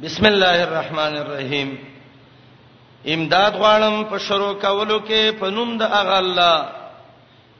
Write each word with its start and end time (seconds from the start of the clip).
بسم 0.00 0.24
الله 0.26 0.62
الرحمن 0.62 1.14
الرحیم 1.20 1.70
امداد 3.04 3.52
غواړم 3.60 4.04
په 4.10 4.18
شروع 4.18 4.54
کولو 4.56 5.00
کې 5.04 5.36
په 5.40 5.50
نوم 5.52 5.76
د 5.78 5.82
اغه 5.82 6.16
الله 6.18 6.72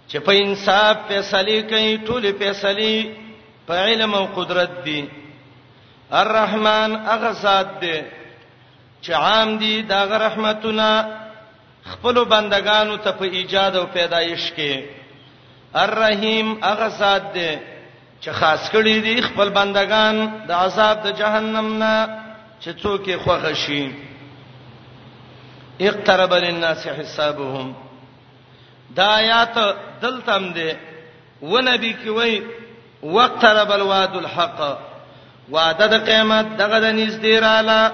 چې 0.08 0.19
په 0.24 0.32
انصاف 0.32 0.96
فیصله 1.08 1.62
کوي 1.68 1.96
ټول 2.08 2.32
فیصله 2.32 3.16
په 3.66 3.74
علم 3.84 4.14
او 4.14 4.26
قدرت 4.37 4.71
دی 4.84 5.04
الرحمن 6.10 6.96
اغه 7.06 7.33
ذات 7.33 7.69
دی 7.83 8.01
چې 9.04 9.12
عام 9.12 9.58
دی 9.58 9.83
دغه 9.83 10.17
رحمتونه 10.17 10.88
خپل 11.85 12.24
بندگانو 12.24 12.96
ته 12.96 13.10
په 13.12 13.24
ایجاد 13.24 13.76
او 13.76 13.87
پیدایش 13.92 14.53
کې 14.56 14.85
الرحیم 15.74 16.59
اغه 16.64 16.88
ذات 16.88 17.33
دی 17.34 17.59
چې 18.23 18.30
خاص 18.30 18.70
کړی 18.70 19.02
دی 19.05 19.20
خپل 19.23 19.48
بندگان 19.51 20.27
د 20.48 20.51
عذاب 20.64 21.02
د 21.06 21.16
جهنم 21.19 21.78
نه 21.78 22.22
چې 22.62 22.73
څوک 22.83 23.06
یې 23.12 23.16
خوښ 23.16 23.52
شي 23.52 23.93
اقترب 25.89 26.33
للناس 26.45 26.87
حسابهم 26.98 27.75
دا 28.97 29.07
آیات 29.15 29.59
دلته 30.02 30.33
هم 30.37 30.52
ده 30.52 30.79
و 31.52 31.59
نبی 31.69 31.93
کی 32.02 32.09
وای 32.19 32.43
وقترب 33.02 33.71
الواد 33.73 34.16
الحق 34.19 34.61
وعده 35.52 35.87
د 35.95 35.97
قیامت 36.09 36.47
دغه 36.62 36.79
د 36.85 36.93
نږدې 36.98 37.43
رااله 37.43 37.93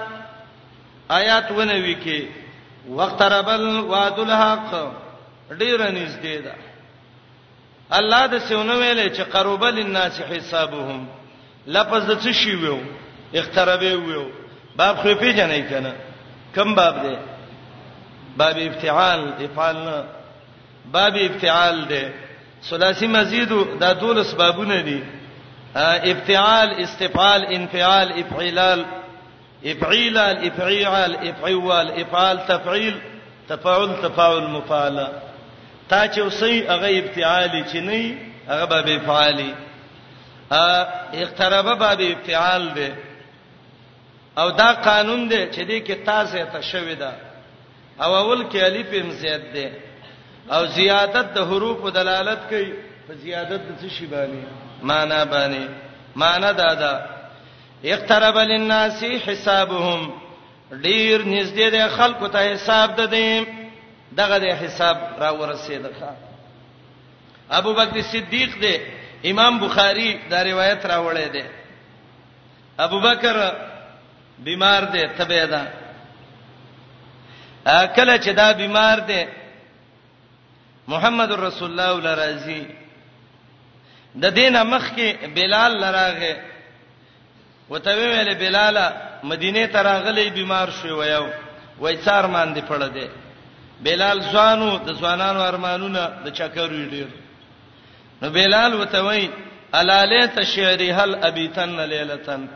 آیات 1.19 1.51
و 1.51 1.61
نبی 1.71 1.95
کی 2.03 2.19
وقترب 2.89 3.49
الواد 3.49 4.19
الحق 4.25 4.71
ډیر 5.51 5.79
نږدې 5.91 6.43
ده 6.43 6.55
الله 8.01 8.25
د 8.33 8.39
سونه 8.49 8.73
ویلې 8.79 9.09
چې 9.17 9.21
قرب 9.35 9.63
للناس 9.63 10.21
حسابهم 10.21 11.01
لفظ 11.67 12.05
د 12.11 12.21
څه 12.21 12.31
شی 12.43 12.55
ویو 12.55 12.79
اقترب 13.33 13.81
ویو 13.81 14.25
باب 14.79 14.97
خو 15.03 15.13
پیژنې 15.21 15.61
کنه 15.69 15.91
کم 16.55 16.73
باب 16.75 16.95
دی 17.03 17.15
باب 18.37 18.57
افتعال 18.65 19.21
افعال 19.45 19.75
باب 20.91 21.13
افتعال 21.29 21.81
دی 21.89 22.01
ثلاثی 22.69 23.07
مزید 23.07 23.49
دا 23.79 23.91
دولس 23.93 24.33
بابونه 24.33 24.81
دي 24.81 25.03
ابتعال 26.11 26.69
استفعال 26.83 27.45
انفعال 27.55 28.07
افعلال 28.23 28.85
افعيلال 29.65 30.47
افعيال 30.47 31.15
افعوال 31.29 31.91
افعال 32.01 32.45
تفعيل 32.47 32.95
تفاعل 33.49 33.89
تفاعل 34.03 34.43
مفعل 34.47 35.07
تا 35.89 36.07
چې 36.07 36.19
اوسې 36.19 36.43
هغه 36.43 36.99
ابتعال 37.03 37.63
چې 37.73 37.75
نه 37.75 38.17
هغه 38.49 38.65
باب 38.65 38.87
افعالي 38.89 39.53
ا 40.51 40.87
اقترب 41.13 41.65
باب 41.79 42.01
افعال 42.01 42.73
ده 42.73 43.08
او 44.39 44.51
دا 44.51 44.69
قانون 44.87 45.21
دی 45.31 45.41
چې 45.53 45.57
دې 45.69 45.77
کې 45.87 45.95
تاسو 46.05 46.37
ته 46.53 46.61
شوې 46.71 46.95
ده 47.01 47.11
او 48.03 48.09
اول 48.21 48.41
کې 48.51 48.57
الف 48.63 48.89
هم 48.93 49.09
زیات 49.21 49.41
دی 49.53 49.67
او 50.55 50.65
زیادت 50.67 51.27
د 51.35 51.39
حروف 51.49 51.79
دلالت 51.93 52.39
کوي 52.49 52.71
په 53.07 53.13
زیادت 53.25 53.61
د 53.69 53.71
څه 53.81 53.89
شی 53.95 54.07
باندې 54.07 54.41
معنا 54.83 55.25
باندې 55.33 55.63
معنا 56.15 56.51
دا 56.51 56.73
ده 56.73 56.93
اقترب 57.93 58.37
للناس 58.37 59.03
حسابهم 59.03 60.11
ډیر 60.71 61.17
نږدې 61.25 61.67
د 61.75 61.87
خلکو 61.97 62.27
ته 62.27 62.53
حساب 62.53 62.95
ده 62.95 63.05
دي 63.05 63.45
دغه 64.19 64.37
د 64.39 64.43
حساب 64.61 64.97
را 65.21 65.31
ورسېده 65.31 66.03
ابو 67.51 67.73
بکر 67.73 68.01
صدیق 68.01 68.51
دی 68.61 68.75
امام 69.31 69.53
بخاری 69.59 70.19
دا 70.31 70.43
روایت 70.43 70.85
راوړی 70.85 71.27
دی 71.33 71.43
ابو 72.79 72.99
بکر 72.99 73.35
بیمار 74.45 74.81
دی 74.93 75.07
تبه 75.17 75.45
ده 75.45 75.61
کله 77.95 78.17
چې 78.23 78.29
دا 78.29 78.51
بیمار 78.53 78.99
دی 78.99 79.23
محمد 80.87 81.31
رسول 81.31 81.69
الله 81.71 81.89
ولرازی 81.97 82.61
د 84.21 84.25
دینه 84.33 84.63
مخ 84.63 84.85
کې 84.97 85.09
بلال 85.35 85.73
لراغه 85.81 86.35
وته 87.69 87.91
ویل 87.95 88.35
بلال 88.35 88.77
مدینه 89.23 89.67
ته 89.67 89.81
راغلی 89.81 90.29
بیمار 90.29 90.67
شو 90.69 90.99
ویو 91.01 91.25
وای 91.79 91.97
څار 92.05 92.25
مان 92.25 92.53
دی 92.53 92.61
پړه 92.61 92.87
دی 92.97 93.07
بلال 93.83 94.21
ځانو 94.21 94.77
د 94.85 94.93
ځوانانو 95.01 95.41
ارمانونه 95.47 96.11
د 96.25 96.29
چکر 96.29 96.69
ویډیر 96.69 97.07
نو 98.21 98.29
بلال 98.29 98.73
وته 98.75 99.01
وای 99.01 99.29
الاله 99.73 100.25
تشری 100.27 100.89
هل 100.91 101.15
ابیتن 101.23 101.69
لیلتن 101.79 102.47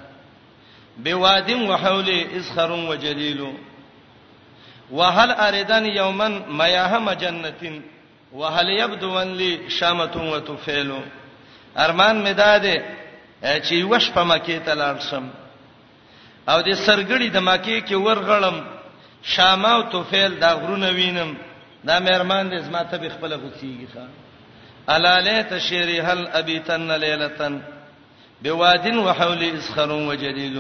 بوادم 0.98 1.70
وحوله 1.70 2.38
اسخر 2.38 2.72
وجليل 2.72 3.54
وهل 4.92 5.32
اردن 5.32 5.86
يوما 5.86 6.28
ما 6.50 6.68
يهم 6.68 7.10
جنتين 7.12 7.82
وهل 8.34 8.68
يبدو 8.70 9.18
ان 9.20 9.34
لي 9.34 9.70
شامه 9.70 10.16
وتفيل 10.34 10.92
ارمان 11.78 12.24
مې 12.26 12.30
داده 12.32 12.84
چې 13.44 13.74
وش 13.92 14.12
په 14.16 14.22
مکه 14.24 14.58
ته 14.66 14.74
لاړ 14.76 15.00
شم 15.12 15.30
او 16.50 16.62
د 16.62 16.70
سرګړی 16.86 17.30
د 17.34 17.38
مکه 17.50 17.82
کې 17.88 17.94
ورغړم 18.06 18.58
شامه 19.24 19.70
او 19.76 19.82
توفیل 19.82 20.40
دا 20.40 20.54
غرونه 20.54 20.90
وینم 20.92 21.36
دا 21.84 22.00
مې 22.00 22.12
ارمان 22.16 22.50
دې 22.52 22.60
زما 22.62 22.84
ته 22.84 23.10
خپل 23.10 23.34
غوسیږي 23.34 23.88
ښا 23.96 24.06
الاله 24.90 25.42
تشری 25.42 26.00
هل 26.02 26.28
ابیتن 26.34 26.92
لیلتن 27.00 27.54
بوادن 28.46 28.98
وحول 29.08 29.42
اسخر 29.58 29.92
وجديد 30.10 30.58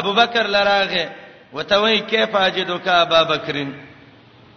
ابو 0.00 0.12
بکر 0.20 0.46
لراغه 0.54 1.06
وتوي 1.56 1.98
كيف 2.10 2.32
اجدك 2.36 2.86
ابا 2.88 3.20
بکر 3.30 3.56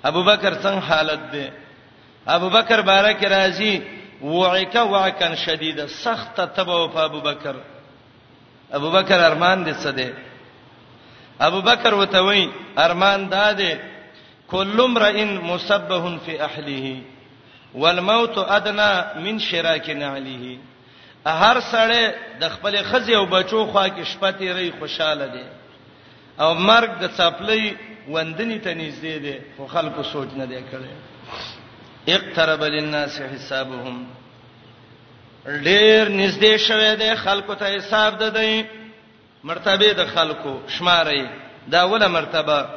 ابو 0.09 0.21
بکر 0.29 0.53
څنګه 0.63 0.83
حالت 0.89 1.19
ده 1.33 1.45
ابو 2.35 2.49
بکر 2.57 2.79
بارک 2.81 3.21
راضي 3.23 3.75
وعك 4.21 4.75
وعكا 4.75 5.29
شديدا 5.43 5.85
سخت 5.87 6.37
تبو 6.57 6.87
په 6.93 6.97
ابو 7.05 7.19
بکر 7.19 7.55
ابو 8.73 8.91
بکر 8.91 9.19
ارمان 9.25 9.65
دې 9.65 9.77
څه 9.83 9.89
ده 9.99 10.13
ابو 11.41 11.61
بکر 11.61 11.93
وتوي 11.95 12.49
ارمان 12.77 13.29
داده 13.29 13.71
کل 14.51 14.81
امرئ 14.85 15.19
مسبه 15.25 16.17
فی 16.25 16.39
اهله 16.43 17.01
والموت 17.73 18.37
ادنى 18.37 18.91
من 19.23 19.39
شراك 19.39 19.89
نعله 19.89 20.57
هر 21.25 21.57
سړی 21.71 22.07
د 22.39 22.49
خپل 22.49 22.83
خزي 22.83 23.13
او 23.15 23.25
بچو 23.25 23.65
خوا 23.71 23.87
کې 23.89 24.03
شپتی 24.05 24.53
ری 24.53 24.71
خوشاله 24.79 25.27
دي 25.33 25.43
او 26.39 26.53
مرګ 26.53 26.89
د 26.99 27.07
څپلې 27.17 27.75
وندنی 28.07 28.59
ته 28.59 28.73
نږدې 28.73 29.15
دي 29.19 29.39
خو 29.57 29.67
خلکو 29.67 30.03
سوچ 30.03 30.29
نه 30.33 30.45
دی 30.45 30.61
کړی 30.71 32.13
اقترب 32.13 32.63
للناس 32.63 33.21
حسابهم 33.21 34.07
ډیر 35.45 36.07
نږدې 36.09 36.55
شوه 36.57 36.95
دي 36.95 37.15
خلکو 37.15 37.53
ته 37.55 37.75
حساب 37.75 38.17
ده 38.19 38.29
دی 38.29 38.63
مرتبه 39.43 39.93
د 39.93 40.05
خلکو 40.07 40.59
شمارې 40.67 41.27
دا 41.67 41.81
اوله 41.81 42.07
مرتبه 42.07 42.69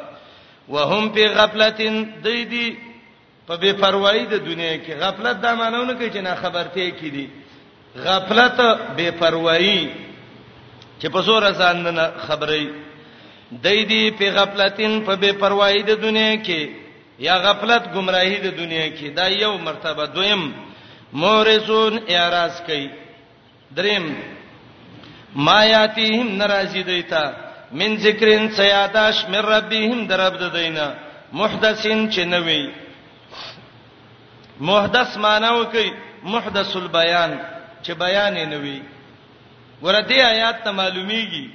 وهم 0.68 1.12
فی 1.12 1.26
غفلتین 1.28 2.04
دیدی 2.24 2.76
په 3.46 3.56
بے 3.56 3.72
پروايي 3.72 4.26
د 4.26 4.44
دنیا 4.44 4.76
کې 4.76 4.98
غفلت 5.00 5.36
دا 5.42 5.54
مانونه 5.54 5.94
کوي 5.94 6.10
چې 6.10 6.16
نه 6.20 6.34
خبرته 6.34 6.90
کې 6.90 7.06
دي 7.10 7.26
غفلت 7.96 8.60
بے 8.96 9.10
پروايي 9.20 9.90
چې 11.00 11.06
په 11.12 11.20
زور 11.22 11.44
ځان 11.60 11.76
نه 11.94 12.08
خبرې 12.26 12.66
دای 13.64 13.84
دی 13.84 14.10
په 14.18 14.26
غفلتین 14.36 15.04
په 15.06 15.16
بے 15.22 15.32
پروايي 15.40 15.82
د 15.82 15.90
دنیا 16.00 16.34
کې 16.46 16.62
یا 17.18 17.34
غفلت 17.36 17.82
گمراهی 17.94 18.38
د 18.38 18.56
دنیا 18.56 18.86
کې 18.96 19.08
دا 19.16 19.26
یو 19.28 19.58
مرتبه 19.58 20.04
دویم 20.06 20.42
مورزون 21.12 21.98
اعتراض 22.08 22.60
کوي 22.66 22.88
دریم 23.76 24.04
ما 25.36 25.64
یاتیهم 25.64 26.36
ناراضی 26.38 26.82
دیتا 26.82 27.24
من 27.72 27.96
ذکرین 27.96 28.50
سیاداش 28.56 29.16
من 29.28 29.42
ربهم 29.54 30.06
درب 30.06 30.34
ددینا 30.40 30.92
محدثین 31.32 32.10
چې 32.12 32.20
نوې 32.24 32.64
محدث 34.60 35.16
معنی 35.16 35.50
وکي 35.60 35.90
محدث 36.24 36.76
البیان 36.76 37.32
چې 37.86 37.92
بیان 37.94 38.34
نه 38.50 38.56
وي 38.64 38.78
ورته 39.82 40.14
آیات 40.24 40.64
ته 40.64 40.70
معلومیږي 40.70 41.46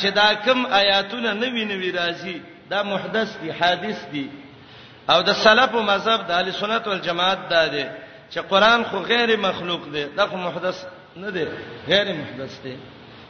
چې 0.00 0.08
دا 0.14 0.32
کم 0.44 0.66
آیاتونه 0.66 1.32
نوی 1.32 1.64
نوی 1.64 1.90
راځي 1.92 2.36
دا 2.70 2.82
محدث 2.82 3.30
دي 3.42 3.50
حادث 3.52 3.98
دي 4.12 4.30
او 5.10 5.22
د 5.22 5.32
سلف 5.32 5.74
او 5.74 5.82
مذهب 5.82 6.26
د 6.28 6.30
اهل 6.30 6.52
سنت 6.54 6.86
والجماعت 6.88 7.48
دا 7.50 7.66
دي 7.66 7.84
چې 8.32 8.38
قران 8.38 8.84
خو 8.84 8.96
غیر 8.98 9.36
مخلوق 9.38 9.88
دی 9.92 10.04
دا 10.16 10.26
خو 10.26 10.36
محدث 10.36 10.84
نه 11.16 11.30
دی 11.30 11.44
غیر 11.88 12.12
محدث 12.14 12.60
دی 12.64 12.76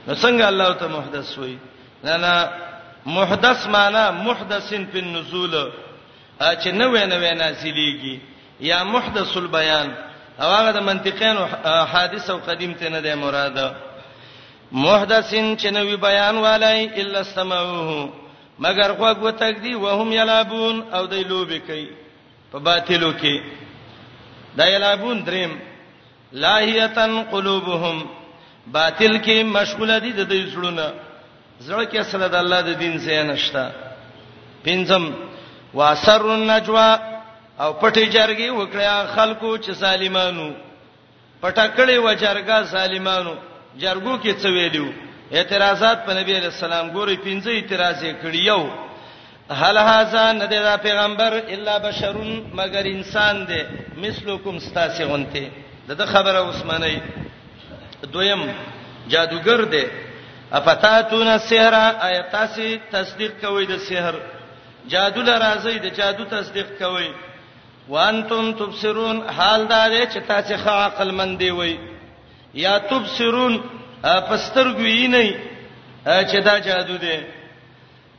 نو 0.08 0.14
څنګه 0.14 0.44
الله 0.44 0.72
ته 0.72 0.86
محدث 0.88 1.38
وای 1.38 1.58
نه 2.04 2.16
نه 2.16 2.48
محدث 3.06 3.66
معنا 3.66 4.10
محدثن 4.10 4.86
فی 4.92 4.98
النزول 4.98 5.54
چې 6.42 6.68
نوې 6.72 7.04
نوې 7.12 7.34
نازلېږي 7.42 8.18
یا 8.60 8.84
محدث 8.84 9.36
البیان 9.36 9.90
او 10.40 10.46
هغه 10.56 10.70
د 10.72 10.76
منطقین 10.80 11.36
او 11.38 11.84
حادث 11.92 12.30
او 12.30 12.38
قدیم 12.48 12.72
ته 12.74 12.88
نه 12.88 13.00
دی 13.00 13.14
مراد 13.14 13.56
محدثین 14.72 15.56
چې 15.56 15.66
نوې 15.68 15.96
بیان 16.00 16.38
والای 16.38 17.00
الا 17.00 17.20
استمعوه 17.20 18.08
مگر 18.58 18.92
خو 18.98 19.14
کو 19.20 19.30
تکدی 19.30 19.74
وهم 19.74 20.12
یلابون 20.12 20.82
او 20.94 21.06
دی 21.06 21.24
لوبې 21.24 21.58
کوي 21.66 21.88
په 22.52 22.58
باطلو 22.58 23.12
کې 23.18 23.40
دا 24.56 24.66
یلابون 24.66 25.24
دریم 25.24 25.58
لاهیتن 26.32 27.22
قلوبهم 27.22 28.04
باطل 28.66 29.20
کې 29.24 29.44
مشغوله 29.44 29.98
دي 29.98 30.12
د 30.12 30.28
دې 30.28 30.54
زړونه 30.54 30.92
زړه 31.66 31.84
کې 31.92 31.96
اصله 32.00 32.28
د 32.28 32.34
الله 32.34 32.60
د 32.60 32.68
دین 32.78 32.98
څخه 32.98 33.22
نشتا 33.30 33.70
پنځم 34.64 35.10
واسر 35.74 36.20
النجوا 36.22 37.11
او 37.62 37.70
پټي 37.80 38.04
جرګي 38.16 38.48
وکړه 38.60 38.90
خلکو 39.14 39.50
چې 39.64 39.70
سالمانو 39.84 40.48
پټکړې 41.42 41.96
و 42.06 42.08
جرګا 42.22 42.58
سالمانو 42.74 43.34
جرګو 43.82 44.14
کې 44.22 44.32
څه 44.40 44.48
ویلو 44.56 44.88
اعتراضات 45.36 45.98
په 46.06 46.12
نبی 46.18 46.32
رسول 46.46 46.58
سلام 46.66 46.86
ګوري 46.96 47.16
پنځه 47.26 47.50
اعتراض 47.58 48.00
کړي 48.22 48.40
یو 48.52 48.62
هل 49.60 49.76
هاذا 49.90 50.22
ندی 50.40 50.60
دا 50.66 50.76
پیغمبر 50.86 51.32
الا 51.54 51.74
بشرون 51.86 52.30
مگر 52.58 52.84
انسان 52.96 53.34
دی 53.48 53.60
مثلکم 54.04 54.54
ستاسه 54.66 55.04
غونته 55.10 55.44
دغه 55.88 56.06
خبره 56.14 56.38
عثماني 56.50 56.98
دویم 58.12 58.42
جادوګر 59.10 59.60
دی 59.74 59.84
افتاتون 60.58 61.28
السحر 61.38 61.74
آیات 62.08 62.32
تاسو 62.38 62.62
تصدیق 62.94 63.32
کوي 63.42 63.64
د 63.72 63.74
سحر 63.88 64.14
جادو 64.92 65.22
لرازی 65.28 65.76
د 65.84 65.88
جادو 65.98 66.24
تصدیق 66.36 66.68
کوي 66.78 67.08
وانتم 67.88 68.52
تبصرون 68.58 69.20
حال 69.36 69.68
دا 69.68 69.86
دی 69.88 70.02
چې 70.12 70.18
تاسو 70.28 70.54
ښه 70.56 70.70
عقل 70.84 71.10
مند 71.12 71.38
دی 71.38 71.50
وای 71.50 71.76
یا 72.54 72.78
تبصرون 72.78 73.58
پسترګوی 74.02 75.06
نه 75.08 75.34
چې 76.06 76.36
دا 76.44 76.58
جادو 76.58 76.96
دی 76.96 77.18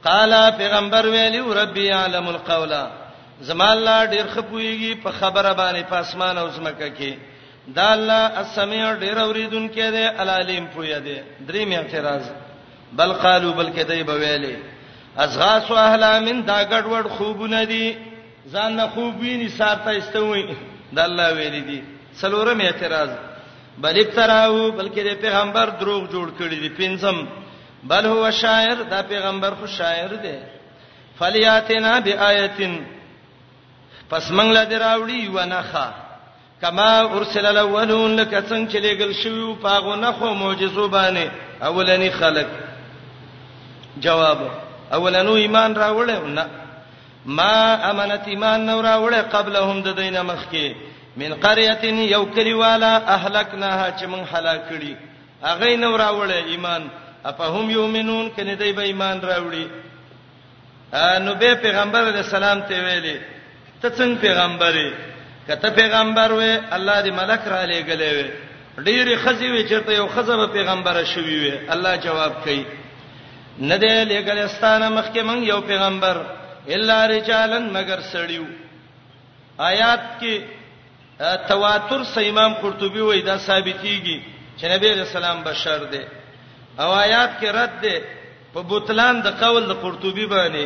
قال 0.03 0.51
پیغمبر 0.57 1.05
ویلی 1.05 1.39
ربي 1.39 1.91
عالم 1.91 2.27
القول 2.29 2.75
زما 3.41 3.71
الله 3.71 4.05
ډیر 4.05 4.25
خپويږي 4.35 5.03
په 5.03 5.11
خبره 5.11 5.53
باندې 5.53 5.89
په 5.89 5.95
اسمان 5.95 6.37
او 6.37 6.49
زمکه 6.49 6.89
کې 6.99 7.13
دا 7.67 7.93
الله 7.93 8.39
السميع 8.39 8.93
ډیر 8.93 9.15
اوریدونکې 9.17 9.77
دی 9.91 10.05
العلیم 10.23 10.65
پوی 10.75 10.99
دی 10.99 11.19
درې 11.47 11.65
می 11.67 11.75
اعتراض 11.75 12.23
بل 12.93 13.13
قالو 13.13 13.53
بلکې 13.53 13.79
دای 13.87 14.03
بویلی 14.03 14.57
ازغاس 15.17 15.71
اهلا 15.71 16.19
من 16.19 16.45
دا 16.45 16.63
ګډوډ 16.63 17.07
خوبونه 17.07 17.63
دي 17.63 17.97
ځان 18.51 18.75
نه 18.75 18.87
خوب 18.93 19.19
ویني 19.21 19.49
سارته 19.49 19.97
استوي 19.97 20.43
د 20.93 20.99
الله 20.99 21.27
ویل 21.33 21.55
دي 21.67 21.83
څلورم 22.21 22.59
اعتراض 22.63 23.09
بل 23.77 23.95
ابتراو 23.99 24.71
بلکې 24.71 24.99
د 25.03 25.09
پیغمبر 25.23 25.69
دروغ 25.81 26.01
جوړ 26.13 26.27
کړی 26.39 26.57
دی 26.63 26.69
پنځم 26.79 27.17
بل 27.91 28.05
هو 28.05 28.31
شاعر 28.31 28.83
دا 28.89 29.01
پیغمبر 29.11 29.51
خو 29.59 29.67
شاعر 29.79 30.09
دی 30.23 30.35
فلیاتنا 31.19 31.99
بیااتن 31.99 32.73
پس 34.09 34.31
موږ 34.31 34.49
لا 34.57 34.63
دراوړي 34.63 35.27
و 35.35 35.39
نه 35.51 35.63
ښا 35.73 35.87
کما 36.61 36.89
ارسل 36.99 37.45
الاولون 37.45 38.15
لکه 38.15 38.39
څنګه 38.49 38.71
چې 38.71 38.77
لګل 38.87 39.11
شوی 39.23 39.53
پاغو 39.63 39.95
نه 39.95 40.11
خو 40.11 40.33
معجزو 40.33 40.89
باندې 40.89 41.63
اولنی 41.63 42.09
خلق 42.11 42.47
جواب 43.97 44.37
اولنو 44.93 45.33
ایمان 45.35 45.75
راوړل 45.75 46.27
نه 46.27 46.62
ما 47.25 47.89
امنت 47.91 48.27
ایمان 48.27 48.65
نور 48.65 48.85
اوړه 48.85 49.21
قبلهم 49.35 49.81
د 49.83 49.87
دینه 49.95 50.21
مخکي 50.23 50.73
من 51.17 51.33
قريه 51.33 51.83
یو 52.13 52.25
کلیوالا 52.35 53.01
اهلکناها 53.15 53.87
چې 53.97 54.05
مون 54.05 54.19
هلاکړي 54.33 54.95
اغه 55.43 55.75
نور 55.75 55.99
اوړه 56.01 56.51
ایمان 56.51 56.87
افهم 57.25 57.69
یؤمنون 57.69 58.29
کنه 58.31 58.53
دوی 58.55 58.71
به 58.73 58.83
ایمان 58.83 59.21
راوړي 59.21 59.67
نو 61.25 61.33
به 61.35 61.53
پیغمبر 61.53 62.01
علی 62.09 62.19
السلام 62.19 62.61
ته 62.61 62.75
ویلي 62.83 63.19
ته 63.81 63.89
څنګه 63.89 64.19
پیغمبري 64.21 64.93
کته 65.47 65.69
پیغمبر 65.69 66.29
وې 66.31 66.73
الله 66.73 67.03
دې 67.03 67.07
ملک 67.19 67.41
را 67.47 67.63
لېګلې 67.65 68.11
وې 68.17 68.27
ډېری 68.85 69.15
خزي 69.23 69.47
وې 69.51 69.63
چې 69.69 69.85
ته 69.85 69.91
یو 69.93 70.07
خزه 70.07 70.47
پیغمبره 70.47 71.03
شوي 71.03 71.37
وې 71.51 71.71
الله 71.73 71.95
جواب 71.95 72.31
کوي 72.43 72.65
نه 73.59 73.77
دې 73.79 74.07
لېګلې 74.11 74.45
ستانه 74.55 74.89
مخکې 74.89 75.21
مونږ 75.23 75.47
یو 75.47 75.61
پیغمبر 75.61 76.17
الا 76.71 76.97
رجالن 77.07 77.67
مگر 77.73 77.99
سړیو 78.13 78.43
آیات 79.71 80.03
کې 80.19 80.33
تواتر 81.47 82.03
سه 82.13 82.27
امام 82.29 82.53
قرطبي 82.61 83.01
وای 83.01 83.21
دا 83.21 83.37
ثابتيږي 83.37 84.19
چې 84.57 84.65
نبی 84.71 84.93
رسول 84.93 85.23
الله 85.23 85.43
بشر 85.51 85.83
دی 85.91 86.03
او 86.81 86.91
آیات 86.91 87.31
کې 87.41 87.47
رد 87.57 87.81
دی 87.81 87.97
په 88.53 88.61
بوتلان 88.69 89.21
د 89.21 89.27
قول 89.41 89.63
د 89.67 89.73
قرطبي 89.83 90.25
باندې 90.25 90.65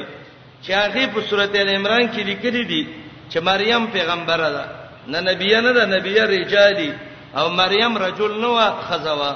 چې 0.64 0.72
هغه 0.72 1.08
په 1.14 1.22
سورته 1.30 1.62
ال 1.62 1.70
عمران 1.76 2.10
کې 2.14 2.22
لیکلي 2.32 2.64
دي 2.64 2.88
چې 3.32 3.38
مریم 3.50 3.88
پیغمبره 3.88 4.50
ده 4.56 4.66
نه 5.08 5.20
نبی 5.32 5.56
نه 5.62 5.72
ده 5.74 5.86
نبی 5.86 6.20
رجالي 6.20 6.94
او 7.38 7.50
مریم 7.50 7.98
رجل 7.98 8.38
نو 8.42 8.72
خزوا 8.90 9.34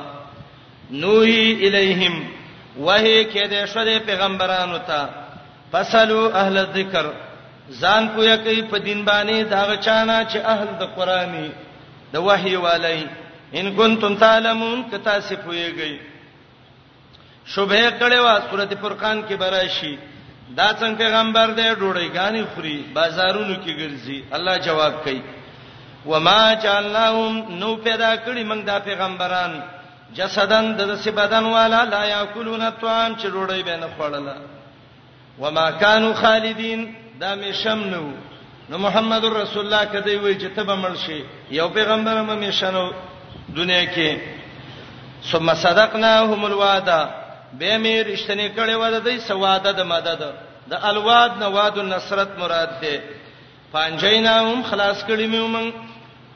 نوحي 0.92 1.68
الیهم 1.68 2.16
وهي 2.78 3.26
کې 3.32 3.48
د 3.54 3.66
شری 3.74 4.00
پیغمبرانو 4.06 4.78
ته 4.92 5.21
فسلو 5.72 6.22
اهل 6.42 6.56
الذکر 6.66 7.06
ځان 7.82 8.04
پویا 8.14 8.36
کوي 8.46 8.62
په 8.72 8.78
دین 8.86 9.00
باندې 9.10 9.44
دا 9.54 9.76
چانه 9.86 10.16
چې 10.32 10.38
اهل 10.54 10.70
د 10.82 10.84
قرآني 10.98 11.48
د 12.14 12.16
وحي 12.28 12.56
والي 12.66 13.02
ان 13.58 13.66
کنتم 13.80 14.14
تعلمون 14.24 14.80
کتا 14.92 15.16
سی 15.28 15.36
پویږي 15.46 15.94
شوبه 17.54 17.84
کړه 18.02 18.18
وا 18.26 18.36
سورته 18.50 18.76
فرقان 18.84 19.18
کې 19.28 19.36
براشي 19.44 19.94
دا 20.60 20.68
څنګه 20.80 20.98
پیغمبر 21.02 21.48
دې 21.60 21.70
ډوړی 21.82 22.08
غاني 22.16 22.44
خوري 22.54 22.78
بازارونو 22.96 23.56
کې 23.64 23.74
ګرځي 23.82 24.20
الله 24.36 24.58
جواب 24.68 24.94
کوي 25.04 25.22
وما 26.12 26.54
جعلناهم 26.64 27.36
نو 27.62 27.68
پیدا 27.88 28.12
کړی 28.26 28.44
موږ 28.52 28.62
دا 28.72 28.78
پیغمبران 28.88 29.54
جسدن 30.18 30.66
د 30.78 30.96
سې 31.04 31.10
بدن 31.20 31.46
والا 31.58 31.84
لا 31.94 32.04
یاکلون 32.16 32.66
طعام 32.82 33.12
چې 33.16 33.26
ډوړی 33.36 33.62
به 33.68 33.76
نه 33.84 33.88
خړل 33.98 34.28
وما 35.42 35.70
كانوا 35.72 36.14
خالدين 36.14 36.94
دا 37.20 37.36
مې 37.36 37.52
شمنو 37.64 38.12
نو 38.70 38.78
محمد 38.78 39.24
رسول 39.26 39.66
الله 39.66 39.86
کدی 39.94 40.16
وی 40.16 40.34
چې 40.36 40.56
ته 40.56 40.64
به 40.64 40.76
مرشي 40.76 41.24
یو 41.58 41.68
پیغمبر 41.78 42.18
هم 42.20 42.36
مې 42.42 42.50
شنو 42.60 42.84
دنیا 43.58 43.82
کې 43.94 44.18
ثم 45.32 45.54
صدقناهم 45.64 46.46
الوعد 46.46 46.92
به 47.60 47.78
مې 47.84 48.14
رښتینه 48.14 48.56
کړي 48.56 48.74
وعده 48.82 49.00
د 49.08 49.18
سواده 49.30 49.72
د 49.80 49.90
مدد 49.94 50.22
د 50.74 50.86
الواد 50.92 51.32
نواد 51.44 51.78
النصرت 51.86 52.38
مراد 52.44 52.78
ده 52.82 53.04
پانجیناهم 53.74 54.64
خلاص 54.70 55.00
کړي 55.04 55.28
مې 55.34 55.38
ومن 55.38 55.74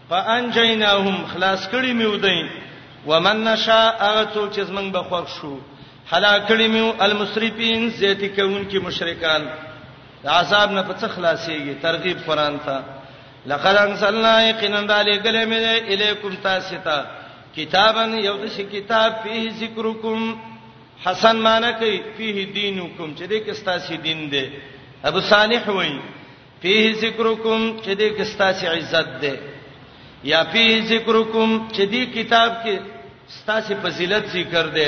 پانجیناهم 0.09 1.23
خلاص 1.33 1.67
کړي 1.67 1.91
مې 1.99 2.05
ودی 2.13 2.49
ومن 3.13 3.43
نشا 3.51 3.81
هغه 3.83 4.27
څوک 4.33 4.51
چې 4.55 4.61
زمنګ 4.69 4.89
بخښ 4.99 5.29
شو 5.39 5.55
هلاک 6.11 6.47
کړي 6.47 6.67
مې 6.73 6.81
المسرفین 7.05 7.89
زیتی 7.99 8.27
کوونکې 8.37 8.77
مشرکان 8.87 9.43
عذاب 10.37 10.71
نه 10.71 10.83
پڅ 10.89 11.01
خلاصيږي 11.15 11.73
ترغیب 11.81 12.17
قران 12.25 12.57
ته 12.65 12.83
لقد 13.51 13.75
انزلنا 13.77 14.33
یقینا 14.49 14.79
علیکم 14.99 15.51
الیکم 15.93 16.35
تاسیتا 16.43 17.01
کتابن 17.55 18.13
یو 18.23 18.37
د 18.43 18.71
کتاب 18.73 19.11
فيه 19.23 19.49
ذکرکم 19.51 20.35
حسن 21.05 21.35
معنی 21.47 21.71
کوي 21.79 21.99
فيه 22.17 22.45
دینکم 22.53 23.15
چې 23.15 23.23
دې 23.23 23.45
کې 23.45 23.53
ستاسو 23.61 23.95
دین 24.05 24.29
دی 24.31 24.45
ابو 25.09 25.19
صالح 25.33 25.69
وایي 25.69 25.99
فيه 26.61 26.93
ذکرکم 26.93 27.79
چې 27.81 27.89
دې 27.99 28.09
کې 28.17 28.23
ستاسو 28.35 28.67
عزت 28.67 29.21
دی 29.25 29.33
یا 30.31 30.43
فيه 30.55 30.81
ذکرکم 30.85 31.67
چې 31.69 31.81
دې 31.81 32.17
کتاب 32.17 32.51
کې 32.63 32.79
ستاسو 33.39 33.75
فضیلت 33.85 34.25
ذکر 34.39 34.67
دی 34.79 34.87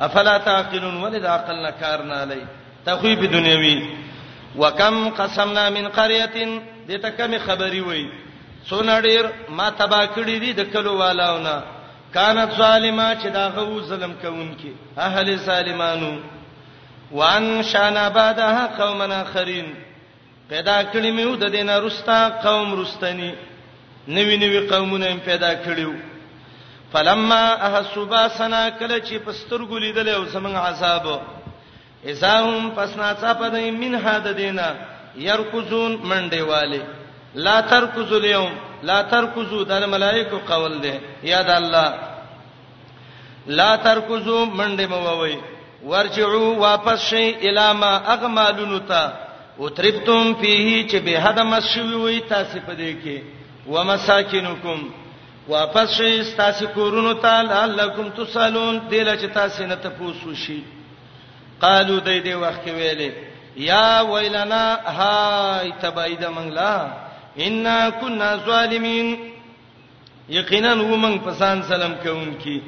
افلا 0.00 0.38
تعقلون 0.38 0.96
ولذا 1.04 1.28
عقلنا 1.28 1.70
کارنا 1.70 2.20
علی 2.22 2.40
تخویب 2.86 3.30
دنیوی 3.32 3.82
وکم 4.58 5.08
قسمنا 5.08 5.70
من 5.70 5.88
قريه 5.88 6.60
دته 6.88 7.10
کم 7.10 7.38
خبري 7.38 7.80
وای 7.80 8.08
سونړیر 8.70 9.24
ما 9.48 9.70
تبا 9.70 10.06
کړی 10.06 10.38
دي 10.40 10.52
د 10.52 10.60
کلو 10.72 10.96
والاونه 10.98 11.62
کانت 12.14 12.50
ظالما 12.52 13.14
چې 13.14 13.26
دا 13.26 13.48
غو 13.48 13.80
ظلم 13.82 14.12
کوونکی 14.22 14.74
اهل 14.98 15.36
ظالمانو 15.36 16.12
وان 17.12 17.62
شانا 17.62 18.08
بعدها 18.08 18.66
قومنا 18.78 19.20
اخرين 19.22 19.74
پیدا 20.48 20.82
کړی 20.92 21.12
مې 21.18 21.26
ود 21.26 21.50
دینه 21.52 21.78
رستا 21.78 22.28
قوم 22.42 22.80
رستنی 22.82 23.34
نوی 24.08 24.36
نوی 24.36 24.60
قومونه 24.66 25.06
پیدا 25.24 25.54
کړیو 25.64 25.94
فلما 26.94 27.44
احسبا 27.66 28.22
سنا 28.38 28.62
کله 28.80 28.98
چې 29.06 29.14
پسترګو 29.26 29.78
لیدل 29.84 30.08
او 30.08 30.24
زمنګ 30.34 30.56
عذاب 30.66 31.04
ازاهم 32.10 32.70
پسنا 32.76 33.08
چا 33.20 33.32
پدې 33.40 33.64
من 33.82 33.94
حد 34.04 34.26
دینا 34.40 34.68
يرکزون 35.28 35.92
منډه 36.10 36.42
والے 36.50 36.80
لا 37.44 37.56
ترکزو 37.70 38.16
اليوم 38.22 38.52
لا 38.88 38.98
ترکزو 39.12 39.58
د 39.70 39.72
ملائکه 39.94 40.38
قول 40.50 40.80
ده 40.84 40.94
یاد 41.32 41.50
الله 41.50 41.88
لا 43.46 43.70
ترکزو 43.86 44.38
منډه 44.58 44.86
مووي 44.90 45.36
ورجعوا 45.84 46.48
واپس 46.66 46.98
شي 47.10 47.48
الاما 47.50 47.92
اغمالونو 48.14 48.78
ته 48.78 49.12
وتربتم 49.58 50.34
فيه 50.34 50.86
چې 50.88 50.96
به 50.96 51.20
حد 51.20 51.38
مسوي 51.52 52.18
تاسو 52.20 52.58
پدې 52.68 52.96
کې 53.04 53.16
ومساکنکم 53.68 54.90
واپس 55.48 55.88
شي 55.96 56.12
تاسو 56.36 56.66
کورونو 56.74 57.12
ته 57.22 57.42
لعلکم 57.42 58.08
تسالون 58.16 58.78
دل 58.90 59.08
چې 59.18 59.32
تاسو 59.34 59.64
نه 59.66 59.74
ته 59.80 59.88
پوسو 59.96 60.34
شي 60.42 60.56
قالو 61.64 61.98
دای 62.06 62.22
دې 62.22 62.36
وخت 62.42 62.60
کې 62.64 62.70
ویلې 62.70 63.12
یا 63.56 64.00
ویلنا 64.10 64.62
هاي 64.98 65.72
تبعید 65.82 66.24
منګلا 66.24 66.88
ان 67.38 67.90
كنا 68.00 68.28
ظالمین 68.46 69.10
یقینا 70.28 70.72
و 70.72 70.96
من 71.04 71.18
پسان 71.28 71.62
سلام 71.68 71.92
کوونکی 72.02 72.58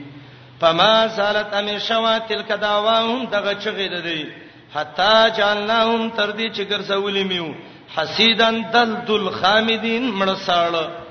فما 0.61 0.91
سالت 1.17 1.55
ام 1.55 1.71
شوا 1.87 2.17
تلک 2.29 2.53
داواهم 2.67 3.25
دغه 3.27 3.61
چغې 3.61 3.91
ده 3.91 4.01
دی 4.01 4.27
حتا 4.75 5.29
جانناهم 5.41 6.11
تر 6.11 6.33
دې 6.37 6.53
چې 6.57 6.61
ګرځولې 6.61 7.27
میو 7.29 7.55
حسیدن 7.99 8.63
دلدل 8.73 9.29
خامدین 9.41 10.13
مړساړه 10.19 11.06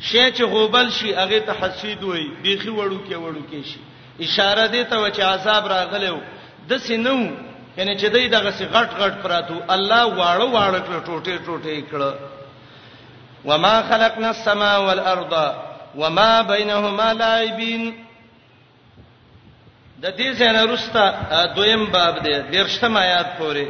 شی 0.00 0.32
چې 0.32 0.42
غوبل 0.42 0.90
شي 0.90 1.14
هغه 1.14 1.38
ته 1.38 1.52
حسید 1.60 2.02
وای 2.02 2.28
بیخي 2.42 2.68
وړو 2.68 2.98
کې 3.08 3.14
وړو 3.14 3.42
کې 3.50 3.64
شي 3.68 3.78
اشاره 4.26 4.66
دی 4.66 4.84
ته 4.84 5.10
چې 5.10 5.20
عذاب 5.22 5.66
راغلو 5.66 6.20
د 6.68 6.76
سينو 6.86 7.30
کنه 7.76 7.96
چې 7.98 8.04
دای 8.14 8.28
دغه 8.28 8.50
سي 8.50 8.64
غټ 8.66 8.88
غټ 9.00 9.12
پراتو 9.22 9.60
الله 9.68 10.06
واړو 10.06 10.48
واړو 10.52 10.80
کړ 10.88 11.04
ټوټه 11.06 11.38
ټوټه 11.46 11.90
کړ 11.90 12.14
وما 13.44 13.82
خلقنا 13.82 14.28
السما 14.30 14.76
والارض 14.78 15.34
وما 15.94 16.42
بينهما 16.42 17.12
لاعبين 17.14 17.94
د 20.02 20.10
دې 20.16 20.38
څنګه 20.38 20.72
رستا 20.72 21.46
دویم 21.56 21.84
باب 21.90 22.22
دی 22.24 22.38
درشتم 22.52 22.96
آیات 22.96 23.26
پورې 23.38 23.66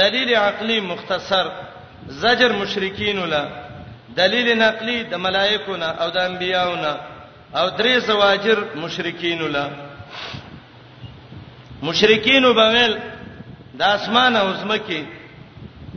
دلیل 0.00 0.34
عقلی 0.34 0.80
مختصر 0.80 1.48
زجر 2.06 2.52
مشرکین 2.52 3.18
ولا 3.18 3.44
دلیل 4.16 4.58
نقلی 4.62 4.98
د 5.10 5.14
ملائکو 5.26 5.76
نه 5.76 5.86
او 5.86 6.08
د 6.10 6.16
انبیاو 6.16 6.74
نه 6.76 6.94
او 7.58 7.68
درې 7.78 7.96
زواجر 8.06 8.58
مشرکین 8.76 9.40
له 9.56 9.64
مشرکین 11.82 12.44
وبویل 12.44 12.94
د 13.80 13.82
اسمان 13.82 14.36
او 14.36 14.48
زمکه 14.54 15.00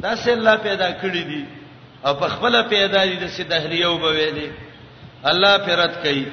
داسې 0.04 0.30
الله 0.32 0.56
پیدا 0.68 0.90
کړی 1.02 1.24
دي 1.32 1.44
او 2.06 2.14
په 2.14 2.28
خپل 2.28 2.62
پیدا 2.70 3.04
دي 3.06 3.16
د 3.20 3.28
سدهریه 3.28 3.88
وبویلې 3.88 4.50
الله 5.24 5.58
پیرت 5.58 5.96
کوي 6.04 6.26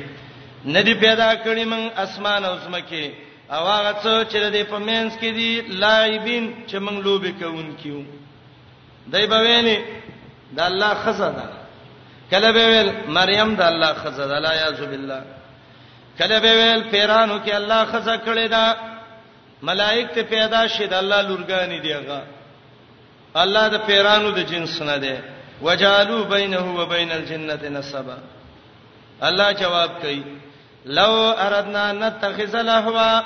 ندی 0.66 0.94
پیدا 0.94 1.34
کړی 1.36 1.64
من 1.64 1.88
اسمان 1.96 2.44
او 2.44 2.58
زمکه 2.58 3.10
او 3.50 3.66
هغه 3.66 3.92
څه 4.02 4.32
چې 4.32 4.36
د 4.54 4.62
پمنس 4.70 5.12
کې 5.16 5.30
دي 5.38 5.60
لایبین 5.60 6.54
چې 6.68 6.76
موږ 6.78 7.04
لوبه 7.04 7.30
کوون 7.40 7.76
کیو 7.82 8.00
دای 9.10 9.26
بوینه 9.26 9.76
د 10.56 10.60
الله 10.60 10.94
خزانه 11.04 11.63
کله 12.30 12.52
به 12.52 12.64
ویل 12.68 12.90
مریم 13.08 13.54
د 13.54 13.62
الله 13.62 13.92
خزه 13.94 14.26
ده 14.26 14.38
لا 14.38 14.54
یعذ 14.54 14.80
بالله 14.86 15.22
کله 16.18 16.38
به 16.40 16.52
ویل 16.52 16.82
پیرانو 16.92 17.38
کې 17.46 17.52
الله 17.54 17.84
خزه 17.84 18.16
کړی 18.16 18.48
دا 18.48 18.76
ملائک 19.62 20.10
ته 20.10 20.22
پیدا 20.22 20.68
شید 20.68 20.92
الله 20.94 21.22
لورګانی 21.22 21.80
دی 21.82 21.92
هغه 21.92 22.22
الله 23.36 23.68
د 23.68 23.76
پیرانو 23.86 24.30
د 24.30 24.38
جنس 24.38 24.82
نه 24.82 24.98
دی 24.98 25.14
وجالو 25.62 26.24
بینه 26.24 26.58
و 26.76 26.86
بین 26.86 27.12
الجنه 27.12 27.68
نسبا 27.68 28.16
الله 29.22 29.52
جواب 29.52 29.90
کوي 30.02 30.22
لو 30.86 31.10
اردنا 31.38 31.92
نتخذ 31.92 32.56
لهوا 32.62 33.22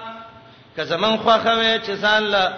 کزمن 0.76 1.16
خوخوي 1.16 1.78
چې 1.80 1.92
ځان 2.02 2.22
لا 2.22 2.52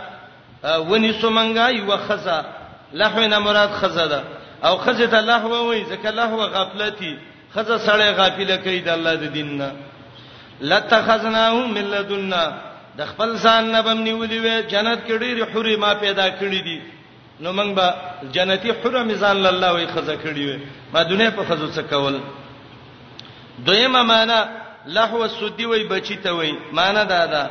ونی 0.80 1.12
سومنګا 1.20 1.68
یو 1.70 1.96
خزه 1.96 2.44
لهو 2.92 3.26
نه 3.28 3.38
مراد 3.38 3.70
خزه 3.72 4.06
ده 4.06 4.22
او 4.66 4.76
خزه 4.84 5.06
ته 5.06 5.20
لهو 5.20 5.68
وای 5.68 5.84
ځکه 5.90 6.10
لهو 6.10 6.40
غفلتي 6.56 7.18
خزه 7.54 7.76
سړی 7.86 8.10
غافل 8.18 8.50
کوي 8.64 8.80
د 8.80 8.88
الله 8.96 9.14
د 9.14 9.24
دین 9.34 9.50
نه 9.58 9.68
لتخذناه 10.70 11.54
من 11.76 11.84
لدنا 11.94 12.44
د 12.98 13.00
خپل 13.10 13.30
ځان 13.44 13.64
نه 13.74 13.80
بم 13.86 13.98
نیولې 14.06 14.38
وې 14.44 14.54
جنت 14.72 14.98
کې 15.06 15.14
ډېری 15.22 15.42
حوري 15.52 15.76
ما 15.76 15.94
پیدا 15.94 16.26
کړې 16.38 16.60
دي 16.68 16.78
نو 17.40 17.52
موږ 17.52 17.70
به 17.76 17.86
جنتی 18.34 18.70
حوره 18.80 19.02
میزان 19.10 19.46
الله 19.46 19.70
وې 19.76 19.86
خزه 19.94 20.16
کړې 20.24 20.42
وې 20.48 20.58
ما 20.92 21.02
دنیا 21.02 21.30
په 21.30 21.42
خزو 21.48 21.68
څه 21.76 21.82
کول 21.90 22.20
دویمه 23.66 24.02
معنا 24.02 24.38
لهو 24.96 25.28
سودی 25.28 25.64
وای 25.66 25.84
بچی 25.84 26.16
ته 26.16 26.30
وای 26.32 26.54
معنا 26.72 27.04
دا 27.04 27.26
ده 27.26 27.50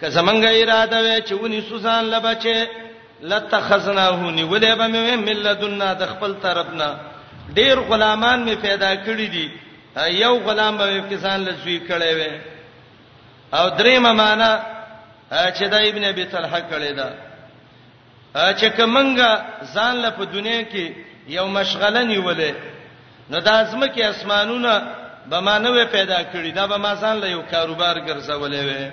که 0.00 0.06
زمنګ 0.16 0.42
اراده 0.44 0.98
وې 1.00 1.16
چې 1.28 1.32
ونی 1.32 1.60
سوزان 1.68 2.04
لبچې 2.04 2.56
لتخذناه 3.22 4.20
نیولې 4.38 4.74
به 4.78 4.86
مې 4.86 5.16
ملتنا 5.28 5.92
د 6.00 6.02
خپل 6.12 6.32
طرفنا 6.42 6.88
ډیر 7.56 7.76
غلامان 7.88 8.44
مې 8.46 8.54
پیدا 8.60 8.94
کړی 9.06 9.26
دي 9.28 9.50
یو 10.22 10.34
غلام 10.46 10.76
به 10.76 11.04
کسان 11.10 11.40
لسوی 11.44 11.78
کړي 11.88 12.14
وي 12.18 12.32
او 13.54 13.68
درېمه 13.78 14.12
معنا 14.22 14.50
چې 15.30 15.62
دا 15.72 15.78
ابن 15.90 16.04
ابي 16.04 16.24
طلحه 16.24 16.60
کړي 16.72 16.92
دا 16.98 17.10
چې 18.58 18.66
کومنګه 18.66 19.32
ځان 19.74 19.96
له 20.04 20.10
په 20.10 20.24
دنیا 20.24 20.60
کې 20.62 20.94
یو 21.28 21.46
مشغله 21.46 22.02
نیولې 22.04 22.54
نو 23.30 23.38
د 23.40 23.48
ازمکه 23.48 24.08
اسمانونه 24.10 24.82
به 25.30 25.40
ما 25.40 25.58
نه 25.58 25.84
پیدا 25.86 26.20
کړی 26.34 26.52
دا 26.54 26.66
به 26.66 26.76
ما 26.76 26.94
ځان 26.94 27.16
له 27.22 27.26
یو 27.30 27.42
کاروبار 27.50 27.96
ګرځولې 28.06 28.62
وي 28.66 28.90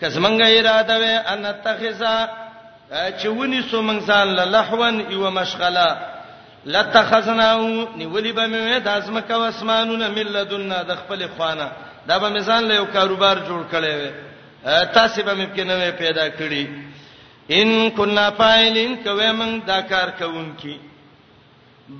کزمنګه 0.00 0.46
اراده 0.58 0.96
وې 1.00 1.30
ان 1.30 1.54
تخزا 1.64 2.41
چې 3.18 3.28
ونی 3.36 3.60
سو 3.70 3.82
مونږ 3.82 4.00
ځان 4.08 4.28
له 4.38 4.44
لحون 4.54 5.00
یو 5.10 5.30
مشغله 5.30 5.86
لتخذناو 6.74 7.62
نیولې 7.96 8.32
به 8.38 8.44
مې 8.46 8.78
د 8.86 8.88
ازمکه 8.96 9.34
او 9.36 9.42
اسمانونه 9.44 10.08
ملذنا 10.16 10.82
د 10.90 10.94
خپل 11.00 11.26
خوانه 11.36 11.70
دا 12.08 12.18
به 12.18 12.28
مثال 12.38 12.68
له 12.68 12.74
یو 12.74 12.84
کاروبار 12.96 13.36
جوړ 13.48 13.62
کړي 13.72 13.92
وي 14.00 14.10
تاسو 14.96 15.22
به 15.22 15.34
مې 15.34 15.46
کې 15.56 15.62
نوې 15.62 15.90
پیدا 16.02 16.28
کړي 16.28 16.66
ان 17.50 17.90
كنا 17.90 18.30
فاعلین 18.42 18.96
کوي 19.04 19.30
مونږ 19.32 19.66
دا 19.66 19.80
کار 19.92 20.08
کوونکی 20.18 20.78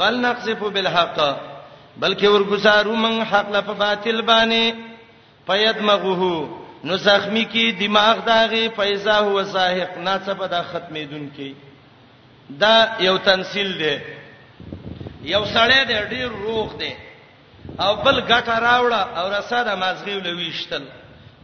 بل 0.00 0.16
نقصف 0.26 0.62
بالحق 0.74 1.18
بلکې 2.00 2.24
ورګزارو 2.24 2.94
مونږ 3.04 3.22
حق 3.32 3.48
له 3.56 3.60
په 3.60 3.72
باطل 3.84 4.22
باندې 4.22 4.74
پيد 5.48 5.80
مغوه 5.90 6.61
نو 6.84 6.96
زخمی 6.96 7.44
کی 7.44 7.72
دماغ 7.72 8.24
داغه 8.24 8.68
فیضا 8.76 9.14
هو 9.18 9.42
زاهق 9.42 9.92
ناڅه 10.06 10.46
دا 10.50 10.62
ختمیدون 10.62 11.28
کی 11.36 11.54
دا 12.60 12.74
یو 13.00 13.16
تمثيل 13.18 13.78
دی 13.78 13.96
یو 15.24 15.44
سړی 15.44 15.86
دی 15.88 15.94
ډیر 16.12 16.28
روغ 16.28 16.76
دی 16.78 16.94
او 17.80 17.96
بل 17.96 18.20
ګټه 18.20 18.56
راوړه 18.66 19.02
او 19.18 19.32
رسا 19.38 19.62
د 19.62 19.78
مازغیو 19.78 20.20
لويشتل 20.20 20.82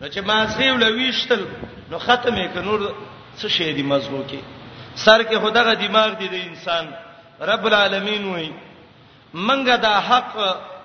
نو 0.00 0.08
چې 0.08 0.18
مازغیو 0.18 0.74
لويشتل 0.76 1.42
نو 1.90 1.98
ختمې 1.98 2.46
ک 2.54 2.56
نور 2.56 2.80
څه 3.36 3.46
شی 3.48 3.72
دی 3.72 3.82
مزغو 3.82 4.22
کې 4.30 4.40
سر 5.04 5.22
کې 5.22 5.34
خدغه 5.42 5.74
دماغ 5.74 6.10
دی 6.20 6.28
د 6.28 6.34
انسان 6.48 6.90
رب 7.40 7.66
العالمین 7.66 8.24
وای 8.24 8.50
منګه 9.34 9.76
دا 9.76 9.98
حق 10.08 10.36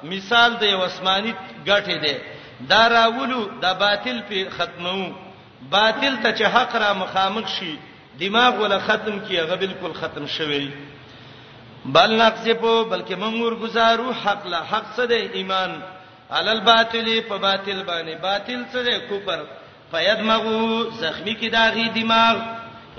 مثال 0.03 0.51
دی 0.59 0.73
وسمانی 0.73 1.33
ګټه 1.67 1.97
دی 2.05 2.15
دا 2.69 2.87
راولو 2.87 3.47
دا 3.61 3.73
باطل 3.73 4.21
په 4.29 4.49
ختمو 4.49 5.13
باطل 5.71 6.15
ته 6.23 6.31
چې 6.37 6.43
حق 6.43 6.75
را 6.75 6.93
مخامخ 6.93 7.47
شي 7.47 7.77
دماغ 8.19 8.61
ولا 8.61 8.79
ختم 8.79 9.19
کی 9.19 9.37
هغه 9.37 9.55
بالکل 9.55 9.93
ختم 9.93 10.25
شوی 10.27 10.69
بل 11.85 12.15
نقصفو 12.21 12.85
بلکې 12.91 13.15
موږ 13.17 13.53
گزارو 13.63 14.11
حق 14.13 14.47
لا 14.47 14.63
حق 14.63 14.95
څه 14.97 15.05
دی 15.05 15.15
ایمان 15.33 15.81
علل 16.31 16.59
باطل 16.61 17.21
په 17.21 17.37
باطل 17.37 17.83
باندې 17.83 18.21
باطل 18.21 18.65
څه 18.73 18.77
دی 18.85 18.99
کوپر 19.09 19.39
فیدمغو 19.91 20.83
زخمی 20.99 21.33
کی 21.35 21.49
داغي 21.49 21.89
دماغ 21.89 22.37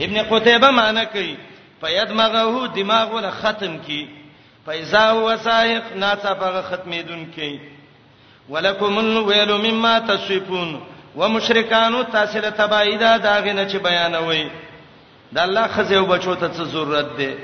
ابن 0.00 0.18
قتيبه 0.23 0.71
معنی 0.71 1.06
کوي 1.06 1.37
فیدمغو 1.80 2.66
دماغ 2.66 3.14
ولا 3.14 3.30
ختم 3.30 3.78
کی 3.87 4.06
فیزا 4.66 5.11
هو 5.11 5.37
سائق 5.44 5.83
ناڅه 5.97 6.35
په 6.40 6.62
ختمیدون 6.71 7.25
کی 7.35 7.59
ولکم 8.49 8.99
الویل 8.99 9.53
مما 9.53 9.99
تصفون 9.99 10.81
ومشرکانو 11.17 12.03
تاسو 12.03 12.39
له 12.39 12.51
تبعیدا 12.51 13.17
داغه 13.17 13.53
نه 13.53 13.67
چې 13.69 13.77
بیانوي 13.77 14.51
د 15.33 15.39
الله 15.39 15.67
خزه 15.69 15.97
او 15.99 16.07
بچو 16.07 16.35
ته 16.35 16.49
څه 16.49 16.63
ضرورت 16.63 17.09
ده 17.19 17.35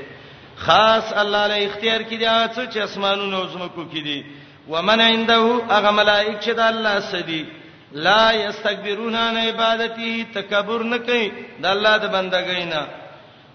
خاص 0.57 1.13
الله 1.13 1.47
له 1.47 1.57
اختیار 1.67 2.01
کې 2.03 2.15
دی 2.19 2.27
هغه 2.27 2.67
چې 2.73 2.77
اسمانونو 2.79 3.39
او 3.41 3.47
زمکو 3.49 3.85
کې 3.93 3.99
دي 4.05 4.25
ومن 4.69 5.01
عنده 5.01 5.37
هغه 5.71 5.91
ملائک 5.91 6.41
چې 6.41 6.51
د 6.51 6.61
الله 6.61 7.01
سدي 7.01 7.47
لا 7.93 8.33
یستكبرون 8.33 9.15
عن 9.15 9.37
عبادته 9.37 10.27
تکبر 10.35 10.83
نه 10.83 10.97
کوي 10.99 11.33
د 11.61 11.67
الله 11.67 11.97
د 11.97 12.07
بندګۍ 12.13 12.65
نه 12.75 12.87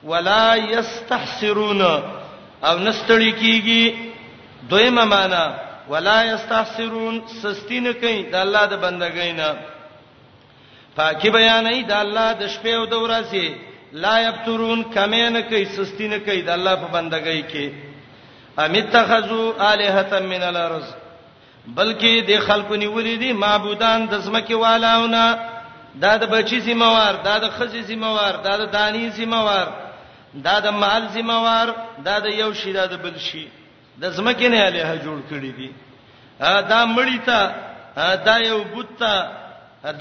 ولا 0.04 0.56
یستحسرون 0.56 1.82
او 2.64 2.78
نستړی 2.80 3.32
کیږي 3.40 3.94
دویمه 4.70 5.04
معنی 5.06 5.65
ولا 5.90 6.24
یستحسرون 6.34 7.20
سستی 7.42 7.80
نه 7.86 7.94
کوي 8.02 8.18
د 8.34 8.36
الله 8.46 8.66
د 8.74 8.76
بندګۍ 8.86 9.32
نه 9.40 9.50
پاکي 10.98 11.30
بیانې 11.38 11.80
د 11.90 11.94
الله 12.04 12.30
د 12.42 12.44
شپې 12.54 12.74
او 12.80 12.86
د 12.94 12.96
ورځې 13.06 13.46
لا 14.04 14.16
یبترون 14.28 14.80
کمه 14.96 15.26
نه 15.36 15.42
کوي 15.50 15.66
سستی 15.78 16.08
نه 16.14 16.20
کوي 16.26 16.42
د 16.42 16.50
الله 16.58 16.76
په 16.84 16.88
بندګۍ 16.96 17.42
کې 17.52 17.66
امیتخذو 18.64 19.54
الہتم 19.72 20.24
من 20.34 20.44
الارض 20.50 20.88
بلکې 21.68 22.12
د 22.30 22.40
خلکو 22.48 22.76
نیولې 22.84 23.16
دي 23.24 23.32
معبودان 23.34 24.06
د 24.08 24.14
زمکه 24.26 24.56
والاونه 24.56 25.26
دا 26.04 26.14
د 26.24 26.26
بچی 26.34 26.60
زموار 26.60 27.14
دا 27.28 27.36
د 27.44 27.50
خزي 27.58 27.82
زموار 27.90 28.34
دا 28.46 28.54
د 28.62 28.72
دانی 28.72 29.10
زموار 29.18 29.68
دا 30.46 30.60
د 30.60 30.68
مال 30.82 31.04
زموار 31.14 31.68
دا 32.06 32.16
د 32.26 32.28
یو 32.42 32.54
شی 32.60 32.74
دا 32.74 32.86
د 32.86 32.94
بل 33.04 33.18
شی 33.28 33.46
د 34.02 34.04
زمکه 34.18 34.48
نه 34.54 34.58
الها 34.68 34.96
جوړ 35.06 35.18
کړی 35.32 35.52
دي 35.58 35.70
دا 36.72 36.80
مړی 36.96 37.20
ته 37.28 37.38
دا 38.28 38.36
یو 38.50 38.60
بوت 38.74 38.90
ته 39.00 39.12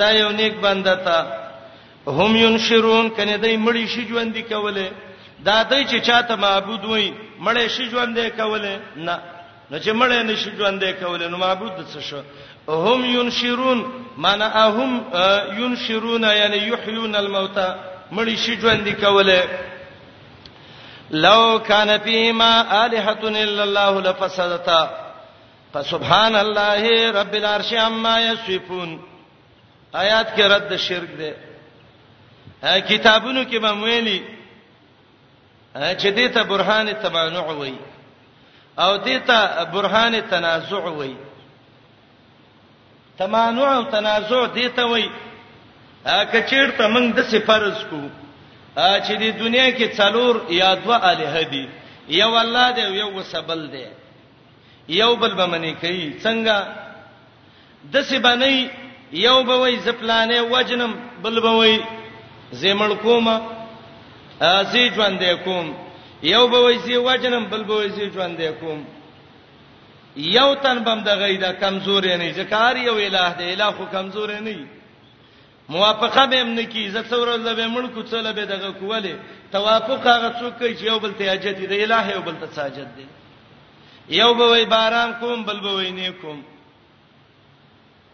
دا 0.00 0.08
یو 0.22 0.30
نیک 0.40 0.54
بنده 0.66 0.94
ته 1.06 1.16
هم 2.18 2.32
ينشرون 2.36 3.06
کنه 3.16 3.36
دای 3.42 3.56
مړی 3.66 3.86
شي 3.94 4.02
ژوند 4.08 4.32
دی 4.34 4.42
کوله 4.42 4.86
دا 5.46 5.62
دای 5.70 5.84
چې 5.90 5.98
چاته 6.08 6.34
معبود 6.36 6.82
وای 6.84 7.12
مړی 7.44 7.66
شي 7.76 7.84
ژوند 7.92 8.18
دی 8.18 8.30
کوله 8.38 8.74
نه 8.96 9.16
نو 9.70 9.76
چې 9.78 9.90
مړی 10.00 10.18
نشي 10.30 10.50
ژوند 10.58 10.80
دی 10.84 10.92
کوله 11.02 11.28
نو 11.28 11.36
معبود 11.38 11.72
څه 11.92 12.00
شو 12.08 12.20
هم 12.68 13.00
ينشرون 13.04 13.78
معنا 14.16 14.46
هم 14.78 14.92
ينشرون 15.62 16.22
یعنی 16.22 16.56
یحیون 16.72 17.14
الموتى 17.14 17.68
مړی 18.12 18.36
شي 18.44 18.54
ژوند 18.60 18.84
دی 18.84 18.92
کوله 18.92 19.40
لو 21.10 21.58
کان 21.68 21.88
فیما 22.04 22.52
الہۃ 22.82 23.24
الا 23.30 23.62
الله 23.62 24.00
لفسدتا 24.10 24.78
فسبحان 25.72 26.36
الله 26.36 27.10
رب 27.20 27.34
العرش 27.40 27.72
عما 27.86 28.18
یصفون 28.20 28.96
آیات 30.04 30.36
کې 30.36 30.42
رد 30.54 30.76
شرک 30.86 31.18
دی 31.18 31.30
کتابونو 32.88 33.42
کې 33.44 33.58
به 33.60 33.72
مویلی 33.82 34.18
چې 35.74 36.08
دې 36.08 36.28
ته 36.34 36.42
برهان 36.54 36.92
تمانع 37.02 37.40
وایي 37.50 37.76
او 38.78 38.90
دې 38.96 39.18
ته 39.30 39.64
برهان 39.76 40.20
تنازع 40.30 40.82
وایي 40.88 41.16
تمانع 43.18 43.70
او 43.76 43.82
تنازع 43.96 44.42
دې 44.54 44.68
ته 44.76 44.82
وایي 44.94 45.10
کچیر 46.32 46.70
ته 46.70 46.94
موږ 46.94 47.12
د 47.16 47.20
سفرز 47.32 47.84
کوو 47.90 48.08
چې 48.74 49.12
د 49.22 49.38
دنیا 49.42 49.70
کې 49.76 49.88
څلور 49.98 50.34
یا 50.60 50.70
دوا 50.84 50.96
الہ 51.10 51.42
دي 51.52 51.64
یو 52.20 52.32
الله 52.42 52.66
دی 52.76 52.82
یو 53.00 53.08
وسبل 53.18 53.62
دی 53.74 53.86
یو 54.88 55.14
بل 55.16 55.32
بمنې 55.38 55.72
کوي 55.82 56.08
څنګه 56.24 56.56
د 57.92 57.96
سبنې 58.10 58.54
یو 59.26 59.36
به 59.46 59.54
وای 59.62 59.76
زپلانې 59.86 60.38
وجنم 60.54 60.92
بل 61.22 61.40
به 61.40 61.50
وای 61.58 61.76
زمړ 62.52 62.90
کومه 63.06 63.34
اسی 64.40 64.84
ژوندې 64.94 65.32
کوم 65.44 65.66
یو 66.22 66.46
به 66.48 66.58
وای 66.64 66.78
زی 66.78 66.96
وجنم 66.96 67.44
بل 67.52 67.62
به 67.64 67.74
وای 67.76 67.88
زی 67.88 68.06
ژوندې 68.14 68.48
کوم 68.60 68.80
یو 70.16 70.54
تن 70.54 70.78
بم 70.84 71.00
د 71.04 71.08
غیدا 71.18 71.52
کمزور 71.62 72.02
نه 72.06 72.28
ځکه 72.38 72.54
هر 72.66 72.76
یو 72.76 72.96
الہ 73.06 73.28
دی 73.38 73.52
الہ 73.52 73.68
خو 73.76 73.84
کمزور 73.94 74.28
نه 74.32 74.40
نه 74.40 74.66
موافقه 75.68 76.26
به 76.26 76.38
هم 76.40 76.54
نکی 76.58 76.86
عزت 76.86 77.06
سورل 77.08 77.54
به 77.54 77.66
ملک 77.66 78.06
څل 78.10 78.32
به 78.32 78.44
دغه 78.46 78.70
کوله 78.72 79.18
توافق 79.52 80.06
هغه 80.06 80.32
څوک 80.40 80.58
کوي 80.58 80.76
چې 80.76 80.82
یو 80.82 80.98
بل 80.98 81.12
ته 81.12 81.28
حاجت 81.30 81.56
دی 81.58 81.82
الهه 81.82 82.10
یو 82.16 82.22
بل 82.22 82.32
ته 82.40 82.46
ساجد 82.52 82.88
دی 82.96 83.06
یو 84.18 84.34
به 84.34 84.44
وای 84.46 84.64
باران 84.64 85.12
کوم 85.14 85.44
بل 85.44 85.60
به 85.60 85.68
وای 85.72 85.90
نه 85.92 86.10
کوم 86.10 86.42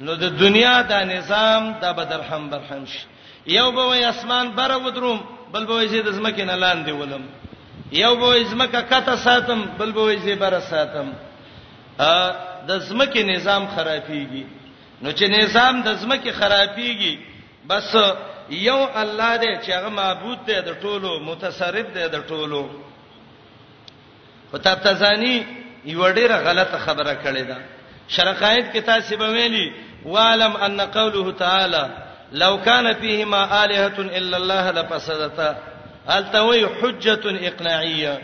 نو 0.01 0.15
د 0.17 0.39
دنیا 0.39 0.83
دا 0.83 1.05
نظام 1.05 1.73
دا 1.83 1.93
بدر 1.93 2.21
هم 2.21 2.51
برهم 2.51 2.85
شي 2.85 3.01
یو 3.47 3.71
به 3.71 3.83
وای 3.83 4.05
اسمان 4.05 4.51
بره 4.53 4.77
ودروم 4.77 5.21
بل 5.53 5.65
به 5.67 5.75
وای 5.75 5.89
چې 5.89 6.05
د 6.07 6.11
زمکه 6.11 6.45
نه 6.45 6.57
لاندې 6.61 6.89
ولم 6.91 7.25
یو 7.93 8.15
به 8.15 8.23
وای 8.27 8.45
زمکه 8.45 8.81
کته 8.83 9.17
ساتم 9.17 9.63
بل 9.79 9.93
به 9.93 10.01
وای 10.01 10.19
چې 10.23 10.39
بره 10.39 10.61
ساتم 10.61 11.13
ا 11.99 12.33
د 12.69 12.79
زمکه 12.79 13.23
نظام 13.23 13.69
خرابيږي 13.77 14.45
نو 15.03 15.13
چې 15.13 15.23
نظام 15.23 15.83
د 15.83 15.95
زمکه 15.95 16.33
خرابيږي 16.33 17.19
بس 17.69 17.97
یو 18.51 18.89
الله 19.03 19.37
دې 19.37 19.61
چې 19.65 19.71
هغه 19.71 19.89
معبود 19.89 20.39
دې 20.47 20.51
د 20.69 20.73
ټولو 20.83 21.19
متصرف 21.21 21.87
دې 21.97 22.07
د 22.15 22.27
ټولو 22.29 22.61
خطاب 24.53 24.79
تزانی 24.83 25.45
یو 25.85 26.09
ډیره 26.13 26.35
غلطه 26.47 26.79
خبره 26.79 27.15
کړې 27.25 27.41
ده 27.51 27.57
شرقایت 28.09 28.73
کې 28.73 28.79
تاسو 28.85 29.17
به 29.17 29.29
ویلي 29.31 29.73
والم 30.05 30.57
ان 30.57 30.81
قوله 30.81 31.33
تعالی 31.33 31.87
لو 32.33 32.59
كان 32.61 32.93
فيهما 32.95 33.65
الهه 33.65 33.99
الا 33.99 34.37
الله 34.37 34.71
لفسدتا 34.71 35.57
التوي 36.11 36.67
حجه 36.67 37.21
اقناعيه 37.49 38.21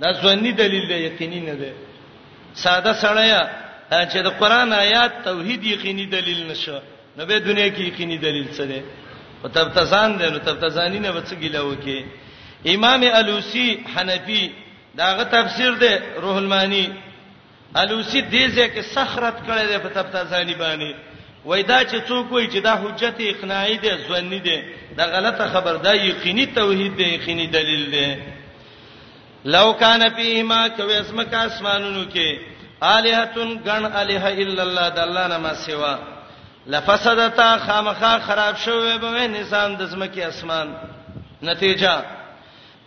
دا 0.00 0.12
ځونی 0.20 0.50
دلیل 0.52 0.88
دی 0.88 0.94
یقیني 0.94 1.40
نه 1.40 1.52
دی 1.54 1.72
ساده 2.54 2.94
سړیا 3.00 3.42
چې 3.90 4.16
د 4.24 4.28
قران 4.28 4.72
آیات 4.72 5.12
توحید 5.24 5.64
یقیني 5.64 6.06
دلیل 6.06 6.48
نشه 6.50 6.80
نو 7.18 7.26
به 7.26 7.38
دنیا 7.40 7.68
کې 7.68 7.80
یقیني 7.82 8.16
دلیل 8.18 8.48
څه 8.56 8.60
دی 8.70 8.82
او 9.42 9.48
تبتزان 9.48 10.18
دی 10.18 10.26
نو 10.34 10.38
تبتزانی 10.38 10.98
نه 10.98 11.10
وڅ 11.16 11.28
ګیلو 11.40 11.74
کې 11.84 12.04
امام 12.74 13.02
الوسی 13.14 13.68
حنفی 13.96 14.50
داغه 14.98 15.22
تفسیر 15.22 15.72
دی 15.82 15.92
روح 16.22 16.36
المانی 16.36 16.86
الوسی 17.74 18.20
دې 18.22 18.54
ځکه 18.56 18.80
سخرت 18.94 19.36
کړی 19.48 19.64
دی 19.70 19.78
په 19.84 19.88
تبتزانی 19.88 20.54
باندې 20.54 20.90
وېدا 21.46 21.78
چې 21.90 21.98
څوک 22.08 22.32
وایي 22.32 22.48
چې 22.48 22.58
دا 22.68 22.74
حجت 22.82 23.18
اقناعي 23.26 23.76
دی 23.84 23.90
ځواني 24.08 24.38
دی 24.46 24.58
دا 24.98 25.04
غلطه 25.04 25.48
خبر 25.52 25.76
ده 25.76 25.94
یقیني 25.94 26.46
توحید 26.46 26.96
دی 26.96 27.04
یقیني 27.04 27.46
دلیل 27.46 27.84
دی 27.90 28.06
لو 29.44 29.72
کان 29.72 30.08
فیما 30.16 30.68
کو 30.76 30.82
اسمک 30.88 31.34
اسمانونو 31.34 32.04
کې 32.10 32.38
الہتون 32.82 33.58
غن 33.66 33.84
الہ 33.84 34.24
الا 34.42 34.62
الله 34.62 34.88
د 34.88 34.98
الله 34.98 35.26
نه 35.28 35.38
ما 35.38 35.54
سوا 35.54 36.13
لفسدتا 36.66 37.56
خامخا 37.66 38.16
خراب 38.26 38.54
شوې 38.56 38.98
به 39.00 39.26
نظام 39.28 39.76
د 39.76 39.84
زمکه 39.86 40.24
اسمان 40.28 40.68
نتیجه 41.42 41.92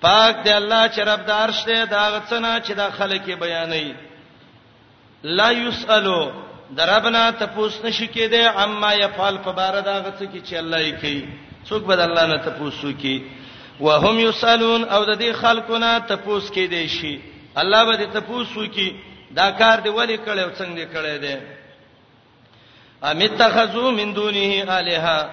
پاک 0.01 0.43
دی 0.43 0.51
الله 0.51 0.81
چې 0.87 0.99
رب 1.09 1.25
د 1.27 1.31
عرش 1.41 1.63
ته 1.67 1.85
دا 1.85 2.03
غڅنا 2.13 2.53
چې 2.61 2.71
دا 2.81 2.87
خلک 2.97 3.29
بیانې 3.39 3.95
لا 5.39 5.49
یسالو 5.51 6.21
دربنا 6.77 7.23
ته 7.39 7.45
پوس 7.57 7.79
نشی 7.85 8.07
کېده 8.15 8.57
اما 8.65 8.93
یفعل 8.93 9.37
فبار 9.45 9.79
دا 9.81 9.97
غڅ 10.05 10.23
کې 10.23 10.49
چې 10.49 10.53
الله 10.61 10.79
یې 10.89 10.95
کوي 11.01 11.27
څوک 11.69 11.83
به 11.89 12.03
الله 12.03 12.25
نه 12.27 12.37
ته 12.45 12.51
پوسو 12.57 12.91
کې 13.01 13.21
وهم 13.79 14.19
یسالون 14.19 14.83
او 14.83 15.05
د 15.05 15.19
دې 15.21 15.33
خلکونه 15.41 15.99
ته 16.07 16.15
پوس 16.15 16.49
کېدې 16.51 17.01
شي 17.01 17.19
الله 17.61 17.85
به 17.87 18.05
ته 18.13 18.19
پوسو 18.31 18.65
کې 18.67 18.91
دا 19.39 19.51
کار 19.61 19.79
دی 19.79 19.89
ولی 19.89 20.17
کړي 20.17 20.39
او 20.39 20.49
څنګه 20.49 20.95
کړي 20.95 21.17
دی 21.23 21.35
ام 23.03 23.21
اتخذو 23.21 23.91
من 23.91 24.13
دونه 24.13 24.73
الها 24.79 25.29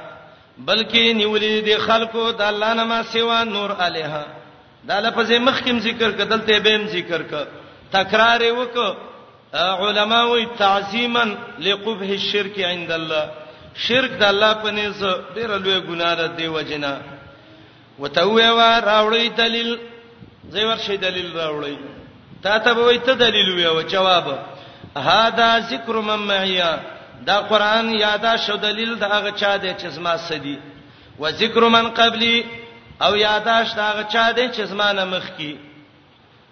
بلکې 0.66 1.14
نیولې 1.16 1.60
دي 1.64 1.76
خلکو 1.76 2.30
د 2.30 2.42
الله 2.42 2.74
نه 2.74 2.84
ما 2.84 3.02
سیوا 3.02 3.44
نور 3.44 3.70
الها 3.80 4.26
دا 4.84 5.00
لفظ 5.00 5.30
مخکیم 5.32 5.78
ذکر 5.78 6.10
کدل 6.10 6.40
ته 6.46 6.58
بهم 6.58 6.86
ذکر 6.86 7.22
ک 7.22 7.46
تکرار 7.92 8.40
وک 8.52 8.76
علماء 9.54 10.24
وی 10.26 10.46
تعظیما 10.58 11.24
لقبح 11.58 12.08
الشرك 12.10 12.60
عند 12.60 12.90
الله 12.92 13.30
شرک 13.76 14.10
د 14.10 14.22
الله 14.22 14.52
په 14.52 14.70
نس 14.70 15.00
ډیر 15.34 15.50
لوی 15.58 15.80
ګناه 15.80 16.14
ده 16.14 16.26
دی 16.26 16.46
وجنا 16.48 16.98
وتوي 17.98 18.48
وا 18.48 18.80
راوړی 18.80 19.26
دلیل 19.36 19.78
زې 20.52 20.62
ورشي 20.62 20.96
دلیل 20.96 21.32
راوړی 21.40 21.76
تا 22.42 22.58
ته 22.58 22.74
وې 22.74 22.96
ته 23.06 23.12
دلیل 23.12 23.54
ویو 23.54 23.80
جواب 23.82 24.38
هاذا 24.96 25.58
ذکر 25.60 26.00
من 26.00 26.18
معیا 26.30 26.80
دا 27.26 27.38
قران 27.48 27.90
یادا 27.94 28.36
شو 28.36 28.56
دلیل 28.56 28.94
دا 28.94 29.06
هغه 29.08 29.30
چا 29.32 29.56
دی 29.56 29.74
چې 29.78 29.86
زما 29.86 30.16
سدي 30.16 30.58
و 31.18 31.30
ذکر 31.30 31.60
من 31.68 31.88
قبلی 31.94 32.44
او 33.00 33.16
یاداش 33.16 33.72
دا 33.74 33.82
هغه 33.92 34.02
چا 34.12 34.32
دی 34.32 34.48
چې 34.52 34.60
زمانه 34.60 35.04
مخ 35.04 35.26
کی 35.36 35.56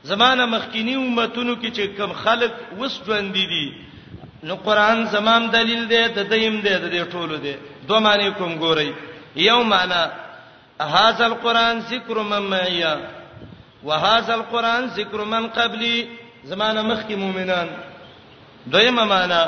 زمانه 0.05 0.47
مخکینی 0.47 0.95
امتونو 0.95 1.55
کې 1.63 1.71
چې 1.77 1.97
کم 1.99 2.13
خلق 2.13 2.53
وس 2.79 3.01
ژوند 3.07 3.33
دي 3.33 3.73
نو 4.43 4.55
قران 4.57 5.05
زمام 5.07 5.47
دلیل 5.51 5.89
دی 5.89 6.09
د 6.09 6.19
دیم 6.29 6.61
دی 6.61 6.75
د 6.79 7.11
ټولو 7.11 7.37
دی 7.37 7.57
دوه 7.89 7.99
معنی 7.99 8.31
کوم 8.39 8.59
ګورئ 8.61 8.93
یو 9.37 9.63
معنی 9.63 10.07
هاذا 10.81 11.25
القران 11.27 11.79
ذکر 11.81 12.19
من 12.19 12.43
معیا 12.43 12.99
وهذا 13.85 14.35
القران 14.35 14.87
ذکر 14.87 15.25
من 15.25 15.47
قبلی 15.49 16.09
زمانه 16.45 16.83
مخکی 16.83 17.15
مؤمنان 17.15 17.69
دویمه 18.67 19.05
معنی 19.05 19.43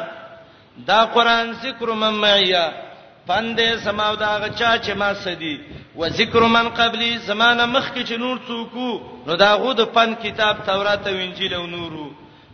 دا 0.79 1.05
قران 1.05 1.53
ذکر 1.63 1.89
من 1.93 2.15
معیا 2.19 2.69
پندې 3.27 3.79
سماو 3.85 4.15
دا 4.17 4.39
غچا 4.39 4.75
چې 4.79 4.93
ما 4.97 5.15
سدي 5.15 5.59
و 5.97 6.09
ذکر 6.09 6.41
من 6.43 6.69
قبلی 6.69 7.19
زمانه 7.27 7.67
مخکې 7.67 8.03
چې 8.09 8.13
نور 8.19 8.37
څوکو 8.49 9.01
نو 9.27 9.37
دا 9.37 9.55
غو 9.57 9.73
د 9.73 9.81
پند 9.95 10.15
کتاب 10.23 10.57
تورات 10.67 11.07
او 11.09 11.15
انجیل 11.17 11.55
او 11.55 11.67
نورو 11.67 12.11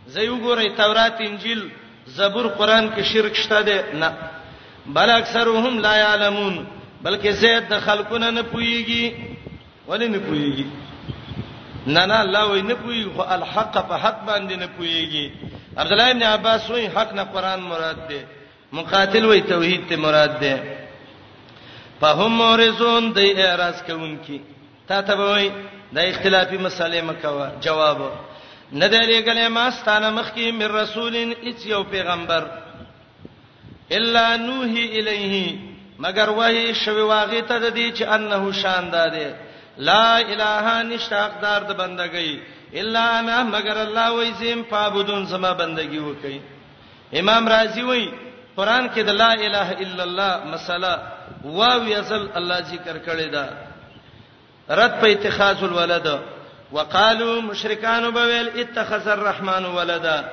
زه 0.07 0.21
یو 0.21 0.37
ګورې 0.37 0.77
تورات 0.77 1.21
انجیل 1.21 1.67
زبور 2.07 2.47
قران 2.47 2.89
کې 2.93 3.03
شرک 3.13 3.35
شته 3.35 3.61
ده 3.61 3.83
نه 3.93 4.13
بل 4.85 5.09
اکثرهم 5.09 5.79
لا 5.79 5.95
یعلمون 5.97 6.65
بلکې 7.03 7.27
زید 7.29 7.67
د 7.69 7.79
خلقونه 7.79 8.29
نه 8.31 8.41
پويږي 8.41 9.13
ولې 9.87 10.07
نه 10.07 10.17
پويږي 10.27 10.65
نه 11.87 12.05
نه 12.05 12.19
الله 12.21 12.47
وې 12.49 12.61
نه 12.65 12.73
پوي 12.75 13.03
خو 13.15 13.21
الحق 13.21 13.77
په 13.89 13.97
حق 13.97 14.25
باندې 14.27 14.55
نه 14.57 14.67
پويږي 14.77 15.31
عبد 15.77 15.91
الله 15.91 16.11
ابن 16.11 16.23
عباس 16.23 16.69
وی 16.71 16.85
حق 16.89 17.13
نه 17.13 17.23
قران 17.23 17.59
مراد 17.59 18.07
دی 18.07 18.19
مقاتل 18.73 19.25
وی 19.25 19.41
توحید 19.41 19.87
ته 19.89 19.95
مراد 19.95 20.39
دی 20.39 20.55
فهم 22.01 22.31
مورزون 22.37 23.13
د 23.13 23.17
اعتراض 23.19 23.83
کوونکی 23.83 24.41
تا 24.87 25.01
ته 25.01 25.15
وی 25.15 25.51
د 25.95 25.99
اختلافي 25.99 26.57
مسالې 26.69 27.01
مکوا 27.09 27.49
جواب 27.61 27.97
نه 28.71 28.87
دی 28.87 28.97
لګلې 29.01 29.47
ما 29.49 29.71
ستانه 29.71 30.09
مخکي 30.09 30.51
من 30.51 30.71
رسولین 30.75 31.33
اچ 31.47 31.65
یو 31.65 31.83
پیغمبر 31.83 32.45
الا 33.91 34.35
نوحي 34.37 34.99
الیه 34.99 35.55
مگر 35.99 36.29
وحی 36.29 36.73
شوی 36.73 37.01
واغی 37.01 37.41
ته 37.41 37.59
د 37.59 37.75
دې 37.75 37.97
چې 37.97 38.01
انه 38.01 38.51
شان 38.51 38.89
داده 38.89 39.35
لا 39.77 40.17
اله 40.19 40.83
نشتاق 40.83 41.31
دار 41.41 41.61
د 41.63 41.67
دا 41.67 41.73
بندګۍ 41.83 42.39
الا 42.73 43.19
انا 43.19 43.43
مگر 43.43 43.77
الله 43.83 44.11
ویسم 44.13 44.63
فعبدون 44.63 45.25
سما 45.27 45.53
بندگی 45.53 45.97
وکي 45.97 46.41
امام 47.19 47.47
رازی 47.47 47.81
وای 47.81 48.09
قران 48.57 48.89
کې 48.89 48.99
د 48.99 49.09
لا 49.09 49.31
اله 49.33 49.69
الا 49.85 50.03
الله 50.03 50.45
مسله 50.53 50.93
واو 51.43 51.93
اصل 51.99 52.27
الله 52.35 52.59
ذکر 52.61 52.97
کړی 53.05 53.29
دا 53.31 53.49
رد 54.69 54.99
په 55.01 55.07
اتخاذ 55.07 55.63
الولد 55.63 56.19
وقالو 56.71 57.41
مشرکان 57.41 58.09
بویل 58.11 58.49
اتخذ 58.55 59.07
الرحمن 59.07 59.65
ولدا 59.65 60.29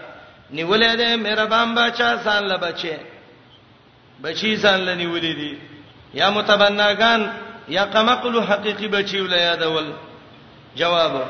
نیولې 0.50 0.96
ده 0.96 1.16
مهربان 1.16 1.74
بچا 1.74 2.18
سان 2.24 2.44
له 2.48 2.56
بچي 2.56 2.92
بچي 4.22 4.56
سان 4.56 4.80
له 4.80 4.94
نیولې 4.94 5.34
دي 5.36 5.58
یا 6.14 6.30
متبناگان 6.30 7.32
یا 7.68 7.84
قمقل 7.84 8.40
حقيقي 8.42 8.88
بچي 8.88 9.20
ولیا 9.20 9.54
ده 9.56 9.68
ول 9.68 9.92
جواب 10.76 11.26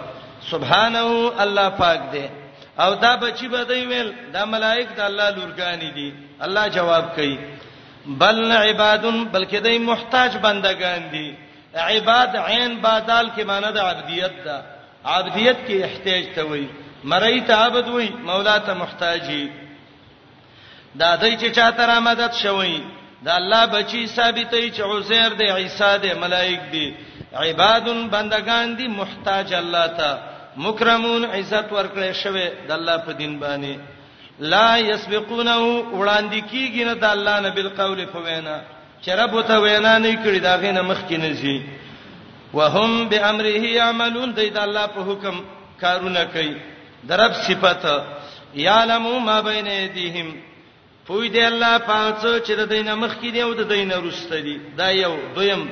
سبحانه 0.50 1.04
الله 1.44 1.68
پاک 1.82 2.00
دی 2.12 2.24
او 2.84 2.94
دا 2.94 3.16
بچی 3.16 3.48
بدای 3.48 3.84
ویل 3.90 4.08
دا 4.34 4.42
ملائک 4.52 4.88
د 4.96 5.00
الله 5.00 5.30
لورګانی 5.36 5.90
دي 5.98 6.08
الله 6.42 6.64
جواب 6.68 7.06
کوي 7.16 7.38
بل 8.06 8.52
عبادن 8.52 9.18
بلکې 9.34 9.60
دای 9.66 9.78
محتاج 9.78 10.32
بندگان 10.42 11.10
دي 11.12 11.34
عباد 11.74 12.36
عین 12.36 12.78
بادال 12.80 13.30
کې 13.36 13.42
معنی 13.44 13.72
د 13.72 13.78
عبدیت 13.78 14.44
ده 14.44 14.56
عبدیت 15.04 15.56
کې 15.68 15.84
احتیاج 15.86 16.24
ته 16.34 16.42
وایي 16.44 16.68
مړی 17.04 17.42
ته 17.46 17.54
عبد 17.54 17.88
وایي 17.88 18.10
مولا 18.10 18.58
ته 18.58 18.74
محتاجی 18.74 19.50
دا 20.94 21.16
دای 21.16 21.36
چې 21.38 21.50
چاته 21.56 21.86
را 21.86 22.00
مدد 22.00 22.32
شوی 22.42 22.80
دا 23.24 23.32
الله 23.36 23.66
بچی 23.66 24.06
ثابتې 24.16 24.72
چې 24.76 24.80
عزیر 24.82 25.30
دی 25.38 25.50
عیسی 25.50 25.96
دی 26.02 26.12
ملائک 26.14 26.60
دی 26.72 26.94
عبادن 27.34 28.08
بندگان 28.08 28.76
دي 28.76 28.88
محتاج 28.88 29.52
الله 29.54 29.86
ته 29.86 30.18
مکرمون 30.64 31.24
عزت 31.24 31.72
ورکړې 31.72 32.10
شوی 32.22 32.46
د 32.68 32.70
الله 32.78 32.96
په 33.06 33.12
دین 33.20 33.38
باندې 33.38 33.76
لا 34.52 34.78
یسبقونه 34.90 35.54
وړاندې 36.00 36.40
کیږي 36.50 36.84
نه 36.88 36.94
د 37.02 37.04
الله 37.04 37.40
نه 37.44 37.48
بالقول 37.54 38.06
فوینا 38.14 38.56
چرب 39.04 39.34
وته 39.38 39.58
وینا 39.64 39.94
نه 39.98 40.14
کړی 40.24 40.38
دا 40.48 40.56
غینه 40.62 40.82
مخ 40.90 41.00
کې 41.08 41.18
نه 41.24 41.32
شي 41.40 41.62
وهم 42.56 43.08
بامره 43.08 43.58
یعملون 43.78 44.34
دې 44.34 44.48
د 44.58 44.58
الله 44.66 44.86
په 44.98 45.06
حکم 45.08 45.40
کارونه 45.82 46.24
کوي 46.36 46.54
درب 47.10 47.32
صفته 47.32 48.02
یعلم 48.66 49.08
ما 49.24 49.40
بین 49.48 49.66
ایدیهم 49.68 50.28
پوی 51.06 51.28
دی 51.34 51.42
الله 51.42 51.78
پاتو 51.88 52.32
چې 52.38 52.50
د 52.60 52.70
دینه 52.70 52.94
مخ 53.02 53.12
کې 53.22 53.26
دی 53.34 53.40
او 53.42 53.52
د 53.60 53.68
دینه 53.74 53.96
روسته 54.06 54.40
دی 54.46 54.56
دا 54.80 54.88
یو 55.02 55.14
دویم 55.36 55.68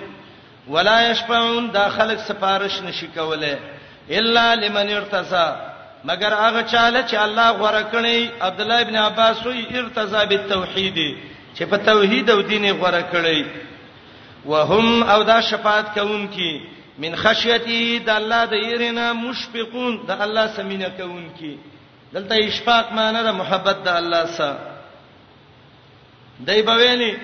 ولا 0.74 1.00
یشفعون 1.10 1.70
دا 1.72 1.88
خلک 1.96 2.18
سفارش 2.28 2.78
نشي 2.86 3.06
کوله 3.16 3.58
الا 4.10 4.54
لمن 4.56 4.90
ارتضى 4.90 5.56
مگر 6.04 6.34
هغه 6.34 6.62
چاله 6.72 7.02
چې 7.10 7.14
الله 7.14 7.50
غوړه 7.50 7.82
کړی 7.92 8.30
عبد 8.42 8.60
الله 8.60 8.80
ابن 8.80 8.96
عباس 8.96 9.46
وی 9.46 9.66
ارتضى 9.78 10.26
بالتوحید 10.26 11.16
چې 11.58 11.62
په 11.70 11.76
توحید 11.76 12.30
او 12.30 12.40
دین 12.42 12.64
غوړه 12.80 13.02
کړی 13.12 13.44
وهم 14.46 15.02
او 15.02 15.22
دا 15.22 15.40
شفاعت 15.40 15.94
کوونکی 15.98 16.52
من 16.98 17.16
خشیتی 17.16 17.98
د 17.98 18.08
الله 18.08 18.44
د 18.44 18.52
يرنا 18.52 19.12
مشفقون 19.12 20.00
د 20.06 20.10
الله 20.20 20.46
سمینه 20.56 20.88
کوونکی 20.98 21.56
دلته 22.14 22.34
اشفاق 22.36 22.92
معنی 22.92 23.22
د 23.28 23.34
محبت 23.42 23.82
د 23.84 23.88
الله 23.88 24.26
سره 24.26 24.58
دای 26.46 26.62
بویلی 26.62 27.14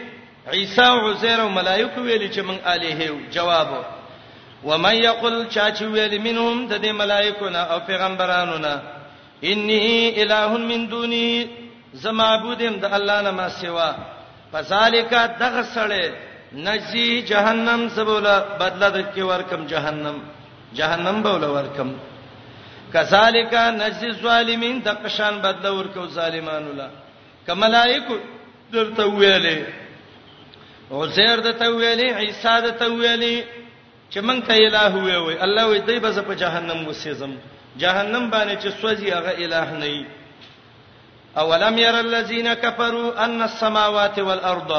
عیسی 0.52 0.82
او 0.82 1.08
عزیر 1.10 1.38
او 1.40 1.48
ملائکه 1.48 2.00
ویلی 2.00 2.28
چې 2.32 2.40
مونږ 2.40 2.58
الیه 2.66 3.12
جواب 3.30 3.91
ومن 4.64 4.94
یقل 4.94 5.34
چا 5.54 5.66
چې 5.76 5.84
ویل 5.94 6.14
منهم 6.26 6.66
د 6.70 6.74
دې 6.84 6.92
ملائکو 7.02 7.48
نه 7.54 7.60
او 7.74 7.78
پیغمبرانو 7.86 8.56
نه 8.66 8.74
انی 9.50 9.80
الہ 10.22 10.46
من 10.70 10.88
دونی 10.90 11.44
زما 12.04 12.26
عبودم 12.36 12.74
د 12.82 12.94
الله 12.98 13.20
نه 13.26 13.30
ما 13.38 13.48
سوا 13.62 13.90
فذالک 14.52 15.12
دغه 15.40 15.62
سړی 15.74 16.06
نجی 16.66 17.22
جهنم 17.30 17.88
سبولا 17.94 18.38
بدله 18.60 18.88
د 18.88 19.06
کې 19.14 19.22
ورکم 19.30 19.66
جهنم 19.72 20.16
جهنم 20.80 21.22
بوله 21.28 21.48
ورکم 21.56 21.90
کذالک 22.92 23.54
نجی 23.78 24.06
الظالمین 24.14 24.78
د 24.86 24.98
قشان 25.04 25.34
بدله 25.46 25.70
ورکو 25.78 26.06
ظالمانو 26.18 26.72
لا 26.80 26.88
کملائکو 27.46 28.16
درته 28.72 29.04
ویلې 29.06 29.58
عزیر 31.00 31.40
د 31.46 31.50
تویلې 31.58 32.10
عیسی 32.20 32.54
د 32.64 32.70
تویلې 32.78 33.36
چې 34.12 34.20
مونږ 34.28 34.40
ته 34.48 34.54
الہ 34.66 34.98
وي 35.04 35.16
وي 35.26 35.34
الله 35.44 35.64
وي 35.68 35.78
دای 35.88 35.98
به 36.04 36.12
په 36.28 36.34
جهنم 36.42 36.86
وسېزم 36.88 37.32
جهنم 37.76 38.30
باندې 38.30 38.56
چې 38.62 38.68
سوځي 38.80 39.08
هغه 39.12 39.32
الہ 39.44 39.70
نه 39.82 39.86
وي 39.92 40.04
اولم 41.38 41.78
ير 41.78 42.00
الذين 42.00 42.52
كفروا 42.54 43.24
ان 43.24 43.42
السماوات 43.42 44.18
والارض 44.18 44.72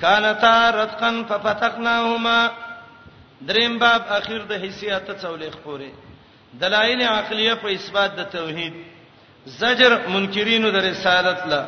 كانتا 0.00 0.70
رتقا 0.70 1.10
ففتقناهما 1.28 2.50
دریم 3.40 3.78
باب 3.78 4.02
اخیر 4.08 4.40
د 4.48 4.52
حیثیت 4.62 5.06
څولې 5.20 5.50
خپورې 5.52 5.90
دلایل 6.54 7.02
عقلیه 7.02 7.54
په 7.54 7.68
اثبات 7.72 8.14
د 8.16 8.30
توحید 8.32 8.72
زجر 9.46 10.00
منکرینو 10.08 10.70
د 10.70 10.76
رسالت 10.90 11.46
لا 11.46 11.62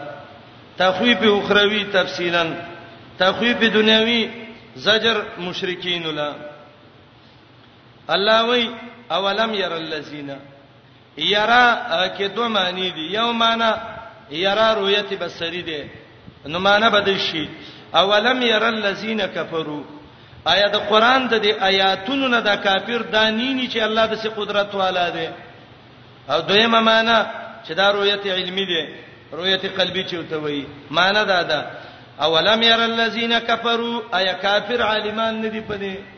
تخویف 0.78 1.18
اخروی 1.32 1.84
تفصیلا 1.92 2.42
تخویف 3.18 3.60
دنیوی 3.74 4.22
زجر 4.86 5.16
مشرکین 5.38 6.02
لا 6.16 6.32
الله 8.14 8.44
وای 8.46 8.70
اولم 9.10 9.54
ير 9.54 9.72
الذين 9.76 10.30
یرا 11.16 11.66
کې 12.18 12.22
دوه 12.36 12.48
معنی 12.48 12.90
دي 12.90 13.00
یو 13.00 13.32
معنی 13.32 13.70
یرا 14.30 14.74
رؤیت 14.74 15.12
بصری 15.20 15.62
ده 15.62 15.86
نو 16.46 16.58
معنی 16.58 16.88
بدل 16.90 17.18
شي 17.18 17.48
اولم 17.94 18.42
ير 18.42 18.68
الذين 18.68 19.26
كفروا 19.26 19.82
آیا 20.46 20.68
د 20.68 20.76
قران 20.76 21.28
د 21.28 21.42
دې 21.42 21.62
آیاتونو 21.62 22.28
نه 22.28 22.40
دا 22.40 22.56
کافر 22.56 23.02
دانینی 23.02 23.68
چې 23.68 23.76
الله 23.78 24.06
د 24.06 24.14
سي 24.14 24.28
قدرت 24.28 24.74
والا 24.74 25.08
ده 25.10 25.32
او 26.30 26.40
دویمه 26.40 26.80
معنی 26.80 27.18
چې 27.68 27.72
دا 27.72 27.90
رؤیت 27.92 28.26
علمی 28.26 28.66
ده 28.72 28.84
رؤیت 29.32 29.64
قلبی 29.78 30.04
چې 30.04 30.14
وته 30.14 30.36
وای 30.36 30.64
معنی 30.90 31.24
دا 31.24 31.42
ده 31.42 31.66
اولم 32.20 32.62
ير 32.62 32.80
الذين 32.84 33.38
كفروا 33.38 34.00
آیا 34.14 34.32
کافر 34.32 34.82
عالمان 34.82 35.40
نه 35.42 35.48
دي 35.48 35.60
پدې 35.68 36.17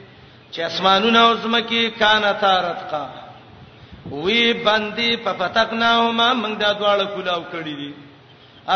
چې 0.52 0.60
اسمانونه 0.70 1.18
او 1.26 1.34
زمکه 1.44 1.90
کانتا 1.98 2.54
رتقا 2.68 3.02
وی 4.22 4.44
باندې 4.66 5.08
په 5.24 5.32
پتقناهما 5.40 6.28
موږ 6.42 6.54
دا 6.62 6.70
دواړه 6.80 7.06
کلاو 7.16 7.42
کړی 7.52 7.74
دي 7.80 7.92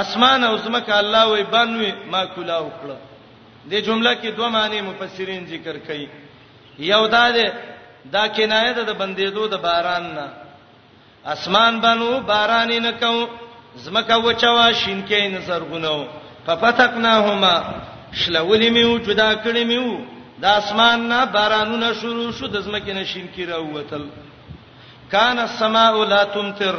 اسمان 0.01 0.45
او 0.45 0.57
زمکه 0.57 0.95
الله 0.99 1.25
وی 1.29 1.45
باندې 1.55 1.93
ما 2.13 2.25
کلاو 2.35 2.71
کړو 2.81 2.97
دې 3.71 3.79
جمله 3.87 4.15
کې 4.21 4.29
دوه 4.37 4.49
معنی 4.57 4.81
مفسرین 4.81 5.47
ذکر 5.53 5.77
کړي 5.89 6.09
یو 6.93 7.07
دا 7.15 7.31
ده 7.31 7.53
دا 8.13 8.29
کنایه 8.29 8.73
ده 8.73 8.83
د 8.87 8.93
بندېدو 9.01 9.49
د 9.51 9.55
باران 9.67 10.03
نه 10.17 10.29
اسمان 11.35 11.81
باندې 11.81 12.23
باران 12.27 12.69
نه 12.83 12.93
کو 12.93 13.29
زمکه 13.77 14.17
وچوا 14.19 14.73
شینکې 14.73 15.21
نظر 15.37 15.63
غنو 15.71 16.07
په 16.47 16.55
پتقناهما 16.55 17.55
شلولې 18.19 18.69
میو 18.71 18.99
جدا 18.99 19.33
کړې 19.45 19.63
میو 19.67 20.14
د 20.43 20.45
اسمان 20.61 20.99
نه 21.13 21.21
بارانونه 21.35 21.89
شروع 22.01 22.31
شو 22.39 22.47
د 22.47 22.57
زمکه 22.67 22.93
نشین 22.95 23.27
کی 23.35 23.47
راوتل 23.47 24.05
کان 25.13 25.39
السماء 25.39 25.93
لا 26.13 26.23
تمطر 26.35 26.77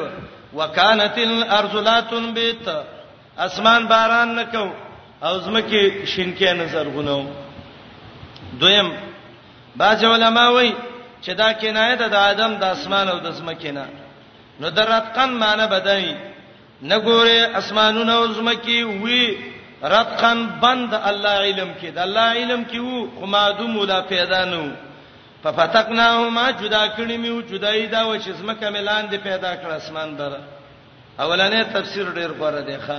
وکانت 0.57 1.17
الارض 1.27 1.75
لا 1.87 1.99
تنبت 2.09 2.67
اسمان 3.47 3.85
باران 3.93 4.35
نکو 4.35 4.67
او 5.25 5.33
زمکه 5.39 6.05
شینکه 6.15 6.53
نظر 6.63 6.85
غنو 6.97 7.21
دویم 8.59 8.89
باج 9.75 10.05
علماء 10.05 10.49
وای 10.51 10.71
چې 11.23 11.29
دا 11.41 11.53
کنایه 11.53 11.95
ده 11.95 12.07
د 12.07 12.13
ادم 12.31 12.55
د 12.61 12.63
اسمان 12.63 13.09
او 13.09 13.19
د 13.19 13.31
زمکه 13.39 13.71
نه 13.77 13.85
نو 14.59 14.69
درتقن 14.69 15.29
معنی 15.43 15.65
بدای 15.77 16.15
نه 16.81 16.97
ګوره 17.07 17.57
اسمانونه 17.57 18.13
او 18.13 18.27
زمکه 18.33 18.85
وی 18.85 19.54
رتقن 19.93 20.39
بند 20.63 20.91
الله 21.09 21.29
علم 21.45 21.69
کې 21.81 21.87
د 21.97 21.99
الله 22.05 22.27
علم 22.41 22.61
کې 22.71 22.79
وو 22.87 22.97
قمادم 23.21 23.77
ولا 23.77 23.99
پیدا 24.11 24.43
نو 24.51 24.63
ففتقناهما 25.43 26.45
جدا 26.61 26.83
کړی 26.97 27.17
میو 27.23 27.41
جدای 27.51 27.87
دا 27.93 28.01
و 28.09 28.15
چې 28.17 28.29
اسمه 28.35 28.53
کملان 28.61 29.03
دی 29.11 29.17
پیدا 29.27 29.51
کړ 29.61 29.67
اسمان 29.71 30.09
در 30.19 30.31
اولنې 31.23 31.63
تفسیر 31.75 32.05
ډیر 32.17 32.31
غوړه 32.39 32.61
دی 32.67 32.77
ښا 32.87 32.97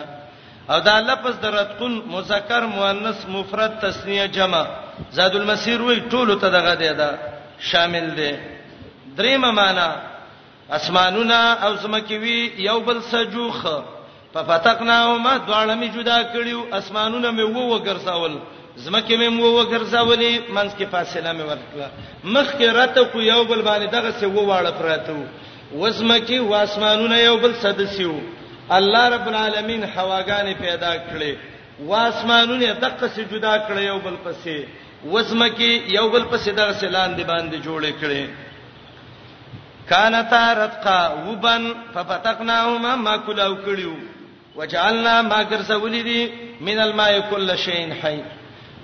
او 0.70 0.78
دا 0.88 1.00
لفظ 1.00 1.34
درتقن 1.42 1.94
مذکر 2.14 2.62
مؤنث 2.76 3.18
مفرد 3.34 3.72
تسنیه 3.82 4.26
جمع 4.36 4.64
زاد 5.16 5.34
المسیر 5.42 5.80
وی 5.82 6.00
ټول 6.10 6.28
ته 6.40 6.48
دغه 6.58 6.74
دی 6.74 6.92
دا 7.00 7.10
شامل 7.70 8.06
دی 8.18 8.32
دریم 9.18 9.40
معنا 9.60 9.88
اسمانونه 10.78 11.38
او 11.64 11.76
زمکوي 11.82 12.40
یو 12.58 12.80
بل 12.80 12.98
سجوخه 13.12 13.76
ففتقناهما 14.36 15.36
دواړه 15.48 15.74
می 15.80 15.88
جدا 15.96 16.18
کړیو 16.32 16.60
اسمانونه 16.78 17.30
می 17.30 17.42
وو 17.42 17.62
وګرځاول 17.72 18.32
زمکه 18.84 19.12
می 19.20 19.28
وو 19.28 19.50
وګرځاولې 19.58 20.32
منځ 20.56 20.70
کې 20.78 20.86
فاصله 20.94 21.30
می 21.36 21.44
ورکړه 21.50 21.86
مخ 22.24 22.48
کې 22.58 22.66
راته 22.78 23.04
کو 23.12 23.20
یو 23.22 23.44
بل 23.50 23.60
باندې 23.68 23.86
دغه 23.96 24.10
څه 24.20 24.24
وو 24.30 24.46
واړه 24.46 24.70
پراته 24.70 25.26
وزمکه 25.80 26.40
واسمانونه 26.40 27.18
یو 27.22 27.36
بل 27.44 27.52
سدسیو 27.60 28.12
الله 28.78 29.04
رب 29.14 29.26
العالمین 29.30 29.84
هواګانې 29.96 30.52
پیدا 30.64 30.92
کړې 30.96 31.32
واسمانونه 31.90 32.64
دغه 32.66 33.08
څه 33.16 33.20
جدا 33.32 33.54
کړې 33.68 33.80
یو 33.90 33.98
بل 34.06 34.16
پسې 34.24 34.66
وزمکه 35.12 35.70
یو 35.98 36.08
بل 36.10 36.24
پسې 36.32 36.48
دغه 36.60 36.72
څه 36.80 36.84
لاندې 36.96 37.22
باندې 37.22 37.56
جوړې 37.64 37.92
کړې 38.02 38.24
کانتا 39.88 40.52
رتقا 40.58 41.14
وبن 41.26 41.74
ففتقناهما 41.94 42.96
ما 43.02 43.16
کلو 43.26 43.56
کړیو 43.66 44.15
وجعلنا 44.56 45.22
ما 45.22 45.42
ګرځولې 45.50 46.02
دي 46.08 46.30
من 46.60 46.78
الماء 46.78 47.20
كل 47.30 47.58
شيء 47.58 47.94
حي 48.02 48.18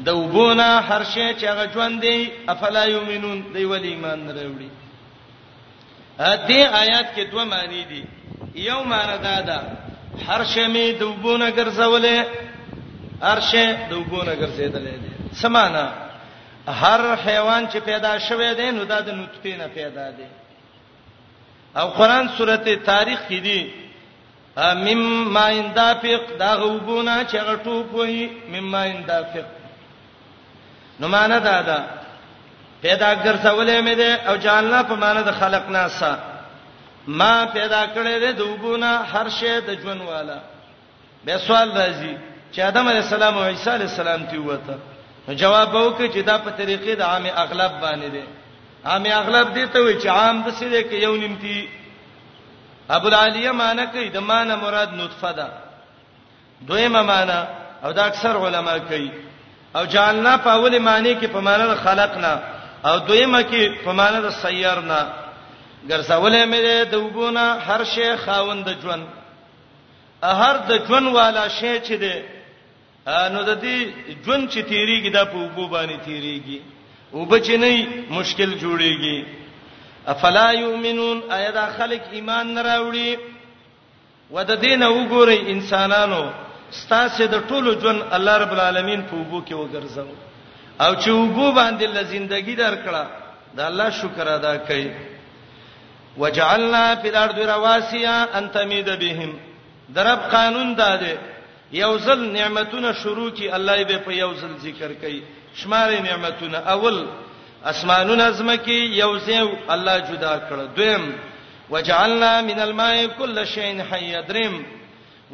دوبونا 0.00 0.68
هر 0.88 1.02
شی 1.04 1.26
چې 1.34 1.44
هغه 1.44 1.70
ژوند 1.74 2.00
دی 2.00 2.30
افلا 2.48 2.84
یمنون 2.86 3.42
دی 3.54 3.64
ول 3.64 3.82
ایمان 3.84 4.26
دروړي 4.28 4.70
ا 6.18 6.48
دې 6.48 6.76
آیات 6.82 7.06
کې 7.16 7.30
دوه 7.30 7.44
معنی 7.44 7.84
دي 7.90 8.04
یو 8.54 8.82
معنی 8.84 9.18
دا 9.22 9.40
ده 9.40 9.60
هر 10.28 10.44
شی 10.54 10.66
می 10.66 10.92
دوبونه 10.92 11.50
ګرځولې 11.50 12.24
هر 13.22 13.40
شی 13.50 13.66
دوبونه 13.90 14.34
ګرځېدلې 14.36 14.98
دي 15.02 15.10
سمانا 15.42 15.86
هر 16.68 17.00
حیوان 17.26 17.68
چې 17.70 17.76
پیدا 17.84 18.18
شوه 18.18 18.52
دی 18.58 18.70
نو 18.70 18.84
دا 18.84 19.00
د 19.00 19.10
نطفه 19.10 19.54
نه 19.62 19.66
پیدا 19.74 20.10
دی 20.10 20.26
او 21.76 21.88
قران 21.90 22.28
سورته 22.38 22.76
تاریخ 22.84 23.20
کې 23.28 23.32
دی 23.46 23.60
مم 24.56 25.32
ما 25.32 25.46
اندافق 25.46 26.20
دا 26.38 26.54
غوبونه 26.54 27.24
چې 27.24 27.36
غټوب 27.36 27.94
وې 27.94 28.28
مم 28.48 28.70
ما 28.70 28.82
اندافق 28.86 29.44
نو 31.00 31.08
معنا 31.08 31.38
دا 31.38 31.62
ده 31.62 31.78
پیدا 32.82 33.14
ګرځولې 33.24 33.80
مې 33.86 33.94
ده 33.96 34.14
او 34.30 34.36
جاننا 34.36 34.82
په 34.82 34.94
معنا 34.94 35.20
د 35.22 35.30
خلق 35.32 35.68
ناسا 35.68 36.14
ما 37.06 37.44
پیدا 37.46 37.86
کړې 37.94 38.18
ده 38.20 38.30
دوبونه 38.32 38.98
هر 39.14 39.28
شی 39.28 39.60
د 39.60 39.70
ژوند 39.82 40.00
والا 40.02 40.38
به 41.24 41.36
سوال 41.38 41.72
راځي 41.72 42.14
چې 42.56 42.60
آدم 42.60 42.88
علی 42.88 42.98
السلام 42.98 43.38
او 43.38 43.44
عیسی 43.48 43.70
علی 43.70 43.84
السلام 43.84 44.22
تی 44.26 44.38
وته 44.38 44.76
نو 45.28 45.34
جواب 45.34 45.72
وکړي 45.74 46.10
چې 46.14 46.18
دا 46.24 46.38
په 46.38 46.50
طریقې 46.50 46.92
د 46.98 47.02
عام 47.02 47.26
اغلب 47.26 47.72
باندې 47.82 48.08
ده 48.16 48.22
عام 48.84 49.06
اغلب 49.06 49.54
دي 49.54 49.66
ته 49.66 49.80
وي 49.82 49.94
چې 50.00 50.06
عام 50.08 50.42
د 50.42 50.50
سره 50.58 50.82
کې 50.88 50.94
یو 51.02 51.16
نیمتي 51.16 51.68
ابو 52.90 53.06
العالیه 53.08 53.50
معنی 53.52 53.86
کوي 53.86 54.08
د 54.08 54.16
معنی 54.18 54.54
مراد 54.56 54.90
نطفه 54.94 55.32
ده 55.32 55.48
دویمه 56.66 57.02
معنی 57.02 57.38
او 57.84 57.92
دا 57.92 58.02
اکثر 58.10 58.36
علما 58.46 58.78
کوي 58.78 59.10
او 59.76 59.84
جعلنا 59.86 60.36
په 60.36 60.48
اوله 60.52 60.78
معنی 60.78 61.14
کې 61.20 61.24
په 61.26 61.40
معنی 61.40 61.64
د 61.68 61.74
خلقنا 61.74 62.40
او 62.84 62.98
دویمه 62.98 63.42
کې 63.42 63.64
په 63.84 63.92
معنی 63.92 64.18
د 64.22 64.30
سیرنا 64.30 65.02
ګرځولې 65.88 66.42
مې 66.52 66.60
د 66.92 66.94
وګونه 66.94 67.44
هر 67.66 67.84
شی 67.84 68.16
خاوند 68.24 68.68
ژوند 68.82 69.06
هر 70.22 70.56
د 70.68 70.72
ژوند 70.86 71.08
والا 71.14 71.48
شی 71.48 71.80
چې 71.86 71.92
ده 72.02 72.14
نو 73.32 73.42
د 73.42 73.52
دې 73.62 73.78
ژوند 74.26 74.44
چې 74.52 74.58
تیریږي 74.70 75.10
د 75.12 75.18
په 75.30 75.36
وګو 75.44 75.66
باندې 75.74 76.04
تیریږي 76.06 76.60
وبچنی 77.12 77.88
مشکل 78.10 78.50
جوړیږي 78.60 79.18
افلا 80.12 80.48
یؤمنون 80.52 81.18
ایدا 81.32 81.66
خلق 81.78 82.02
ایمان 82.12 82.54
نه 82.54 82.62
راوړي 82.62 83.16
ود 84.34 84.50
دینه 84.64 84.88
وګورئ 84.88 85.40
انسانانو 85.54 86.22
ستاسو 86.82 87.26
د 87.34 87.42
ټولو 87.48 87.70
ژوند 87.80 88.02
الله 88.16 88.36
رب 88.42 88.52
العالمین 88.56 89.00
په 89.08 89.16
وبو 89.16 89.42
کې 89.48 89.52
وګرځاو 89.52 90.14
او 90.84 90.92
چې 91.02 91.08
وبو 91.10 91.52
باندې 91.52 91.84
له 91.94 92.02
ژوندۍ 92.10 92.54
درکړه 92.64 93.04
دا 93.56 93.66
الله 93.66 93.90
شکر 94.00 94.26
ادا 94.28 94.54
کړي 94.68 94.88
وجعلنا 96.18 96.84
فی 97.02 97.08
الارض 97.08 97.38
رواسیا 97.48 98.16
ان 98.38 98.48
تمید 98.54 98.88
بهم 99.02 99.32
درب 99.96 100.20
قانون 100.30 100.74
داده 100.74 101.14
یوزل 101.72 102.20
نعمتونه 102.32 102.92
شروع 103.02 103.30
کی 103.36 103.48
الله 103.50 103.84
به 103.84 103.98
په 104.06 104.12
یوزل 104.12 104.52
ذکر 104.62 104.92
کوي 105.02 105.20
شمار 105.54 105.90
نعمتونه 106.08 106.58
اول 106.74 106.96
اسمانونه 107.70 108.26
زمکی 108.38 108.74
یو 109.00 109.12
ځای 109.18 109.48
الله 109.74 109.96
جدا 110.10 110.34
کړ 110.38 110.56
دویم 110.76 111.04
وجعلنا 111.70 112.40
من 112.42 112.58
الماء 112.58 113.06
كل 113.18 113.46
شيء 113.46 113.82
حي 113.90 114.22
دریم 114.28 114.64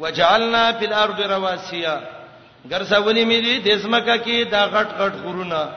وجعلنا 0.01 0.71
في 0.73 0.85
الارض 0.85 1.21
رواسيا 1.21 1.99
ګرځولې 2.71 3.23
مې 3.29 3.39
دې 3.45 3.55
د 3.67 3.77
زمکه 3.81 4.17
کې 4.25 4.49
دا 4.51 4.67
غټ 4.73 4.87
غټ 4.99 5.13
غرونه 5.25 5.69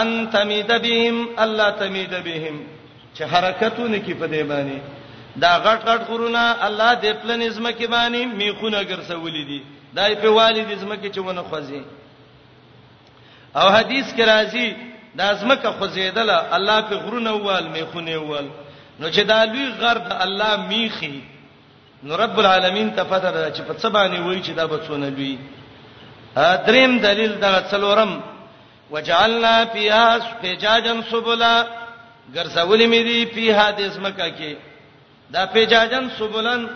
ان 0.00 0.30
تمید 0.32 0.72
بهم 0.82 1.28
الله 1.44 1.70
تمید 1.70 2.18
بهم 2.24 2.60
چې 3.16 3.22
حرکتونه 3.32 3.96
کې 3.98 4.12
په 4.20 4.26
دې 4.26 4.42
باندې 4.50 4.78
دا 5.36 5.52
غټ 5.64 5.80
غټ 5.88 6.00
غرونه 6.10 6.56
الله 6.68 6.94
دې 7.02 7.12
پلن 7.22 7.48
زمکه 7.50 7.86
باندې 7.86 8.34
میخونه 8.40 8.82
ګرځولې 8.84 9.44
دي 9.50 9.62
دای 9.94 10.14
په 10.14 10.28
والد 10.28 10.78
زمکه 10.78 11.08
چې 11.14 11.18
ونه 11.26 11.42
خوځي 11.42 11.82
او 13.56 13.68
حدیث 13.70 14.14
کې 14.14 14.22
راځي 14.24 14.70
دا 15.18 15.34
زمکه 15.34 15.70
خو 15.78 15.86
زیدله 15.86 16.38
الله 16.56 16.80
په 16.80 16.94
غرونه 16.96 17.32
وال 17.32 17.66
میخونه 17.68 18.16
وال 18.16 18.48
نو 19.00 19.08
چې 19.10 19.20
دا 19.26 19.44
لوی 19.44 19.68
غر 19.80 19.98
د 19.98 20.12
الله 20.24 20.56
میخي 20.68 21.20
نو 22.02 22.16
رب 22.16 22.38
العالمین 22.40 22.90
ته 22.96 23.04
پته 23.04 23.50
چې 23.54 23.60
په 23.68 23.72
څه 23.80 23.88
باندې 23.94 24.20
وای 24.20 24.40
چې 24.42 24.50
دا 24.56 24.66
بچونه 24.66 25.06
لوی 25.10 25.36
دریم 26.66 26.98
دلیل 26.98 27.32
دا 27.40 27.62
څلورم 27.70 28.12
وجعلنا 28.90 29.64
فيها 29.64 30.18
فجاجا 30.40 30.94
سبلا 31.10 31.66
ګرځولې 32.34 32.86
مې 32.90 33.00
دي 33.08 33.26
په 33.34 33.58
حدیث 33.60 33.96
مکه 33.98 34.28
کې 34.38 34.52
دا 35.30 35.46
فجاجن 35.46 36.10
سبلن 36.18 36.66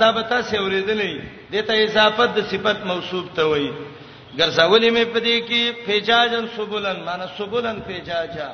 دا 0.00 0.12
به 0.14 0.22
تاسو 0.22 0.56
ورېدلې 0.56 1.14
دته 1.52 1.74
اضافه 1.74 2.26
د 2.26 2.38
صفت 2.50 2.86
موصوب 2.86 3.34
ته 3.36 3.42
وایي 3.46 3.70
ګرځولې 4.38 4.90
مې 4.96 5.04
پدې 5.12 5.36
کې 5.48 5.62
فجاجن 5.86 6.46
سبولن 6.56 7.02
معنی 7.06 7.26
سبولن 7.38 7.78
فجاجا 7.88 8.48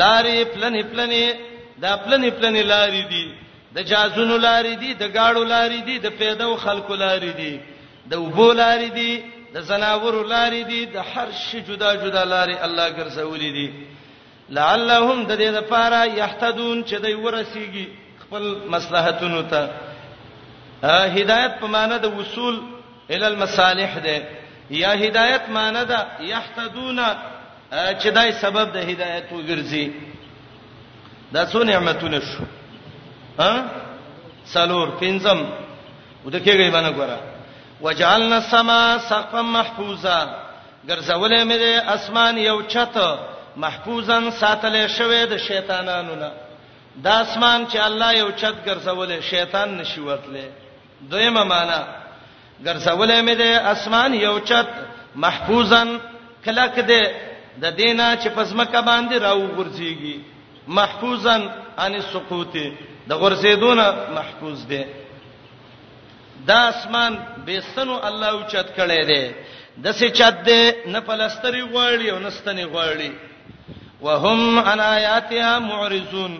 لارې 0.00 0.38
پلنې 0.54 0.82
پلنې 0.92 1.24
دا 1.82 1.90
پلنې 2.04 2.30
پلنې 2.38 2.62
لارې 2.72 3.04
دي 3.12 3.26
د 3.76 3.84
جازونو 3.90 4.36
لارې 4.46 4.74
دي 4.82 4.90
د 5.02 5.04
گاړو 5.18 5.42
لارې 5.54 5.80
دي 5.88 5.96
د 6.06 6.08
پیداو 6.20 6.56
خلکو 6.64 6.94
لارې 7.04 7.32
دي 7.40 7.60
د 8.10 8.14
وبو 8.24 8.48
لارې 8.52 8.90
دي 8.98 9.12
د 9.54 9.60
زناورو 9.68 10.22
لارې 10.22 10.62
دي 10.70 10.80
د 10.84 10.96
هر 11.10 11.28
شي 11.42 11.60
جدا 11.68 11.94
جدا 12.04 12.24
لارې 12.24 12.64
الله 12.64 12.88
ګرځولې 12.98 13.50
دي 13.58 13.68
لعلهم 14.58 15.26
د 15.26 15.32
دې 15.38 15.50
لپاره 15.58 16.18
یحتدون 16.20 16.84
چې 16.84 16.94
دوی 17.02 17.14
ورسیږي 17.14 17.86
خپل 18.22 18.56
مصلحتونو 18.74 19.42
ته 19.52 19.68
هدایت 20.84 21.58
په 21.60 21.66
معنی 21.66 21.98
د 22.02 22.06
وصول 22.18 22.60
ال 23.16 23.24
المصالح 23.24 23.98
ده 24.04 24.16
یا 24.70 24.90
هدایت 24.90 25.48
معنی 25.48 25.84
دا 25.84 26.00
یحتدون 26.20 27.00
چې 28.00 28.06
دای 28.14 28.32
سبب 28.32 28.72
د 28.72 28.76
هدایت 28.76 29.24
وګرځي 29.32 29.88
دا 31.32 31.44
څو 31.46 31.58
نعمتونه 31.62 32.20
شو 32.20 32.44
ها 33.38 33.64
سالور 34.44 34.88
پنځم 35.00 35.46
ودکهږي 36.24 36.70
باندې 36.72 36.90
ګوره 36.98 37.18
وجعلنا 37.80 38.36
السما 38.36 38.98
سقفا 38.98 39.42
محفوظا 39.42 40.28
ګرځولې 40.88 41.42
مې 41.44 41.56
د 41.56 41.88
اسمان 41.88 42.38
یو 42.38 42.62
چت 42.62 42.98
محفوظن 43.56 44.30
ساتلې 44.30 44.86
شوې 44.98 45.22
د 45.26 45.36
شیطانانو 45.36 46.14
نه 46.14 46.30
دا 47.02 47.12
اسمان 47.20 47.66
چې 47.72 47.76
الله 47.76 48.14
یو 48.18 48.30
چت 48.30 48.54
ګرځولې 48.66 49.20
شیطان 49.30 49.74
نشي 49.78 50.00
وتلې 50.00 50.46
دویمه 51.10 51.44
معنی 51.44 51.97
ګرځولې 52.66 53.18
مې 53.26 53.34
د 53.42 53.44
اسمان 53.72 54.10
یو 54.26 54.34
چت 54.48 54.68
محفوظن 55.24 55.88
کله 56.44 56.64
کده 56.76 57.02
د 57.62 57.64
دینه 57.80 58.06
چې 58.22 58.28
پزمکه 58.36 58.80
باندې 58.90 59.14
راو 59.26 59.42
ګرځيږي 59.58 60.16
محفوظن 60.78 61.42
ان 61.84 61.92
السقوط 62.02 62.54
د 63.08 63.10
غرزیدونه 63.22 63.84
محفوظ 64.16 64.58
دی 64.70 64.82
دا 66.48 66.60
اسمان 66.72 67.12
بیسنو 67.46 67.96
الله 68.08 68.28
او 68.34 68.40
چت 68.52 68.68
کړي 68.78 69.02
دی 69.10 69.24
د 69.82 69.86
سې 69.98 70.08
چت 70.18 70.34
دی 70.48 70.62
نه 70.92 71.00
پلستری 71.00 71.62
غوړی 71.72 72.08
او 72.12 72.18
نستنی 72.26 72.66
غوړی 72.74 73.10
وهم 74.00 74.58
ان 74.58 74.80
آیاتها 74.80 75.58
معرضون 75.58 76.34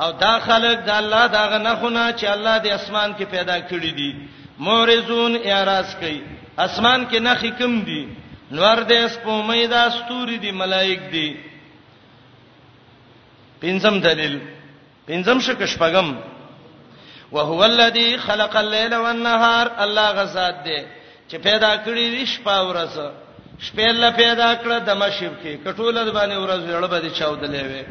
او 0.00 0.10
دا 0.12 0.34
خلک 0.38 0.76
د 0.88 0.90
الله 1.00 1.26
دا 1.26 1.42
غنخونه 1.52 2.12
چې 2.18 2.24
الله 2.34 2.54
د 2.58 2.66
اسمان 2.78 3.10
کې 3.18 3.22
پیدا 3.30 3.56
کړی 3.70 3.92
دي 4.00 4.10
مورزون 4.64 5.36
اعتراض 5.44 5.94
کوي 6.00 6.20
اسمان 6.66 7.04
کې 7.10 7.16
نخي 7.20 7.50
کم 7.58 7.80
دي 7.88 8.04
نور 8.50 8.78
دې 8.84 9.06
سپومې 9.16 9.66
دا 9.70 9.88
ستوري 9.96 10.36
دي 10.44 10.50
ملائک 10.60 11.00
دي 11.12 11.28
پنځم 13.60 14.00
دلیل 14.06 14.38
پنځم 15.08 15.40
شکش 15.48 15.76
پغم 15.82 16.10
وهو 17.32 17.60
الذي 17.64 18.08
خلق 18.24 18.56
الليل 18.56 18.94
والنهار 18.96 19.70
الله 19.84 20.08
غزاد 20.18 20.56
دې 20.64 20.84
چې 21.30 21.36
پیدا 21.50 21.72
کړی 21.76 22.10
دي 22.16 22.26
شپه 22.34 22.52
او 22.56 22.66
ورځ 22.74 23.12
شپه 23.68 23.84
الله 23.92 24.10
پیدا 24.24 24.50
کړه 24.54 24.78
د 24.90 25.00
مشرب 25.04 25.34
کې 25.44 25.56
کټوله 25.66 26.12
باندې 26.16 26.44
ورځ 26.44 26.60
لړ 26.68 26.92
باندې 26.92 27.16
چاودلې 27.18 27.64
وي 27.64 27.84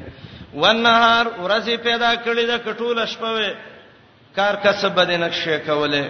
والنهار 0.62 1.28
ورځ 1.28 1.70
پیدا 1.90 2.16
کړی 2.28 2.46
د 2.50 2.62
کټوله 2.66 3.06
شپه 3.06 3.34
وي 3.40 3.52
کار 4.38 4.56
کسب 4.64 4.96
باندې 4.96 5.14
نقشه 5.26 5.58
کوله 5.68 6.08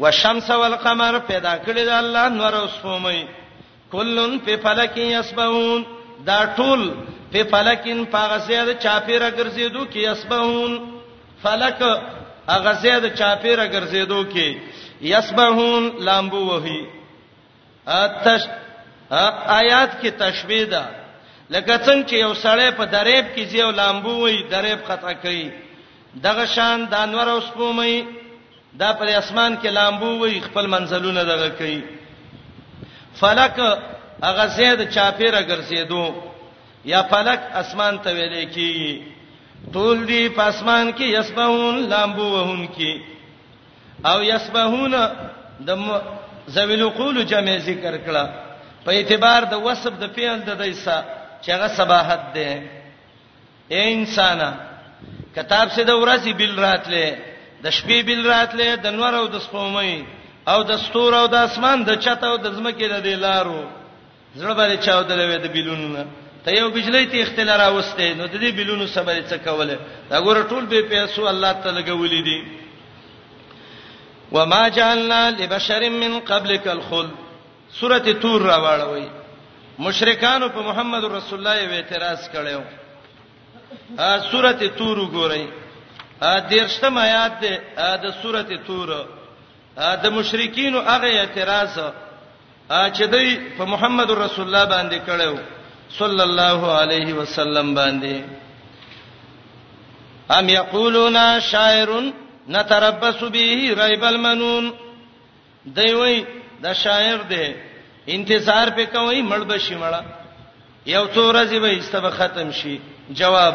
والشمس 0.00 0.50
والقمر 0.62 1.18
پیدا 1.28 1.54
کړی 1.66 1.84
د 1.86 1.90
الله 2.02 2.26
نور 2.40 2.54
او 2.58 2.66
سپومې 2.66 3.24
کلن 3.94 4.36
په 4.48 4.56
فلک 4.66 4.96
یسبون 5.04 5.84
دا 6.28 6.38
ټول 6.58 6.84
په 7.32 7.42
فلکین 7.54 8.04
پاغه 8.14 8.38
زیاده 8.50 8.74
چاپیره 8.84 9.28
ګرځیدو 9.30 9.84
کې 9.92 9.98
یسبون 9.98 10.92
فلک 11.46 11.82
هغه 12.48 12.72
زیاده 12.84 13.10
چاپیره 13.22 13.66
ګرځیدو 13.66 14.24
کې 14.32 14.58
یسبون 15.14 15.90
لامبو 16.10 16.40
وهی 16.52 16.78
اتش 17.96 18.42
آیات 19.48 19.90
کې 20.00 20.10
تشبیه 20.18 20.64
ده 20.64 20.84
لکه 21.50 21.74
څنګه 21.86 22.08
چې 22.08 22.16
یو 22.16 22.34
سړی 22.34 22.70
په 22.78 22.84
دریب 22.94 23.26
کې 23.36 23.44
ځیو 23.54 23.70
لامبو 23.82 24.10
وهی 24.22 24.42
دریب 24.54 24.84
خطا 24.88 25.12
کوي 25.26 25.44
دغه 26.28 26.44
شان 26.56 26.86
دانور 26.92 27.28
اوس 27.34 27.44
پومې 27.58 28.17
دا 28.80 28.92
پر 28.98 29.06
اسمان 29.08 29.54
کې 29.62 29.68
لامبو 29.70 30.18
وي 30.18 30.40
خپل 30.40 30.66
منزلونه 30.66 31.22
دغه 31.24 31.48
کوي 31.58 31.80
فلک 33.20 33.60
هغه 34.22 34.46
زید 34.56 34.80
چاپیره 34.90 35.40
ګرځېدو 35.42 36.04
یا 36.84 37.02
فلک 37.02 37.40
اسمان 37.60 37.98
ته 38.02 38.10
ویل 38.14 38.44
کیږي 38.50 39.02
ټول 39.72 40.06
دی 40.08 40.28
په 40.28 40.42
اسمان 40.48 40.90
کې 40.92 41.04
یسبهون 41.18 41.88
لامبو 41.88 42.22
وهون 42.32 42.68
کې 42.68 43.00
او 44.10 44.22
یسبهون 44.22 44.94
د 45.60 45.78
ذویل 46.50 46.88
قول 46.88 47.24
جمع 47.24 47.56
ذکر 47.58 47.96
کړه 48.06 48.24
په 48.84 48.92
اعتبار 48.92 49.42
د 49.52 49.62
وصف 49.66 49.92
د 50.00 50.12
فعل 50.14 50.38
د 50.40 50.60
دیسا 50.62 51.02
چې 51.42 51.48
هغه 51.54 51.68
صباحت 51.80 52.20
ده 52.34 52.52
اے 53.72 53.82
انسانه 53.94 54.50
کتاب 55.34 55.72
سے 55.72 55.84
د 55.84 55.90
ورځې 55.90 56.28
بل 56.36 56.58
راتله 56.58 57.27
د 57.64 57.66
شپې 57.76 57.98
بل 58.08 58.20
راتله 58.32 58.68
د 58.84 58.86
نور 58.98 59.12
او 59.20 59.26
د 59.34 59.36
سپومې 59.46 60.00
او 60.52 60.58
د 60.70 60.72
ستور 60.86 61.12
او 61.20 61.26
د 61.34 61.36
اسمان 61.48 61.78
د 61.88 61.90
چت 62.04 62.20
او 62.30 62.36
د 62.44 62.46
زمکه 62.56 62.86
د 62.94 62.96
دلارو 63.06 63.60
زړه 64.40 64.52
باندې 64.60 64.76
چاو 64.86 65.02
دلوي 65.10 65.38
د 65.44 65.48
بلونو 65.54 65.88
ته 66.44 66.50
یو 66.60 66.66
بجلی 66.76 67.04
ته 67.10 67.16
اختلار 67.22 67.60
اوسته 67.70 68.14
نو 68.18 68.24
د 68.32 68.34
دې 68.42 68.50
بلونو 68.58 68.86
صبر 68.94 69.16
څه 69.30 69.36
کوله 69.46 69.76
دا 70.10 70.16
ګوره 70.26 70.42
ټول 70.50 70.64
به 70.70 70.82
پیسو 70.92 71.22
الله 71.32 71.52
تعالی 71.52 71.76
لګولې 71.82 72.20
دي 72.28 72.38
وما 74.32 74.62
جعلنا 74.68 75.20
لبشر 75.38 75.82
من 75.90 76.18
قبلك 76.30 76.66
الخلد 76.76 77.10
سوره 77.80 77.98
تور 78.22 78.40
راوړوي 78.50 79.08
مشرکانو 79.86 80.46
په 80.54 80.60
محمد 80.68 81.04
رسول 81.04 81.38
الله 81.38 81.76
اعتراض 81.76 82.28
کړو 82.32 82.62
ا 83.98 84.18
سوره 84.30 84.52
تور 84.78 84.98
وګورئ 84.98 85.44
ا 86.26 86.38
دیرشتم 86.50 86.98
آیات 86.98 87.32
د 88.02 88.10
سورته 88.22 88.56
تور 88.66 88.88
د 90.02 90.06
مشرکین 90.18 90.74
هغه 90.74 91.10
اعتراض 91.20 91.74
چې 92.96 93.04
دوی 93.12 93.28
په 93.58 93.64
محمد 93.72 94.10
رسول 94.10 94.44
الله 94.46 94.64
باندې 94.64 94.98
کړو 95.06 95.36
صلی 95.98 96.22
الله 96.22 96.60
علیه 96.80 97.14
وسلم 97.14 97.74
باندې 97.74 98.16
ام 100.30 100.48
یقولون 100.48 101.40
شاعر 101.40 101.88
نتربص 102.48 103.22
به 103.22 103.72
ریب 103.82 104.04
المنون 104.04 104.72
دوی 105.64 106.24
دا 106.62 106.72
شاعر 106.72 107.18
دی 107.28 107.52
انتظار 108.06 108.70
په 108.76 108.84
کوي 108.86 109.22
مړ 109.30 109.38
بشي 109.54 109.74
مړه 109.80 110.02
یو 110.86 111.06
څو 111.14 111.32
ورځې 111.32 111.54
به 111.60 111.78
استبه 111.78 112.10
ختم 112.10 112.52
شي 112.52 112.78
جواب 113.10 113.54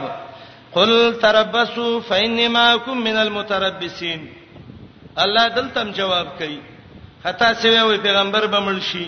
قل 0.76 0.92
تربصوا 1.26 1.94
فإني 2.00 2.48
معكم 2.60 2.98
من 3.08 3.16
المتربصين 3.16 4.22
الله 5.24 5.48
دلته 5.56 5.84
جواب 6.00 6.28
کوي 6.40 6.60
حتا 7.26 7.54
سوي 7.54 7.82
وي 7.82 7.98
پیغمبر 7.98 8.46
به 8.46 8.60
منشي 8.60 9.06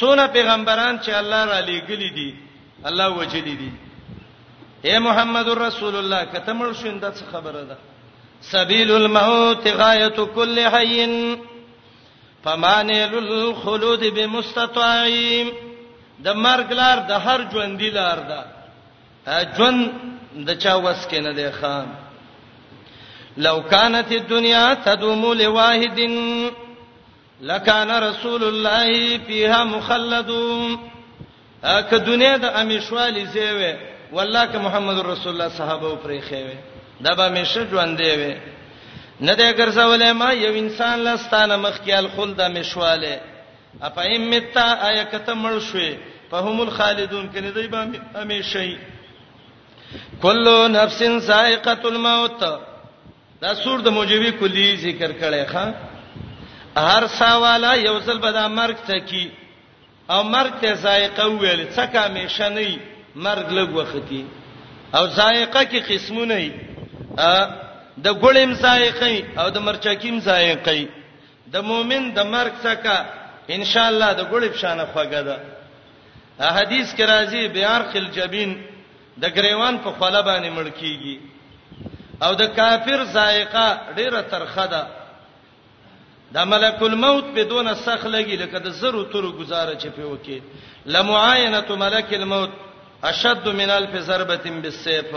څونه 0.00 0.26
پیغمبران 0.26 0.98
چې 1.00 1.08
الله 1.10 1.44
را 1.44 1.60
لېګلې 1.60 2.10
دي 2.14 2.34
الله 2.86 3.08
وجلې 3.10 3.54
دي 3.60 3.72
اے 4.84 4.98
محمد 4.98 5.48
رسول 5.48 5.96
الله 5.96 6.24
کته 6.24 6.52
مړ 6.52 6.72
شوند 6.82 7.04
څه 7.12 7.24
خبره 7.32 7.62
ده 7.62 7.76
سبیل 8.40 8.92
الموت 8.92 9.66
غایت 9.66 10.20
کل 10.34 10.58
حی 10.66 11.06
فمانل 12.44 13.14
الخلود 13.16 14.02
بمستطاعیم 14.14 15.48
د 16.24 16.28
مرګ 16.32 16.72
لار 16.80 16.98
د 16.98 17.10
هر 17.10 17.40
ژوند 17.52 17.78
دی 17.78 17.90
لار 17.90 18.18
ده 18.18 18.44
ژوند 19.56 20.15
د 20.44 20.50
چا 20.62 20.74
وس 20.84 21.06
کې 21.10 21.18
نه 21.26 21.32
دی 21.32 21.50
خان 21.60 21.86
لو 23.36 23.62
كانت 23.62 24.12
الدنيا 24.12 24.74
تدوم 24.84 25.32
لواحد 25.32 26.00
لكان 27.40 27.90
رسول 28.04 28.42
الله 28.44 29.18
فيها 29.28 29.64
مخلد 29.64 30.30
اکه 31.64 31.96
دنیا 31.96 32.36
د 32.36 32.44
امیشوالی 32.44 33.26
زیوه 33.26 33.76
والله 34.12 34.46
که 34.46 34.58
محمد 34.58 34.98
رسول 34.98 35.32
الله 35.32 35.48
صحابه 35.48 35.96
پرې 36.04 36.20
خوي 36.28 36.56
دا 37.00 37.14
به 37.14 37.28
مشه 37.28 37.64
ژوند 37.70 37.96
دی 38.02 38.10
وي 38.16 38.36
نه 39.20 39.34
دې 39.36 39.56
ګرځولې 39.58 40.12
ما 40.12 40.32
یو 40.32 40.54
انسان 40.54 40.98
لستانه 41.04 41.56
مخکیال 41.56 42.08
خلد 42.16 42.40
مشواله 42.40 43.20
اپا 43.82 44.02
ایمتا 44.02 44.72
ایکته 44.88 45.34
مړ 45.34 45.60
شوې 45.72 45.94
په 46.30 46.36
هم 46.36 46.60
الخالدون 46.60 47.30
کې 47.34 47.38
نه 47.38 47.50
دی 47.50 47.66
به 47.68 47.88
امیشي 48.22 48.76
کلو 50.22 50.58
نفس 50.68 51.02
سائقه 51.26 51.82
الموت 51.92 52.42
دا 53.42 53.50
سور 53.62 53.78
د 53.86 53.88
موجبی 53.96 54.30
کلی 54.40 54.68
ذکر 54.84 55.10
کړي 55.20 55.44
ښا 55.52 55.64
هر 56.86 57.02
سوالا 57.18 57.72
یو 57.86 57.96
ځل 58.06 58.18
به 58.24 58.30
د 58.38 58.46
مرګ 58.58 58.76
ته 58.88 58.98
کی 59.08 59.26
او 60.12 60.20
مرګ 60.34 60.52
ته 60.62 60.70
سائقه 60.84 61.24
ویل 61.42 61.60
څه 61.74 61.84
کا 61.92 62.04
مشنی 62.14 62.72
مرګ 63.26 63.46
لږ 63.58 63.68
وختي 63.78 64.22
او 64.96 65.04
سائقه 65.18 65.62
کې 65.64 65.80
قسمونه 65.90 66.34
ای 66.40 66.52
د 67.96 68.06
ګړیم 68.06 68.54
سائقه 68.64 69.40
او 69.42 69.46
د 69.56 69.58
مرچکیم 69.66 70.16
سائقه 70.28 70.78
د 71.54 71.66
مؤمن 71.70 72.04
د 72.18 72.20
مرګ 72.36 72.54
څخه 72.68 72.96
ان 73.54 73.62
شاء 73.72 73.88
الله 73.92 74.10
د 74.20 74.22
ګړې 74.32 74.48
په 74.54 74.58
شان 74.58 74.80
خوګه 74.92 75.22
ده 75.28 75.36
حدیث 76.58 76.88
کې 76.96 77.04
راځي 77.12 77.42
بیار 77.58 77.80
خل 77.92 78.06
جبین 78.16 78.50
د 79.22 79.24
ګریوان 79.36 79.78
په 79.84 79.90
خوله 79.98 80.20
باندې 80.22 80.50
مړکیږي 80.56 81.16
او 82.24 82.34
د 82.34 82.42
کافر 82.58 83.04
ذائقه 83.16 83.66
ډیره 83.96 84.20
ترخه 84.32 84.66
ده 84.72 84.82
د 86.34 86.38
ملک 86.52 86.82
الموت 86.82 87.24
په 87.34 87.42
دون 87.52 87.74
سخ 87.74 88.06
لګي 88.06 88.36
لکه 88.42 88.58
د 88.58 88.68
زرو 88.80 89.02
تورو 89.12 89.32
گزاره 89.40 89.74
چې 89.80 89.88
په 89.96 90.02
وکی 90.12 90.40
لمعاینه 90.86 91.64
ملک 91.70 92.14
الموت 92.14 92.50
اشد 93.04 93.48
من 93.48 93.70
الف 93.70 93.96
ضربه 93.96 94.50
بالسيف 94.62 95.12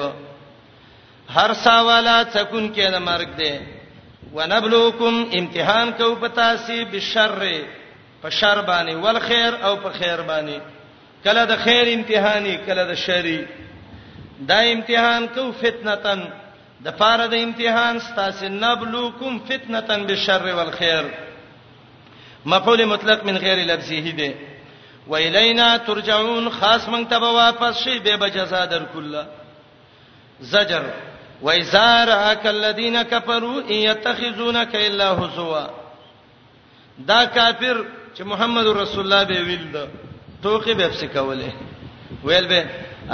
هر 1.35 1.53
سوالا 1.53 2.23
تکون 2.23 2.73
کې 2.75 2.89
نه 2.93 2.99
مرګ 2.99 3.29
ده 3.39 3.59
ونبلوکم 4.33 5.23
امتحان 5.39 5.91
کو 5.97 6.15
پتا 6.21 6.51
سی 6.57 6.85
بشر 6.91 7.31
په 8.21 8.29
شر 8.29 8.61
باندې 8.61 8.93
ول 9.03 9.19
خیر 9.19 9.53
او 9.65 9.75
په 9.77 9.89
خیر 9.99 10.19
باندې 10.21 10.59
کله 11.23 11.45
د 11.45 11.55
خیر 11.63 11.93
امتحاني 11.93 12.57
کله 12.67 12.83
د 12.83 12.93
شری 12.95 13.41
دا 14.47 14.59
امتحان 14.73 15.25
کو 15.35 15.51
فتنتن 15.59 16.21
د 16.83 16.87
پاره 16.97 17.25
د 17.31 17.41
امتحان 17.45 17.99
ستاسو 18.05 18.47
نبلوکم 18.51 19.39
فتنتن 19.49 20.05
بالشر 20.11 20.53
والخير 20.59 21.09
مفعول 22.53 22.85
مطلق 22.91 23.23
من 23.25 23.37
غیر 23.47 23.57
لفظه 23.73 23.99
دی 24.21 24.31
و 25.07 25.15
الینا 25.15 25.77
ترجعون 25.87 26.49
خاص 26.49 26.85
مونږ 26.87 27.09
ته 27.09 27.19
به 27.19 27.29
واپس 27.41 27.83
شي 27.83 27.99
به 27.99 28.17
بجزا 28.17 28.65
در 28.65 28.83
کله 28.93 29.27
زجر 30.41 30.83
و 31.41 31.49
ازارک 31.49 32.45
الذین 32.47 33.03
کفروا 33.03 33.71
یتخذونک 33.71 34.69
الا 34.75 35.11
هزوا 35.15 35.67
دا 37.07 37.25
کافر 37.25 37.83
چې 38.17 38.21
محمد 38.25 38.65
رسول 38.67 38.99
الله 39.05 39.23
به 39.25 39.43
ویل 39.47 39.71
دا 39.71 39.87
توقی 40.43 40.73
به 40.73 40.89
څه 40.93 41.03
کوله 41.15 41.53
ویل 42.23 42.47
به 42.47 42.65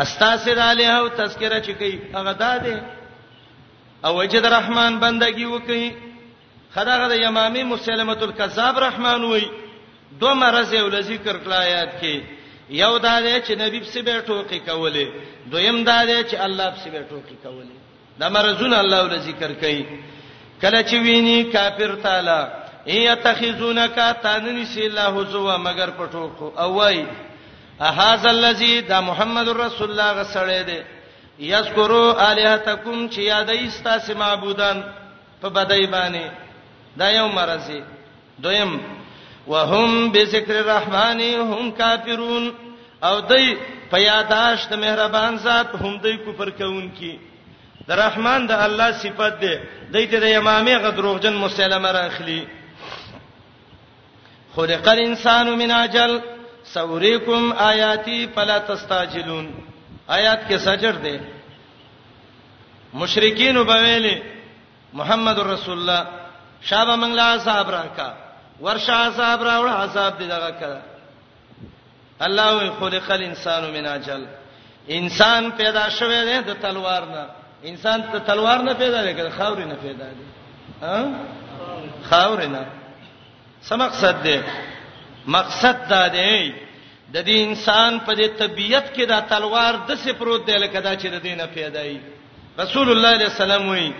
استاسر 0.03 0.59
علیه 0.71 0.93
او 0.99 1.07
تذکرہ 1.09 1.59
چې 1.65 1.71
کوي 1.71 2.01
هغه 2.15 2.31
داده 2.31 2.83
او 4.05 4.15
وجد 4.17 4.45
رحمان 4.55 4.97
بندگی 5.03 5.45
وکي 5.51 5.91
خدای 6.73 6.97
غره 7.01 7.15
یمامي 7.17 7.63
مسلمت 7.63 8.23
الکذاب 8.23 8.79
رحمان 8.79 9.23
وای 9.23 9.45
دوه 10.19 10.33
مرزه 10.33 10.81
ول 10.85 11.01
ذکر 11.01 11.35
کړه 11.37 11.53
آیات 11.53 11.89
کې 12.01 12.21
یو 12.69 12.97
دا 12.97 13.19
دی 13.21 13.35
چې 13.45 13.51
نبی 13.59 13.79
په 13.79 13.85
سیبه 13.95 14.19
ټوکی 14.21 14.59
کولې 14.67 15.07
دویم 15.51 15.83
دا 15.83 16.05
دی 16.05 16.23
چې 16.23 16.35
الله 16.47 16.69
په 16.69 16.79
سیبه 16.83 17.01
ټوکی 17.09 17.35
کولې 17.43 17.73
دا 18.19 18.29
مرزونه 18.29 18.79
الله 18.79 19.03
ول 19.03 19.17
ذکر 19.19 19.53
کوي 19.53 19.85
کله 20.61 20.81
چې 20.83 20.93
ویني 21.05 21.43
کافر 21.53 21.95
تعالی 22.03 22.41
ایتخذونک 22.87 23.99
تاننی 24.23 24.65
سی 24.73 24.85
الله 24.85 25.23
زو 25.31 25.57
مگر 25.67 25.89
پټوکو 25.99 26.51
او 26.63 26.73
وای 26.73 27.05
اهاذا 27.81 28.29
الذی 28.29 28.81
دا 28.81 29.01
محمد 29.01 29.47
رسول 29.49 29.89
الله 29.99 30.11
غسړې 30.23 30.65
دی 30.65 30.79
یذکرو 31.47 32.13
الہتکم 32.19 33.07
چې 33.07 33.19
یادای 33.21 33.69
ستاسو 33.69 34.15
معبودان 34.17 34.83
په 35.41 35.49
بدای 35.49 35.85
باندې 35.87 36.29
دا 36.97 37.09
یو 37.11 37.27
مرزي 37.27 37.83
دویم 38.39 38.79
وهم 39.47 40.11
بذکر 40.11 40.55
الرحمن 40.59 41.21
هم 41.21 41.71
کافرون 41.71 42.53
او 43.03 43.19
دای 43.21 43.57
په 43.91 43.97
یاداشت 43.97 44.73
مهربان 44.73 45.37
ذات 45.37 45.75
هم 45.75 45.97
دای 45.97 46.17
کفر 46.17 46.49
کوونکی 46.49 47.19
د 47.87 47.91
رحمان 47.91 48.47
د 48.47 48.51
الله 48.51 48.91
صفت 48.91 49.39
دی 49.41 49.59
دایته 49.93 50.19
د 50.19 50.23
امامه 50.37 50.77
غدروغجن 50.77 51.33
مسلمه 51.33 51.91
راخلی 51.91 52.45
خلق 54.55 54.87
الانسان 54.87 55.49
من 55.57 55.71
اجل 55.71 56.19
سوریکم 56.73 57.51
آیاتی 57.69 58.25
فلا 58.35 58.57
تستعجلون 58.67 59.51
آیات 60.17 60.41
کې 60.47 60.57
سجر 60.65 60.91
دی 61.03 61.17
مشرکین 63.01 63.57
وبویل 63.57 64.07
محمد 64.99 65.39
رسول 65.49 65.77
الله 65.79 66.01
شابه 66.61 66.95
منګلا 66.95 67.27
صاحب 67.43 67.69
راکا 67.69 68.09
ورشا 68.61 68.97
صاحب 69.17 69.41
راوړ 69.47 69.67
حساب 69.81 70.17
دی 70.19 70.27
دغه 70.27 70.51
کړه 70.59 70.81
الله 72.27 72.69
خلق 72.79 73.11
الانسان 73.11 73.63
من 73.71 73.85
اجل 73.85 74.25
انسان 74.99 75.49
پیدا 75.57 75.87
شوی 75.89 76.21
دی 76.25 76.37
د 76.51 76.59
تلوار 76.61 77.03
نه 77.15 77.25
انسان 77.69 78.01
ته 78.11 78.19
تلوار 78.27 78.61
نه 78.67 78.73
پیدا 78.83 79.03
دی 79.05 79.13
که 79.13 79.29
خاورې 79.39 79.65
نه 79.71 79.75
پیدا 79.75 80.05
دی 80.05 80.25
ها 80.81 81.05
خاورې 82.09 82.47
نه 82.55 82.67
سمقصد 83.61 84.23
دی 84.23 84.37
مقصد 85.27 85.87
دا 85.89 86.07
دی 86.07 86.51
د 87.13 87.17
دې 87.27 87.37
انسان 87.47 87.99
په 88.05 88.13
دې 88.15 88.27
طبیعت 88.39 88.85
کې 88.95 89.05
دا 89.07 89.19
تلوار 89.29 89.73
د 89.87 89.95
سپروت 90.03 90.45
دی 90.47 90.53
لکه 90.63 90.79
دا 90.81 90.93
چې 90.95 91.07
د 91.13 91.19
دینه 91.21 91.45
پیدای 91.53 91.97
رسول 92.59 92.89
الله 92.91 93.11
صلی 93.11 93.15
الله 93.15 93.15
علیه 93.15 93.25
وسلم 93.25 93.67
وی 93.69 93.91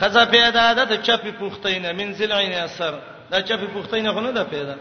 خزه 0.00 0.24
پیدا 0.24 0.74
ده 0.74 0.84
د 0.84 0.94
چپی 1.06 1.32
پوښتینه 1.40 1.92
منزل 1.98 2.32
عین 2.32 2.52
اثر 2.52 2.94
دا 3.30 3.40
چپی 3.42 3.66
پوښتینه 3.74 4.12
خو 4.12 4.20
نه 4.20 4.32
ده 4.32 4.44
پیدا 4.44 4.74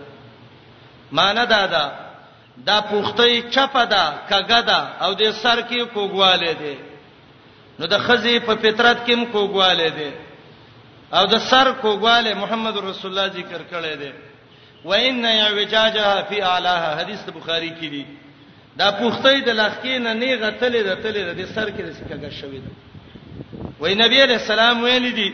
معنی 1.12 1.46
دا 1.50 1.68
ده 1.68 1.86
دا 2.66 2.78
پوښتې 2.92 3.50
چپه 3.56 3.86
ده 3.86 4.06
کګه 4.32 4.62
ده 4.70 4.80
او 5.04 5.14
د 5.14 5.32
سر 5.32 5.62
کې 5.70 5.84
کوګواله 5.94 6.52
ده 6.64 6.76
نو 7.80 7.88
د 7.88 8.00
خزه 8.00 8.40
په 8.40 8.56
فطرت 8.56 9.06
کې 9.08 9.12
هم 9.14 9.26
کوګواله 9.32 9.90
ده 9.90 10.14
او 11.14 11.26
د 11.28 11.38
سر 11.40 11.72
کوګواله 11.82 12.34
محمد 12.36 12.78
رسول 12.78 13.12
الله 13.20 13.34
ذکر 13.38 13.62
کړی 13.72 13.96
دی 14.02 14.12
وان 14.86 15.24
یعوجاجها 15.26 16.24
فی 16.24 16.42
اعلاها 16.42 16.96
حدیث 17.02 17.24
بخاری 17.36 17.70
کې 17.82 17.86
دی 17.94 18.06
دا 18.78 18.92
پوښتې 18.92 19.44
د 19.46 19.50
لخکې 19.50 19.88
نه 20.06 20.14
نه 20.14 20.36
غتلې 20.36 20.82
د 20.90 20.96
تلې 21.04 21.24
د 21.40 21.54
سر 21.56 21.70
کې 21.70 21.82
د 21.82 21.92
سکه 21.94 22.30
شوې 22.42 22.60
ده 22.66 23.76
وای 23.80 23.96
نبی 23.96 24.22
علیہ 24.24 24.36
السلام 24.42 24.84
ویل 24.84 25.16
دي 25.16 25.34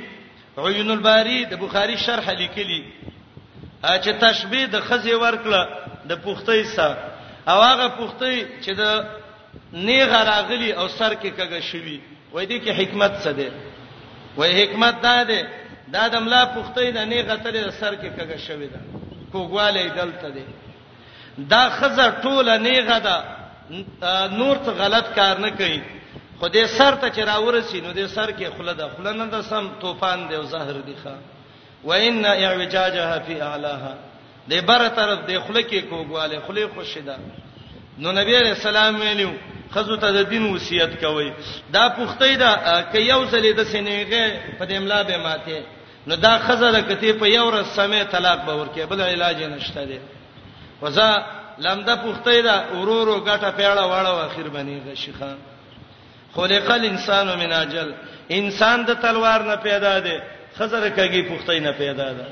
عیون 0.57 0.91
الباری 0.91 1.45
د 1.45 1.53
بخاری 1.59 1.95
شرح 2.05 2.29
لیکلی 2.31 2.83
چې 3.83 4.11
تشبیه 4.21 4.65
د 4.65 4.81
خزې 4.81 5.13
ورکړه 5.21 5.67
د 6.09 6.19
پوښتې 6.25 6.75
سره 6.75 6.97
او 7.47 7.61
هغه 7.61 7.87
پوښتې 7.97 8.65
چې 8.65 8.71
د 8.77 9.05
نیغه 9.73 10.23
راغلی 10.31 10.71
او 10.73 10.87
سر 10.87 11.13
کې 11.13 11.31
کګه 11.37 11.61
شوی 11.71 11.99
وای 12.33 12.45
دي 12.45 12.59
کې 12.59 12.69
حکمت 12.69 13.11
څه 13.23 13.27
ده 13.39 13.51
وای 14.37 14.63
حکمت 14.63 15.01
دا 15.01 15.23
ده 15.23 15.41
دا 15.87 16.07
د 16.07 16.15
ملا 16.19 16.41
پوښتې 16.55 16.83
د 16.97 17.05
نیغه 17.11 17.37
تلې 17.43 17.61
د 17.67 17.71
سر 17.79 17.95
کې 17.95 18.09
کګه 18.19 18.37
شوی 18.47 18.67
ده 18.67 18.79
کوګواله 19.37 19.83
دلته 19.99 20.29
دی 20.35 20.45
دا 21.37 21.63
خزه 21.77 22.05
ټوله 22.23 22.53
نیغه 22.67 22.99
ده 23.07 23.15
نور 24.39 24.55
څه 24.65 24.71
غلط 24.81 25.05
کار 25.17 25.37
نه 25.45 25.49
کوي 25.59 25.81
خدای 26.41 26.67
سر 26.77 26.93
ته 26.95 27.07
چې 27.09 27.19
راورسی 27.29 27.79
نو 27.81 27.91
دې 27.93 28.05
سر 28.07 28.29
کې 28.37 28.47
خله 28.57 28.73
ده 28.73 28.89
خله 28.97 29.11
نه 29.13 29.25
ده 29.25 29.41
سم 29.41 29.67
طوفان 29.81 30.27
دی 30.27 30.35
او 30.35 30.43
زهر 30.43 30.77
دی 30.87 30.95
ښا 31.03 31.13
وان 31.83 32.25
اعوجاجها 32.25 33.19
فی 33.25 33.41
اعلاها 33.41 33.93
دې 34.49 34.53
بر 34.69 34.87
طرف 34.87 35.19
دې 35.27 35.37
خله 35.47 35.61
کې 35.69 35.81
کوګواله 35.89 36.47
خله 36.47 36.67
خوشیده 36.75 37.15
نو 38.01 38.11
نبی 38.11 38.33
رسول 38.37 38.75
الله 38.77 38.99
ویلو 38.99 39.31
خزو 39.73 39.95
ته 39.97 40.11
د 40.11 40.29
دین 40.29 40.53
وصیت 40.55 41.01
کوي 41.05 41.33
دا 41.73 41.89
پوښتې 41.97 42.37
ده 42.41 42.51
ک 42.91 42.95
یو 42.95 43.25
ځلې 43.31 43.51
د 43.59 43.63
سینېغه 43.71 44.57
په 44.59 44.65
دې 44.65 44.71
املا 44.77 45.03
به 45.03 45.17
ماته 45.17 45.61
نو 46.07 46.15
دا 46.15 46.39
خزره 46.47 46.81
کته 46.81 47.13
په 47.19 47.27
یو 47.27 47.45
ورځ 47.51 47.67
سمې 47.79 48.01
طلاق 48.11 48.39
به 48.45 48.53
ورکه 48.55 48.85
بل 48.85 49.01
علاج 49.01 49.43
نشته 49.43 49.83
دی 49.85 49.99
وزا 50.81 51.09
لمده 51.59 51.95
پوښتې 52.03 52.43
دا 52.43 52.55
اورورو 52.75 53.19
ګټه 53.27 53.49
پیړه 53.57 53.83
واړه 53.87 54.11
واخیر 54.13 54.47
باندې 54.55 54.83
غشخه 54.91 55.33
خلق 56.35 56.69
الانسان 56.71 57.27
من 57.27 57.51
اجل 57.53 57.91
انسان 58.31 58.85
د 58.85 58.93
تلوار 59.01 59.39
نه 59.43 59.55
پیدا 59.55 59.99
دی 60.05 60.17
خزره 60.57 60.89
کږي 60.95 61.21
پوښتې 61.29 61.59
نه 61.67 61.71
پیدا 61.71 62.09
ده 62.17 62.25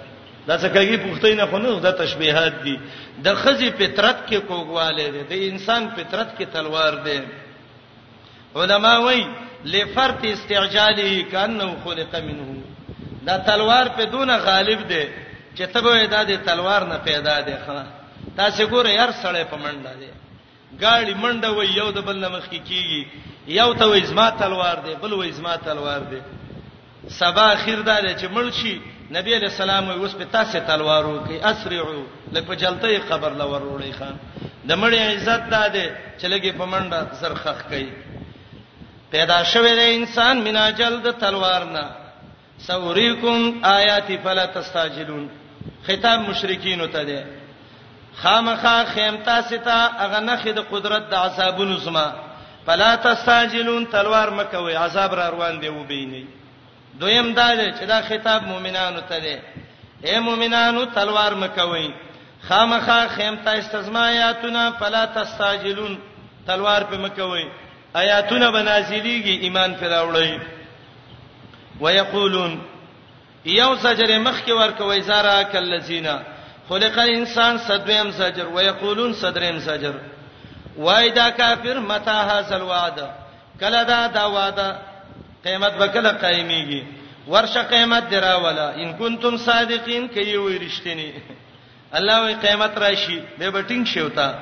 دا 0.48 0.58
څه 0.60 0.70
کږي 0.76 0.98
پوښتې 1.06 1.32
نه 1.40 1.46
خو 1.46 1.58
نه 1.58 1.80
د 1.80 1.92
تشبيهات 1.92 2.54
دي 2.64 2.76
د 3.26 3.36
خزي 3.42 3.70
فطرت 3.80 4.18
کې 4.30 4.38
کوګواله 4.48 5.08
دي 5.14 5.22
د 5.32 5.34
انسان 5.50 5.90
فطرت 5.98 6.30
کې 6.40 6.46
تلوار 6.54 6.94
دی 7.06 7.20
علما 8.56 8.98
وایي 9.00 9.26
لفرت 9.66 10.26
استعجاله 10.26 11.24
کانه 11.32 11.76
خلق 11.84 12.16
منه 12.28 12.58
دا 13.28 13.38
تلوار 13.38 13.88
په 13.98 14.04
دونه 14.14 14.36
غالب 14.48 14.82
دی 14.88 15.04
چې 15.58 15.64
ته 15.74 15.82
به 15.82 16.06
دا 16.08 16.24
د 16.24 16.32
تلوار 16.46 16.82
نه 16.86 16.98
پیدا 16.98 17.40
دی 17.46 17.56
ښا 17.66 17.84
تاسو 18.38 18.68
ګوره 18.68 18.90
یار 18.90 19.12
سړی 19.24 19.44
په 19.52 19.58
منډه 19.58 19.94
دی 20.02 20.12
گاڑی 20.82 21.14
منډه 21.14 21.50
وي 21.58 21.68
یو 21.78 21.92
د 21.92 22.00
بل 22.08 22.28
مخ 22.30 22.46
کې 22.52 22.60
کیږي 22.70 23.04
یو 23.48 23.74
ته 23.74 23.86
وې 23.92 24.04
زما 24.04 24.30
تلوار 24.30 24.78
دی 24.86 24.96
بل 25.02 25.14
وې 25.14 25.32
زما 25.32 25.56
تلوار 25.56 26.00
دی 26.12 26.22
سبا 27.20 27.48
اخر 27.56 27.82
دا 27.82 28.00
دی 28.02 28.14
چې 28.22 28.26
ملشي 28.38 28.76
نبی 29.18 29.32
علیہ 29.38 29.48
السلام 29.54 29.90
اوس 29.90 30.14
په 30.20 30.24
تاسو 30.32 30.60
تلوار 30.68 31.06
وکي 31.06 31.40
اسرعو 31.50 32.06
لکه 32.32 32.56
جلته 32.56 33.00
قبر 33.10 33.32
لور 33.34 33.62
وړي 33.62 33.94
خان 34.00 34.16
د 34.66 34.72
مړي 34.82 35.00
عزت 35.14 35.44
داده 35.50 35.86
چې 36.20 36.26
لګي 36.34 36.52
په 36.58 36.66
منډه 36.66 37.14
سرخخ 37.22 37.64
کوي 37.70 37.90
پیدا 39.12 39.44
شوی 39.44 39.74
دی 39.76 39.96
انسان 39.96 40.42
مینا 40.42 40.70
جلد 40.80 41.06
تلوار 41.20 41.64
نه 41.76 42.05
سوریکم 42.68 43.64
آیاتی 43.78 44.18
فلا 44.24 44.46
تستعجلون 44.54 45.30
خطاب 45.88 46.20
مشرکین 46.30 46.88
ته 46.94 47.04
ده 47.04 47.26
خامخا 48.22 48.76
خیمتا 48.94 49.42
ستا 49.50 49.78
اغه 50.06 50.20
نخې 50.20 50.48
د 50.58 50.62
قدرت 50.72 51.10
د 51.10 51.14
عذابونو 51.14 51.78
زما 51.86 52.08
فلا 52.68 52.96
تستعجلون 52.96 53.86
تلوار 53.88 54.30
مکوي 54.30 54.74
عذاب 54.86 55.14
را 55.16 55.30
روان 55.30 55.60
دی 55.60 55.68
وبیني 55.70 56.26
دویم 57.00 57.34
دا 57.34 57.56
ده 57.56 57.72
چې 57.78 57.84
دا 57.94 58.02
خطاب 58.02 58.44
مؤمنانو 58.48 59.00
ته 59.10 59.20
ده 59.20 59.38
اے 60.04 60.20
مؤمنانو 60.20 60.86
تلوار 60.96 61.34
مکوي 61.36 61.90
خامخا 62.48 63.06
خیمتا 63.16 63.52
استزمایاتنا 63.52 64.72
فلا 64.80 65.06
تستعجلون 65.06 65.98
تلوار 66.48 66.84
په 66.84 66.98
مکوي 66.98 67.46
آیاتونه 67.96 68.52
بنازلېږي 68.52 69.42
ایمان 69.44 69.76
پر 69.80 69.88
راوړی 69.90 70.56
ويقولون 71.80 72.60
یو 73.46 73.76
زجر 73.76 74.20
مخ 74.20 74.40
کې 74.46 74.52
ورکوي 74.52 75.02
زارا 75.02 75.42
کلذینا 75.52 76.18
خلق 76.70 77.00
الانسان 77.00 77.58
صدویم 77.68 78.12
زجر 78.12 78.48
ويقولون 78.48 79.14
صدریم 79.14 79.58
زجر 79.60 79.94
وای 80.78 81.10
دا 81.10 81.30
کافر 81.30 81.80
متا 81.80 82.22
هاذل 82.24 82.62
وعده 82.62 83.08
کله 83.62 83.84
دا 83.84 84.08
دا 84.08 84.28
وعده 84.32 84.76
قیامت 85.44 85.74
به 85.74 85.88
کله 85.88 86.10
قایمیږي 86.12 86.84
ورشه 87.28 87.62
قیامت 87.64 88.10
دراولا 88.12 88.70
ان 88.76 88.94
کنتم 88.98 89.38
صادقین 89.38 90.08
کوي 90.08 90.38
وي 90.38 90.58
رښتینی 90.70 91.14
الله 91.96 92.26
وی 92.26 92.34
قیامت 92.34 92.78
راشي 92.78 93.20
به 93.40 93.50
بټینګ 93.52 93.86
شوتا 93.88 94.36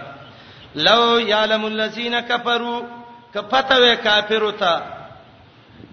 لو 0.76 1.20
یعلم 1.20 1.66
الذین 1.66 2.20
کفروا 2.22 2.82
کفتوی 3.36 3.96
کافر 3.96 4.44
وتا 4.44 4.80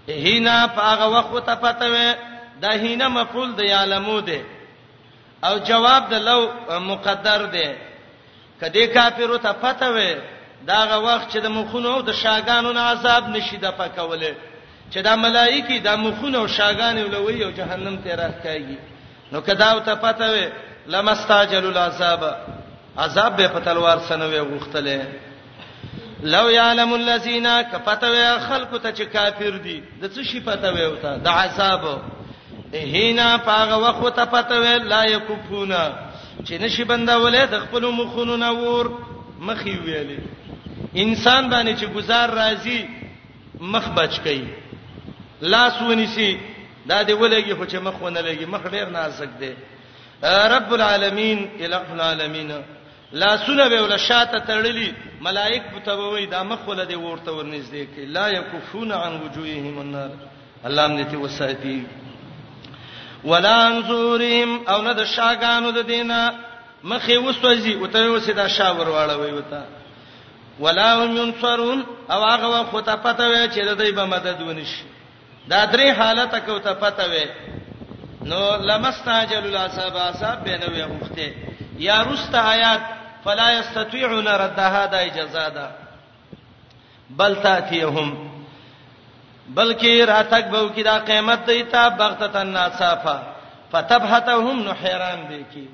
هینا 0.07 0.67
پاغه 0.67 1.05
وخت 1.17 1.45
ته 1.45 1.55
پته 1.55 1.87
و 1.95 2.13
دا 2.61 2.69
هینا 2.71 3.07
مفعول 3.09 3.49
د 3.51 3.59
یعلمو 3.59 4.21
دی 4.21 4.41
او 5.43 5.53
جواب 5.69 6.03
د 6.09 6.13
لو 6.13 6.39
مقدر 6.79 7.41
دی 7.53 7.67
کدی 8.61 8.87
کافرو 8.95 9.37
ته 9.43 9.51
پته 9.63 9.89
و 9.95 9.99
داغه 10.67 10.97
وخت 11.07 11.27
چې 11.35 11.39
د 11.41 11.47
مخونو 11.57 12.01
د 12.01 12.09
شاګانو 12.23 12.71
نه 12.77 12.81
عذاب 12.93 13.23
نشي 13.35 13.57
د 13.57 13.67
پکوله 13.79 14.33
چې 14.91 14.97
د 15.01 15.17
ملایکی 15.23 15.79
د 15.79 15.89
مخونو 16.03 16.47
شاګانو 16.57 17.05
لوی 17.15 17.43
او 17.43 17.51
جهنم 17.51 17.95
ته 18.03 18.15
راځي 18.15 18.77
نو 19.31 19.41
کدا 19.41 19.79
ته 19.79 19.95
پته 19.95 20.25
و 20.33 20.35
لمستاجل 20.91 21.65
العذاب 21.65 22.35
عذاب 22.97 23.35
به 23.35 23.47
په 23.47 23.59
تلوار 23.59 23.99
سنوي 23.99 24.39
غوښتله 24.49 25.01
لو 26.23 26.49
یعلم 26.49 26.93
الذین 26.93 27.47
کفتو 27.71 28.13
خلق 28.47 28.77
ته 28.77 28.91
چې 28.93 29.05
کافر 29.13 29.57
دي 29.63 29.81
د 30.01 30.05
څه 30.07 30.23
شي 30.31 30.39
پته 30.39 30.71
وي 30.73 30.85
وتا 30.85 31.15
د 31.27 31.27
عذاب 31.27 31.85
هینا 32.73 33.37
پاغه 33.45 33.77
وخت 33.83 34.15
ته 34.15 34.25
پته 34.25 34.59
وي 34.63 34.77
لا 34.93 35.03
یکفونا 35.11 35.83
چې 36.43 36.51
نشي 36.61 36.83
بندولې 36.83 37.49
د 37.51 37.59
خپل 37.63 37.87
مخونو 37.99 38.37
نور 38.43 38.91
مخې 39.47 39.79
ویلې 39.85 40.91
انسان 40.95 41.49
باندې 41.49 41.79
چې 41.79 41.85
گزار 41.95 42.29
راځي 42.29 42.85
مخ 43.77 43.87
بچ 43.95 44.19
کړي 44.25 45.49
لاس 45.53 45.81
ونیسي 45.81 46.31
دا 46.87 47.01
دی 47.07 47.13
ولګي 47.13 47.55
خو 47.57 47.65
چې 47.65 47.75
مخ 47.87 48.01
ونه 48.01 48.21
لګي 48.21 48.45
مخ 48.53 48.67
ډیر 48.75 48.87
نازک 48.97 49.37
دی 49.39 49.51
رب 50.53 50.73
العالمین 50.73 51.45
الہ 51.61 51.83
العالمین 51.93 52.51
لاسونه 53.13 53.69
به 53.69 53.81
ول 53.81 53.99
شاته 53.99 54.39
تړلی 54.39 54.93
ملائک 55.21 55.63
بتوبوي 55.75 56.25
دا 56.25 56.43
مخ 56.43 56.67
ول 56.67 56.85
دی 56.87 56.95
ورته 56.95 57.31
ورنږدې 57.31 57.87
کې 57.95 57.99
لا 58.07 58.29
یکفون 58.29 58.91
عن 58.91 59.21
وجوههم 59.23 59.79
النار 59.79 60.09
الله 60.65 61.03
دې 61.03 61.11
ته 61.11 61.17
وساتي 61.17 61.83
ولا 63.23 63.67
انظورهم 63.67 64.67
او 64.69 64.81
نه 64.81 64.91
د 64.93 65.05
شاګانو 65.15 65.69
د 65.71 65.79
دینه 65.87 66.31
مخې 66.83 67.11
وسوځي 67.17 67.73
او 67.75 67.85
ته 67.87 68.11
وسې 68.19 68.31
دا 68.31 68.47
شاور 68.47 68.87
واړوي 68.89 69.33
وتا 69.33 69.65
ولا 70.59 70.95
هم 71.03 71.17
ينصرون 71.17 71.83
او 72.11 72.23
هغه 72.23 72.47
وخت 72.61 72.85
ته 72.85 72.95
پته 72.95 73.27
وي 73.29 73.49
چې 73.49 73.65
د 73.67 73.77
دوی 73.77 73.91
به 73.91 74.05
مدد 74.05 74.41
ونشي 74.41 74.83
دا 75.47 75.65
درې 75.65 75.95
حالت 75.97 76.35
کو 76.45 76.57
ته 76.59 76.73
پته 76.73 77.05
وي 77.11 77.25
نو 78.25 78.55
لمستاجل 78.55 79.45
الاصحاب 79.55 79.95
اصحاب 79.95 80.43
بینوي 80.43 80.83
وخته 80.83 81.31
یا 81.79 82.03
رست 82.09 82.35
آیات 82.35 82.81
فلا 83.25 83.51
یستطيعون 83.59 84.27
ردها 84.27 84.85
د 84.85 84.93
اجازه 84.95 85.49
ده 85.49 85.69
بل 87.09 87.35
تاتيهم 87.43 88.09
بلکې 89.57 90.07
راتک 90.13 90.45
به 90.47 90.61
وکړه 90.63 90.83
د 90.99 91.05
قیامت 91.07 91.45
دیتا 91.45 91.87
بغتتن 91.89 92.47
ناصافه 92.47 93.19
فتبحتهم 93.71 94.63
نو 94.63 94.71
حیران 94.83 95.27
دي 95.29 95.45
کی 95.53 95.67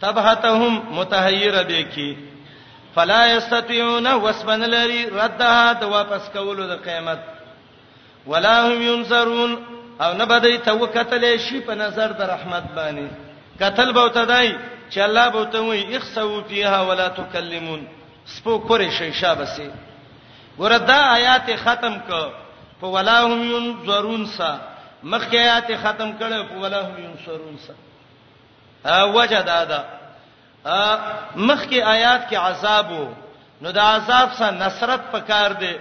تبحتهم 0.00 0.82
متحیر 0.98 1.62
دي 1.62 1.82
کی 1.84 2.14
فلا 2.94 3.26
یستطيعون 3.26 4.06
وسبن 4.06 4.60
لری 4.60 5.06
ردها 5.10 5.72
د 5.80 5.84
واپس 5.94 6.28
کولو 6.32 6.66
د 6.66 6.82
قیامت 6.84 7.18
ولا 8.26 8.66
هم 8.66 8.82
ينصرون 8.82 9.58
او 10.00 10.12
نه 10.14 10.24
بده 10.24 10.56
توکتل 10.56 11.38
شي 11.38 11.60
په 11.60 11.74
نظر 11.74 12.12
د 12.12 12.22
رحمت 12.22 12.62
باندې 12.76 13.62
قتل 13.62 13.92
به 13.92 14.04
وتدای 14.04 14.52
چې 14.92 14.98
الله 15.00 15.28
به 15.28 15.44
ته 15.44 15.60
وي 15.60 15.96
اخسو 15.96 16.42
فیها 16.48 16.80
ولا 16.88 17.08
تکلمون 17.18 17.84
سپو 18.34 18.58
کورې 18.58 18.90
شیشه 18.98 19.34
بسې 19.34 19.70
وردا 20.58 20.98
آیات 21.04 21.48
ختم 21.64 21.94
ک 22.08 22.32
په 22.80 22.86
ولا 22.94 23.16
هم 23.26 23.38
ينظرون 23.52 24.26
سا 24.36 24.50
مخکې 25.04 25.34
آیات 25.36 25.68
ختم 25.84 26.12
کړه 26.20 26.52
په 26.52 26.58
ولا 26.64 26.80
هم 26.88 27.04
ينصرون 27.04 27.56
سا 27.66 27.72
ا 29.00 29.04
وجد 29.14 29.48
ادا 29.54 29.82
ا 30.66 30.98
مخکې 31.36 31.78
آیات 31.94 32.28
کې 32.28 32.34
عذاب 32.46 32.90
نو 33.62 33.70
د 33.78 33.78
عذاب 33.78 34.28
سره 34.38 34.50
نصرت 34.58 35.00
پکار 35.16 35.52
دی 35.64 35.72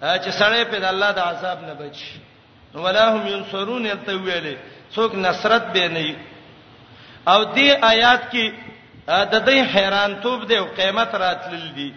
چې 0.00 0.30
سړی 0.30 0.64
په 0.70 0.78
د 0.78 0.84
الله 0.94 1.10
د 1.10 1.18
عذاب 1.26 1.64
نه 1.66 1.74
بچ 1.74 1.96
ولا 2.86 3.04
هم 3.12 3.26
ينصرون 3.34 3.86
یلته 3.92 4.12
ویلې 4.24 4.56
څوک 4.96 5.14
نصرت 5.26 5.62
به 5.76 5.88
نه 5.98 6.16
او 7.32 7.40
دې 7.54 7.68
آیات 7.92 8.22
کې 8.32 8.44
د 9.32 9.34
دې 9.46 9.58
حیرانتوب 9.74 10.46
دی 10.48 10.56
او 10.58 10.66
قیامت 10.78 11.14
راتلل 11.22 11.66
دی 11.76 11.90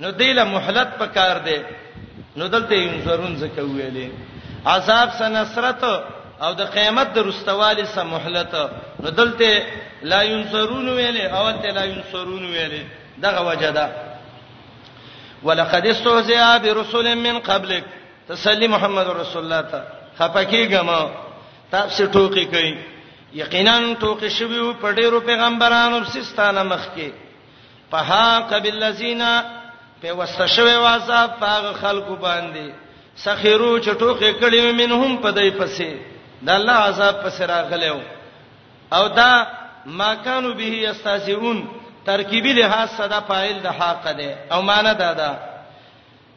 نو 0.00 0.10
دې 0.12 0.30
له 0.38 0.44
مهلت 0.54 0.88
پکار 0.98 1.36
دی 1.46 1.58
نو 2.36 2.46
دلته 2.54 2.74
انظرون 2.82 3.36
زکه 3.42 3.62
ویلې 3.62 4.08
عذاب 4.74 5.08
سنصرت 5.18 5.84
او 6.42 6.52
د 6.60 6.62
قیامت 6.76 7.12
د 7.14 7.18
رستوالي 7.28 7.84
سره 7.94 8.04
مهلت 8.12 8.54
نو 9.02 9.10
دلته 9.10 9.66
لا 10.02 10.22
ينصرون 10.22 10.88
ویلې 10.88 11.24
او 11.32 11.50
ته 11.64 11.70
لا 11.78 11.84
ينصرون 11.84 12.44
ویلې 12.52 12.84
دغه 13.24 13.40
وجدا 13.48 13.88
ولقد 15.42 15.86
استهزئ 15.86 16.40
برسل 16.64 17.14
من 17.26 17.38
قبلك 17.38 17.84
تسلي 18.28 18.68
محمد 18.68 19.06
رسول 19.06 19.44
الله 19.44 19.60
ته 19.60 19.82
خپکیګم 20.18 21.08
تاسو 21.72 22.06
ټوکی 22.14 22.44
کوي 22.44 22.74
یقینا 23.34 23.78
توقې 24.00 24.28
شوی 24.28 24.72
په 24.80 24.92
ډیرو 24.92 25.20
پیغمبرانو 25.20 26.04
سستانه 26.04 26.62
مخ 26.62 26.84
کې 26.96 27.10
په 27.90 27.96
ها 28.08 28.40
قبل 28.50 28.72
الذین 28.82 29.22
په 30.02 30.12
وسته 30.18 30.46
شوی 30.46 30.74
واسه 30.76 31.26
پاغه 31.40 31.72
خلکو 31.82 32.16
باندې 32.16 32.66
سخیرو 33.16 33.78
چټوخه 33.78 34.34
کړي 34.40 34.72
منهم 34.80 35.16
په 35.22 35.30
دای 35.30 35.50
پسې 35.50 35.96
د 36.42 36.50
الله 36.58 36.72
عذاب 36.88 37.14
پسې 37.24 37.40
راغلو 37.42 38.00
او 38.92 39.08
دا 39.08 39.46
ما 39.86 40.14
کانوا 40.14 40.54
به 40.54 40.90
استهزئون 40.90 41.68
ترکیبی 42.06 42.52
لحاظ 42.52 42.90
صدا 42.96 43.20
فاعل 43.28 43.58
د 43.62 43.66
حق 43.78 44.04
ده 44.18 44.38
او 44.52 44.62
معنا 44.62 44.92
دا 44.92 45.12
ده 45.20 45.30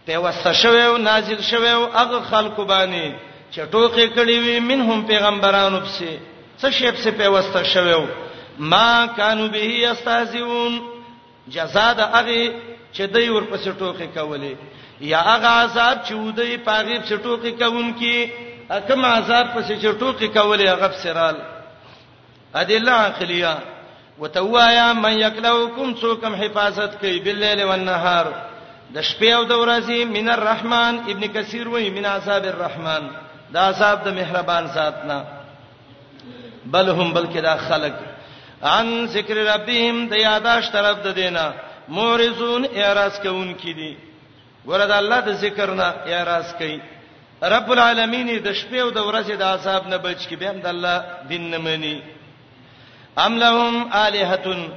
په 0.08 0.20
وسته 0.20 0.54
شوی 0.54 0.82
او 0.82 0.98
نازل 0.98 1.42
شوی 1.42 1.70
او 1.70 1.84
هغه 1.98 2.20
خلکو 2.32 2.66
باندې 2.68 3.14
چټوخه 3.56 4.16
کړي 4.18 4.36
وي 4.46 4.60
منهم 4.60 5.06
پیغمبرانو 5.08 5.80
پسې 5.80 6.20
څه 6.62 6.70
شیب 6.72 6.96
څه 7.04 7.12
په 7.18 7.28
واسطه 7.32 7.64
شوو 7.74 8.04
ما 8.60 9.06
کانو 9.18 9.48
به 9.54 9.92
استازون 9.92 10.74
جزاء 11.56 11.92
د 12.00 12.02
هغه 12.16 12.42
چې 12.96 13.04
دوی 13.14 13.30
ورپسې 13.30 13.72
ټوکې 13.80 14.08
کولې 14.18 14.54
یا 15.12 15.20
هغه 15.32 15.50
عذاب 15.64 15.98
چې 16.08 16.14
دوی 16.38 16.58
پاغیب 16.68 17.02
څه 17.10 17.16
ټوکې 17.24 17.52
کوونکې 17.62 18.18
کوم 18.88 19.06
عذاب 19.06 19.46
پسې 19.56 19.74
چې 19.82 19.90
ټوکې 20.00 20.28
کولې 20.28 20.68
هغه 20.74 20.92
سرال 21.04 21.38
ادله 22.54 22.92
عقلیه 23.10 23.54
وتوایا 24.20 24.88
من 24.94 25.14
یکلوکم 25.28 25.94
سوکم 26.02 26.36
حفاظت 26.42 26.92
کوي 27.02 27.20
باللیل 27.26 27.64
والنهار 27.64 28.26
د 28.96 29.02
شپې 29.02 29.30
او 29.38 29.44
د 29.52 29.64
ورځې 29.64 30.00
من 30.18 30.30
الرحمن 30.38 30.94
ابن 31.12 31.24
کثیر 31.36 31.68
وایي 31.70 31.90
من 31.90 32.06
عذاب 32.06 32.44
الرحمن 32.54 33.04
دا 33.54 33.62
عذاب 33.70 34.04
د 34.06 34.14
مهربان 34.20 34.68
ذات 34.76 35.06
نه 35.06 35.35
بل 36.66 36.90
هم 36.90 37.14
بلکې 37.14 37.38
دا 37.42 37.56
خلق 37.58 37.94
عن 38.64 39.06
ذکر 39.06 39.38
ربهم 39.54 40.08
د 40.10 40.14
یاداش 40.18 40.72
طرف 40.72 40.98
د 41.06 41.14
دینه 41.14 41.54
مورزون 41.88 42.66
اعتراض 42.66 43.14
کوونکې 43.20 43.70
دي 43.80 43.98
ورته 44.66 44.98
الله 45.00 45.20
د 45.20 45.32
ذکر 45.46 45.74
نه 45.74 45.84
اعتراض 46.06 46.54
کوي 46.60 46.80
رب 47.56 47.72
العالمین 47.72 48.28
د 48.44 48.54
شپې 48.54 48.76
او 48.82 48.90
د 48.90 48.98
ورځې 49.00 49.32
د 49.40 49.42
عذاب 49.44 49.88
نه 49.88 49.98
بچ 49.98 50.28
کی 50.28 50.36
به 50.36 50.50
هم 50.50 50.60
د 50.60 50.68
الله 50.68 50.98
دین 51.30 51.50
نه 51.50 51.58
مني 51.58 52.02
ام 53.18 53.38
لهم 53.38 53.90
الہتون 53.94 54.68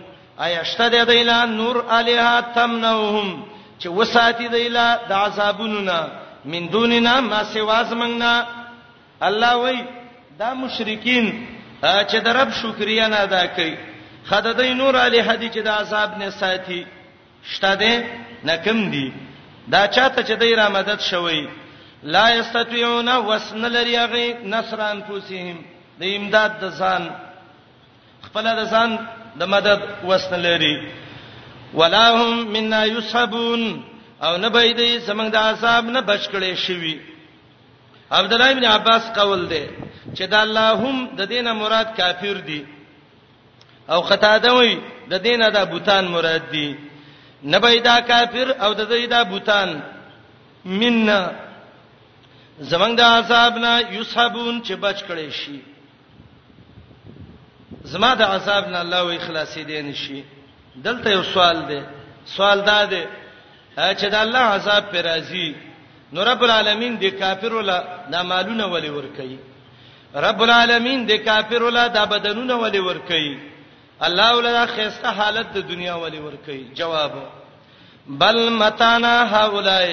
ایشته 0.41 0.89
د 0.89 1.05
دیلا 1.11 1.45
نور 1.45 1.77
الہ 1.91 2.41
تمنوهم 2.55 3.45
چې 3.81 3.87
وساتی 3.87 4.49
دیلا 4.49 4.99
د 5.09 5.13
عذابونو 5.13 5.81
نه 5.81 6.09
من 6.45 6.71
دوننا 6.73 7.21
ما 7.21 7.45
سوا 7.45 7.83
زمنګنا 7.91 8.45
الله 9.23 9.55
وای 9.57 9.85
دا 10.39 10.55
مشرکین 10.55 11.27
چې 11.83 12.19
د 12.27 12.29
رب 12.39 12.51
شکریا 12.63 13.07
نه 13.13 13.19
ادا 13.27 13.45
کړي 13.55 13.75
خدای 14.31 14.75
نور 14.81 14.95
علی 15.07 15.21
حدی 15.29 15.49
چې 15.55 15.61
د 15.63 15.69
عذاب 15.69 16.11
نه 16.19 16.31
ساتي 16.31 16.83
شته 17.55 17.75
ده 17.75 17.93
نکم 18.45 18.91
دي 18.93 19.13
دا 19.73 19.87
چاته 19.87 20.23
چې 20.23 20.35
دای 20.41 20.55
را 20.55 20.69
مدد 20.69 21.01
شوی 21.11 21.47
لا 22.03 22.31
یستطيعون 22.31 23.09
وسن 23.31 23.61
لریغی 23.75 24.29
نصران 24.55 24.97
پوسیهم 25.09 25.59
د 26.01 26.03
امداد 26.17 26.51
د 26.63 26.67
ځان 26.81 27.03
خپل 28.27 28.45
د 28.59 28.63
ځان 28.73 28.91
د 29.41 29.49
مدد 29.55 29.81
وسن 30.09 30.37
لري 30.41 30.77
ولاهم 31.75 32.39
منا 32.55 32.85
یسحبون 32.87 33.83
او 34.23 34.37
نه 34.37 34.49
بيدې 34.49 35.01
سمنګ 35.09 35.31
د 35.33 35.37
عذاب 35.37 35.85
نه 35.85 36.01
بچ 36.01 36.23
کړي 36.33 36.57
شوی 36.67 36.97
عبد 38.11 38.33
الله 38.33 38.51
ابن 38.51 38.65
عباس 38.65 39.03
قول 39.19 39.49
دی 39.51 39.65
چې 40.15 40.23
دا 40.23 40.41
اللهم 40.43 41.17
د 41.17 41.21
دینه 41.29 41.53
مراد 41.53 41.97
کافر 41.97 42.35
دی 42.49 42.67
او 43.91 44.01
قتاده 44.01 44.53
وی 44.55 44.79
د 45.11 45.15
دینه 45.23 45.51
دا 45.51 45.65
بوتان 45.65 46.05
مراد 46.05 46.51
دی 46.53 46.77
نبی 47.45 47.81
دا 47.81 48.01
کافر 48.01 48.51
او 48.65 48.73
د 48.75 48.81
دې 48.89 49.07
دا 49.09 49.23
بوتان 49.25 49.83
مننا 50.65 51.31
زمنګ 52.61 52.95
د 52.97 53.01
عذاب 53.01 53.59
نه 53.59 53.93
یصحبون 53.99 54.63
چې 54.65 54.73
بچ 54.73 54.99
کړي 55.09 55.31
شي 55.31 55.59
زما 57.85 58.15
د 58.15 58.23
عذاب 58.23 58.69
نه 58.69 58.79
الله 58.81 59.03
وی 59.05 59.19
خلاصې 59.19 59.59
دین 59.67 59.95
شي 59.95 60.25
دلته 60.77 61.11
یو 61.11 61.23
سوال 61.23 61.67
دی 61.69 61.81
سوال 62.25 62.61
دا 62.61 62.85
دی 62.85 63.03
چې 63.77 64.05
دا 64.15 64.21
الله 64.21 64.39
عذاب 64.41 64.85
پر 64.93 65.05
راځي 65.05 65.68
نو 66.15 66.23
رب 66.31 66.43
العالمین 66.45 66.93
د 67.03 67.07
کافر 67.21 67.53
ولا 67.59 67.79
د 68.13 68.15
مالونه 68.31 68.67
ولې 68.75 68.91
ور 68.97 69.07
کوي 69.17 69.39
رب 70.27 70.41
العالمین 70.45 71.01
د 71.11 71.17
کافر 71.29 71.63
ولا 71.63 71.85
د 71.97 72.09
بدنونه 72.13 72.55
ولې 72.63 72.81
ور 72.89 72.99
کوي 73.09 73.35
الله 74.07 74.29
ولا 74.39 74.65
خيسته 74.75 75.09
حالت 75.19 75.47
د 75.57 75.67
دنیا 75.73 75.95
ولې 76.03 76.19
ور 76.27 76.35
کوي 76.47 76.65
جواب 76.79 77.13
بل 78.21 78.39
متانا 78.61 79.15
هؤلاء 79.37 79.87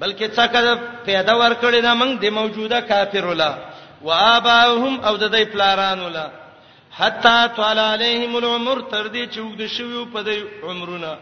بلکې 0.00 0.26
څکه 0.36 1.04
پیدا 1.08 1.34
ور 1.40 1.54
کړی 1.62 1.80
دا 1.86 1.92
موږ 1.94 2.12
د 2.24 2.32
موجوده 2.38 2.78
کافر 2.92 3.24
ولا 3.32 3.52
واباهم 4.06 4.94
او 5.00 5.16
د 5.16 5.24
دې 5.36 5.44
پلاران 5.52 6.00
ولا 6.06 6.26
حتا 7.00 7.36
طال 7.56 7.78
علیهم 7.78 8.36
العمر 8.40 8.80
تر 8.92 9.04
دې 9.08 9.34
چې 9.34 9.38
وګد 9.38 9.66
شوی 9.66 10.06
په 10.12 10.22
دې 10.24 10.64
عمرونه 10.68 11.12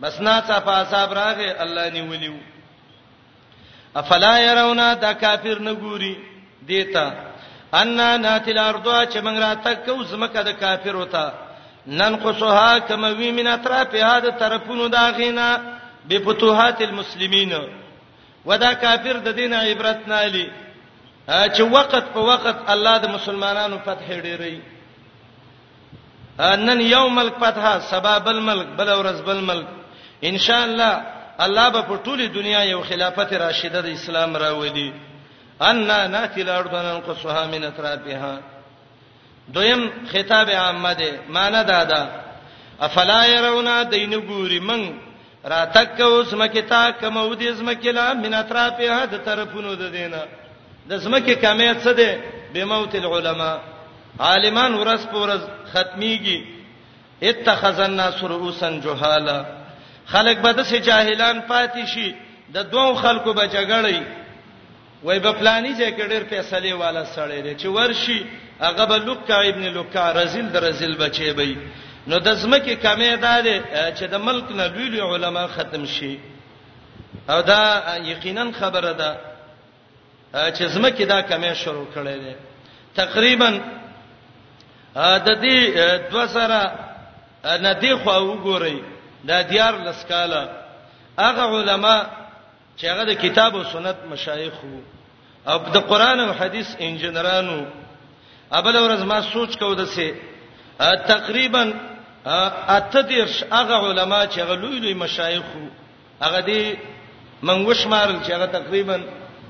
بس 0.00 0.20
نا 0.26 0.34
صفه 0.48 0.76
صاحب 0.92 1.12
راغه 1.18 1.48
الله 1.64 1.90
نیولیو 1.96 2.34
افلا 4.00 4.34
يرونا 4.46 4.94
دا 4.94 5.12
کافر 5.12 5.58
نه 5.58 5.72
ګوري 5.74 6.14
دیتا 6.68 7.06
ان 7.74 7.96
ناتل 8.22 8.58
ارضا 8.58 9.04
چې 9.04 9.18
موږ 9.24 9.38
را 9.38 9.54
تک 9.54 9.86
کو 9.86 10.02
زمکه 10.04 10.42
د 10.42 10.48
کافر 10.60 10.96
وتا 10.96 11.32
ننقصها 11.86 12.78
کما 12.88 13.08
وی 13.10 13.30
من 13.32 13.46
اطراف 13.46 13.94
هاده 13.94 14.30
طرفونو 14.30 14.86
دا 14.88 15.10
غینا 15.10 15.60
بفتوحات 16.08 16.82
المسلمین 16.82 17.52
ودا 18.44 18.72
کافر 18.72 19.16
د 19.24 19.28
دین 19.34 19.54
عبرت 19.54 20.08
نه 20.08 20.26
لې 20.32 20.46
چې 21.56 21.60
وخت 21.60 21.94
په 22.14 22.20
وخت 22.20 22.56
الله 22.68 22.96
د 22.98 23.06
مسلمانانو 23.10 23.78
فتح 23.84 24.06
ډېری 24.08 24.56
نن 26.38 26.80
یوم 26.80 27.18
الفتح 27.18 27.78
سباب 27.90 28.28
الملک 28.28 28.66
بل 28.78 28.88
ورځ 28.92 29.20
بل 29.26 29.40
ملک 29.40 29.66
ان 30.24 30.38
شاء 30.38 30.64
الله 30.64 31.21
الله 31.44 31.68
به 31.68 31.80
په 31.82 31.96
ټوله 32.04 32.26
دنیا 32.26 32.62
یو 32.64 32.80
خلافت 32.82 33.32
راشده 33.32 33.80
د 33.82 33.86
اسلام 33.98 34.36
راوړي 34.36 34.90
ان 35.68 35.76
ناتل 36.12 36.48
اردن 36.48 37.00
قصها 37.06 37.46
من 37.46 37.64
اطرافها 37.64 38.34
دویم 39.54 39.82
خطاب 40.12 40.46
عامه 40.50 40.92
ده 40.92 41.10
معنا 41.28 41.62
دا 41.62 41.84
ده 41.84 42.00
افلا 42.80 43.26
يرون 43.26 43.88
دین 43.88 44.12
ګوري 44.30 44.60
من 44.60 44.92
را 45.44 45.64
تک 45.66 46.00
اوس 46.00 46.32
مکه 46.34 46.62
تا 46.62 46.90
کوم 46.90 47.34
دې 47.34 47.44
زمکه 47.58 47.90
لا 47.92 48.14
من 48.14 48.34
اطرافها 48.34 49.04
د 49.06 49.16
طرفونو 49.26 49.74
ده 49.74 49.88
دینه 49.90 50.22
د 50.88 50.96
زمکه 50.96 51.34
کمیت 51.34 51.76
څه 51.84 51.88
ده 51.98 52.18
بموت 52.54 52.94
العلماء 52.94 53.56
عالمان 54.20 54.74
ورس 54.74 55.06
پورز 55.06 55.40
ختميږي 55.72 56.38
اتخذ 57.22 57.80
الناس 57.80 58.22
رؤوسا 58.24 58.70
جهالا 58.80 59.61
خلک 60.06 60.38
به 60.38 60.52
د 60.52 60.62
سه 60.62 60.78
جاهلان 60.78 61.40
پاتې 61.50 61.84
شي 61.94 62.14
د 62.54 62.58
دوو 62.72 62.94
خلکو 62.94 63.32
به 63.32 63.46
جګړې 63.46 64.02
وای 65.02 65.20
په 65.20 65.32
پلاني 65.32 65.72
ځای 65.74 65.92
کې 65.96 66.06
ډېر 66.12 66.24
فیصله 66.30 66.74
والا 66.74 67.04
سړی 67.04 67.42
دی 67.42 67.54
چې 67.56 67.66
ورشي 67.66 68.26
هغه 68.60 68.84
به 68.86 68.98
لوکا 68.98 69.38
ابن 69.40 69.64
لوکا 69.72 70.12
رزل 70.12 70.46
در 70.48 70.60
رزل 70.62 70.94
بچي 70.96 71.32
بي 71.32 71.56
نو 72.06 72.18
د 72.18 72.34
زمکه 72.34 72.76
کمې 72.82 73.12
ده 73.20 73.62
چې 73.96 74.02
د 74.10 74.14
ملک 74.14 74.52
نه 74.52 74.66
لوی 74.68 75.00
علما 75.00 75.46
ختم 75.46 75.86
شي 75.86 76.18
او 77.30 77.40
دا 77.40 77.82
یقینا 78.04 78.44
خبره 78.60 78.92
ده 78.92 79.16
چې 80.56 80.64
زمکه 80.64 81.04
دا 81.06 81.22
کمې 81.22 81.52
شروع 81.54 81.86
کړي 81.94 82.16
ده 82.24 82.34
تقریبا 82.96 83.50
د 84.96 85.28
دې 85.44 85.58
200 86.10 86.70
نه 87.62 87.72
دی 87.72 87.94
خو 87.94 88.10
وګورئ 88.10 88.78
دا 89.28 89.36
دیار 89.50 89.74
لسکاله 89.86 90.42
هغه 91.18 91.42
علما 91.60 91.96
چې 92.78 92.84
هغه 92.90 93.04
د 93.04 93.10
کتاب 93.24 93.56
او 93.56 93.64
سنت 93.64 93.96
مشایخ 94.10 94.52
او 95.48 95.58
د 95.58 95.76
قران 95.90 96.20
او 96.20 96.32
حدیث 96.40 96.68
انجنرانو 96.86 97.58
ابل 98.52 98.76
ورځ 98.76 99.02
ما 99.10 99.22
سوچ 99.22 99.56
کو 99.56 99.74
دسه 99.74 100.14
تقریبا 101.12 101.72
اته 102.76 103.00
دیرش 103.02 103.42
هغه 103.44 103.74
علما 103.90 104.26
چې 104.26 104.38
هغه 104.38 104.54
لوی 104.54 104.78
لوی 104.80 104.94
مشایخ 104.94 105.42
هغه 106.22 106.40
دی 106.40 106.78
منګوش 107.42 107.86
مارل 107.86 108.18
چې 108.26 108.30
هغه 108.30 108.46
تقریبا 108.46 108.96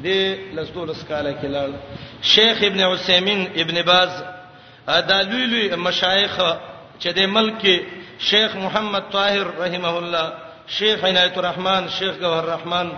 د 0.04 0.08
لسدول 0.54 0.90
اسکاله 0.90 1.32
کلال 1.32 1.72
شیخ 2.22 2.56
ابن 2.62 2.80
عثیمین 2.80 3.40
ابن 3.56 3.82
باز 3.82 4.10
دا 4.86 5.22
لوی 5.22 5.46
لوی 5.46 5.76
مشایخ 5.76 6.40
چې 7.00 7.06
د 7.16 7.20
ملک 7.20 7.64
شیخ 8.30 8.56
محمد 8.56 9.02
طاهر 9.12 9.46
رحمه 9.62 9.94
الله 9.98 10.32
شیخ 10.68 11.04
عنایت 11.04 11.38
الرحمن 11.38 11.88
شیخ 11.98 12.14
گوهر 12.22 12.38
الرحمن 12.44 12.88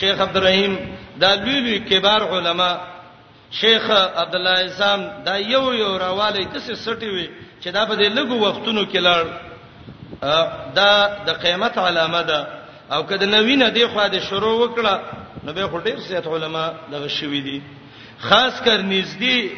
شیخ 0.00 0.16
عبدالرحیم 0.26 0.74
دا 1.22 1.30
لوی 1.34 1.60
لوی 1.64 1.78
کبار 1.90 2.20
علما 2.36 2.70
شیخ 3.60 3.84
عبد 4.22 4.34
الله 4.38 4.56
اسلام 4.68 5.00
دا 5.26 5.34
یو 5.52 5.72
یو 5.82 5.96
راواله 6.04 6.44
تاسو 6.52 6.74
سټي 6.84 7.08
وي 7.16 7.26
چې 7.62 7.68
دا 7.68 7.84
په 7.86 7.94
دې 7.96 8.08
لګو 8.18 8.36
وختونو 8.46 8.84
کې 8.92 8.96
لړ 9.08 9.24
دا 10.74 10.90
د 11.26 11.30
قیامت 11.42 11.78
علامه 11.78 12.22
ده 12.22 12.46
او 12.92 13.02
کله 13.02 13.26
نوینه 13.26 13.68
دی 13.68 13.86
خو 13.86 14.08
د 14.12 14.18
شروع 14.28 14.54
وکړه 14.60 14.98
نو 15.44 15.52
به 15.52 15.68
خټیر 15.68 16.00
سیات 16.00 16.26
علما 16.26 16.72
دغه 16.92 17.08
شوې 17.08 17.40
دي 17.48 17.60
خاص 18.20 18.60
کر 18.62 18.78
نږدې 18.80 19.50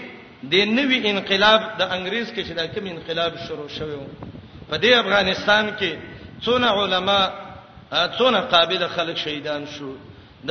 د 0.43 0.55
نوې 0.77 1.07
انقلاب 1.07 1.61
د 1.79 1.83
انګريز 1.83 2.29
کې 2.35 2.43
چې 2.49 2.53
دا 2.53 2.67
کوم 2.67 2.85
انقلاب 2.87 3.33
شروع 3.49 3.69
شوی 3.69 3.95
و 3.97 4.32
په 4.73 4.79
دې 4.83 4.93
افغانستان 5.05 5.65
کې 5.79 5.93
څونه 6.45 6.69
علما 6.83 7.21
څونه 8.19 8.41
قابل 8.53 8.83
خلک 8.97 9.17
شهیدان 9.25 9.65
شو 9.75 9.91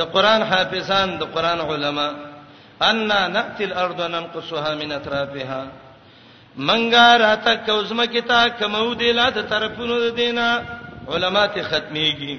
قران 0.14 0.42
حافظان 0.50 1.16
د 1.22 1.24
قران 1.34 1.60
علما 1.60 2.08
ان 2.88 3.00
نقتل 3.36 3.64
الارض 3.72 4.00
ننقصها 4.14 4.74
من 4.74 4.92
اطرافها 4.98 5.62
منګا 6.68 7.08
راته 7.24 7.54
کوزمه 7.66 8.06
کې 8.06 8.22
تا 8.28 8.38
کمو 8.60 8.94
دی 9.00 9.12
لا 9.18 9.26
د 9.30 9.48
طرفونو 9.52 9.96
دینا 10.20 10.46
علما 11.14 11.46
ته 11.46 11.62
ختميږي 11.62 12.38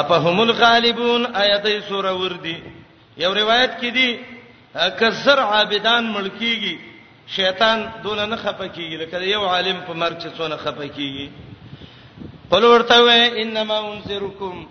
اپا 0.00 0.16
هم 0.18 0.40
الغالبون 0.46 1.30
آیته 1.44 1.80
سوره 1.92 2.12
وردی 2.22 2.58
یو 3.22 3.34
روایت 3.34 3.72
کې 3.80 3.90
دی 3.94 4.18
کزر 5.00 5.38
عابدان 5.54 6.12
ملکیږي 6.16 6.76
شیطان 7.26 7.84
دون 8.02 8.18
نه 8.20 8.36
خپکیږي 8.36 8.96
لکه 8.96 9.20
یو 9.22 9.42
عالم 9.46 9.80
په 9.86 9.92
مرګ 9.94 10.16
چې 10.22 10.28
څونه 10.36 10.56
خپکیږي 10.56 11.30
قل 12.50 12.64
ورته 12.64 12.96
و 13.02 13.08
انما 13.42 13.78
انذرکم 13.92 14.64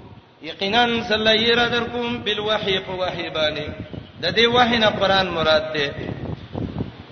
یقینا 0.44 0.86
سلایر 1.10 1.68
درکم 1.70 2.18
بالوحی 2.24 2.80
په 2.80 2.92
وحی 2.92 3.30
باندې 3.30 3.68
د 4.22 4.36
دې 4.36 4.46
وحی 4.56 4.78
نه 4.78 4.90
قران 4.90 5.28
مراد 5.30 5.74
ده 5.74 5.94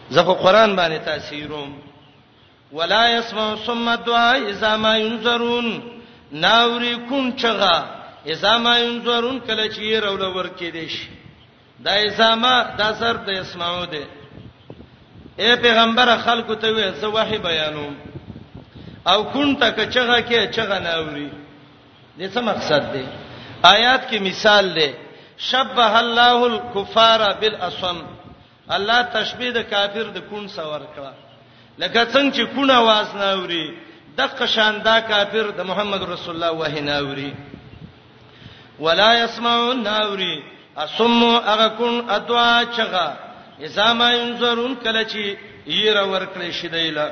زه 0.09 0.23
په 0.23 0.33
قران 0.33 0.75
باندې 0.75 1.05
تاثیروم 1.05 1.77
ولا 2.71 3.09
يسمع 3.09 3.55
ثم 3.65 3.87
الدعاء 3.89 4.41
اذا 4.49 4.75
ما 4.77 4.97
ينذرون 4.97 5.83
ناوري 6.31 6.95
كون 7.09 7.35
چغا 7.35 7.85
اذا 8.25 8.57
ما 8.57 8.79
ينذرون 8.79 9.39
کله 9.39 9.69
چې 9.69 10.05
رول 10.05 10.21
ورکې 10.33 10.63
دي 10.71 10.89
شي 10.89 11.07
دا 11.79 11.93
اذا 12.05 12.35
ما 12.35 12.63
دا 12.77 12.93
سر 12.93 13.15
د 13.17 13.29
اسمعو 13.29 13.85
ده 13.85 14.03
اے 15.37 15.55
پیغمبر 15.61 16.09
خلکو 16.23 16.55
ته 16.61 16.67
وې 16.71 16.91
زه 17.01 17.07
وحي 17.07 17.37
بیانوم 17.47 17.93
او 19.11 19.19
کونټه 19.33 19.67
کچغه 19.67 20.19
کې 20.19 20.49
چغه 20.55 20.79
ناوري 20.79 21.29
دې 22.17 22.27
څه 22.33 22.41
مقصد 22.47 22.93
دی 22.93 23.05
آیات 23.75 24.09
کې 24.09 24.17
مثال 24.21 24.73
دی 24.75 24.91
شبح 25.51 25.95
الله 25.99 26.45
الكفار 26.47 27.33
بالاصم 27.41 28.01
الله 28.75 29.01
تشبيه 29.03 29.51
د 29.51 29.57
کافر 29.69 30.03
د 30.15 30.19
کون 30.29 30.47
سور 30.47 30.79
کړه 30.95 31.13
لکه 31.77 32.05
څنګه 32.05 32.35
چې 32.35 32.55
کونه 32.55 32.81
واز 32.81 33.15
ناوري 33.15 33.65
د 34.17 34.21
قشاندا 34.39 34.99
کافر 34.99 35.51
د 35.57 35.61
محمد 35.63 36.03
رسول 36.09 36.35
الله 36.35 36.51
وه 36.51 36.81
ناوري 36.81 37.33
ولا 38.79 39.13
يسمعون 39.23 39.83
ناوري 39.83 40.43
اصم 40.77 41.23
اغه 41.33 41.67
کون 41.77 42.09
ادوا 42.09 42.63
چغه 42.77 43.30
اذا 43.67 43.87
ما 43.99 44.09
ينظرون 44.11 44.75
کله 44.83 45.03
چې 45.03 45.37
ير 45.71 45.97
ور 46.11 46.21
کړی 46.33 46.51
شیدایلا 46.61 47.07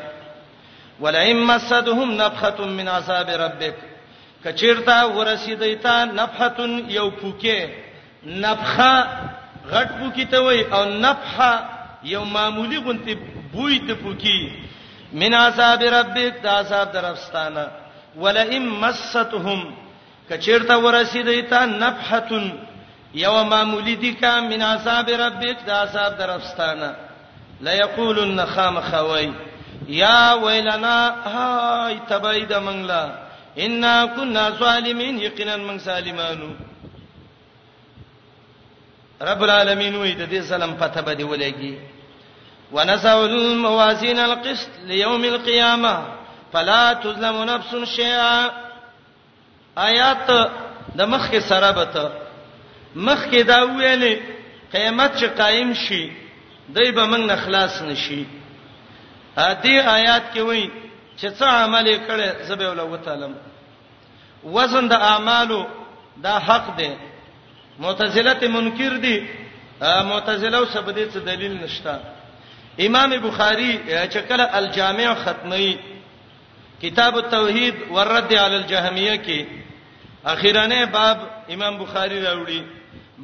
ولئن 1.01 1.37
مسدهم 1.49 2.11
نفحه 2.21 2.65
من 2.77 2.87
عذاب 2.87 3.29
ربک 3.43 3.73
کچیرتا 4.43 4.95
ورسیدایتا 5.15 5.95
نفحه 6.05 6.69
یو 6.97 7.09
پوکه 7.09 7.73
نفخه 8.25 9.07
غټ 9.73 9.87
پوکی 9.99 10.25
ته 10.25 10.39
وای 10.45 10.61
او 10.61 10.83
نفحه 10.85 11.51
یو 12.13 12.23
معمولی 12.23 12.77
غونتی 12.79 13.13
بوی 13.53 13.79
ته 13.87 13.93
پوکی 14.03 14.39
من 15.13 15.33
عذاب 15.33 15.83
ربک 15.83 16.43
دا 16.43 16.51
عذاب 16.59 16.91
درفستانه 16.91 17.67
ولئن 18.17 18.65
مستهم 18.69 19.63
کچیرتا 20.31 20.77
ورسیدایتا 20.81 21.65
نفحه 21.65 22.39
یو 23.13 23.43
معمولی 23.43 23.95
دي 23.95 24.13
کا 24.13 24.39
من 24.41 24.61
اصحاب 24.61 25.09
ربک 25.09 25.65
دا 25.67 25.73
اصحاب 25.83 26.17
درفستانه 26.17 26.95
لا 27.61 27.71
یقولن 27.73 28.45
خام 28.45 28.79
خوي 28.81 29.33
یا 29.87 30.33
ویلنا 30.43 31.09
هاي 31.27 31.99
تبید 32.09 32.53
منلا 32.53 33.09
ان 33.59 34.07
كنا 34.07 34.49
ظالمین 34.49 35.19
یقینا 35.19 35.57
من 35.57 35.79
سالمانو 35.79 36.49
رب 39.21 39.43
العالمین 39.43 39.95
وې 39.95 40.15
د 40.17 40.29
دې 40.29 40.41
سلام 40.49 40.73
پته 40.77 41.01
به 41.01 41.13
دی 41.13 41.23
ولېږي 41.23 41.77
ونسو 42.71 43.25
الموازین 43.25 44.19
القسط 44.19 44.69
ليوم 44.83 45.23
القيامه 45.25 46.03
فلا 46.53 46.93
تظلم 46.93 47.41
نفس 47.43 47.75
شيئا 47.95 48.49
آیات 49.77 50.31
د 50.95 51.01
مخ 51.01 51.39
سره 51.39 51.71
به 51.71 51.83
ته 51.85 52.28
مخ 52.95 53.25
کې 53.31 53.41
دا 53.43 53.63
ویلې 53.63 54.17
قیامت 54.71 55.11
چې 55.19 55.25
قائم 55.37 55.73
شي 55.73 56.09
دای 56.69 56.91
به 56.91 57.05
موږ 57.05 57.19
نه 57.27 57.35
خلاص 57.35 57.81
نشي 57.81 58.25
هدي 59.37 59.79
آیات 59.81 60.23
کې 60.33 60.39
وایي 60.39 60.71
چې 61.17 61.27
څه 61.31 61.43
عمل 61.45 61.99
کړي 62.07 62.47
زبې 62.49 62.65
ول 62.65 62.79
وتعلم 62.79 63.33
وزن 64.43 64.87
د 64.87 64.93
اعمالو 64.93 65.65
دا 66.23 66.37
حق 66.39 66.77
دی 66.77 66.89
معتزله 67.79 68.33
ته 68.33 68.47
منکر 68.47 68.97
دي 68.97 69.27
معتزله 69.81 70.57
او 70.57 70.65
سبدې 70.65 71.11
څه 71.13 71.17
دلیل 71.25 71.57
نشته 71.63 71.99
امام 72.85 73.09
بخاری 73.11 73.79
چې 74.09 74.17
کله 74.29 74.43
الجامع 74.57 75.13
ختمي 75.23 75.77
کتاب 76.81 77.17
التوحید 77.17 77.75
والرد 77.89 78.33
علی 78.33 78.55
الجهمیه 78.55 79.15
کې 79.23 79.45
اخیرانه 80.25 80.85
باب 80.85 81.17
امام 81.53 81.77
بخاری 81.77 82.21
راوړي 82.23 82.61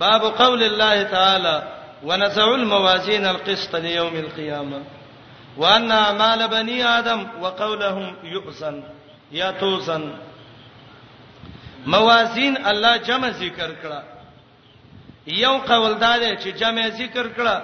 باب 0.04 0.22
قول 0.24 0.64
الله 0.64 1.04
تعالی 1.04 1.64
ونزع 2.04 2.48
الموازين 2.56 3.26
القسط 3.26 3.76
ليوم 3.76 4.16
القيامه 4.26 4.82
وان 5.58 5.91
اعمال 5.91 6.48
بني 6.48 6.84
ادم 6.86 7.28
وقولهم 7.41 8.16
يؤذن 8.24 8.84
یا 9.32 9.52
توزن 9.52 10.14
موازین 11.88 12.66
الله 12.66 12.98
جمع 13.00 13.30
ذکر 13.30 13.72
کړه 13.84 14.00
یو 15.28 15.58
قول 15.58 15.96
دا 16.00 16.18
دی 16.18 16.36
چې 16.38 16.60
جمع 16.62 16.88
ذکر 16.88 17.26
کړه 17.38 17.56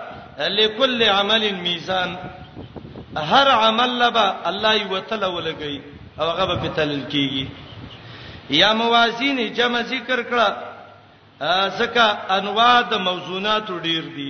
لکل 0.41 1.03
عمل 1.03 1.53
میزان 1.55 2.15
هر 3.15 3.47
عمل 3.49 3.89
لبا 3.99 4.35
الله 4.49 4.73
یو 4.81 4.99
تل 4.99 5.25
ولګي 5.25 5.81
او 6.19 6.29
هغه 6.29 6.55
به 6.55 6.67
تل 6.75 7.01
کیږي 7.11 7.45
یا 8.49 8.73
موازین 8.73 9.53
جمع 9.53 9.81
ذکر 9.81 10.23
کړه 10.23 10.70
زکه 11.79 12.03
انواع 12.37 12.81
د 12.81 12.93
موضوعات 13.07 13.67
ډیر 13.85 14.03
دي 14.17 14.29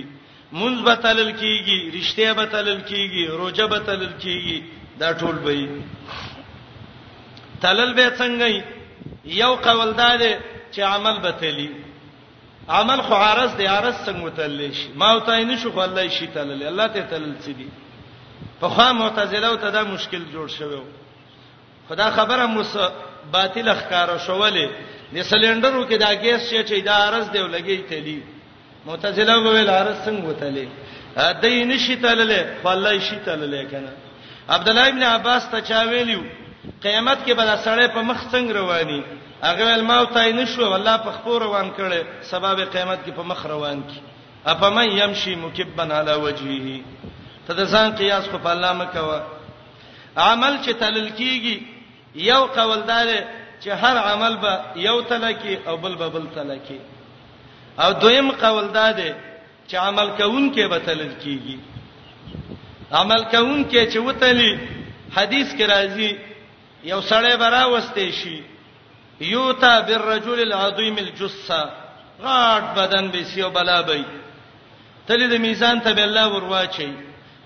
منځ 0.60 0.76
به 0.86 0.94
تلل 1.04 1.30
کیږي 1.42 1.78
رښتیا 1.96 2.30
به 2.38 2.46
تلل 2.54 2.80
کیږي 2.90 3.24
روزه 3.40 3.66
به 3.72 3.78
تلل 3.78 4.12
کیږي 4.22 4.58
دا 5.00 5.10
ټول 5.20 5.36
به 5.44 5.56
تلل 7.64 7.90
به 7.98 8.06
څنګه 8.20 8.48
یو 9.42 9.54
قول 9.66 9.90
داده 9.92 10.32
چې 10.74 10.80
عمل 10.94 11.16
به 11.24 11.30
تلی 11.42 11.68
عمل 12.68 13.00
خو 13.06 13.14
عارض 13.14 13.56
دی 13.56 13.66
عارض 13.66 13.96
څنګه 14.08 14.30
تللی 14.36 14.72
شي 14.74 14.88
ما 14.94 15.12
او 15.12 15.20
تای 15.20 15.44
نشو 15.44 15.72
خو 15.72 15.78
الله 15.80 16.08
شي 16.08 16.26
تللی 16.26 16.64
الله 16.66 16.88
ته 16.88 17.02
تلل 17.12 17.34
سی 17.44 17.52
دی 17.52 17.68
په 18.60 18.68
خوا 18.68 18.92
معتزله 18.92 19.46
او 19.48 19.56
ته 19.56 19.70
دا 19.70 19.82
مشکل 19.84 20.22
جوړ 20.32 20.48
شوی 20.58 20.80
خدا 21.88 22.10
خبره 22.10 22.46
مس 22.46 22.76
باطل 23.32 23.74
ښکارا 23.80 24.18
شولې 24.26 24.68
د 25.14 25.16
سلندرو 25.32 25.82
کې 25.88 25.96
دا 26.04 26.10
ګیس 26.22 26.40
چې 26.50 26.60
چې 26.68 26.76
دا 26.88 26.96
ارز 27.08 27.26
دی 27.32 27.40
ولګي 27.46 27.78
تلی 27.90 28.18
معتزله 28.86 29.34
وویل 29.44 29.70
ارز 29.78 29.96
څنګه 30.06 30.24
وتلی 30.30 30.68
دای 31.42 31.64
نشی 31.70 31.96
تلله 32.04 32.40
فالله 32.62 32.92
شی 33.06 33.16
تلله 33.26 33.62
کنه 33.72 33.92
عبد 34.54 34.68
الله 34.68 34.86
ابن 34.92 35.02
عباس 35.16 35.42
ته 35.52 35.58
چا 35.68 35.80
ویلو 35.90 36.20
قیامت 36.84 37.18
کې 37.26 37.32
به 37.38 37.44
دا 37.50 37.56
سړی 37.66 37.86
په 37.96 38.02
مخ 38.08 38.20
څنګه 38.32 38.52
رواني 38.58 39.00
هغه 39.42 39.64
ول 39.66 39.82
ما 39.90 39.96
وتای 40.02 40.32
نشو 40.32 40.70
والله 40.70 40.96
په 41.04 41.10
خپور 41.16 41.38
روان 41.46 41.68
کړي 41.76 42.00
سبب 42.32 42.56
قیامت 42.74 42.98
کې 43.06 43.10
په 43.18 43.22
مخ 43.30 43.46
روان 43.52 43.82
کی 43.90 44.00
اپا 44.52 44.68
من 44.76 44.88
يمشي 44.90 45.34
مكبا 45.36 45.94
على 45.98 46.12
وجهه 46.14 46.80
تدسان 47.48 47.88
قياس 48.00 48.24
په 48.28 48.50
الله 48.52 48.72
مکوا 48.80 49.20
عمل 50.16 50.58
چې 50.64 50.72
تلل 50.80 51.08
کیږي 51.08 51.62
یو 52.14 52.42
قوالدار 52.56 53.08
چې 53.62 53.70
هر 53.82 53.96
عمل 54.10 54.34
به 54.44 54.52
یو 54.88 54.96
تل 55.10 55.24
کې 55.42 55.54
او 55.68 55.76
بل 55.84 55.94
به 56.02 56.08
بل 56.14 56.24
تل 56.36 56.50
کې 56.66 56.78
او 57.82 57.88
دویم 58.04 58.28
قول 58.44 58.66
دا 58.78 58.86
دی 59.00 59.10
چې 59.68 59.76
عمل 59.88 60.08
کوون 60.20 60.44
کې 60.54 60.64
به 60.72 60.78
تل 60.88 61.00
کېږي 61.22 61.56
عمل 63.02 63.22
کوون 63.34 63.60
کې 63.70 63.82
چې 63.92 63.98
وتلی 64.08 64.52
حدیث 65.18 65.48
کې 65.56 65.66
راځي 65.74 66.10
یو 66.92 67.00
سړی 67.10 67.34
برا 67.44 67.62
وسته 67.74 68.10
شي 68.20 68.36
یوتا 69.34 69.72
بالرجل 69.90 70.40
العظیم 70.48 70.96
الجثه 71.04 71.62
غاټ 72.26 72.64
بدن 72.80 73.04
به 73.16 73.22
سیو 73.32 73.50
بلا 73.58 73.80
به 73.82 74.04
تل 75.08 75.26
د 75.36 75.40
میزان 75.48 75.80
ته 75.88 75.92
به 76.00 76.10
الله 76.10 76.26
ورواچي 76.36 76.90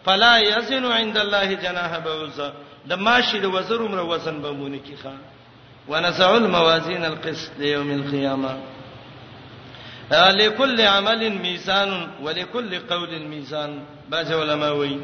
فلا 0.09 0.35
یزن 0.49 0.85
عند 0.99 1.17
الله 1.23 1.49
جناح 1.65 1.99
بعوزه 2.11 2.53
د 2.91 3.01
ماشي 3.07 3.39
د 3.47 3.57
وزر 3.57 3.81
عمر 3.89 4.01
وزن 4.11 4.43
به 4.43 4.51
مونږ 4.61 4.87
کی 4.89 4.97
خان 5.03 5.21
ونسع 5.91 6.29
الموازين 6.43 7.05
القسط 7.13 7.51
ليوم 7.59 7.91
القيامه 7.99 8.53
لكل 10.41 10.79
عمل 10.81 11.21
ميزان 11.47 11.91
ولكل 12.25 12.73
قول 12.93 13.13
ميزان 13.35 13.71
باج 14.11 14.29
علماء 14.33 14.73
وي 14.81 14.99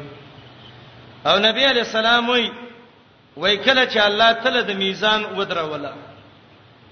او 1.27 1.37
نبی 1.37 1.65
علیہ 1.65 1.81
السلام 1.87 2.29
وی 2.29 2.49
وای 3.37 3.57
کله 3.57 3.83
چې 3.91 3.97
الله 4.07 4.31
تعالی 4.31 4.61
د 4.63 4.71
میزان 4.77 5.21
ودره 5.37 5.63
ولا 5.73 5.93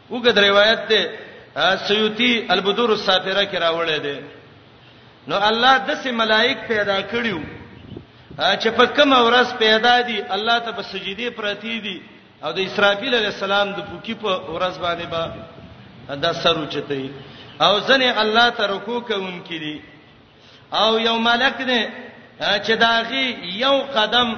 وګد 0.10 0.38
روایت 0.40 0.80
ده 0.90 1.76
سیوطی 1.88 2.48
البدور 2.54 2.92
السافره 2.92 3.44
کې 3.44 3.58
راوړی 3.66 4.00
دی 4.06 4.22
نو 5.28 5.36
الله 5.50 5.74
د 5.88 5.94
سه 6.04 6.12
ملائک 6.22 6.58
پیدا 6.68 6.98
کړیو 7.02 7.40
چې 8.38 8.68
په 8.78 8.86
کوم 8.96 9.14
ورځ 9.14 9.54
پیدا 9.64 10.02
دي 10.02 10.18
الله 10.36 10.58
ته 10.60 10.72
په 10.72 10.82
سجدي 10.94 11.30
پرتی 11.40 11.76
دي 11.86 11.98
او 12.44 12.52
د 12.58 12.60
اسرافیل 12.70 13.14
علی 13.16 13.30
السلام 13.36 13.68
د 13.78 13.80
پوکی 13.90 14.14
په 14.24 14.30
ورځ 14.56 14.76
باندې 14.86 15.06
با 15.14 15.22
دا 16.26 16.32
سر 16.44 16.56
اوچته 16.62 17.02
او 17.66 17.74
ځنه 17.90 18.10
الله 18.24 18.48
ته 18.60 18.64
رکوع 18.74 19.02
کوونکې 19.10 19.58
دي 19.64 19.82
او 20.82 20.92
یو 21.08 21.16
ملک 21.30 21.58
دی 21.70 21.82
چې 22.66 22.74
داغي 22.86 23.26
یو 23.66 23.76
قدم 23.98 24.30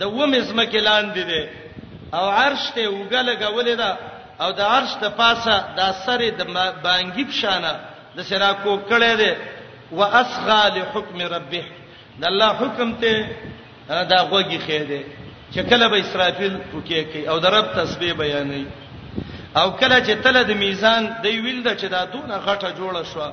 د 0.00 0.10
ومزمه 0.16 0.64
کې 0.72 0.80
لاندې 0.88 1.22
دی 1.30 1.42
او 2.18 2.24
عرش 2.42 2.64
ته 2.78 2.82
وګل 2.98 3.28
غولې 3.44 3.76
دا 3.82 3.92
او 4.40 4.50
د 4.60 4.62
عرش 4.62 4.92
ته 5.02 5.08
پاسه 5.20 5.56
دا 5.76 5.88
سر 6.06 6.20
د 6.38 6.42
بانګي 6.84 7.24
بشانه 7.30 7.72
د 8.16 8.26
سرا 8.30 8.52
کو 8.64 8.78
کړه 8.88 9.12
دی 9.20 9.32
واسغى 9.98 10.62
لحكم 10.78 11.18
ربه 11.34 11.64
د 12.20 12.24
الله 12.30 12.48
حکم 12.62 12.92
ته 13.02 13.26
دا 13.88 14.18
غوږی 14.30 14.60
خې 14.66 14.80
دی 14.90 15.02
چې 15.56 15.62
کله 15.72 15.86
به 15.92 15.98
اسرافیل 16.00 16.56
ټوکی 16.70 17.04
کوي 17.12 17.28
او 17.32 17.38
درب 17.44 17.66
تسبیح 17.76 18.12
بیانوي 18.20 18.64
او 19.60 19.70
کله 19.70 20.00
چې 20.06 20.14
تله 20.24 20.42
د 20.48 20.58
میزان 20.62 21.08
دی 21.26 21.32
ویل 21.44 21.62
د 21.68 21.76
چې 21.80 21.84
دا 21.94 22.04
دونه 22.16 22.38
غټه 22.46 22.68
جوړه 22.78 23.02
شو 23.12 23.30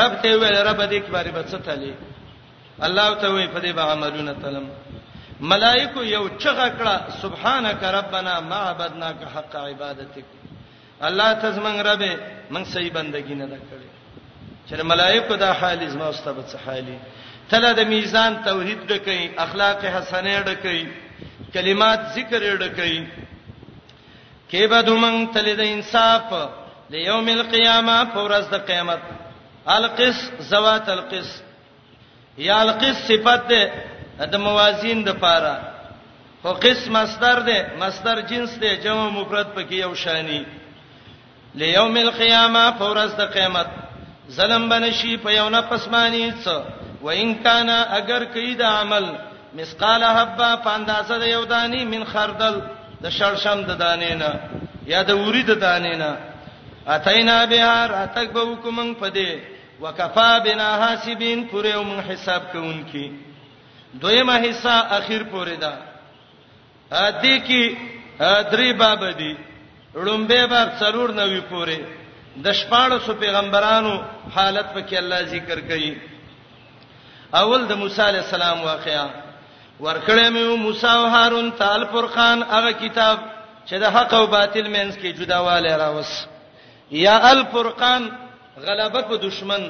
رب 0.00 0.12
ته 0.24 0.36
ویل 0.36 0.56
رب 0.68 0.90
دې 0.90 1.00
کې 1.06 1.10
باندې 1.12 1.30
بچ 1.30 1.50
تلې 1.66 1.92
الله 2.86 3.08
ته 3.24 3.28
وی 3.34 3.46
په 3.46 3.60
دې 3.60 3.72
به 3.72 3.80
عملونه 3.80 4.34
تلم 4.44 4.66
ملائکه 5.40 6.00
یو 6.10 6.22
چغه 6.28 6.68
کړه 6.78 7.20
سبحانك 7.22 7.84
ربنا 7.98 8.40
ما 8.40 8.60
عبدناك 8.70 9.16
حق 9.34 9.56
عبادتك 9.56 10.24
الله 11.08 11.32
تزمن 11.46 11.80
رب 11.90 12.02
من 12.50 12.64
صحیح 12.64 12.92
بندګی 12.92 13.34
نه 13.34 13.48
کړې 13.48 13.88
چې 14.68 14.82
ملائکه 14.94 15.36
دا 15.36 15.52
حال 15.52 15.88
زما 15.90 16.06
واستبد 16.06 16.46
صحالي 16.56 16.98
تله 17.50 17.70
د 17.78 17.80
میزان 17.94 18.32
توحید 18.46 18.80
ډکې 18.90 19.18
اخلاق 19.44 19.80
حسنه 19.94 20.34
ډکې 20.46 20.78
کلمات 21.54 22.00
ذکر 22.14 22.42
ډکې 22.62 22.92
کېبه 24.50 24.80
دومن 24.88 25.14
تله 25.34 25.54
د 25.60 25.72
انصاف 25.74 26.26
لیوم 26.92 27.26
القیامه 27.38 27.96
فورز 28.14 28.46
د 28.54 28.64
قیامت 28.70 29.02
القص 29.76 30.18
زوات 30.52 30.88
القص 30.96 31.28
یا 32.46 32.56
القص 32.66 32.96
صفت 33.08 33.44
ده 33.52 33.62
د 34.32 34.34
موازین 34.46 34.98
د 35.08 35.20
پاره 35.24 35.56
خو 36.42 36.50
قسم 36.64 36.92
مصدر 36.96 37.38
ده 37.48 37.58
مصدر 37.80 38.20
جنس 38.30 38.52
ده 38.62 38.74
جمع 38.84 39.08
مفرد 39.18 39.48
پکې 39.54 39.74
یو 39.84 39.94
شانی 40.04 40.42
لیوم 41.60 41.96
القیامه 42.04 42.64
فورز 42.78 43.12
د 43.20 43.32
قیامت 43.36 43.68
ظلم 44.36 44.68
بنشي 44.68 45.16
په 45.24 45.30
یو 45.38 45.46
نه 45.56 45.60
پسمانی 45.70 46.26
څه 46.44 46.83
و 47.04 47.08
ان 47.08 47.32
کان 47.44 47.68
اگر 47.70 48.24
کید 48.34 48.62
عمل 48.62 49.06
مسقال 49.58 50.04
حبه 50.18 50.48
پاندازه 50.66 51.18
د 51.18 51.22
یو 51.36 51.44
دانی 51.54 51.80
من 51.92 52.04
خردل 52.12 52.54
د 53.02 53.10
شړشم 53.18 53.60
د 53.70 53.80
دانې 53.82 54.12
نه 54.22 54.30
یا 54.92 55.02
د 55.08 55.20
وری 55.24 55.42
د 55.48 55.52
دانې 55.64 55.94
نه 56.02 56.10
اتینا 56.94 57.36
بهار 57.50 57.90
اتک 58.04 58.28
به 58.36 58.42
حکم 58.52 58.78
پدې 59.02 59.30
وکفا 59.82 60.30
بنا 60.46 60.70
حاسبین 60.84 61.40
پورې 61.50 61.70
ومن 61.80 62.00
حساب 62.08 62.42
کوونکی 62.52 63.06
دویمه 64.04 64.38
حصہ 64.46 64.76
اخیر 64.98 65.22
پورې 65.22 65.56
ده 65.64 65.72
ا 67.02 67.10
دې 67.22 67.36
کې 67.46 67.76
درې 68.52 68.78
باب 68.78 69.04
دي 69.04 69.36
لومبه 69.94 70.46
باب 70.56 70.70
سرور 70.80 71.10
نوې 71.12 71.42
پورې 71.50 71.78
د 72.48 72.52
شپاړو 72.60 73.10
پیغمبرانو 73.20 73.94
حالت 74.36 74.66
په 74.74 74.80
کې 74.88 74.94
الله 74.94 75.22
ذکر 75.36 75.60
کوي 75.70 75.94
اول 77.42 77.62
د 77.70 77.78
موسی 77.82 78.02
علی 78.10 78.18
السلام 78.26 78.58
واقعا 78.70 79.06
ورکړې 79.80 80.26
مې 80.34 80.56
موسی 80.66 80.86
او 80.90 81.04
هارون 81.14 81.48
تعال 81.60 81.84
فرقان 81.94 82.42
هغه 82.50 82.70
کتاب 82.82 83.18
چې 83.68 83.74
د 83.84 83.94
حق 83.96 84.14
او 84.18 84.26
باطل 84.34 84.66
مینس 84.74 84.94
کې 84.96 85.10
جداواله 85.18 85.76
راوس 85.82 86.10
یا 87.00 87.16
الفرقان 87.32 88.02
غلبه 88.66 89.00
په 89.00 89.16
دشمن 89.26 89.62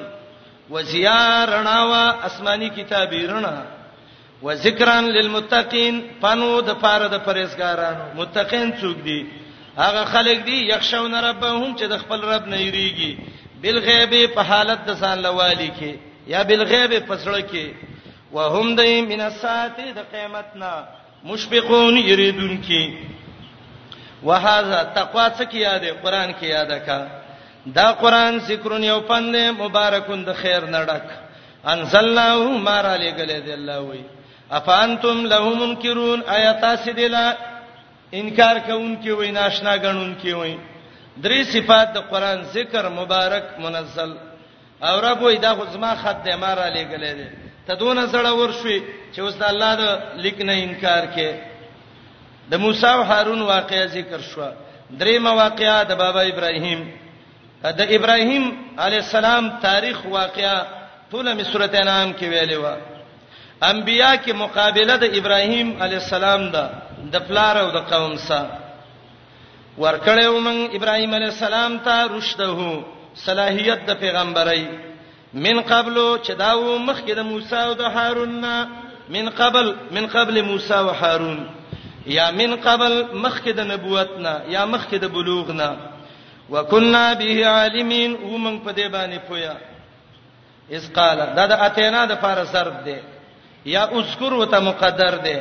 وزیارناوا 0.75 2.05
آسمانی 2.29 2.69
کتابی 2.75 3.25
رڼا 3.33 3.55
وذکران 4.45 5.03
للمتقین 5.17 5.99
پنو 6.21 6.53
د 6.69 6.81
پاره 6.85 7.07
د 7.07 7.25
پرېزګارانو 7.25 8.15
متقین 8.19 8.73
څوک 8.81 8.97
دي 9.03 9.27
هغه 9.77 10.05
خلک 10.15 10.45
دي 10.49 10.57
یخشون 10.71 11.15
ربهم 11.29 11.77
چې 11.77 11.83
د 11.95 12.05
خپل 12.05 12.21
رب 12.31 12.47
نه 12.55 12.65
یریږي 12.65 13.61
بالغیب 13.61 14.33
په 14.35 14.41
حالت 14.51 14.85
د 14.87 14.99
ځان 15.05 15.17
لوالي 15.27 15.71
کې 15.79 16.13
یا 16.31 16.41
بالغیب 16.49 16.91
پسړه 17.07 17.41
کې 17.51 17.73
وهم 18.33 18.75
دای 18.79 18.93
من 19.11 19.21
الساعه 19.29 19.85
د 19.97 20.07
قیامتنا 20.13 20.71
مشفقون 21.29 21.97
یریدون 22.09 22.57
کې 22.67 22.83
وهذا 24.27 24.79
تقوا 24.97 25.27
څه 25.37 25.43
کې 25.51 25.59
یاد 25.69 25.83
قرآن 26.03 26.29
کې 26.39 26.45
یاد 26.47 26.71
کا 26.85 26.99
دا 27.77 27.87
قرآن 28.01 28.37
ذکرون 28.49 28.83
یو 28.91 28.99
پند 29.09 29.35
مبارکون 29.63 30.19
د 30.25 30.33
خیر 30.41 30.63
نړک 30.77 31.05
انزلناه 31.73 32.61
مار 32.67 32.85
علی 32.95 33.11
گله 33.19 33.39
دی 33.45 33.53
الله 33.59 33.79
وی 33.89 34.03
افانتم 34.57 35.25
له 35.31 35.49
منکرون 35.61 36.19
آیات 36.37 36.65
سدلا 36.85 37.27
انکار 38.19 38.55
کوونکی 38.65 39.11
وای 39.11 39.31
ناشنا 39.37 39.73
غنونکی 39.83 40.31
وای 40.33 40.55
درې 41.23 41.39
صفات 41.53 41.91
د 41.95 42.07
قرآن 42.13 42.39
ذکر 42.57 42.89
مبارک 42.99 43.43
منزل 43.65 44.11
او 44.83 44.95
رب 45.01 45.21
وې 45.21 45.37
دا 45.37 45.55
خو 45.55 45.65
زما 45.65 45.95
خط 45.95 46.17
دې 46.25 46.35
ما 46.35 46.51
را 46.53 46.67
لېګلې 46.69 47.13
دې 47.19 47.29
ته 47.67 47.73
دون 47.75 48.07
سره 48.09 48.31
ورشي 48.33 48.83
چې 49.13 49.19
اوس 49.19 49.35
د 49.35 49.43
الله 49.43 49.75
د 49.75 49.83
لیک 50.23 50.37
نه 50.41 50.53
انکار 50.63 51.03
کې 51.15 51.29
د 52.51 52.53
موسی 52.59 52.87
او 52.87 53.01
هارون 53.03 53.41
واقعې 53.41 53.87
ذکر 53.87 54.21
شو 54.21 54.41
درېمه 54.99 55.31
واقعې 55.41 55.85
د 55.89 55.93
بابا 55.97 56.21
ابراهیم 56.21 56.91
د 57.63 57.81
ابراهیم 57.97 58.45
علی 58.79 58.97
السلام 58.97 59.59
تاریخ 59.59 60.05
واقعې 60.05 60.53
ټول 61.11 61.33
می 61.33 61.43
سورته 61.43 61.83
نام 61.83 62.13
کې 62.19 62.25
ویلې 62.31 62.55
و 62.63 62.65
انبیا 63.61 64.15
کې 64.23 64.33
مقابله 64.33 64.95
د 64.97 65.03
ابراهیم 65.19 65.83
علی 65.83 65.95
السلام 65.95 66.51
ده 66.51 66.63
د 67.11 67.15
پلار 67.27 67.57
او 67.57 67.67
د 67.71 67.77
قوم 67.91 68.15
سره 68.17 68.57
ورکړې 69.77 70.25
ومن 70.25 70.57
ابراهیم 70.77 71.13
علی 71.15 71.25
السلام 71.25 71.77
ته 71.79 71.95
رشدهو 72.17 72.73
صلاحيت 73.15 73.79
د 73.87 73.91
پیغمبري 73.99 74.65
من 75.33 75.61
قبل 75.67 75.97
چې 76.25 76.31
داو 76.37 76.77
مخکې 76.77 77.13
د 77.15 77.23
موسی 77.29 77.55
او 77.55 77.73
د 77.73 77.81
هارون 77.81 78.41
نه 78.41 78.67
من 79.09 79.29
قبل 79.29 79.73
من 79.91 80.07
قبل 80.07 80.41
موسی 80.41 80.73
او 80.73 80.87
هارون 80.89 81.47
یا 82.05 82.31
من 82.31 82.55
قبل 82.55 83.05
مخکې 83.23 83.49
د 83.55 83.59
نبوت 83.67 84.09
نه 84.19 84.33
یا 84.49 84.65
مخکې 84.65 84.95
د 84.99 85.05
بلوغ 85.07 85.51
نه 85.51 85.75
وکنا 86.49 87.13
به 87.13 87.47
عالمین 87.47 88.13
و 88.15 88.37
من 88.37 88.59
په 88.59 88.71
دې 88.73 88.87
باندې 88.93 89.19
پویا 89.27 89.55
اس 90.71 90.91
قال 90.93 91.17
دا 91.35 91.45
د 91.45 91.51
اتینا 91.51 92.05
د 92.05 92.15
فار 92.21 92.45
صرف 92.45 92.83
دی 92.85 92.97
یا 93.65 93.83
اذکر 93.99 94.33
وته 94.33 94.59
مقدر 94.59 95.15
دی 95.23 95.37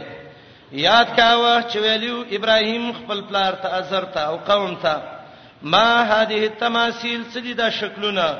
یاد 0.73 1.09
کاوه 1.17 1.63
چې 1.71 1.77
ویلو 1.77 2.25
ابراهیم 2.33 2.93
خپل 2.99 3.21
پلار 3.29 3.53
ته 3.63 3.69
ازر 3.79 4.05
ته 4.15 4.21
او 4.29 4.37
قوم 4.37 4.75
ته 4.83 5.14
ما 5.65 5.89
هذه 6.13 6.47
التماثيل 6.47 7.21
سدي 7.33 7.53
دا 7.53 7.69
شکلونه 7.71 8.39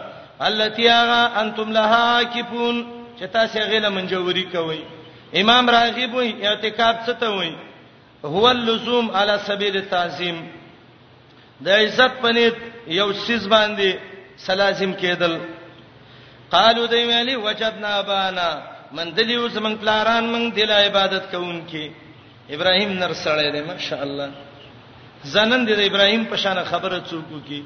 التي 0.49 0.89
اغا 0.91 1.41
انتم 1.41 1.73
لها 1.73 2.23
کیپون 2.23 2.77
چې 3.21 3.25
تاسو 3.33 3.59
غیله 3.59 3.89
منجوري 3.89 4.43
کوي 4.53 4.81
امام 5.41 5.71
راغب 5.71 6.15
وي 6.15 6.49
اعتکاف 6.49 6.97
څه 7.07 7.13
ته 7.21 7.31
وي 7.31 7.53
هو 8.25 8.51
اللزوم 8.51 9.11
على 9.11 9.39
سبيل 9.47 9.77
التعظیم 9.77 10.37
د 11.61 11.69
عزت 11.69 12.13
پنيت 12.23 12.57
یو 12.89 13.13
سیس 13.13 13.47
باندې 13.49 13.91
سلازم 14.37 14.93
کېدل 14.95 15.35
قالو 16.51 16.87
دوی 16.87 17.05
ویلي 17.05 17.37
وجدنا 17.37 17.99
ابانا 17.99 18.49
من 18.93 19.15
دلیو 19.17 19.49
زمنګ 19.49 19.77
پلاران 19.81 20.25
من 20.33 20.51
دل 20.57 20.71
عبادت 20.71 21.25
کوونکې 21.33 21.91
ابراهيم 22.51 22.93
نر 22.93 23.13
سره 23.13 23.43
دې 23.53 23.67
ماشاء 23.69 24.03
الله 24.03 24.31
زنن 25.33 25.61
د 25.69 25.71
ابراهیم 25.89 26.25
په 26.31 26.37
شان 26.43 26.59
خبره 26.71 26.99
څوک 27.11 27.25
کی 27.49 27.63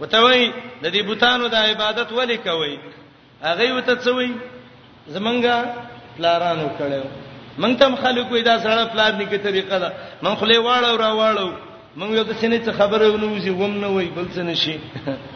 وته 0.00 0.18
وای 0.24 0.42
د 0.82 0.84
دې 0.86 1.02
بوتانو 1.08 1.44
د 1.54 1.56
عبادت 1.68 2.08
ولې 2.12 2.36
کوي 2.46 2.74
هغه 3.46 3.68
وته 3.76 3.94
څوي 4.06 4.30
زمونږه 5.14 5.54
پلارانو 6.16 6.66
کړو 6.78 7.04
مونږ 7.60 7.74
تم 7.82 7.92
خلکو 8.04 8.40
دا 8.50 8.58
سره 8.66 8.84
پلار 8.94 9.12
نیکه 9.20 9.38
طریقه 9.46 9.76
ده 9.84 9.90
مونږ 10.22 10.36
خلې 10.40 10.58
واړو 10.66 10.96
را 11.04 11.10
واړو 11.20 11.50
مونږ 11.96 12.10
یو 12.18 12.24
د 12.30 12.32
سینې 12.40 12.58
څخه 12.66 12.78
خبره 12.78 13.08
ونوځي 13.10 13.50
ووم 13.54 13.74
نه 13.84 13.88
وای 13.94 14.06
بل 14.16 14.26
څه 14.28 14.38
نشي 14.50 14.76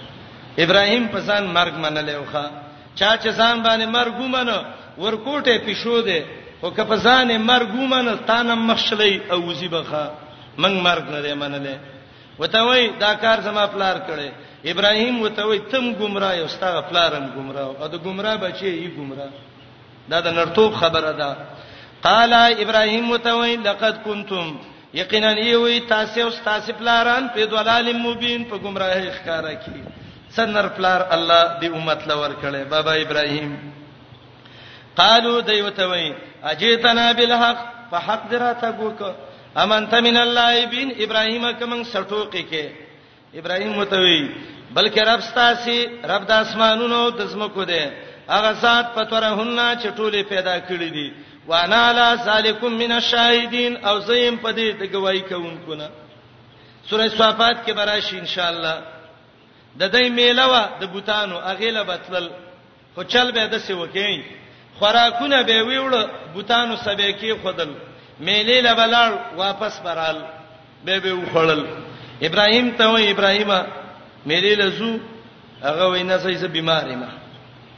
ابراهیم 0.65 1.09
په 1.15 1.21
ځان 1.29 1.45
مرګ 1.59 1.75
منلې 1.85 2.17
وخه 2.23 2.45
چا 2.99 3.11
چې 3.23 3.29
ځان 3.41 3.63
باندې 3.67 3.87
مرګ 3.87 4.15
ومنه 4.21 4.57
ورکوټه 4.99 5.57
پښو 5.67 5.97
ده 6.09 6.21
او 6.63 6.71
که 6.77 6.85
په 6.91 6.97
ځان 7.07 7.39
مرګ 7.51 7.71
ومنه 7.79 8.17
تانه 8.29 8.55
مخشلې 8.55 9.33
او 9.33 9.39
وزي 9.49 9.69
بخه 9.69 10.07
من 10.59 10.73
مرګ 10.85 11.05
نه 11.13 11.21
دی 11.21 11.33
منلې 11.35 11.77
وتوي 12.39 12.89
دا 13.03 13.13
کار 13.23 13.39
زما 13.45 13.67
پلار 13.77 13.97
کړي 14.09 14.29
ابراهيم 14.73 15.23
وتوي 15.23 15.59
تم 15.73 15.93
گمراه 16.01 16.35
یو 16.37 16.49
ستا 16.49 16.81
پلارم 16.81 17.27
گمراه 17.37 17.69
او 17.81 17.87
دا 17.87 17.97
گمراه 17.99 18.37
بچي 18.37 18.67
یې 18.83 18.89
گمراه 18.99 19.33
دا 20.11 20.21
د 20.21 20.29
نرتوب 20.29 20.75
خبره 20.75 21.13
ده 21.13 21.37
قال 22.03 22.33
ابراهيم 22.35 23.11
وتوي 23.11 23.57
لقد 23.57 23.97
كنتم 24.05 24.57
یقینا 24.95 25.31
ایوي 25.31 25.81
تاسو 25.81 26.21
او 26.21 26.31
تاسو 26.45 26.73
پلاران 26.79 27.29
په 27.35 27.45
دلال 27.47 27.93
مبین 27.93 28.45
په 28.45 28.57
گمراهی 28.57 29.11
ښکارا 29.13 29.53
کی 29.65 29.81
سنر 30.37 30.69
پلار 30.77 31.01
الله 31.11 31.59
دی 31.61 31.67
امت 31.67 32.07
لور 32.09 32.31
کړي 32.43 32.65
بابا 32.71 32.93
ابراهيم 32.93 33.57
قالو 34.97 35.41
دیوتوي 35.41 36.15
اجیتنا 36.45 37.13
بالحق 37.13 37.65
فحق 37.91 38.31
دراته 38.31 38.71
ګوکه 38.73 39.13
امن 39.61 39.89
تمن 39.93 40.17
الله 40.17 40.53
ابن 40.69 40.89
ابراهيم 41.05 41.45
کمن 41.61 41.81
سټوقي 41.93 42.43
کې 42.51 42.65
ابراهيم 43.41 43.73
متوي 43.81 44.21
بلکې 44.77 45.01
رب 45.11 45.21
ستاسي 45.31 45.79
رب 46.11 46.23
د 46.31 46.33
اسمانونو 46.45 47.01
د 47.19 47.21
زمکو 47.33 47.65
دی 47.71 47.85
هغه 48.35 48.53
ذات 48.63 48.87
پتورهن 48.95 49.59
چې 49.81 49.87
ټوله 49.97 50.21
پیدا 50.33 50.57
کړی 50.69 50.91
دی 50.97 51.09
وانا 51.47 51.93
لا 51.99 52.09
سالکم 52.25 52.73
من 52.83 52.93
الشاهدین 52.93 53.73
او 53.89 53.97
زیم 54.09 54.37
پدې 54.37 54.69
د 54.81 54.83
گواہی 54.95 55.21
کوونکو 55.31 55.75
نه 55.75 55.89
سورہ 56.89 57.09
صفات 57.19 57.57
کې 57.67 57.73
براشي 57.79 58.19
ان 58.19 58.27
شاء 58.35 58.49
الله 58.53 58.77
د 59.81 59.83
دې 59.95 60.05
میلوه 60.19 60.63
د 60.81 60.83
بوتانو 60.93 61.37
اغیله 61.53 61.83
بتل 61.83 62.25
خو 62.95 63.03
چل 63.13 63.27
به 63.33 63.47
د 63.47 63.57
څه 63.65 63.71
وکې 63.79 64.13
خوراکونه 64.79 65.43
به 65.49 65.57
ویوړ 65.65 66.09
بوتانو 66.35 66.77
سبې 66.77 67.11
کې 67.21 67.45
خدل 67.45 67.71
میلې 68.27 68.59
لبلړ 68.67 69.11
واپس 69.43 69.75
برال 69.85 70.19
به 70.85 70.99
به 71.05 71.13
وخړل 71.21 71.63
ابراهيم 72.29 72.71
ته 72.79 72.85
و 72.91 72.97
ابراهيم 72.97 73.53
میلې 74.27 74.55
لزو 74.63 74.93
هغه 75.63 75.85
وینا 75.93 76.17
سې 76.19 76.37
سه 76.43 76.49
بیمارې 76.57 76.95
ما 77.03 77.09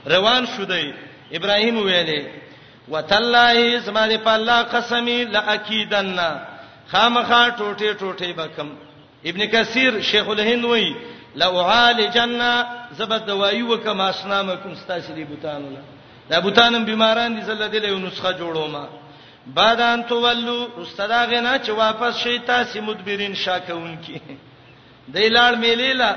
روان 0.06 0.44
شو 0.56 0.64
دی 0.64 0.92
ابراهيم 1.38 1.76
ویلې 1.82 2.22
وتالله 2.88 3.78
اسما 3.78 4.08
دې 4.08 4.18
په 4.24 4.30
الله 4.38 4.62
قسمي 4.62 5.24
لاکیدنا 5.24 6.28
خامخا 6.90 7.42
ټوټه 7.58 7.90
ټوټه 7.98 8.28
بکم 8.38 8.68
ابن 9.30 9.46
کثیر 9.54 10.00
شیخ 10.10 10.28
الهند 10.28 10.64
وی 10.64 10.94
لو 11.36 11.60
عالجنا 11.60 12.50
زبد 12.98 13.26
دوای 13.26 13.62
وکما 13.62 14.08
اسنامکم 14.10 14.70
استاسلی 14.72 15.24
بوتانو 15.24 15.68
دا 16.30 16.40
بوتانم 16.40 16.84
بیماران 16.84 17.34
دي 17.36 17.42
زله 17.42 17.68
دې 17.68 17.74
له 17.84 17.98
نسخه 17.98 18.32
جوړوما 18.32 18.84
بعد 19.46 19.80
ان 19.80 20.06
تولو 20.06 20.68
استادا 20.82 21.24
غنا 21.24 21.58
چې 21.64 21.68
واپس 21.68 22.16
شي 22.16 22.38
تاسو 22.38 22.80
مدبرین 22.82 23.34
شاکون 23.34 23.96
کی 24.04 24.18
دیلال 25.14 25.56
میلیلا 25.58 26.14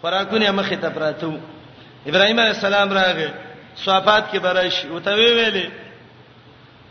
خوراکونه 0.00 0.50
مخه 0.50 0.76
ته 0.76 0.88
پراتو 0.88 1.38
ابراهیم 2.06 2.40
علیه 2.40 2.54
السلام 2.54 2.92
راغی 2.92 3.28
صحابات 3.84 4.24
کې 4.32 4.36
برش 4.36 4.84
او 4.84 4.98
ته 4.98 5.16
ویلې 5.16 5.70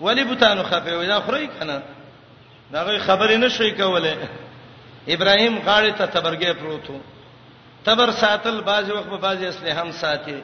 ولی 0.02 0.24
بوتانو 0.24 0.64
خفه 0.64 0.98
وې 1.04 1.08
دا 1.08 1.20
خوري 1.20 1.50
کنه 1.60 1.82
داغه 2.72 2.98
خبرې 3.00 3.32
نشوي 3.36 3.72
کوله 3.72 4.18
ابراهیم 5.08 5.58
غاړه 5.62 5.98
ته 5.98 6.06
تبرګې 6.06 6.58
پروتو 6.60 7.00
تبر 7.86 8.12
ساتل 8.12 8.62
باز 8.62 8.90
وخت 8.92 9.10
په 9.10 9.18
باز 9.18 9.44
اسلحه 9.44 9.82
هم 9.82 9.92
ساتي 9.92 10.44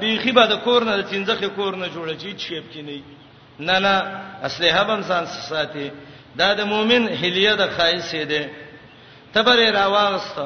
بيخي 0.00 0.32
به 0.32 0.46
د 0.46 0.58
کور 0.64 0.84
نه 0.84 0.96
د 0.96 1.02
چنځخه 1.10 1.44
کور 1.56 1.74
نه 1.76 1.88
جوړه 1.88 2.16
چی 2.22 2.32
چیپ 2.34 2.72
کې 2.72 2.76
نه 2.82 3.02
نه 3.58 3.78
نه 3.78 4.20
اصله 4.44 4.74
هم 4.82 5.02
ځان 5.02 5.26
ساتي 5.26 5.90
دا 6.36 6.54
د 6.54 6.60
مؤمن 6.64 7.08
هلیه 7.08 7.54
د 7.54 7.70
خایسه 7.76 8.24
ده 8.24 8.50
تبر 9.34 9.58
راوغست 9.72 10.38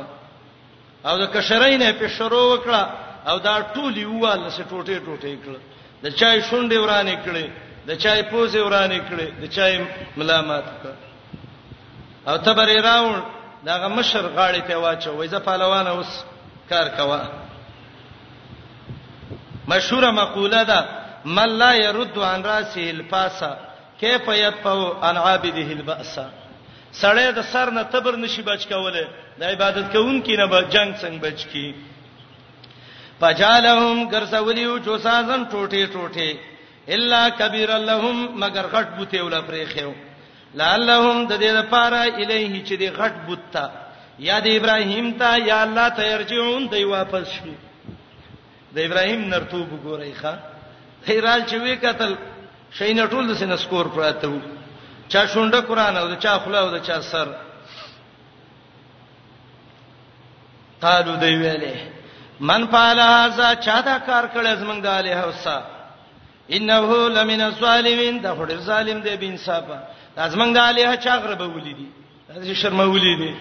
او 1.07 1.19
د 1.19 1.25
کشرین 1.35 1.93
په 1.93 2.09
شروع 2.09 2.47
وکړه 2.53 2.83
او 3.29 3.39
دا 3.39 3.63
ټولی 3.75 4.05
واله 4.05 4.51
سه 4.51 4.63
ټوټه 4.71 4.99
ټوټه 5.07 5.33
کړه 5.45 5.61
د 6.03 6.07
چای 6.11 6.43
شونډې 6.43 6.77
ورانې 6.79 7.17
کړې 7.25 7.47
د 7.87 7.91
چای 8.03 8.23
پوزې 8.23 8.61
ورانې 8.63 9.01
کړې 9.09 9.27
د 9.43 9.45
چای 9.55 9.85
ملامت 10.17 10.65
کړ 10.83 10.93
او 12.29 12.37
تبر 12.37 12.69
راوند 12.83 13.23
داغه 13.65 13.89
مشر 13.89 14.23
غاړې 14.37 14.63
ته 14.69 14.77
واچو 14.79 15.17
وې 15.23 15.27
زه 15.29 15.39
پهلوان 15.39 15.87
اوس 15.87 16.11
کار 16.71 16.89
کوا 16.89 17.21
مشهور 19.69 20.11
مقوله 20.11 20.63
ده 20.65 20.81
من 21.37 21.49
لا 21.63 21.73
يرد 21.75 22.17
عن 22.31 22.39
راسه 22.43 22.91
الفاسا 22.97 23.53
كيف 24.01 24.29
يطفو 24.29 24.87
عن 25.07 25.17
عابده 25.17 25.69
البأس 25.79 26.19
سړی 27.03 27.27
د 27.39 27.41
سر 27.53 27.71
نه 27.77 27.83
تبر 27.93 28.17
نشي 28.21 28.43
بچ 28.43 28.63
کوله 28.73 29.09
د 29.41 29.43
عبادت 29.53 29.87
کوونکې 29.95 30.39
نه 30.41 30.47
به 30.53 30.61
جنگ 30.75 30.95
څنګه 31.03 31.21
بچ 31.27 31.41
کی 31.53 31.75
پجالهم 33.21 33.99
ګرځولیو 34.09 34.79
جوسازن 34.87 35.41
ټوټه 35.51 35.87
ټوټه 35.95 36.37
الا 36.97 37.23
کبیر 37.41 37.75
لهم 37.89 38.41
مگر 38.43 38.67
غټ 38.75 38.89
بوته 38.99 39.23
ولا 39.27 39.41
پرې 39.41 39.65
خېو 39.73 39.93
لعلهم 40.61 41.27
د 41.27 41.33
دې 41.43 41.51
لپاره 41.61 42.01
الیه 42.23 42.65
چې 42.65 42.75
دې 42.81 42.89
غټ 42.99 43.15
بوته 43.27 43.65
یا 44.29 44.39
د 44.47 44.59
ابراهیم 44.61 45.11
ته 45.19 45.37
یا 45.51 45.63
الله 45.67 45.89
ته 45.99 46.15
ارجعون 46.19 46.69
دی 46.75 46.85
واپس 46.93 47.27
شي 47.35 47.53
د 48.73 48.79
ابراهیم 48.79 49.29
نرتوب 49.33 49.69
ګورای 49.85 50.15
ښا 50.23 50.35
هیرال 51.07 51.45
چې 51.47 51.55
وی 51.63 51.75
قتل 51.77 52.15
شینه 52.79 53.07
ټول 53.07 53.27
د 53.29 53.33
سینه 53.41 53.57
سکور 53.65 53.87
پراته 53.97 54.29
وو 54.31 54.39
چا 55.09 55.27
شونډه 55.27 55.61
قران 55.69 55.97
او 55.97 56.15
چا 56.15 56.39
خلا 56.45 56.61
او 56.65 56.79
چا 56.79 57.01
سر 57.11 57.29
قالو 60.81 61.17
دی 61.17 61.35
ویلې 61.37 61.77
من 62.41 62.67
فعل 62.71 62.99
هذا 63.05 63.55
چا 63.55 63.81
دا 63.81 63.99
کار 63.99 64.25
کړی 64.27 64.61
زمنګ 64.61 64.81
د 64.83 64.87
الیه 64.87 65.21
اوسا 65.25 65.59
انه 66.51 67.09
لمن 67.15 67.41
الظالمین 67.41 68.19
دا 68.23 68.35
خور 68.35 68.55
ظالم 68.69 69.01
دی 69.01 69.17
بین 69.17 69.37
صاحب 69.47 69.71
زمنګ 70.17 70.53
د 70.55 70.59
الیه 70.59 70.97
چا 70.97 71.17
غرب 71.19 71.41
ولیدي 71.57 71.87
دا 72.35 72.53
شرم 72.63 72.81
ولیدي 72.81 73.33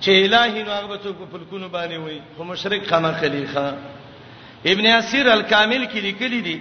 چې 0.00 0.08
الہی 0.24 0.62
نو 0.62 0.70
هغه 0.72 0.98
څوک 0.98 1.16
په 1.18 1.26
فلکونو 1.30 1.68
باندې 1.68 1.96
وای 1.98 2.20
خو 2.36 2.44
مشرک 2.44 2.88
خامخلی 2.90 3.46
خان 3.54 3.74
ابن 4.72 4.86
اسیر 4.94 5.26
الکامل 5.36 5.84
کې 5.92 5.98
لیکلي 6.06 6.40
دي 6.46 6.58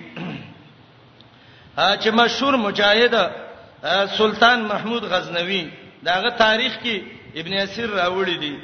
چې 1.77 2.09
مشهور 2.19 2.53
مجاهد 2.55 3.31
سلطان 4.17 4.59
محمود 4.71 5.03
غزنوی 5.13 5.63
داغه 6.07 6.29
تاریخ 6.43 6.73
کې 6.83 7.01
ابن 7.41 7.53
اسیر 7.63 7.89
راوړی 8.01 8.37
دی 8.43 8.55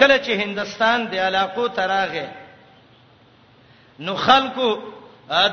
کله 0.00 0.18
چې 0.24 0.30
هندستان 0.42 1.06
د 1.12 1.26
علاقو 1.26 1.68
تراغه 1.80 2.26
نو 4.08 4.16
خلکو 4.24 4.68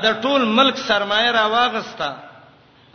د 0.06 0.18
ټول 0.24 0.40
ملک 0.58 0.76
سرمایه 0.88 1.30
راواغستا 1.40 2.10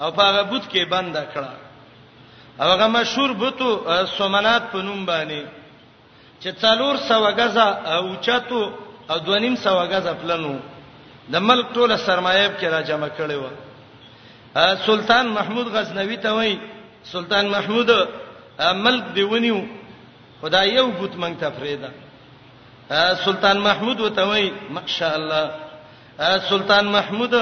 او 0.02 0.12
په 0.18 0.22
هغه 0.22 0.44
بوت 0.50 0.64
کې 0.74 0.90
بند 0.96 1.24
کړه 1.34 2.66
هغه 2.66 2.88
مشهور 2.98 3.34
بوتو 3.42 3.70
سومنات 4.18 4.64
په 4.76 4.86
نوم 4.90 5.06
باندې 5.06 5.42
چې 6.42 6.48
څلور 6.62 6.98
سو 7.08 7.24
غزا 7.38 7.68
او 7.96 8.04
چاتو 8.28 8.64
او 9.12 9.20
دونیم 9.28 9.56
سو 9.64 9.74
غزه 9.92 10.14
پلنو 10.22 10.54
د 11.34 11.36
ملک 11.50 11.66
ټوله 11.76 11.96
سرمایه 12.08 12.48
کې 12.60 12.68
را 12.74 12.82
جمع 12.90 13.10
کړي 13.20 13.38
و 13.44 13.46
سلطان 14.86 15.26
محمود 15.38 15.68
غزنوی 15.76 16.18
ته 16.26 16.32
وای 16.38 16.54
سلطان 17.14 17.46
محمود 17.56 17.90
ملک 18.86 19.04
دیونیو 19.16 19.60
خدای 20.42 20.70
یو 20.78 20.88
بوت 21.00 21.14
مونږ 21.22 21.34
ته 21.42 21.50
فریدا 21.58 21.90
سلطان 23.26 23.58
محمود 23.68 24.00
وته 24.00 24.24
وای 24.30 24.52
ماشاء 24.78 25.14
الله 25.20 25.46
سلطان 26.50 26.86
محمود 26.98 27.34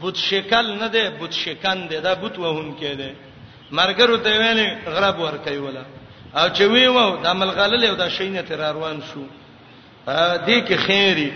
بوت 0.00 0.16
شکل 0.16 0.66
نه 0.82 0.88
دی 0.94 1.02
بوت 1.18 1.32
شکان 1.44 1.78
دی 1.90 2.00
دا 2.00 2.14
بوت 2.20 2.38
وهون 2.38 2.68
کې 2.80 2.90
دی 3.00 3.10
مرګرو 3.78 4.16
ته 4.24 4.30
ویلې 4.40 4.68
غرب 4.92 5.18
ور 5.20 5.36
کوي 5.44 5.58
ولا 5.58 5.84
او 6.38 6.46
چې 6.56 6.60
وی 6.72 6.86
وو 6.88 7.16
د 7.22 7.26
عمل 7.26 7.50
غلل 7.58 7.84
او 7.84 7.94
د 7.96 8.08
شینه 8.08 8.42
تر 8.42 8.58
روان 8.72 9.00
شو 9.12 9.22
دې 10.06 10.60
کې 10.66 10.76
خیری 10.86 11.30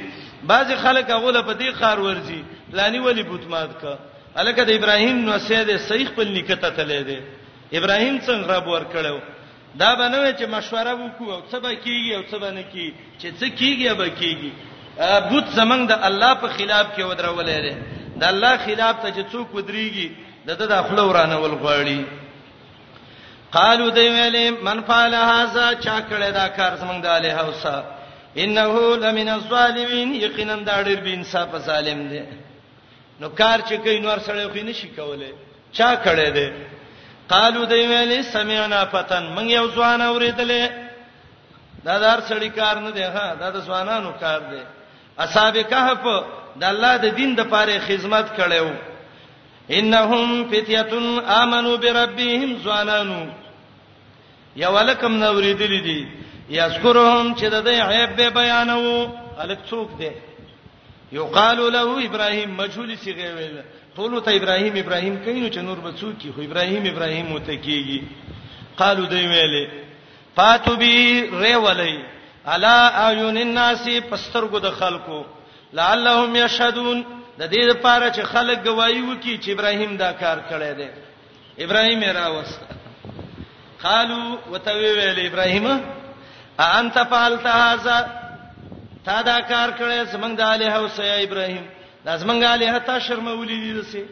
بعض 0.47 0.73
خلک 0.83 1.11
هغه 1.11 1.31
له 1.37 1.43
پدی 1.49 1.73
خار 1.81 2.01
ورزي 2.01 2.45
لانی 2.73 2.99
ولی 2.99 3.23
بوتمات 3.23 3.71
کا 3.83 3.97
الکه 4.37 4.63
د 4.65 4.71
ابراهیم 4.79 5.19
نو 5.29 5.39
سید 5.47 5.71
صحیح 5.89 6.09
په 6.17 6.23
لیکته 6.31 6.71
تلې 6.71 7.07
ده 7.07 7.21
ابراهیم 7.79 8.19
څنګه 8.21 8.47
رب 8.51 8.67
ور 8.67 8.85
کړو 8.93 9.21
دا 9.83 9.95
بنوي 9.95 10.31
چې 10.35 10.45
مشوره 10.55 10.95
وکړو 10.95 11.51
څه 11.53 11.57
به 11.57 11.75
کیږي 11.75 12.15
او 12.17 12.23
څه 12.23 12.37
به 12.43 12.51
نه 12.59 12.63
کی 12.73 12.95
چې 13.19 13.27
څه 13.41 13.47
کیږي 13.59 13.95
به 13.95 14.11
کیږي 14.21 14.51
بوت 15.29 15.47
زمنګ 15.57 15.87
د 15.87 15.99
الله 16.09 16.35
په 16.47 16.49
خلاف 16.57 16.87
کې 16.97 17.03
ودرولې 17.05 17.61
ده 17.69 17.77
د 18.25 18.33
الله 18.33 18.57
خلاف 18.65 18.97
ته 19.03 19.11
چې 19.11 19.33
څوک 19.33 19.49
ودرېږي 19.55 20.11
د 20.49 20.59
د 20.65 20.69
داخله 20.75 21.05
ورانه 21.09 21.37
ول 21.39 21.53
غواړي 21.53 21.99
قالو 23.55 23.91
دی 23.91 24.09
ویلې 24.09 24.65
من 24.67 24.81
فعل 24.89 25.15
هذا 25.15 25.71
چا 25.75 26.01
کړه 26.11 26.33
دا 26.35 26.49
کار 26.59 26.77
زمنګ 26.77 27.01
د 27.03 27.07
الہ 27.07 27.39
اوسه 27.47 28.00
انه 28.39 28.97
لمن 28.97 29.29
الظالمین 29.29 30.15
یقینا 30.15 30.55
دا 30.69 30.77
ډېر 30.87 30.99
به 31.05 31.11
انصاف 31.19 31.49
ظالم 31.69 32.01
دی 32.13 32.21
نو 33.21 33.29
کار 33.41 33.59
چې 33.61 33.75
کین 33.85 34.07
ور 34.07 34.19
سره 34.27 34.49
خو 34.53 34.63
نه 34.65 34.73
شي 34.73 34.87
کوله 34.89 35.31
چا 35.73 35.95
کړي 36.05 36.31
دی 36.35 36.49
قالو 37.29 37.65
دی 37.65 37.83
ویلې 37.87 38.21
سمعنا 38.33 38.85
فتن 38.85 39.25
من 39.37 39.51
یو 39.51 39.67
ځوان 39.71 40.01
اوریدلې 40.01 40.71
دا 41.85 41.99
دار 41.99 42.19
سړی 42.29 42.47
کار 42.55 42.77
نه 42.81 42.91
دی 42.91 43.03
ها 43.03 43.35
دا 43.41 43.51
د 43.51 43.61
ځوانانو 43.67 44.11
کار 44.21 44.41
دی 44.41 44.63
اصحاب 45.19 45.55
کهف 45.71 46.03
د 46.61 46.65
الله 46.65 46.97
د 46.97 47.07
دین 47.17 47.35
د 47.35 47.41
پاره 47.43 47.79
خدمت 47.87 48.27
کړو 48.39 48.69
انهم 49.71 50.45
فتیتن 50.51 51.19
امنو 51.29 51.77
بربهم 51.77 52.59
ځوانانو 52.65 53.21
یا 54.57 54.69
ولکم 54.69 55.13
نوریدلې 55.21 55.81
دي 55.83 56.03
یذکرهم 56.51 57.35
چې 57.35 57.45
د 57.51 57.63
دې 57.65 57.81
عیب 57.89 58.17
به 58.17 58.29
بیانو 58.31 59.09
الک 59.43 59.59
څوک 59.71 59.89
دی 59.99 60.09
یقال 61.19 61.57
له 61.59 62.05
ابراهیم 62.07 62.51
مجهول 62.63 62.97
صيغه 63.05 63.35
ویل 63.37 63.61
ټول 63.97 64.23
ته 64.29 64.37
ابراهیم 64.39 64.77
ابراهیم 64.83 65.17
کینو 65.25 65.49
چې 65.51 65.57
نور 65.69 65.81
به 65.85 65.91
څوک 66.01 66.19
کی 66.23 66.31
خو 66.35 66.41
ابراهیم 66.47 66.87
ابراهیم 66.93 67.27
متکیږي 67.27 68.03
قالو 68.81 69.07
دی 69.13 69.23
ویلې 69.27 69.69
فاتو 70.37 70.75
بی 70.77 71.21
ریولای 71.43 71.97
الا 72.53 72.75
اعین 73.05 73.37
الناس 73.39 73.89
پسترګو 74.11 74.59
د 74.67 74.71
خلکو 74.83 75.23
لعلهم 75.79 76.37
یشهدون 76.37 77.05
د 77.39 77.51
دې 77.51 77.59
لپاره 77.71 78.11
چې 78.11 78.21
خلک 78.33 78.67
گواہی 78.67 79.01
وکړي 79.03 79.47
چې 79.47 79.49
ابراهیم 79.55 79.97
دا 79.97 80.13
کار 80.13 80.43
کړی 80.51 80.77
دی 80.77 80.89
ابراهیم 81.65 82.05
راوست 82.05 82.61
قالو 83.83 84.23
وتوی 84.53 84.91
ویل 84.99 85.27
ابراهیم 85.27 85.67
انت 86.61 86.99
فعلت 86.99 87.47
هذا 87.47 88.21
تا 89.07 89.21
دا 89.23 89.41
کار 89.41 89.71
کړې 89.79 90.13
زمنګ 90.15 90.37
د 90.39 90.43
علی 90.53 90.69
حوسه 90.71 91.07
ابراهیم 91.25 91.65
دا 92.05 92.17
زمنګ 92.17 92.41
علی 92.55 92.67
هتا 92.77 92.99
شرمولې 92.99 93.59
دي 93.65 93.73
دسه 93.81 94.05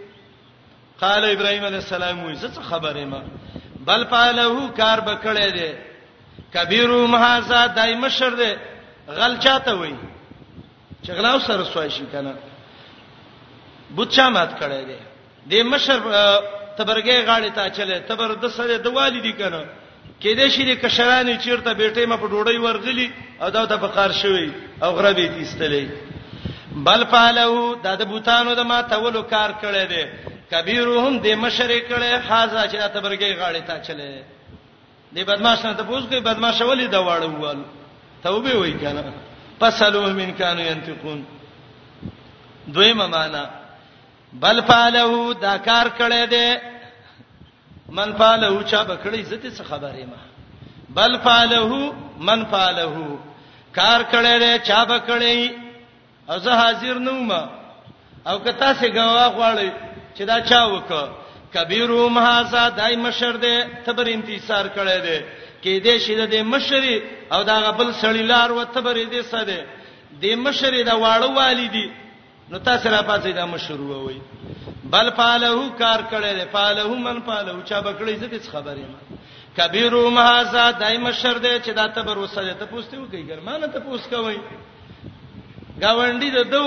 قال 1.01 1.24
ابراهيم 1.24 1.64
عليه 1.64 1.78
السلام 1.84 2.22
وي 2.24 2.36
څه 2.38 2.61
خبره 2.70 3.05
ما 3.05 3.20
بل 3.88 4.05
پالهو 4.12 4.62
کار 4.80 5.01
بکړې 5.01 5.53
دي 5.59 5.70
کبیرو 6.55 7.07
مهازا 7.07 7.66
دایمه 7.66 8.09
شر 8.09 8.34
دي 8.34 8.55
غل 9.09 9.38
چاته 9.40 9.74
وي 9.80 9.94
چغلاو 11.07 11.38
سره 11.49 11.64
سوای 11.64 11.90
شي 11.90 12.07
کنه 12.12 12.32
بوچا 13.90 14.28
مات 14.30 14.59
کړې 14.61 14.86
دي 14.88 14.99
د 15.51 15.55
مشر 15.72 16.01
تبرګې 16.76 17.26
غاړې 17.26 17.53
ته 17.57 17.68
چلے 17.70 18.01
تبر 18.12 18.34
د 18.34 18.49
سره 18.57 18.76
د 18.76 18.86
والدې 18.88 19.32
کنه 19.42 19.64
کې 20.21 20.35
دې 20.35 20.49
شي 20.55 20.64
د 20.69 20.79
کشرانو 20.83 21.35
چیرته 21.43 21.75
بیټې 21.75 22.05
ما 22.12 22.16
په 22.23 22.27
ډوډۍ 22.27 22.59
ورغلی 22.62 23.11
او 23.41 23.51
دا 23.57 23.64
د 23.73 23.79
فقار 23.83 24.12
شوی 24.21 24.47
او 24.85 24.91
غربې 24.93 25.27
تیستلې 25.39 25.87
بل 26.87 27.05
پالو 27.05 27.75
د 27.85 27.97
د 28.01 28.09
بوتانو 28.11 28.55
د 28.61 28.66
ما 28.71 28.81
تولو 28.95 29.23
کار 29.35 29.51
کړی 29.62 29.87
دی 29.87 30.05
کبیرهم 30.51 31.19
د 31.19 31.27
مشرې 31.45 31.79
کړي 31.91 32.27
حاضر 32.29 32.66
چې 32.69 32.77
د 32.77 32.89
تبرګې 32.97 33.39
غاړې 33.39 33.62
ته 33.66 33.79
چلے 33.79 34.23
دی 35.16 35.25
بدمعش 35.29 35.64
نه 35.64 35.73
ته 35.73 35.83
پوښتې 35.91 36.16
بدمعش 36.29 36.61
ولې 36.62 36.87
دا 36.95 36.99
واړو 37.11 37.43
ول 37.43 37.62
توبه 38.25 38.57
وای 38.59 38.73
کنه 38.73 39.14
پسلو 39.61 40.01
من 40.16 40.33
کانو 40.39 40.61
ينتقون 40.71 41.23
دویمه 42.69 43.07
معنا 43.14 43.45
بل 44.45 44.61
فالو 44.71 45.33
دا 45.45 45.55
کار 45.69 45.91
کړی 46.01 46.27
دی 46.33 46.59
من 47.97 48.09
فعله 48.18 48.55
چا 48.70 48.80
بکړی 48.91 49.22
زته 49.30 49.51
څه 49.57 49.64
خبره 49.70 50.05
ما 50.12 50.20
بل 50.97 51.12
فعله 51.26 51.70
من 52.28 52.41
فعله 52.53 52.97
کار 53.78 54.01
کړی 54.12 54.34
دی 54.43 54.53
چا 54.68 54.80
بکړی 54.84 55.53
او 56.30 56.36
زه 56.45 56.53
حاضر 56.62 56.95
نوم 57.07 57.30
او 58.30 58.36
کتا 58.47 58.70
سه 58.80 58.86
گواه 58.97 59.28
غواړی 59.36 59.70
چې 60.16 60.22
دا 60.30 60.36
چا 60.51 60.61
وک 60.74 60.91
کبیرو 61.55 62.09
مهاسا 62.16 62.62
دای 62.80 62.95
مشر 63.07 63.32
دی 63.45 63.57
تبر 63.86 64.07
انتظار 64.14 64.66
کړی 64.76 64.99
دی 65.07 65.18
کې 65.62 65.72
دې 65.86 65.95
شیده 66.07 66.26
د 66.34 66.36
مشر 66.55 66.82
او 67.32 67.41
دا 67.51 67.57
غبل 67.66 67.89
سړیلار 68.03 68.49
و 68.59 68.61
تبر 68.74 68.97
دې 69.14 69.22
سده 69.32 69.61
د 70.22 70.26
مشر 70.45 70.72
دا 70.89 70.95
واړو 71.03 71.30
والی 71.41 71.68
دی 71.76 71.86
نو 72.51 72.57
تاسو 72.68 72.86
را 72.95 73.03
پاتې 73.09 73.30
دا 73.39 73.45
مشر 73.55 73.78
ووي 73.80 74.20
بل 74.93 75.09
پالهو 75.20 75.62
کار 75.80 76.01
کړی 76.11 76.32
دی 76.39 76.45
پالهو 76.57 76.95
من 77.07 77.20
پالهو 77.28 77.61
چا 77.68 77.80
بکړی 77.86 78.14
زه 78.20 78.28
هیڅ 78.34 78.45
خبرې 78.53 78.84
ما 78.95 78.99
کبیرو 79.57 80.03
مهازا 80.18 80.64
دایم 80.82 81.07
شر 81.20 81.39
دی 81.45 81.55
چې 81.61 81.70
دا 81.78 81.86
ته 81.97 82.03
بر 82.09 82.18
وسه 82.24 82.55
ته 82.61 82.66
پوښتنه 82.66 83.11
کوي 83.12 83.22
ګرمانه 83.26 83.66
ته 83.66 83.80
پوښ 83.80 84.14
کوي 84.14 84.39
گاونډي 85.82 86.30
د 86.39 86.49
دو 86.55 86.64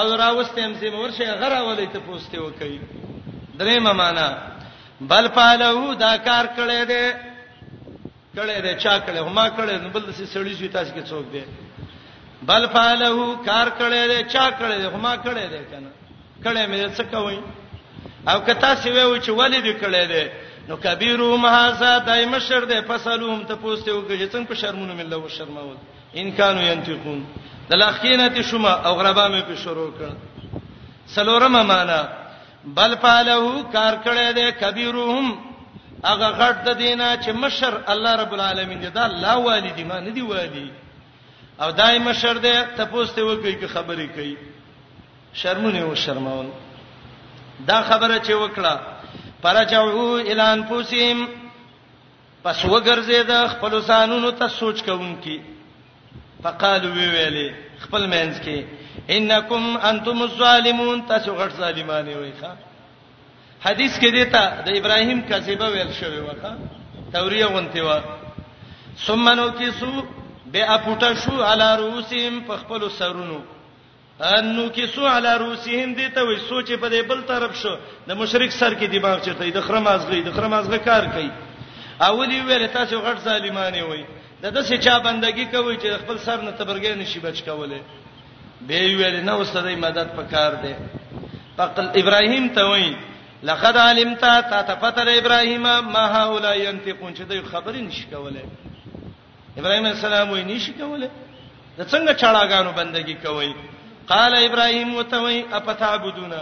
او 0.00 0.14
راوستیم 0.22 0.74
سیم 0.80 0.94
ورشه 0.98 1.34
غره 1.42 1.62
ولې 1.68 1.96
ته 1.96 2.04
پوښتنه 2.10 2.60
کوي 2.60 2.78
درېمه 3.62 3.92
معنا 4.02 4.28
بل 5.12 5.28
پالهو 5.40 5.94
دا 6.04 6.12
کار 6.28 6.46
کړی 6.46 6.86
دی 6.86 7.12
کړی 8.36 8.60
دی 8.60 8.74
چا 8.74 9.00
کړی 9.00 9.16
هما 9.16 9.48
کړی 9.48 9.72
نو 9.72 9.88
بل 9.88 10.12
څه 10.12 10.34
سړی 10.34 10.58
شي 10.60 10.68
تاسو 10.78 10.92
کې 10.92 11.06
څوک 11.06 11.32
دی 11.32 11.44
بل 12.54 12.66
پالهو 12.78 13.26
کار 13.52 13.70
کړی 13.82 14.02
دی 14.08 14.24
چا 14.32 14.48
کړی 14.50 14.78
دی 14.80 14.86
هما 14.96 15.16
کړی 15.16 15.48
دی 15.58 15.64
کنه 15.74 15.90
کړه 16.44 16.66
مې 16.72 16.88
څه 16.96 17.04
کوي 17.12 17.38
او 18.30 18.38
کتا 18.48 18.72
سی 18.82 18.90
وې 18.90 19.18
چې 19.24 19.30
ولې 19.40 19.60
دې 19.66 19.74
کړه 19.82 20.04
دې 20.12 20.24
نو 20.68 20.74
کبیرو 20.84 21.28
مهاسا 21.44 21.92
دای 22.08 22.26
مشر 22.34 22.62
دې 22.72 22.78
فسلوم 22.90 23.40
ته 23.48 23.54
پوسته 23.64 23.90
وګړي 23.92 24.26
څنګه 24.32 24.48
په 24.48 24.54
شرمونو 24.54 24.94
مله 24.94 25.16
و 25.16 25.28
شرماول 25.28 25.76
ان 26.22 26.30
کانوا 26.38 26.68
ينتقون 26.72 27.20
دلاخینه 27.70 28.42
شما 28.50 28.72
او 28.90 28.92
غربا 29.00 29.26
مې 29.28 29.42
په 29.48 29.54
شروع 29.64 29.88
کړ 29.98 30.10
سلورمه 31.16 31.62
معنا 31.72 31.98
بل 32.78 32.94
پالهو 33.02 33.50
کار 33.72 33.98
کړه 34.04 34.36
دې 34.36 34.48
کبیروهم 34.60 35.36
هغه 36.06 36.28
غټ 36.40 36.58
د 36.66 36.76
دینه 36.78 37.18
چې 37.24 37.28
مشر 37.44 37.78
الله 37.96 38.16
رب 38.22 38.32
العالمین 38.38 38.80
دی 38.86 38.90
دا 38.96 39.04
الله 39.10 39.36
والدی 39.50 39.84
ما 39.92 40.00
نه 40.06 40.10
دی 40.16 40.22
والدی 40.32 40.66
او 41.64 41.70
دای 41.82 41.98
مشر 42.08 42.38
دی 42.46 42.54
ته 42.76 42.84
پوسټ 42.84 43.18
وکړي 43.18 43.54
کی 43.60 43.66
خبرې 43.76 44.08
کوي 44.16 44.36
شرمونه 45.34 45.78
او 45.78 45.94
شرمون 45.94 46.46
دا 47.66 47.80
خبره 47.82 48.18
چې 48.18 48.30
وکړه 48.32 48.74
پرچاو 49.42 50.16
اعلان 50.30 50.62
پوسیم 50.68 51.18
پس 52.44 52.64
وګرځید 52.64 53.30
خپل 53.52 53.80
سانونو 53.86 54.30
ته 54.38 54.48
سوچ 54.48 54.82
کوونکی 54.82 55.38
فقالو 56.42 56.88
وی 56.94 57.06
ویلې 57.14 57.48
خپل 57.82 58.06
مینس 58.12 58.38
کې 58.40 58.64
انکم 59.16 59.64
انتم 59.90 60.22
الظالمون 60.22 61.02
تاسو 61.12 61.34
غټ 61.38 61.50
ظالمان 61.62 62.06
یې 62.08 62.16
وایخه 62.16 62.52
حدیث 63.66 63.98
کې 63.98 64.10
دیتا 64.16 64.44
د 64.66 64.78
ابراهیم 64.78 65.20
کذبه 65.30 65.68
ویل 65.70 65.92
شوی 66.00 66.20
وکړه 66.26 66.52
توریه 67.12 67.46
ونتی 67.46 67.80
و 67.80 67.98
ثم 69.06 69.28
نو 69.40 69.48
کیسو 69.58 69.86
به 70.52 70.78
اپوټه 70.78 71.10
شو 71.24 71.36
علی 71.52 71.68
رؤسهم 71.82 72.40
په 72.48 72.56
خپل 72.62 72.88
سرونو 72.98 73.38
انو 74.22 74.68
کې 74.70 74.86
سو 74.94 75.06
علی 75.06 75.28
روسهم 75.38 75.94
دي 75.94 76.08
ته 76.08 76.22
وي 76.24 76.36
سوچ 76.48 76.70
په 76.72 76.88
دې 76.88 77.00
بل 77.08 77.22
طرف 77.28 77.56
شو 77.60 77.74
د 78.08 78.12
مشرک 78.18 78.50
سر 78.52 78.74
کې 78.74 78.84
دماغ 78.90 79.18
چته 79.20 79.50
د 79.54 79.60
خرم 79.60 79.86
ازغې 79.88 80.20
د 80.30 80.32
خرم 80.34 80.52
ازغې 80.54 80.78
کار 80.84 81.02
کوي 81.12 81.30
اولی 82.00 82.40
ویل 82.40 82.66
تاسو 82.72 83.00
غټ 83.00 83.18
ظالمانه 83.24 83.82
وي 83.86 84.04
د 84.42 84.52
داسې 84.54 84.76
چا 84.80 84.98
بندگی 84.98 85.44
کوي 85.44 85.74
چې 85.76 85.98
خپل 86.04 86.18
سر 86.18 86.38
نه 86.42 86.50
تبرګې 86.50 86.94
نشي 86.98 87.20
بچ 87.20 87.42
کوله 87.42 87.82
به 88.60 88.96
ویل 89.02 89.24
نه 89.24 89.32
اوسره 89.32 89.74
مدد 89.82 90.14
پکار 90.16 90.52
دی 90.62 90.72
فقل 91.56 91.90
ابراهیم 92.04 92.48
ته 92.54 92.64
وایي 92.70 92.94
لقد 93.42 93.76
علمت 93.76 94.20
تا 94.50 94.62
تفتر 94.72 95.08
ابراهيم 95.18 95.62
ما 95.62 96.04
هؤلاء 96.16 96.56
ينطقون 96.60 97.14
چې 97.14 97.22
دوی 97.22 97.42
خبرې 97.50 97.80
نشي 97.88 98.06
کولای 98.10 98.44
ابراهيم 99.58 99.86
السلام 99.92 100.30
وایي 100.34 100.44
نشي 100.44 100.72
کولای 100.72 101.08
د 101.78 101.88
څنګه 101.88 102.14
چاړهګانو 102.16 102.76
بندگی 102.82 103.14
کوي 103.28 103.54
قال 104.08 104.32
ابراهيم 104.44 104.94
وتوي 104.94 105.44
افتعبدون 105.56 106.32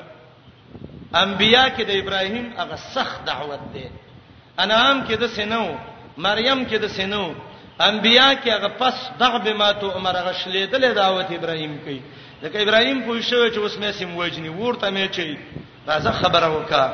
انبیا 1.14 1.64
کې 1.76 1.82
د 1.90 1.90
ابراهيم 1.90 2.46
هغه 2.58 2.76
سخت 2.94 3.18
دعوت 3.26 3.62
ده 3.74 3.90
انعام 4.64 5.06
کې 5.06 5.12
د 5.22 5.24
سينو 5.36 5.68
مریم 6.16 6.64
کې 6.66 6.74
د 6.84 6.86
سينو 6.86 7.34
انبیا 7.80 8.28
کې 8.42 8.48
هغه 8.48 8.68
پس 8.80 8.94
دغه 9.18 9.38
بماتو 9.38 9.90
عمر 9.96 10.16
غشلې 10.26 10.62
د 10.72 10.94
دعوت 10.94 11.26
ابراهيم 11.32 11.78
کوي 11.84 12.02
لکه 12.42 12.56
ابراهيم 12.64 13.02
پوه 13.06 13.20
شو 13.20 13.48
چې 13.50 13.58
اوس 13.58 13.76
مې 13.76 13.90
سیم 13.90 14.16
وجني 14.16 14.48
ورته 14.48 14.90
مې 14.90 15.06
چي 15.16 15.38
راځه 15.88 16.10
خبره 16.12 16.48
وکا 16.56 16.84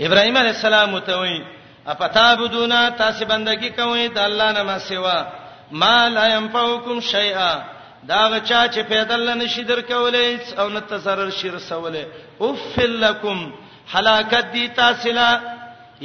ابراهيم 0.00 0.36
عليه 0.36 0.50
السلام 0.50 0.94
وتوي 0.94 1.44
افتعبدون 1.86 2.72
تاسو 2.98 3.24
بندگی 3.26 3.70
کوئ 3.70 4.08
د 4.08 4.18
الله 4.18 4.52
نه 4.52 4.62
ما 4.62 4.78
سوا 4.78 5.26
ما 5.72 6.08
لا 6.08 6.26
ينفعكم 6.36 7.00
شيئا 7.00 7.77
دا 8.10 8.20
غچا 8.34 8.60
چې 8.74 8.80
پیدل 8.92 9.22
نشي 9.38 9.62
درکولې 9.70 10.58
او 10.58 10.68
نه 10.68 10.80
تسرر 10.90 11.30
شیر 11.38 11.58
سوله 11.68 12.04
اوف 12.46 12.78
لکم 13.04 13.38
هلاکت 13.94 14.46
دی 14.54 14.68
تاسلا 14.78 15.30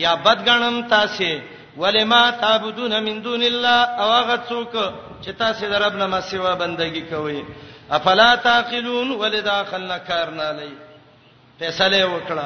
یا 0.04 0.16
بدګنم 0.26 0.80
تاسې 0.90 1.42
ولما 1.78 2.22
تعبدون 2.42 3.04
من 3.06 3.22
دون 3.28 3.44
الله 3.50 3.78
او 3.98 4.08
هغه 4.16 4.36
څوک 4.50 4.92
چې 5.24 5.30
تاسې 5.30 5.64
د 5.76 5.82
رب 5.86 5.96
نه 6.02 6.06
مسیوا 6.16 6.54
بندگی 6.64 7.02
کوي 7.14 7.44
افلا 7.96 8.28
تعقلون 8.44 9.12
ولدا 9.24 9.58
خلنکارنا 9.72 10.52
لای 10.60 10.70
فیصله 11.60 12.04
وکړه 12.06 12.46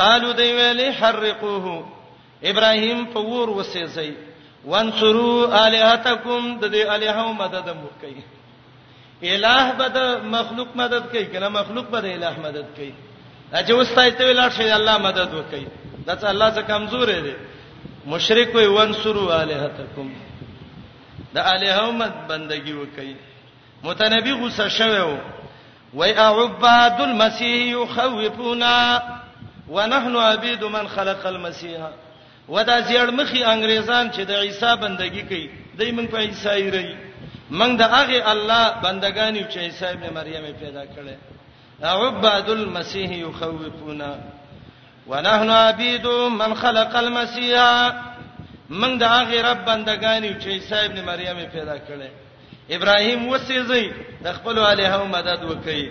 قالو 0.00 0.32
دی 0.32 0.48
ویلې 0.58 1.02
حرقوه 1.02 1.84
ابراهيم 2.44 3.12
په 3.14 3.18
ور 3.20 3.54
وسېځي 3.64 4.10
وانصروا 4.64 5.62
الهتکم 5.66 6.50
د 6.60 6.64
دې 6.70 6.88
الهو 6.98 7.32
مدد 7.40 7.68
مو 7.80 7.88
کوي 8.00 8.24
الہ 9.22 9.70
بد 9.78 9.96
مخلوق 10.30 10.76
مدد 10.76 11.10
کوي 11.10 11.24
کله 11.24 11.48
مخلوق 11.50 11.86
بد 11.90 12.04
الہ 12.14 12.30
مدد 12.40 12.74
کوي 12.76 12.92
اجه 13.52 13.74
واستای 13.74 14.10
ته 14.10 14.24
ویل 14.24 14.42
شي 14.56 14.72
الله 14.74 14.98
مدد 14.98 15.34
وکړي 15.34 15.66
دا 16.06 16.14
څه 16.16 16.24
الله 16.30 16.50
څخه 16.50 16.66
کمزور 16.66 17.06
دی 17.20 17.34
مشرک 18.12 18.54
وي 18.54 18.66
وانصروا 18.66 19.34
الہتکم 19.42 20.08
دا 21.34 21.42
الہو 21.50 21.92
مد 21.92 22.14
بندگی 22.28 22.72
وکړي 22.72 23.14
متنبی 23.84 24.32
غوسه 24.32 24.68
شوو 24.68 25.18
وای 25.94 26.12
اعباد 26.18 27.00
المسیح 27.00 27.82
یخوفونا 27.82 28.98
ونحن 29.68 30.16
عبید 30.16 30.62
من 30.64 30.88
خلق 30.94 31.26
المسیح 31.26 31.76
ودا 32.48 32.80
زیړ 32.82 33.10
مخی 33.12 33.44
انګریزان 33.44 34.10
چې 34.10 34.20
د 34.20 34.30
عیسی 34.32 34.72
بندگی 34.86 35.22
کوي 35.28 35.46
دای 35.78 35.92
موږ 35.92 36.10
په 36.10 36.16
عیسی 36.18 36.70
ری 36.70 37.07
موږ 37.50 37.72
د 37.80 37.82
هغه 37.82 38.32
الله 38.32 38.62
بندگان 38.84 39.36
یو 39.36 39.46
چې 39.52 39.58
عیسی 39.58 39.84
ابن 39.86 40.06
مریم 40.14 40.44
پیدا 40.60 40.84
کړي 40.86 41.16
عباد 41.82 42.48
المسيح 42.50 43.10
يخوفونا 43.12 44.16
ونحن 45.06 45.50
عبيد 45.50 46.06
من 46.40 46.54
خلق 46.54 46.96
المسيح 46.96 47.92
موږ 48.70 48.94
د 48.98 49.02
هغه 49.02 49.40
رب 49.50 49.64
بندگان 49.64 50.24
یو 50.24 50.32
چې 50.40 50.46
عیسی 50.48 50.74
ابن 50.74 51.04
مریم 51.04 51.38
پیدا 51.52 51.76
کړي 51.78 52.08
ابراهيم 52.70 53.28
وسېږي 53.32 53.92
د 54.24 54.32
خپل 54.32 54.58
الهو 54.58 55.04
مدد 55.04 55.40
وکړي 55.44 55.88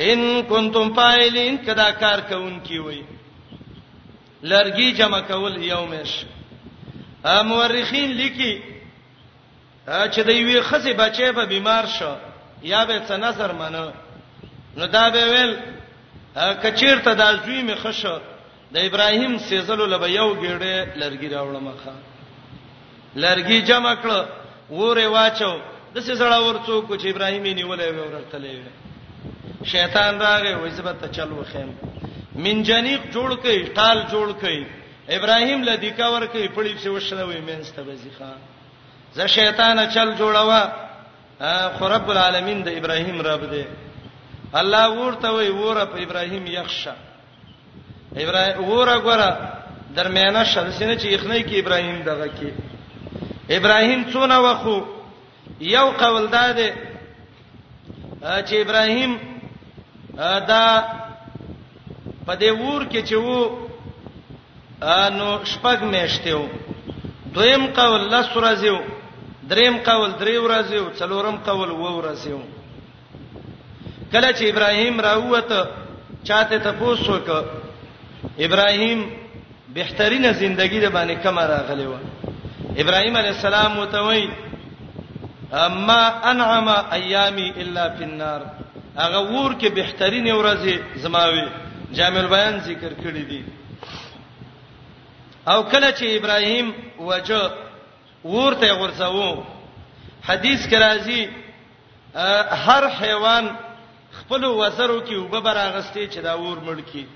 ان 0.00 0.42
کنتم 0.48 0.92
فاعلین 0.96 1.56
کدا 1.66 1.90
کار 2.00 2.18
کوونکی 2.28 2.78
وي 2.78 3.02
لرګي 4.42 4.92
جمع 4.98 5.20
کول 5.28 5.62
یومش 5.62 6.24
امورخین 7.24 8.10
لیکي 8.16 8.52
چې 9.88 10.20
د 10.28 10.30
یوې 10.42 10.60
خزي 10.68 10.92
بچي 11.00 11.26
به 11.36 11.44
بیمار 11.52 11.84
شو 11.98 12.12
یا 12.62 12.84
به 12.88 12.96
څه 13.08 13.16
نظر 13.16 13.52
منو 13.62 13.86
نو 14.78 14.86
دا 14.86 15.10
به 15.10 15.22
ویل 15.32 15.52
کچیر 16.62 16.98
ته 17.06 17.14
د 17.14 17.20
ازوی 17.20 17.62
می 17.62 17.74
خشه 17.74 18.20
د 18.74 18.76
ابراهیم 18.88 19.38
سیزلو 19.38 19.86
لبه 19.92 20.08
یو 20.20 20.28
ګړې 20.42 20.76
لرګي 21.02 21.28
راوړم 21.28 21.66
ښا 21.84 21.94
لرګي 23.24 23.58
جمع 23.70 23.94
کړ 24.02 24.26
وره 24.80 25.06
واچو 25.14 25.54
د 25.94 26.00
سیزړه 26.00 26.38
ورڅو 26.46 26.82
کو 26.88 26.96
چې 26.96 27.06
ابراهیم 27.12 27.44
یې 27.46 27.54
نیولې 27.54 27.88
و 27.96 27.98
ورتلې 28.10 28.56
شیطان 29.72 30.20
راغی 30.20 30.54
وځبه 30.54 30.92
ته 31.00 31.08
چل 31.16 31.30
وخیم 31.38 31.70
من 32.44 32.62
جنیق 32.62 33.00
جوړ 33.14 33.30
کړي 33.42 33.76
ټال 33.78 33.98
جوړ 34.12 34.28
کړي 34.44 34.60
ابراهیم 35.16 35.62
لدیکا 35.70 36.08
ور 36.10 36.26
کړي 36.26 36.48
پړې 36.56 36.72
چې 36.82 36.88
وښنه 36.96 37.24
وې 37.30 37.40
منځ 37.48 37.66
ته 37.76 37.82
بزیخه 37.82 38.30
زه 39.18 39.26
شیطان 39.38 39.78
چل 39.94 40.08
جوړوا 40.20 40.62
خو 41.76 41.84
رب 41.94 42.08
العالمین 42.14 42.58
د 42.66 42.68
ابراهیم 42.78 43.18
رب 43.30 43.42
دی 43.52 43.62
الله 44.60 44.90
ورته 45.02 45.28
وی 45.36 45.48
وره 45.62 45.84
په 45.92 45.96
ابراهیم 46.06 46.44
یخشه 46.58 46.94
ابراهیم 48.24 48.58
وره 48.76 48.96
ګره 49.08 49.28
درمیانه 49.96 50.42
شلسینه 50.50 50.94
چې 51.00 51.06
یخنه 51.16 51.38
کې 51.42 51.54
ابراهیم 51.62 52.02
دغه 52.10 52.28
کې 52.36 52.50
ابراهیم 53.58 54.00
څونه 54.12 54.38
وخو 54.46 54.76
یو 55.76 55.86
قول 56.02 56.26
داده 56.36 56.68
چې 58.46 58.54
ابراهیم 58.64 59.12
دا 60.50 60.84
په 62.26 62.34
دې 62.40 62.52
ور 62.64 62.82
کې 62.90 63.00
چې 63.08 63.14
وو 63.14 63.40
نو 65.18 65.26
شپږ 65.52 65.78
میشته 65.92 66.34
وو 66.34 66.48
دویم 67.38 67.66
قول 67.80 68.02
لسرزیو 68.14 68.78
دریم 69.50 69.74
قول 69.88 70.10
درې 70.20 70.36
ورځې 70.44 70.76
او 70.84 70.88
څلورم 71.00 71.36
قول 71.48 71.70
و 71.70 71.82
ورځې 71.98 72.32
کله 74.12 74.30
چې 74.36 74.44
ابراهیم 74.52 74.94
راووت 75.00 75.50
چاته 76.28 76.58
تاسو 76.58 77.12
وک 77.14 77.28
ابراهیم 78.46 79.00
بهترینه 79.74 80.32
زندگی 80.40 80.80
د 80.80 80.86
باندې 80.96 81.14
کوم 81.24 81.38
راغلی 81.38 81.86
و 81.92 81.94
ابراهیم 82.82 83.14
علی 83.20 83.30
السلام 83.36 83.72
وتوي 83.78 84.24
اما 85.64 86.02
انعم 86.32 86.68
ایامی 86.96 87.48
الا 87.62 87.84
فی 87.98 88.04
النار 88.04 88.40
هغه 88.96 89.20
ور 89.36 89.52
کې 89.60 89.70
بهترینه 89.80 90.32
ورځې 90.40 90.74
زماوي 91.04 91.44
جامع 92.00 92.20
البیان 92.24 92.56
ذکر 92.68 92.92
کړی 93.04 93.22
دی 93.30 93.42
او 95.52 95.58
کله 95.62 95.90
چې 95.90 96.04
ابراهیم 96.18 96.74
وجه 96.98 97.42
ورته 98.24 98.74
ورڅو 98.78 99.42
حدیث 100.28 100.66
کې 100.66 100.76
راځي 100.78 101.26
هر 102.64 102.82
حیوان 103.00 103.48
خپل 104.18 104.44
وزرو 104.44 105.00
کې 105.00 105.14
وب 105.14 105.42
براغستې 105.44 106.06
چې 106.12 106.18
دا 106.22 106.34
ور 106.34 106.56
مړ 106.58 106.78
کی 106.92 107.06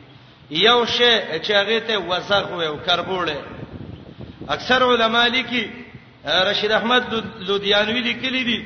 یو 0.51 0.85
شی 0.87 1.13
چې 1.43 1.51
هغه 1.53 1.79
ته 1.87 1.97
وزغ 1.99 2.49
وې 2.53 2.65
او 2.67 2.77
کربوړې 2.87 3.37
اکثر 4.49 4.83
علما 4.83 5.27
لیکي 5.29 5.63
رشید 6.25 6.71
احمد 6.73 7.03
لودیانوی 7.49 8.01
لیکلی 8.01 8.43
دي 8.45 8.59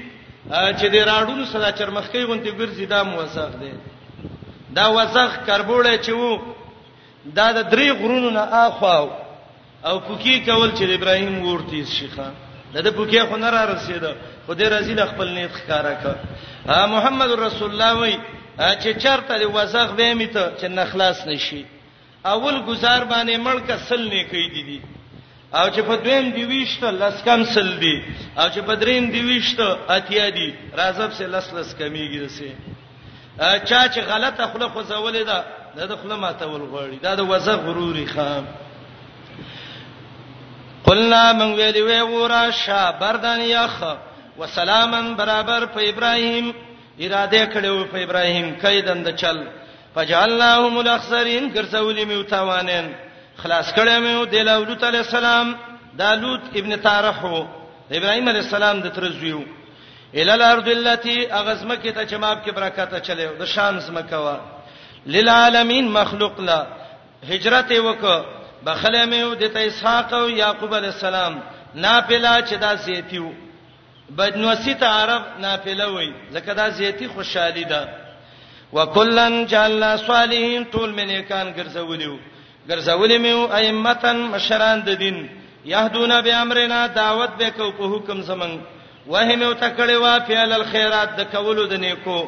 چې 0.53 0.85
د 0.93 0.97
راډونو 1.09 1.45
صدا 1.45 1.71
چرمخکی 1.73 2.25
غونتی 2.25 2.51
ګرځي 2.53 2.87
دا 2.87 3.03
موثق 3.03 3.51
دی 3.61 3.73
دا 4.71 4.87
وزغ 4.91 5.31
کربوړې 5.47 5.99
چې 6.07 6.11
وو 6.11 6.39
دا 7.25 7.53
د 7.53 7.63
درې 7.73 7.89
غرونو 8.01 8.31
نه 8.31 8.41
اخواو 8.41 9.09
او 9.89 9.99
پوکی 10.01 10.41
کول 10.47 10.71
چې 10.73 10.83
ابراهیم 10.83 11.47
ورته 11.47 11.85
شيخه 11.85 12.31
دغه 12.75 12.91
پوکی 12.91 13.21
خو 13.23 13.37
نه 13.37 13.51
را 13.51 13.65
رسیدا 13.73 14.13
خدای 14.47 14.69
رضی 14.71 14.91
الله 14.93 15.07
خپل 15.07 15.29
نیت 15.29 15.51
ښکارا 15.53 15.95
کا 16.03 16.13
محمد 16.87 17.31
رسول 17.31 17.71
الله 17.71 17.93
وای 17.93 18.15
چې 18.83 18.99
چرته 19.03 19.39
دی 19.39 19.45
وسخ 19.45 19.93
به 19.95 20.15
میته 20.15 20.53
چې 20.61 20.65
نخلاص 20.65 21.27
نشي 21.27 21.65
اول 22.27 22.63
گزار 22.63 23.05
باندې 23.05 23.31
ملک 23.47 23.75
سل 23.89 24.09
نه 24.09 24.25
کوي 24.25 24.49
دي 24.49 24.63
دي 24.63 24.81
او 25.55 25.69
چې 25.71 25.81
په 25.81 25.97
دویم 26.05 26.31
دی 26.31 26.45
ویشته 26.45 26.91
لس 26.91 27.23
کم 27.25 27.45
سل 27.45 27.77
دي 27.79 28.03
او 28.39 28.49
چې 28.51 28.59
په 28.59 28.75
دریم 28.75 29.11
دی 29.11 29.21
ویشته 29.21 29.67
اتیا 29.91 30.29
دي 30.31 30.55
رازب 30.79 31.13
سے 31.13 31.27
لس 31.27 31.53
لس 31.55 31.75
کمیږي 31.75 32.19
دسه 32.27 32.51
چا 33.69 33.89
چې 33.89 33.99
غلطه 34.11 34.47
خله 34.47 34.69
خو 34.69 34.83
زولې 34.83 35.25
ده 35.27 35.45
د 35.87 35.97
خله 36.03 36.17
ماتول 36.17 36.61
غوړي 36.61 37.03
دا 37.03 37.15
د 37.15 37.21
وسخ 37.23 37.55
غروري 37.59 38.07
خام 38.07 38.45
قلنا 40.89 41.23
من 41.41 41.51
ویلی 41.61 41.83
وی 41.83 42.01
ورا 42.01 42.51
شابردان 42.65 43.41
یخ 43.43 43.77
وسلامن 44.39 45.15
برابر 45.21 45.67
په 45.75 45.81
ابراهیم 45.91 46.51
اراده 47.05 47.47
کړو 47.55 47.77
په 47.93 47.97
ابراهیم 48.05 48.47
کیدند 48.63 49.09
چل 49.23 49.39
فجعلناهم 49.95 50.79
الاخسرین 50.83 51.53
ګرځولې 51.57 52.05
میو 52.11 52.23
تاوانین 52.23 52.93
خلاص 53.43 53.73
کړې 53.79 53.97
میو 54.05 54.25
د 54.25 54.35
لوط 54.49 54.85
علی 54.91 54.99
السلام 54.99 55.53
د 56.03 56.23
لوط 56.23 56.41
ابن 56.61 56.77
تارحو 56.87 57.43
د 57.91 57.93
ابراهیم 57.93 58.29
علی 58.33 58.39
السلام 58.45 58.81
د 58.87 58.97
ترزویو 59.01 59.43
الی 60.21 60.31
الارض 60.39 60.69
التي 60.77 61.17
اغزمکه 61.41 61.91
ته 61.91 62.05
چماب 62.15 62.45
کې 62.45 62.51
برکاته 62.61 63.01
چلیو 63.11 63.35
د 63.43 63.53
شان 63.57 63.81
زمکوا 63.91 64.39
للعالمین 65.17 65.89
مخلوق 66.01 66.41
لا 66.51 66.61
هجرت 67.35 67.71
وکړه 67.73 68.36
بخله 68.65 69.03
مې 69.11 69.20
و 69.28 69.35
د 69.41 69.45
ته 69.55 69.61
اسحاق 69.69 70.12
او 70.19 70.28
یاقوب 70.43 70.74
علی 70.74 70.87
السلام 70.95 71.35
ناپلا 71.83 72.35
چې 72.49 72.55
دا 72.65 72.74
زیتیو 72.87 73.31
بدنوسی 74.19 74.74
ته 74.81 74.87
عرب 75.01 75.23
ناپلا 75.43 75.87
وای 75.91 76.12
ځکه 76.35 76.51
دا 76.53 76.69
زیتی 76.78 77.07
خوشحالي 77.15 77.65
ده 77.65 77.89
وکلن 78.73 79.45
جعل 79.47 79.99
صالحین 80.07 80.65
طول 80.73 80.91
ملکان 80.93 81.55
ګرځولیو 81.57 82.16
ګرځولې 82.69 83.19
مې 83.24 83.53
ائمتن 83.55 84.16
مشران 84.23 84.81
د 84.83 84.91
دین 84.99 85.28
یهدون 85.65 86.20
بامرنا 86.23 86.87
دعوت 86.87 87.31
به 87.39 87.51
کو 87.51 87.70
په 87.73 87.85
حکم 87.87 88.20
زمنګ 88.23 88.59
وهم 89.07 89.43
او 89.43 89.53
تکړه 89.53 89.93
وا 90.01 90.19
فعل 90.19 90.53
الخيرات 90.53 91.16
د 91.16 91.20
کولو 91.37 91.66
د 91.66 91.74
نیکو 91.74 92.20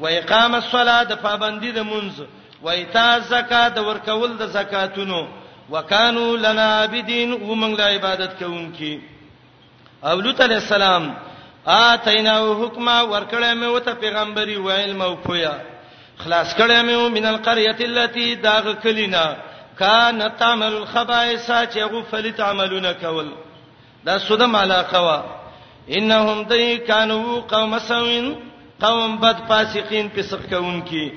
و 0.00 0.06
اقام 0.10 0.54
الصلاه 0.54 1.02
د 1.04 1.12
پابندی 1.22 1.72
د 1.72 1.82
منځ 1.82 2.22
و 2.62 2.68
ایتاء 2.70 3.18
زکات 3.28 3.74
د 3.74 3.78
ورکول 3.86 4.36
د 4.38 4.46
زکاتونو 4.46 5.22
وکانو 5.72 6.24
لنا 6.44 6.64
عابدین 6.78 7.30
او 7.42 7.54
موږ 7.60 7.72
لا 7.80 7.86
عبادت 7.96 8.32
کوونکي 8.40 8.94
او 10.08 10.20
لوط 10.20 10.40
علی 10.46 10.54
السلام 10.64 11.04
اتینا 11.74 12.34
حکم 12.60 12.86
ورکړې 13.12 13.50
مې 13.60 13.66
وته 13.74 13.92
پیغمبري 14.02 14.56
وایل 14.56 14.92
موفیا 14.96 15.52
خلاص 16.24 16.50
کړې 16.56 16.78
مې 16.86 17.10
من 17.14 17.26
القريه 17.26 17.76
التي 17.86 18.34
داغ 18.48 18.70
کلینا 18.82 19.24
کان 19.78 20.22
تعمل 20.38 20.76
خبائث 20.92 21.46
چې 21.46 21.78
غفلت 21.94 22.40
عملونه 22.40 22.92
کول 23.04 23.30
دا 24.06 24.18
سودم 24.28 24.56
علاقه 24.56 25.00
وا 25.02 25.18
انهم 25.88 26.42
دای 26.50 26.78
کانو 26.90 27.40
قوم 27.54 27.78
سوین 27.86 28.32
قوم 28.84 29.16
بد 29.24 29.36
فاسقین 29.48 30.08
پسخ 30.14 30.38
کونکي 30.52 31.10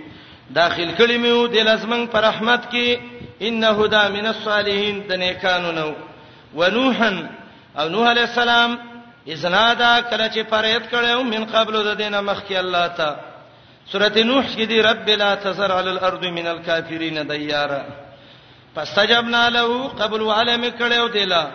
داخل 0.60 0.90
کړي 0.98 1.22
مې 1.22 1.32
و 1.32 1.54
د 1.58 1.70
لازمن 1.72 2.06
پر 2.16 2.22
رحمت 2.22 2.72
کې 2.72 2.98
انه 3.42 3.88
دا 3.88 4.08
من 4.10 4.26
الصالحین 4.28 5.02
د 5.10 5.12
نیکانو 5.24 5.72
نو 5.72 5.90
ونوحن 6.60 7.16
او 7.80 7.90
نوح 7.90 8.08
علی 8.12 8.22
السلام 8.22 8.72
اذنادا 9.34 9.92
کله 10.10 10.28
چې 10.30 10.40
فریاد 10.52 10.84
کړو 10.92 11.22
من 11.34 11.46
قبل 11.56 11.84
د 11.84 11.98
دینه 11.98 12.22
مخکی 12.22 12.58
الله 12.58 12.88
تا 12.88 13.16
سورته 13.92 14.24
نوح 14.24 14.44
کې 14.56 14.62
دی 14.68 14.82
رب 14.82 15.10
لا 15.10 15.36
تزر 15.36 15.72
علی 15.72 15.90
الارض 15.90 16.24
من 16.38 16.48
الکافرین 16.48 17.28
دیارا 17.28 17.82
فاستجبنا 18.76 19.50
له 19.50 19.88
قبل 19.88 20.28
علم 20.32 20.72
کړو 20.80 21.12
دیلا 21.14 21.46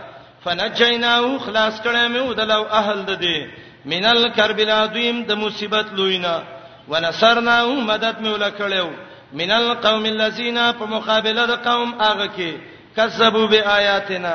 فنجیناه 0.44 1.39
خلاص 1.47 1.81
کړو 1.82 2.09
مو 2.11 2.32
دلو 2.35 2.62
اهل 2.73 3.02
د 3.05 3.11
دی 3.20 3.39
من 3.85 4.05
الکرب 4.05 4.59
العظیم 4.59 5.23
د 5.24 5.32
مصیبت 5.32 5.86
لوینا 5.93 6.40
ونصرناه 6.89 7.66
مدد 7.90 8.16
مو 8.24 8.36
لکړو 8.36 8.89
من 9.32 9.51
القوم 9.51 10.07
الذين 10.07 10.59
په 10.78 10.85
مقابله 10.86 11.47
د 11.47 11.52
قوم 11.69 11.94
هغه 12.02 12.27
کې 12.36 12.51
کذبوا 12.97 13.47
بیااتنا 13.52 14.35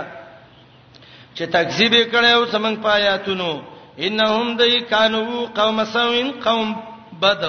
چې 1.36 1.44
تکذیب 1.56 1.94
کړي 2.12 2.32
او 2.38 2.46
سمنګ 2.46 2.78
پایاتونو 2.84 3.62
انهم 4.00 4.58
دای 4.58 4.80
کانو 4.82 5.46
قوم 5.58 5.84
سوین 5.86 6.32
قوم 6.44 6.76
بد 7.22 7.44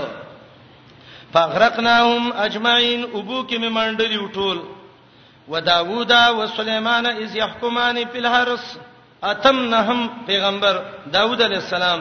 فغرقناهم 1.33 2.33
اجمعين 2.33 3.03
ابو 3.15 3.47
کې 3.49 3.57
ممندلی 3.59 4.17
وټول 4.19 4.59
وداوود 5.49 6.13
او 6.13 6.47
سليمان 6.47 7.07
اذ 7.07 7.37
يحكمان 7.37 8.05
في 8.07 8.19
الحرس 8.19 8.77
اتمنهم 9.25 10.09
پیغمبر 10.27 10.83
داوود 11.13 11.43
عليه 11.43 11.57
السلام 11.59 12.01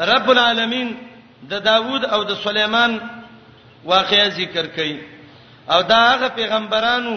رب 0.00 0.30
العالمین 0.30 0.94
د 1.42 1.48
دا 1.50 1.58
داوود 1.58 2.04
او 2.04 2.22
د 2.24 2.28
دا 2.28 2.34
سليمان 2.42 2.98
واقعي 3.84 4.28
ذکر 4.30 4.66
کړي 4.66 5.00
او 5.70 5.80
دا 5.82 5.98
هغه 6.14 6.28
پیغمبرانو 6.36 7.16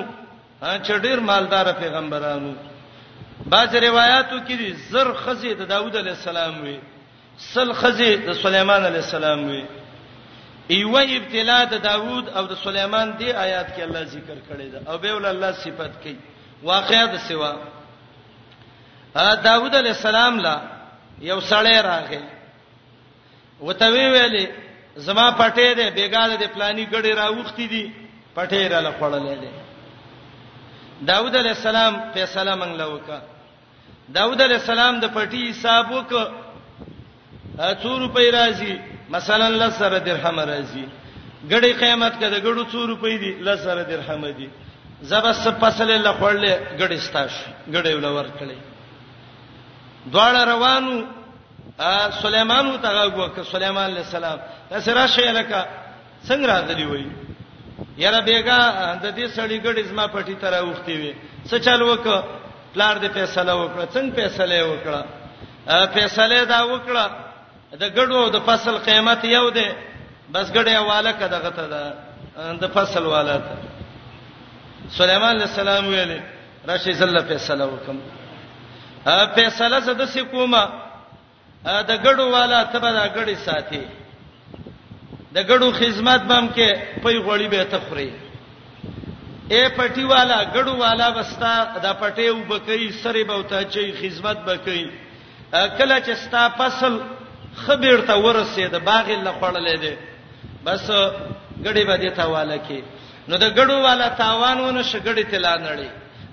چې 0.62 0.92
ډېر 1.06 1.20
مالدار 1.30 1.66
پیغمبرانو 1.80 2.54
بعض 3.54 3.76
روایتو 3.76 4.40
کې 4.40 4.52
دي 4.62 4.70
زر 4.92 5.14
خزي 5.24 5.54
د 5.54 5.62
داوود 5.74 5.96
علی 5.98 6.10
السلام 6.10 6.62
وي 6.64 6.80
سل 7.40 7.74
خزي 7.82 8.10
د 8.28 8.34
سليمان 8.44 8.86
علی 8.86 8.96
السلام 8.98 9.44
وي 9.50 9.64
ایوه 10.76 11.02
ابتلا 11.18 11.58
د 11.74 11.82
داوود 11.90 12.30
او 12.30 12.46
د 12.46 12.54
سليمان 12.64 13.12
دی 13.20 13.34
آیات 13.34 13.68
کې 13.76 13.82
الله 13.82 14.04
ذکر 14.04 14.38
کړی 14.50 14.72
دا 14.74 14.92
او 14.92 14.98
به 14.98 15.14
ول 15.16 15.26
الله 15.26 15.52
صفات 15.52 15.92
کوي 16.04 16.16
واقعات 16.64 17.16
سوا 17.28 17.52
داوود 19.44 19.76
علی 19.76 19.90
السلام 19.90 20.40
لا 20.40 20.58
یو 21.20 21.40
سړی 21.42 21.76
راغی 21.86 22.22
وته 23.60 23.88
وی 23.94 24.10
ویلې 24.20 24.66
زما 24.98 25.30
پټې 25.32 25.74
ده 25.78 25.86
بیګاله 25.96 26.36
د 26.42 26.46
پلاني 26.54 26.86
ګړې 26.92 27.14
راوختی 27.22 27.68
دي 27.68 27.84
پټې 28.36 28.64
را 28.72 28.80
لخړلې 28.82 29.36
ده 29.36 29.52
داوود 31.10 31.36
علی 31.36 31.50
السلام 31.50 32.02
فیصله 32.14 32.56
منګله 32.56 32.88
وکړه 32.94 33.22
داوود 34.10 34.42
علی 34.42 34.54
السلام 34.54 35.00
د 35.00 35.06
پټې 35.06 35.42
حساب 35.50 35.92
وکړه 35.92 36.26
څو 37.82 38.00
روپۍ 38.00 38.30
راځي 38.34 38.78
مثلا 39.10 39.50
لسره 39.50 40.00
درهم 40.00 40.40
راځي 40.40 40.86
ګړې 41.50 41.72
قیمت 41.82 42.20
کده 42.20 42.40
ګړو 42.42 42.64
څو 42.72 42.86
روپۍ 42.88 43.18
دي 43.20 43.32
لسره 43.50 43.84
درهم 43.84 44.26
دي 44.38 44.50
زبس 45.02 45.48
فصل 45.60 45.90
لخړلې 46.06 46.54
ګړې 46.80 46.98
ستاش 46.98 47.32
ګړې 47.72 47.92
ولور 47.98 48.26
کړې 48.40 48.58
دواړه 50.06 50.42
روانو 50.48 51.17
ا 51.86 52.10
سليمان 52.24 52.66
وتغه 52.68 53.20
وک 53.20 53.36
سليمان 53.54 53.86
عليه 53.92 54.02
السلام 54.10 54.40
تاسو 54.70 55.08
شي 55.16 55.28
الک 55.30 55.52
څنګه 56.28 56.46
راځلی 56.50 56.86
وای 56.90 57.06
یاره 58.04 58.20
بیګا 58.28 58.58
د 59.04 59.06
دې 59.18 59.26
سړی 59.38 59.58
ګډ 59.66 59.78
اسما 59.86 60.06
پټی 60.14 60.36
تر 60.42 60.54
اوختی 60.54 60.96
وي 60.98 61.14
څه 61.46 61.56
چل 61.62 61.82
وک 61.82 62.06
پلار 62.74 62.96
دې 63.04 63.08
فیصله 63.14 63.54
وکړه 63.62 63.84
څنګه 63.94 64.16
فیصله 64.16 64.58
وکړه 64.70 65.02
فیصله 65.94 66.44
دا 66.46 66.62
وکړه 66.66 67.06
د 67.82 67.86
ګډو 67.94 68.30
د 68.34 68.38
فصل 68.46 68.78
قیمت 68.78 69.24
یو 69.26 69.50
دی 69.50 69.68
بس 70.34 70.52
ګډه 70.52 70.72
حواله 70.82 71.12
کده 71.12 71.38
غته 71.38 71.66
ده 71.74 71.82
د 72.62 72.66
فصل 72.74 73.04
والا 73.06 73.38
ته 73.46 73.56
سليمان 74.98 75.36
عليه 75.36 75.46
السلام 75.46 75.88
ویلي 75.88 76.22
راشي 76.68 76.94
زله 76.94 77.22
فیصله 77.24 77.66
وکم 77.66 77.98
ا 79.06 79.28
فیصله 79.38 79.80
زده 79.82 80.06
سکوما 80.14 80.64
د 81.66 81.92
ګړو 82.06 82.30
والا 82.32 82.64
ته 82.72 82.80
به 82.80 82.92
دا 82.94 83.08
ګړې 83.18 83.36
ساتي 83.46 83.84
د 85.34 85.38
ګړو 85.50 85.68
خدمت 85.80 86.22
بم 86.30 86.46
کې 86.56 86.70
پي 87.04 87.18
غوړی 87.26 87.48
به 87.50 87.64
ته 87.72 87.80
خوري 87.86 88.10
اے 89.52 89.62
پټي 89.78 90.04
والا 90.12 90.40
ګړو 90.56 90.74
والا 90.82 91.08
وستا 91.18 91.54
دا 91.84 91.92
پټي 92.02 92.28
وبکې 92.32 92.80
سره 93.04 93.24
به 93.30 93.38
ته 93.50 93.60
چي 93.74 93.92
خدمت 94.02 94.38
بکې 94.48 94.80
کله 95.78 95.98
چې 96.06 96.14
ستا 96.28 96.50
فصل 96.58 96.94
خبر 97.66 98.02
ته 98.08 98.16
ورسېد 98.26 98.76
باغ 98.86 99.08
له 99.26 99.32
خړلې 99.42 99.76
دي 99.82 99.96
بس 100.66 100.88
ګړې 101.66 101.84
به 101.90 101.96
دې 101.98 102.12
ته 102.18 102.26
والا 102.30 102.58
کې 102.68 102.80
نو 103.28 103.36
د 103.38 103.46
ګړو 103.58 103.76
والا 103.82 104.08
تاوانونه 104.10 104.82
شګړې 104.84 105.24
تلا 105.32 105.56
نړې 105.58 105.90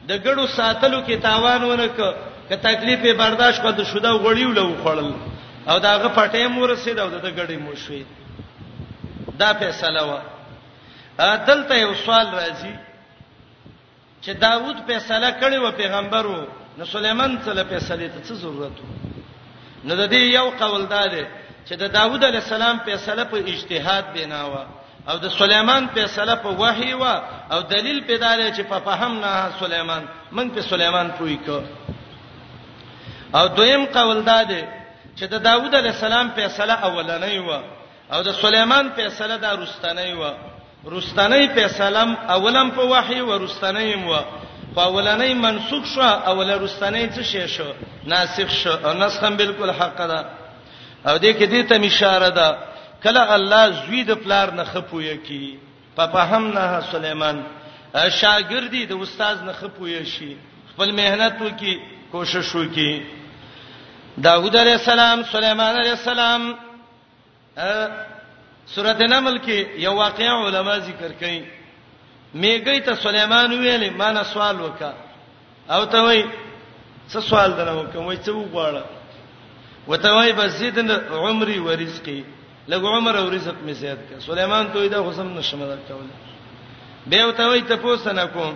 د 0.08 0.12
ګړو 0.24 0.46
ساتلو 0.48 1.00
کې 1.06 1.16
تاوانونه 1.22 1.86
ک 1.96 2.00
که 2.48 2.56
تکلیف 2.56 3.04
یې 3.04 3.14
برداشت 3.18 3.62
کړ 3.62 3.70
د 3.76 3.84
شوده 3.92 4.10
غړیو 4.12 4.50
لو 4.52 4.74
خړل 4.84 5.12
او 5.68 5.78
داغه 5.78 6.08
پټې 6.08 6.48
مور 6.48 6.76
سید 6.76 6.98
او 6.98 7.08
د 7.10 7.26
غړې 7.36 7.58
مو 7.58 7.74
شوی 7.76 8.04
دا 9.38 9.52
فیصله 9.52 10.02
و 10.04 10.18
دلته 11.46 11.74
یو 11.78 11.94
سوال 12.04 12.26
راځي 12.30 12.74
چې 14.20 14.30
داوود 14.30 14.76
فیصله 14.86 15.30
کړې 15.40 15.56
و 15.62 15.70
پیغمبرو 15.76 16.36
نو 16.78 16.84
سليمان 16.84 17.38
سره 17.44 17.62
فیصله 17.72 18.08
ته 18.08 18.20
څه 18.24 18.32
ضرورت 18.32 18.72
نو 19.84 19.94
د 19.96 20.10
دې 20.10 20.14
یو 20.36 20.50
قول 20.58 20.86
دا 20.86 21.06
دی 21.06 21.24
چې 21.68 21.72
د 21.82 21.92
داوود 21.98 22.24
علی 22.24 22.36
السلام 22.36 22.78
فیصله 22.84 23.24
په 23.24 23.36
اجتهاد 23.46 24.04
بنا 24.14 24.44
و 24.50 24.56
او 25.08 25.18
د 25.18 25.28
سليمان 25.38 25.86
فیصله 25.94 26.34
په 26.34 26.48
وحی 26.48 26.92
و 26.92 27.04
او 27.52 27.60
دلیل 27.62 28.00
پیدا 28.04 28.34
لري 28.36 28.52
چې 28.52 28.60
په 28.70 28.78
فهم 28.78 29.20
نه 29.20 29.50
سليمان 29.60 30.08
من 30.32 30.50
په 30.50 30.60
سليمان 30.62 31.10
پوي 31.18 31.36
کو 31.46 31.60
او 33.38 33.48
دویم 33.48 33.84
قول 33.84 34.20
دا 34.24 34.42
دی 34.42 34.62
چې 35.18 35.22
د 35.24 35.42
داوود 35.42 35.74
علی 35.74 35.88
السلام 35.88 36.30
فیصله 36.36 36.74
اولنۍ 36.88 37.38
و 37.46 37.50
او 38.12 38.22
د 38.22 38.32
سليمان 38.32 38.90
فیصله 38.96 39.36
دا 39.36 39.52
رستنۍ 39.54 40.12
و 40.14 40.32
رستنۍ 40.90 41.44
فیصله 41.54 42.16
اولم 42.34 42.70
په 42.70 42.82
وحی 42.92 43.20
و 43.20 43.38
رستنۍ 43.38 43.94
و 44.08 44.16
په 44.74 44.80
اولنۍ 44.90 45.34
منسوخ 45.46 45.86
شو 45.94 46.00
اول 46.00 46.50
رستنۍ 46.50 47.10
څه 47.16 47.22
شی 47.22 47.46
شو 47.48 47.64
ناسخ 48.04 48.50
شو 48.50 48.76
نسخم 48.92 49.36
بالکل 49.36 49.70
حق 49.70 49.98
ده 50.06 50.24
او 51.10 51.18
دې 51.18 51.38
کې 51.38 51.48
دې 51.48 51.68
ته 51.68 51.86
اشاره 51.86 52.28
ده 52.30 52.56
کله 53.04 53.32
الله 53.38 53.70
زوی 53.80 54.04
د 54.04 54.10
پلار 54.24 54.50
نه 54.60 54.64
خپوي 54.64 55.16
کی 55.26 55.58
په 55.96 56.06
فهم 56.06 56.46
نه 56.58 56.80
سليمان 56.92 57.42
شاګردي 58.20 58.86
د 58.88 58.92
استاد 59.02 59.42
نه 59.42 59.52
خپوي 59.52 60.00
شي 60.14 60.32
خپل 60.72 60.92
مهنت 61.02 61.42
وکي 61.42 61.78
کوشش 62.12 62.54
وکي 62.56 63.13
داوود 64.22 64.54
علیہ 64.56 64.72
السلام 64.72 65.22
سليمان 65.32 65.76
علیہ 65.76 65.90
السلام 65.90 66.52
سورته 68.74 69.06
نمل 69.12 69.38
کې 69.38 69.78
یو 69.84 69.94
واقعي 69.96 70.28
علما 70.34 70.76
ذکر 70.88 71.12
کړي 71.20 71.42
میګی 72.44 72.80
ته 72.88 72.94
سليمان 73.04 73.50
ویلې 73.52 73.90
ما 74.02 74.10
نه 74.12 74.22
سوال 74.32 74.60
وکا 74.60 74.92
او 75.76 75.84
ته 75.94 76.02
وای 76.04 76.22
څه 77.08 77.20
سوال 77.30 77.56
درنه 77.58 77.74
وکم 77.80 78.06
وای 78.06 78.16
څه 78.16 78.30
وغواړه 78.30 78.84
وته 79.88 80.10
وای 80.14 80.32
بسید 80.32 80.78
عمرې 81.10 81.58
و 81.66 81.76
رزقي 81.82 82.24
لګ 82.68 82.84
عمر 82.96 83.14
او 83.18 83.28
رزق 83.30 83.56
می 83.62 83.72
زیات 83.80 83.98
ک 84.10 84.18
سليمان 84.26 84.70
ته 84.74 84.88
دا 84.94 85.02
غسم 85.08 85.34
نشم 85.38 85.58
درکول 85.64 86.06
به 87.06 87.24
وته 87.26 87.48
وای 87.48 87.60
ته 87.62 87.76
پوسنه 87.76 88.26
کوم 88.26 88.54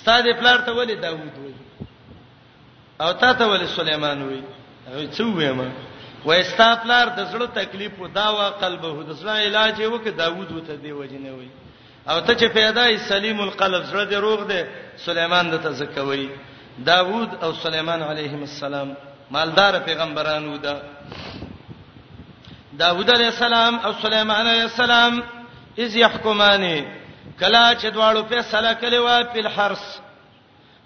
ستاده 0.00 0.32
پلار 0.40 0.60
ته 0.66 0.72
ولې 0.72 1.00
داوود 1.00 1.32
وای 1.38 1.54
او 3.00 3.12
تا 3.12 3.32
ته 3.34 3.44
ولې 3.46 3.68
سليمان 3.76 4.22
وای 4.22 4.42
څو 5.16 5.24
وېما 5.38 5.68
وېستا 6.28 6.68
پلار 6.82 7.06
د 7.18 7.20
زړه 7.32 7.46
تکلیف 7.58 7.92
او 8.00 8.06
دا 8.18 8.26
وا 8.36 8.48
قلب 8.62 8.82
هو 8.84 9.02
د 9.02 9.10
زړه 9.20 9.34
علاج 9.46 9.74
یې 9.80 9.86
وکړ 9.94 10.10
داوود 10.22 10.48
وته 10.52 10.74
دی 10.82 10.92
وجنه 10.92 11.30
وي 11.38 11.50
او 12.10 12.20
ته 12.26 12.34
چې 12.34 12.46
پیدا 12.58 12.84
یې 12.90 12.98
سلیم 13.08 13.38
القلب 13.40 13.82
زړه 13.90 14.02
دې 14.10 14.16
روغ 14.26 14.40
دی 14.50 14.60
سليمان 14.96 15.50
د 15.50 15.54
تزکوي 15.62 16.28
داوود 16.78 17.30
او 17.42 17.52
سليمان 17.54 18.02
عليهم 18.02 18.42
السلام 18.42 18.94
مالدار 19.30 19.74
پیغمبرانو 19.84 20.56
ده 20.58 20.76
داوود 22.78 23.08
علیہ 23.14 23.26
السلام 23.26 23.78
او 23.84 23.92
سليمان 24.02 24.46
علیہ 24.46 24.62
السلام 24.70 25.20
اذ 25.78 25.96
يحكمان 25.96 26.64
کلا 27.40 27.74
چې 27.80 27.86
دواړو 27.94 28.22
په 28.30 28.42
سلا 28.50 28.72
کلی 28.82 28.98
وا 28.98 29.22
په 29.32 29.46
حرس 29.56 29.84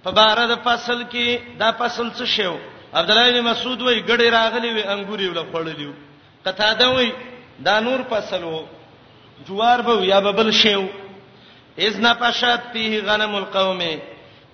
په 0.05 0.11
بار 0.11 0.39
د 0.53 0.55
فصل 0.65 1.05
کې 1.05 1.59
دا 1.59 1.71
فصل 1.73 2.13
څه 2.15 2.25
شیو 2.27 2.57
عبد 2.99 3.11
الله 3.11 3.27
بن 3.31 3.43
مسعود 3.51 3.81
وای 3.83 3.99
ګډي 4.09 4.29
راغلي 4.39 4.71
وي 4.77 4.85
انګوري 4.95 5.27
ول 5.31 5.41
خړلیو 5.53 5.93
قطاده 6.47 6.87
وای 6.95 7.13
دا 7.67 7.77
نور 7.81 8.01
فصلو 8.11 8.67
جوار 9.49 9.81
به 9.81 9.95
یا 10.13 10.21
ببل 10.27 10.51
شیو 10.61 10.85
اذن 11.87 12.07
پشات 12.21 12.63
فيه 12.73 13.01
غنم 13.09 13.35
القوم 13.41 13.81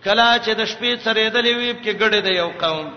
کلا 0.05 0.29
چې 0.39 0.51
د 0.61 0.65
شپې 0.73 0.93
سره 1.05 1.29
دلې 1.29 1.53
ویب 1.59 1.77
کې 1.85 1.93
ګډه 2.01 2.19
دی 2.27 2.35
یو 2.37 2.51
قوم 2.63 2.89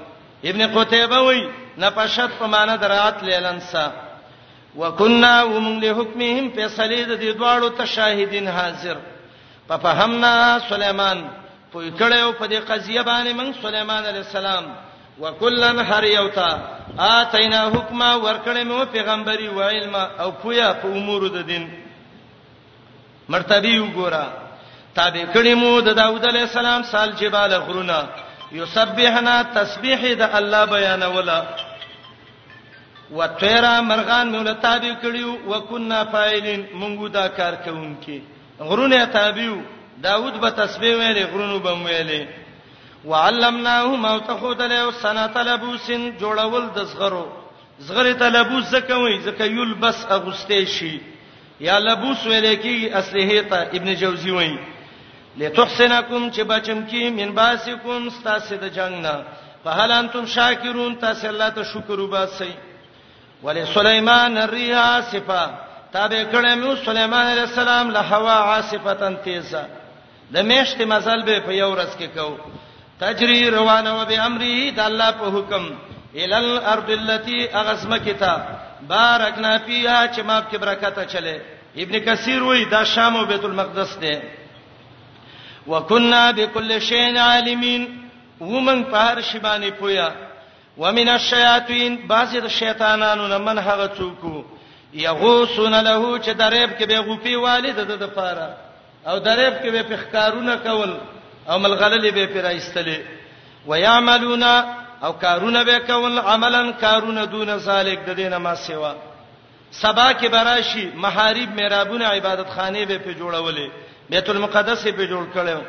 ابن 0.49 0.61
قتيبه 0.77 1.19
وای 1.27 1.41
نپشت 1.84 2.30
په 2.39 2.45
معنا 2.53 2.76
درات 2.76 3.23
لیلنسا 3.23 3.85
وکنا 4.76 5.35
هم 5.41 5.80
له 5.80 5.93
حکمهم 5.93 6.53
فیصلې 6.55 7.07
د 7.09 7.13
دې 7.22 7.38
دواړو 7.38 7.77
ته 7.77 7.85
شاهدین 7.85 8.47
حاضر 8.47 8.97
په 9.67 9.77
فهمنا 9.77 10.34
سليمان 10.69 11.23
په 11.73 11.91
کړهو 11.99 12.31
په 12.39 12.47
دې 12.49 12.72
قضیه 12.72 13.01
باندې 13.01 13.34
موږ 13.39 13.53
سليمان 13.61 14.05
عليه 14.05 14.19
السلام 14.27 14.65
وکلن 15.21 15.79
هر 15.91 16.03
یوتا 16.17 16.47
اتینا 16.99 17.61
حکما 17.69 18.11
ورکړې 18.25 18.63
مو 18.65 18.85
پیغمبري 18.91 19.47
و 19.49 19.61
علم 19.61 19.95
او 19.95 20.31
پویا 20.41 20.71
په 20.81 20.87
امور 20.97 21.21
د 21.35 21.47
دین 21.47 21.63
مرتبه 23.29 23.79
وګوره 23.79 24.25
تابع 24.97 25.23
کړې 25.33 25.53
مو 25.61 25.81
د 25.87 25.95
داوود 26.01 26.25
علی 26.31 26.39
السلام 26.41 26.83
سال 26.91 27.11
جبال 27.21 27.53
غرونا 27.53 27.99
یسبحنا 28.51 29.35
تسبیح 29.55 30.01
د 30.21 30.37
الله 30.39 30.65
بیان 30.75 31.03
ولا 31.17 31.39
وتیرا 33.17 33.73
مرغان 33.89 34.27
مولا 34.31 34.53
تابع 34.67 34.93
کړیو 35.03 35.29
وکنا 35.51 36.03
فاعلین 36.11 36.65
مونږه 36.67 37.09
دا 37.17 37.27
کار 37.27 37.53
کوونکې 37.65 38.19
غرونه 38.71 39.05
تابعو 39.19 39.59
داوود 40.07 40.33
به 40.39 40.49
تسبیح 40.49 40.95
ویلې 40.97 41.29
غرونو 41.31 41.59
به 41.59 41.73
ویلې 41.75 42.43
وعلمناهما 43.11 44.14
تخود 44.27 44.61
له 44.61 44.91
سنه 45.03 45.34
لبوسن 45.49 46.02
جوړول 46.22 46.65
د 46.76 46.80
زغرو 46.91 47.26
زغره 47.88 48.14
تلبوس 48.22 48.65
زکوي 48.76 49.15
زکیل 49.26 49.73
بس 49.84 49.99
اغوستې 50.18 50.61
شي 50.76 50.94
یا 51.60 51.80
لبوس 51.80 52.26
ویل 52.27 52.56
کی 52.61 52.90
اصله 52.91 53.41
ته 53.52 53.57
ابن 53.77 53.94
جوزی 53.95 54.32
وایي 54.32 54.57
لتحسنکم 55.38 56.30
چې 56.32 56.41
بچم 56.41 56.80
کی 56.90 57.10
من 57.10 57.32
باسکم 57.36 58.10
ستاسو 58.10 58.56
د 58.56 58.65
جنگ 58.76 58.98
نه 59.06 59.23
فهل 59.64 59.91
انتم 59.91 60.26
شاکرون 60.26 60.95
تاسو 60.99 61.27
الله 61.27 61.49
ته 61.49 61.64
شکر 61.73 61.99
وباسئ 61.99 62.49
ولی 63.44 63.65
سليمان 63.65 64.38
الريح 64.38 64.77
عاصفه 64.77 65.56
تابع 65.94 66.23
کړه 66.34 66.56
مې 66.61 66.86
سليمان 66.86 67.26
عليه 67.27 67.44
السلام 67.44 67.91
له 67.91 67.99
هوا 67.99 68.32
عاصفه 68.34 68.94
تن 68.94 69.18
تیزه 69.23 69.65
د 70.34 70.38
میشت 70.38 70.82
مزل 70.82 71.23
به 71.26 71.40
په 71.40 71.52
یو 71.53 71.72
ورځ 71.77 71.98
کې 71.99 72.07
کوو 72.18 72.38
تجری 72.99 73.49
روانه 73.49 73.91
و 73.91 74.05
به 74.05 74.19
امره 74.26 74.72
د 74.72 74.80
الله 74.80 75.11
په 75.11 75.26
حکم 75.26 75.63
الال 76.15 76.57
ارض 76.73 76.89
التي 76.99 77.49
اغسم 77.53 77.97
کتاب 78.05 78.41
بارکنا 78.88 79.57
فیها 79.59 80.07
چې 80.13 80.19
ما 80.23 80.41
په 80.41 80.57
برکته 80.57 81.05
چله 81.05 81.41
ابن 81.77 81.99
کثیر 81.99 82.43
وای 82.43 82.65
دا 82.65 82.84
شام 82.84 83.15
او 83.15 83.26
بیت 83.26 83.43
المقدس 83.45 83.97
دی 84.01 84.15
وکنا 85.67 86.31
بكل 86.31 86.80
شیء 86.89 87.17
عالمین 87.19 87.88
ومن 88.41 88.84
پار 88.84 89.22
شبانه 89.22 89.69
پویا 89.72 90.11
ومن 90.77 91.07
الشیاطین 91.09 91.95
بعضی 92.07 92.41
د 92.41 92.47
شیطانانو 92.47 93.27
نه 93.27 93.38
من 93.38 93.57
هغه 93.57 93.89
څوک 93.97 94.23
یغوسون 94.93 95.73
له 95.73 96.19
چې 96.19 96.30
دریب 96.39 96.69
کې 96.80 96.84
به 96.88 96.99
غوپی 96.99 97.35
والد 97.35 97.80
د 97.88 97.91
د 97.99 98.03
پاره 98.07 98.53
او 99.07 99.19
دریب 99.19 99.53
کې 99.63 99.69
به 99.72 99.84
پخکارونه 99.84 100.55
کول 100.57 100.93
او 101.49 101.59
ملغللې 101.59 102.11
به 102.11 102.26
پر 102.26 102.45
ایستلې 102.45 102.99
ويعملون 103.67 104.43
او 105.03 105.13
کارونه 105.13 105.63
به 105.63 105.80
کول 105.80 106.19
عملا 106.19 106.72
کارونه 106.72 107.26
دون 107.26 107.59
سالک 107.59 107.99
د 108.05 108.09
دینه 108.13 108.38
ما 108.38 108.55
سیوا 108.55 108.93
سبا 109.72 110.13
کې 110.13 110.26
براشي 110.26 110.89
محارب 110.95 111.49
میرابونه 111.55 112.05
عبادت 112.05 112.49
خانه 112.49 112.85
به 112.85 112.97
په 112.97 113.13
جوړولې 113.19 113.72
بیت 114.09 114.30
المقدس 114.30 114.84
به 114.88 115.07
جوړ 115.07 115.38
کړو 115.38 115.61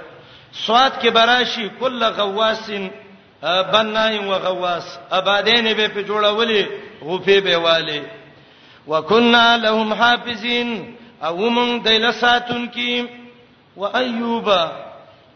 سواد 0.66 0.92
کې 1.02 1.08
براشي 1.10 1.70
کل 1.80 2.04
غواسن 2.04 2.88
بنای 3.72 4.18
و 4.18 4.34
غواس 4.38 4.98
آبادین 5.10 5.74
به 5.74 5.88
په 5.88 6.02
جوړولې 6.06 6.66
غوفه 7.04 7.40
به 7.40 7.56
والي 7.56 8.02
وکنا 8.88 9.56
لهم 9.56 9.92
حافظین 9.92 10.94
او 11.24 11.50
موږ 11.50 11.84
دایله 11.84 12.10
ساتونکو 12.12 13.06
و 13.76 13.84
ایوبا 13.86 14.85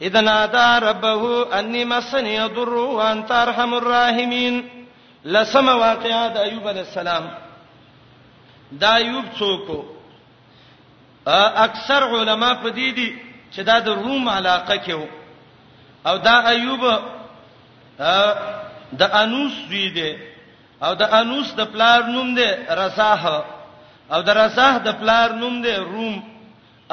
اذا 0.02 0.20
نادى 0.20 0.86
ربه 0.86 1.58
اني 1.58 1.84
مسني 1.84 2.34
يضر 2.36 2.74
وانت 2.74 3.32
ارحم 3.32 3.74
الراحمين 3.74 4.84
لسم 5.24 5.68
واقعا 5.68 6.28
د 6.34 6.36
ایوب 6.36 6.68
علی 6.68 6.78
السلام 6.80 7.26
دا 8.80 8.94
ایوب 8.96 9.24
څوک 9.38 9.68
اکثر 11.66 12.02
علما 12.18 12.54
په 12.54 12.68
دې 12.68 12.94
دي 12.98 13.08
چې 13.52 13.60
دا 13.64 13.78
د 13.78 13.88
روم 14.04 14.28
علاقه 14.28 14.76
کې 14.76 14.92
وو 14.92 15.06
او 16.06 16.16
دا 16.28 16.36
ایوب 16.48 16.98
د 19.02 19.16
انوس 19.22 19.52
دی 19.70 19.88
دی 19.96 20.10
او 20.84 20.94
د 21.02 21.14
انوس 21.18 21.52
د 21.56 21.60
پلار 21.72 22.02
نوم 22.14 22.34
دی 22.34 22.46
رساه 22.82 23.34
او 24.12 24.20
د 24.28 24.36
رساه 24.42 24.78
د 24.84 24.88
پلار 25.00 25.32
نوم 25.42 25.60
دی 25.66 25.72
روم 25.74 26.16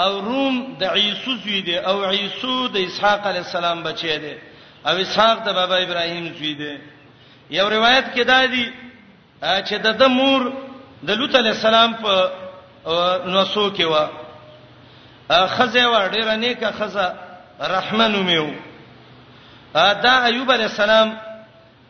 او 0.06 0.14
روم 0.22 0.76
د 0.80 0.84
عیسو 0.96 1.36
زوی 1.44 1.60
دی 1.68 1.78
او 1.78 1.98
عیسو 2.10 2.56
د 2.68 2.78
اسحاق 2.78 3.22
علی 3.28 3.38
السلام 3.38 3.84
بچی 3.84 4.18
دی 4.24 4.34
او 4.86 4.94
اسحاق 5.04 5.38
د 5.48 5.50
بابا 5.56 5.76
ابراهیم 5.86 6.26
زوی 6.38 6.54
دی 6.62 6.74
یو 7.58 7.68
روایت 7.70 8.06
کې 8.16 8.22
دا 8.28 8.42
دی 8.46 8.68
چې 9.44 9.74
د 9.86 9.88
دمور 10.00 10.42
د 11.08 11.10
لوط 11.20 11.34
علی 11.36 11.50
السلام 11.56 11.92
په 12.04 12.14
نوسو 13.34 13.66
کې 13.78 13.82
و 13.94 13.96
خزه 15.56 15.84
و 15.90 15.94
ډیره 16.10 16.36
نیکه 16.46 16.70
خزه 16.80 17.08
رحمنو 17.76 18.22
میو 18.24 18.50
دا 19.74 20.16
ایوب 20.26 20.50
علی 20.52 20.64
السلام 20.64 21.10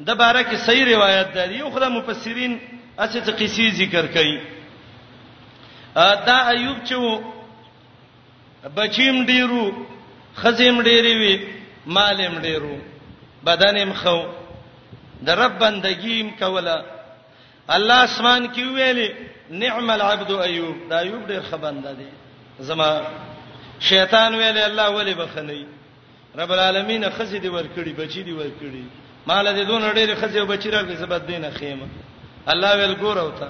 د 0.07 0.09
باره 0.13 0.43
کې 0.43 0.55
صحیح 0.55 0.93
روایت 0.95 1.33
ده 1.33 1.45
یو 1.51 1.69
خدای 1.71 1.89
مفسرین 1.89 2.59
اسې 2.99 3.17
ته 3.25 3.31
قصې 3.47 3.71
ذکر 3.73 4.05
کړي 4.15 4.37
دا 6.25 6.37
ایوب 6.49 6.77
چې 6.85 6.95
بچیم 8.75 9.23
ډیرو 9.25 9.69
خزم 10.35 10.81
ډیری 10.81 11.15
وی 11.17 11.35
مالم 11.93 12.39
ډیرو 12.41 12.75
بدنم 13.45 13.91
خو 14.01 14.17
د 15.25 15.29
رب 15.41 15.57
بندگیم 15.59 16.29
کوله 16.39 16.75
الله 17.75 17.99
اسمان 18.09 18.45
کې 18.53 18.63
ویلي 18.75 19.07
نعم 19.63 19.89
العبد 19.95 20.29
ایوب 20.41 20.89
دا 20.89 20.99
ایوب 20.99 21.27
ډیر 21.27 21.41
خبنده 21.49 21.93
دی 21.97 22.07
زما 22.69 22.91
شیطان 23.89 24.35
ویلي 24.35 24.63
الله 24.65 24.87
ولی 24.97 25.13
بخنی 25.21 25.65
رب 26.39 26.51
العالمین 26.53 27.09
خزی 27.17 27.39
دی 27.39 27.47
ورکړي 27.49 27.99
بچی 27.99 28.23
دی 28.23 28.31
ورکړي 28.33 28.83
مال 29.27 29.53
دې 29.63 29.67
دون 29.67 29.93
ډیر 29.93 30.15
خزی 30.15 30.39
او 30.39 30.45
بچی 30.53 30.69
راغلی 30.71 30.95
زبد 30.95 31.27
دینه 31.27 31.49
خیمه 31.59 31.87
الله 32.55 32.75
ویل 32.75 32.95
ګور 33.01 33.17
اوته 33.25 33.49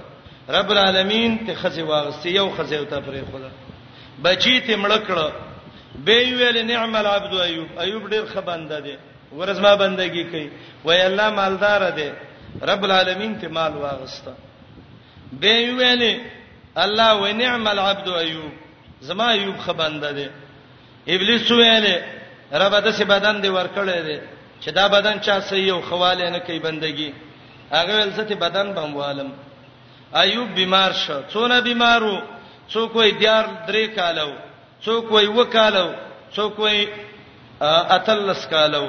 رب 0.60 0.72
العالمین 0.72 1.38
ته 1.48 1.53
خزی 1.56 1.81
واغستی 1.81 2.30
یو 2.39 2.49
خزی 2.57 2.76
اوته 2.76 2.99
پرې 2.99 3.31
خدا 3.31 3.49
بچی 4.23 4.61
ته 4.65 4.76
مړکړه 4.77 5.27
به 6.06 6.18
ویل 6.38 6.65
نعم 6.65 6.95
العبد 6.95 7.34
ایوب 7.41 7.69
ایوب 7.84 8.10
ډیر 8.10 8.26
خبانده 8.34 8.80
دی 8.80 8.95
ورزما 9.38 9.76
بندگی 9.76 10.23
کوي 10.23 10.49
وای 10.85 11.02
الله 11.02 11.30
مالدار 11.30 11.81
دی 11.98 12.10
رب 12.61 12.84
العالمین 12.85 13.39
ته 13.39 13.48
مال 13.48 13.73
واغسته 13.73 14.34
به 15.34 15.73
ویل 15.80 16.19
الله 16.77 17.11
و 17.14 17.26
نعم 17.38 17.68
العبد 17.68 18.10
ایوب 18.10 18.52
زما 19.02 19.30
ایوب 19.30 19.57
خبانده 19.60 20.11
دی 20.14 20.27
ابلیس 21.14 21.52
ویل 21.52 21.85
رب 22.52 22.76
داسې 22.85 23.02
بدن 23.03 23.41
دی 23.44 23.49
ورکړی 23.49 24.02
دی 24.07 24.19
چې 24.61 24.68
دا 24.69 24.88
بدن 24.88 25.19
چا 25.19 25.41
سې 25.41 25.53
یو 25.53 25.81
خواله 25.81 26.30
نه 26.30 26.39
کوي 26.39 26.60
بندگی 26.60 27.14
هغه 27.72 27.94
ولسته 27.95 28.35
بدن 28.35 28.73
بموالم 28.73 29.31
ایوب 30.15 30.49
بیمار 30.56 30.91
شو 30.94 31.22
څونه 31.31 31.53
بیمارو 31.61 32.36
څوک 32.73 32.95
وي 32.95 33.11
دیار 33.22 33.45
درې 33.68 33.84
کالو 33.98 34.30
څوک 34.85 35.06
وي 35.11 35.27
وکالو 35.39 35.88
څوک 36.35 36.56
وي 36.60 36.80
اتلس 37.95 38.44
کالو 38.53 38.85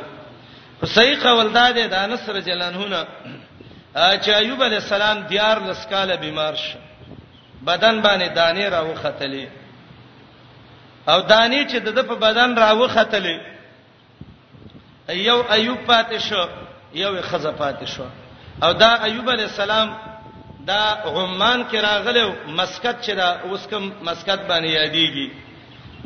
صحیح 0.94 1.16
قول 1.22 1.48
داده 1.58 1.84
د 1.94 1.96
انس 2.06 2.22
رجلانونه 2.38 3.00
چې 3.94 4.28
ایوب 4.38 4.60
علی 4.64 4.76
السلام 4.80 5.18
دیار 5.30 5.56
لسکاله 5.68 6.14
بیمار 6.24 6.54
شو 6.62 6.78
بدن 7.66 8.02
باندې 8.02 8.28
دانې 8.36 8.72
راو 8.74 8.92
ختلې 9.04 9.46
او 11.12 11.18
دانې 11.32 11.60
چې 11.70 11.76
د 11.76 11.98
په 12.10 12.14
بدن 12.26 12.50
راو 12.64 12.82
ختلې 12.96 13.36
یو 15.08 15.42
ایوب 15.56 15.78
پاتې 15.86 16.18
شو 16.28 16.42
یو 17.02 17.10
خزه 17.30 17.52
پاتې 17.58 17.84
شو 17.94 18.04
او 18.64 18.70
دا 18.84 18.90
ایوب 19.08 19.26
علی 19.34 19.42
السلام 19.48 19.88
دا 20.70 20.82
عمان 21.06 21.60
کې 21.70 21.74
راغله 21.88 22.26
مسقط 22.58 22.96
چې 23.04 23.10
دا 23.20 23.28
اوس 23.46 23.62
کوم 23.70 23.84
مسقط 24.08 24.40
باندې 24.50 24.70
یادېږي 24.80 25.28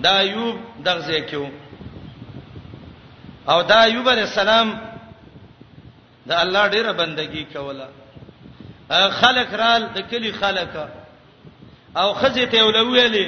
دا 0.04 0.12
ایوب 0.24 0.56
دغه 0.86 1.00
ځکه 1.00 1.50
او 3.50 3.62
دا 3.70 3.78
ایوب 3.88 4.06
علی 4.14 4.20
السلام 4.28 4.68
دا 6.26 6.34
الله 6.44 6.64
ډیره 6.74 6.92
بندگی 7.00 7.42
کوله 7.52 7.88
خلق 9.20 9.54
رال 9.62 9.82
د 9.96 9.98
کلی 10.10 10.32
خلق 10.32 10.72
او 12.00 12.08
خزه 12.20 12.46
ته 12.46 12.62
ولولې 12.64 13.26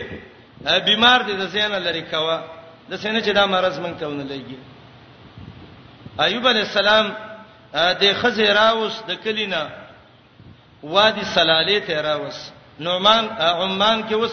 بیمار 0.87 1.21
دي 1.27 1.35
د 1.43 1.47
زین 1.55 1.73
لري 1.87 2.03
کوا 2.03 2.39
د 2.91 2.97
سینې 2.99 3.21
چې 3.27 3.33
دا 3.39 3.47
مرز 3.47 3.79
مونږ 3.79 3.95
ته 4.01 4.07
ونلېږي 4.07 4.59
ایوب 6.21 6.47
علی 6.47 6.61
السلام 6.61 7.07
د 8.01 8.13
خزه 8.21 8.53
راوس 8.55 8.95
د 9.09 9.13
کلینا 9.25 9.65
وادي 10.85 11.25
سلاله 11.37 11.79
ته 11.89 12.01
راوس 12.07 12.39
نعمان 12.79 13.25
عمان 13.39 14.05
کې 14.09 14.13
اوس 14.15 14.33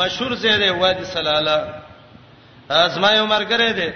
مشهور 0.00 0.32
ځای 0.42 0.56
دی 0.62 0.70
وادي 0.70 1.04
سلاله 1.04 1.56
ازما 2.86 3.10
یو 3.12 3.26
مرګره 3.34 3.70
دی 3.78 3.90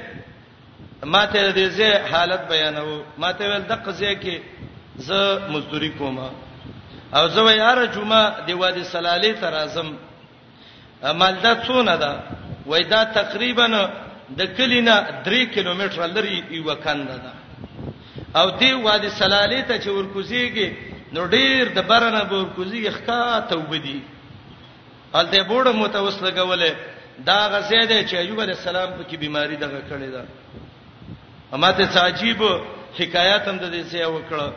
ما 1.13 1.23
ته 1.25 1.53
دې 1.59 1.67
ځای 1.79 1.93
حالت 2.11 2.43
بیانو 2.53 3.03
ما 3.19 3.33
ته 3.33 3.45
ول 3.51 3.63
دغه 3.73 3.93
ځای 4.01 4.15
کې 4.23 4.37
زه 5.07 5.21
مزدوري 5.53 5.91
کوم 5.99 6.19
او 7.17 7.25
زه 7.35 7.41
یاره 7.53 7.85
جمعه 7.95 8.45
دی 8.47 8.53
وادي 8.55 8.85
سلاله 8.85 9.33
ته 9.41 9.47
راځم 9.57 9.89
مالدا 11.21 11.53
څونه 11.67 11.97
ده 12.03 12.13
وای 12.67 12.83
دا 12.93 13.01
تقریبا 13.05 13.67
د 14.39 14.43
کلینا 14.57 14.95
3 15.25 15.47
کیلومتر 15.55 16.07
لري 16.07 16.39
یو 16.51 16.75
کنده 16.85 17.17
ده 17.25 17.33
او 18.41 18.47
دی 18.61 18.73
وادي 18.75 19.09
سلاله 19.11 19.61
ته 19.69 19.75
چې 19.83 19.89
ورکوزیږي 19.89 20.92
نو 21.13 21.27
ډیر 21.35 21.69
د 21.77 21.85
برنه 21.89 22.25
بور 22.33 22.45
کوزي 22.57 22.83
ښکا 22.91 23.41
توبه 23.51 23.79
دي 23.87 24.01
الته 25.15 25.43
بوړه 25.43 25.73
متوسله 25.79 26.31
کوله 26.39 26.71
دا 27.27 27.41
غزه 27.55 27.81
ده 27.85 28.05
چې 28.05 28.15
ایوب 28.23 28.41
علی 28.45 28.53
السلام 28.59 28.91
په 28.91 29.03
کې 29.09 29.17
بیماری 29.25 29.57
دغه 29.65 29.81
کړې 29.89 30.09
ده 30.17 30.25
اما 31.55 31.73
ته 31.73 32.01
عجیب 32.05 32.43
حکایت 33.01 33.49
هم 33.49 33.57
د 33.59 33.71
دې 33.73 33.85
څه 33.93 34.07
وکړه 34.07 34.53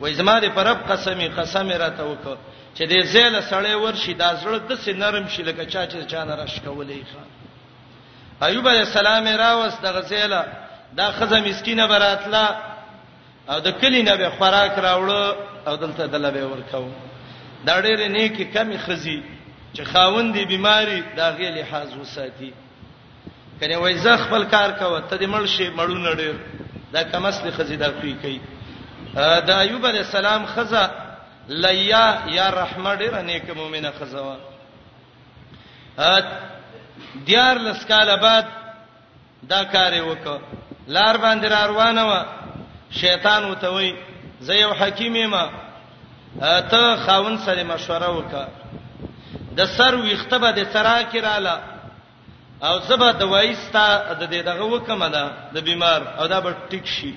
وای 0.00 0.14
زماره 0.14 0.48
پرب 0.54 0.78
قسمی 0.90 1.28
قسم 1.38 1.70
راته 1.70 2.02
وکړه 2.02 2.38
چې 2.76 2.82
دې 2.82 3.02
زېله 3.12 3.40
سړې 3.50 3.74
ورشي 3.74 4.14
دا 4.14 4.34
زړه 4.36 4.58
د 4.68 4.72
سې 4.74 4.90
نرم 5.02 5.28
شي 5.28 5.42
لکه 5.42 5.64
چا 5.64 5.86
چې 5.86 6.10
چا 6.12 6.24
نه 6.24 6.34
رش 6.34 6.54
کولې 6.58 7.02
ښا 7.10 8.46
ایوب 8.46 8.68
علی 8.68 8.80
السلام 8.88 9.26
راوست 9.28 9.82
دغه 9.82 10.02
زېله 10.08 10.42
دا 10.98 11.10
خزه 11.10 11.40
مسکینه 11.40 11.86
براتله 11.86 12.73
او 13.48 13.58
د 13.60 13.70
کلی 13.70 14.02
نه 14.02 14.16
به 14.16 14.28
خوراک 14.38 14.74
راوړو 14.78 15.34
او 15.68 15.76
دلته 15.76 16.06
دله 16.06 16.30
به 16.30 16.46
ورکاو 16.46 16.90
دا 17.66 17.80
ډېر 17.82 18.08
نیکی 18.08 18.44
کمی 18.44 18.78
خزي 18.78 19.22
چې 19.74 19.82
خاوندې 19.84 20.46
بیماری 20.48 21.02
دا 21.16 21.30
غي 21.30 21.50
لحاظ 21.50 21.96
وساتي 21.96 22.52
کنه 23.60 23.76
وای 23.78 23.94
زه 23.98 24.16
خپل 24.16 24.44
کار 24.44 24.70
کوه 24.72 25.00
ته 25.10 25.16
دې 25.18 25.26
مړ 25.30 25.44
شي 25.46 25.70
مړونه 25.76 26.14
ډېر 26.16 26.34
دا 26.92 27.02
کمسلی 27.02 27.50
خزي 27.50 27.76
دا 27.76 27.88
کوي 27.90 28.14
کوي 28.22 28.40
دا 29.46 29.60
ایوب 29.60 29.86
علی 29.86 29.98
السلام 29.98 30.46
خزه 30.46 30.90
لیا 31.48 32.22
یا 32.26 32.50
رحمه 32.50 32.96
ډېر 32.96 33.14
نیک 33.14 33.50
مؤمنه 33.56 33.90
خزه 34.00 34.20
وا 34.22 34.36
دیار 37.26 37.56
لسکاله 37.58 38.16
بعد 38.16 38.44
دا 39.42 39.64
کار 39.64 39.92
وکړه 39.92 40.38
لار 40.88 41.16
باندې 41.18 41.46
روانه 41.52 42.04
و 42.06 42.10
شیطان 43.00 43.44
وته 43.44 43.68
وای 43.68 43.94
زه 44.40 44.54
یو 44.56 44.72
حکیم 44.72 45.26
ما 45.26 45.50
ته 46.70 46.96
خاون 47.06 47.38
سره 47.38 47.62
مشوره 47.64 48.06
وکړه 48.08 48.46
د 49.56 49.64
سر 49.66 49.94
ویختبه 49.94 50.50
د 50.52 50.72
سرا 50.72 51.02
کړه 51.12 51.54
او 52.62 52.78
زبا 52.88 53.12
د 53.12 53.22
وایستا 53.22 54.14
د 54.14 54.22
دې 54.30 54.42
دغه 54.48 54.62
وکم 54.62 55.06
ده 55.08 55.30
د 55.54 55.58
بیمار 55.60 56.14
او 56.18 56.26
دا 56.26 56.40
به 56.40 56.54
ټیک 56.70 56.86
شي 56.86 57.14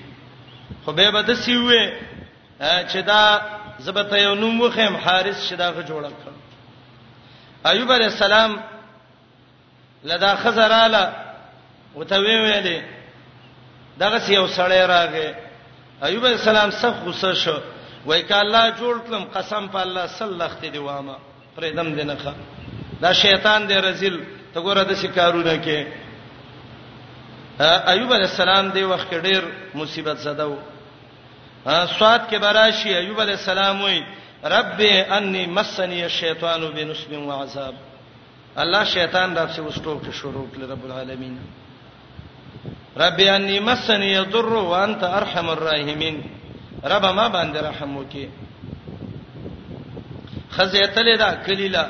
خو 0.84 0.92
به 0.92 1.10
به 1.10 1.22
د 1.22 1.34
سیوې 1.34 1.92
چې 2.90 2.96
دا 3.06 3.40
زبا 3.78 4.02
ته 4.02 4.18
یو 4.22 4.34
نوم 4.34 4.60
وخم 4.60 4.96
حارس 4.96 5.48
شداغه 5.48 5.82
جوړه 5.86 6.10
کړ 6.12 7.66
ایوب 7.68 7.92
علی 7.92 8.04
السلام 8.04 8.58
لدا 10.04 10.36
خزراله 10.36 11.12
وتوی 11.94 12.38
ویلې 12.52 12.82
دغه 14.00 14.30
یو 14.32 14.46
سړی 14.48 14.82
راغی 14.90 15.47
ایوب 16.06 16.24
علیہ 16.26 16.36
السلام 16.36 16.70
سخت 16.80 17.06
غصه 17.06 17.32
شو 17.38 17.54
وای 18.06 18.22
ک 18.22 18.32
الله 18.32 18.66
جوړ 18.80 18.94
کلم 19.06 19.24
قسم 19.36 19.66
په 19.74 19.78
الله 19.86 20.06
صلیخت 20.18 20.62
دی 20.74 20.78
وامه 20.84 21.16
پرېدم 21.56 21.88
دی 21.96 22.04
نه 22.10 22.16
ښه 22.22 22.32
دا 23.02 23.12
شیطان 23.22 23.66
دی 23.68 23.74
رزل 23.88 24.16
ته 24.52 24.60
ګوره 24.60 24.84
د 24.90 25.00
شکارونه 25.02 25.54
کې 25.64 25.78
ایوب 27.92 28.12
علیہ 28.16 28.30
السلام 28.32 28.68
دی 28.78 28.82
وخت 28.92 29.14
ډیر 29.28 29.42
مصیبت 29.74 30.18
زده 30.26 30.44
و 30.46 30.54
سواد 31.66 32.30
کې 32.30 32.38
براشي 32.46 32.94
ایوب 32.96 33.20
علیہ 33.20 33.38
السلام 33.42 33.82
وای 33.82 34.00
رب 34.54 34.80
انی 35.16 35.46
مسنی 35.46 36.02
الشیطان 36.02 36.60
بنصب 36.76 37.12
وعذاب 37.28 37.74
الله 38.56 38.84
شیطان 38.96 39.34
راځي 39.38 39.60
وستو 39.68 40.00
کې 40.04 40.10
شروع 40.12 40.46
کړ 40.54 40.70
رب 40.70 40.84
العالمین 40.84 41.38
رب 42.96 43.18
انی 43.20 43.60
مسنی 43.60 44.06
یضر 44.06 44.46
وانت 44.52 45.02
ارحم 45.04 45.48
الراحمین 45.50 46.20
رب 46.84 47.04
ما 47.04 47.28
باندې 47.28 47.56
رحم 47.62 47.96
وکي 47.96 48.28
خزیتل 50.50 51.16
دا 51.18 51.34
کلیلا 51.46 51.86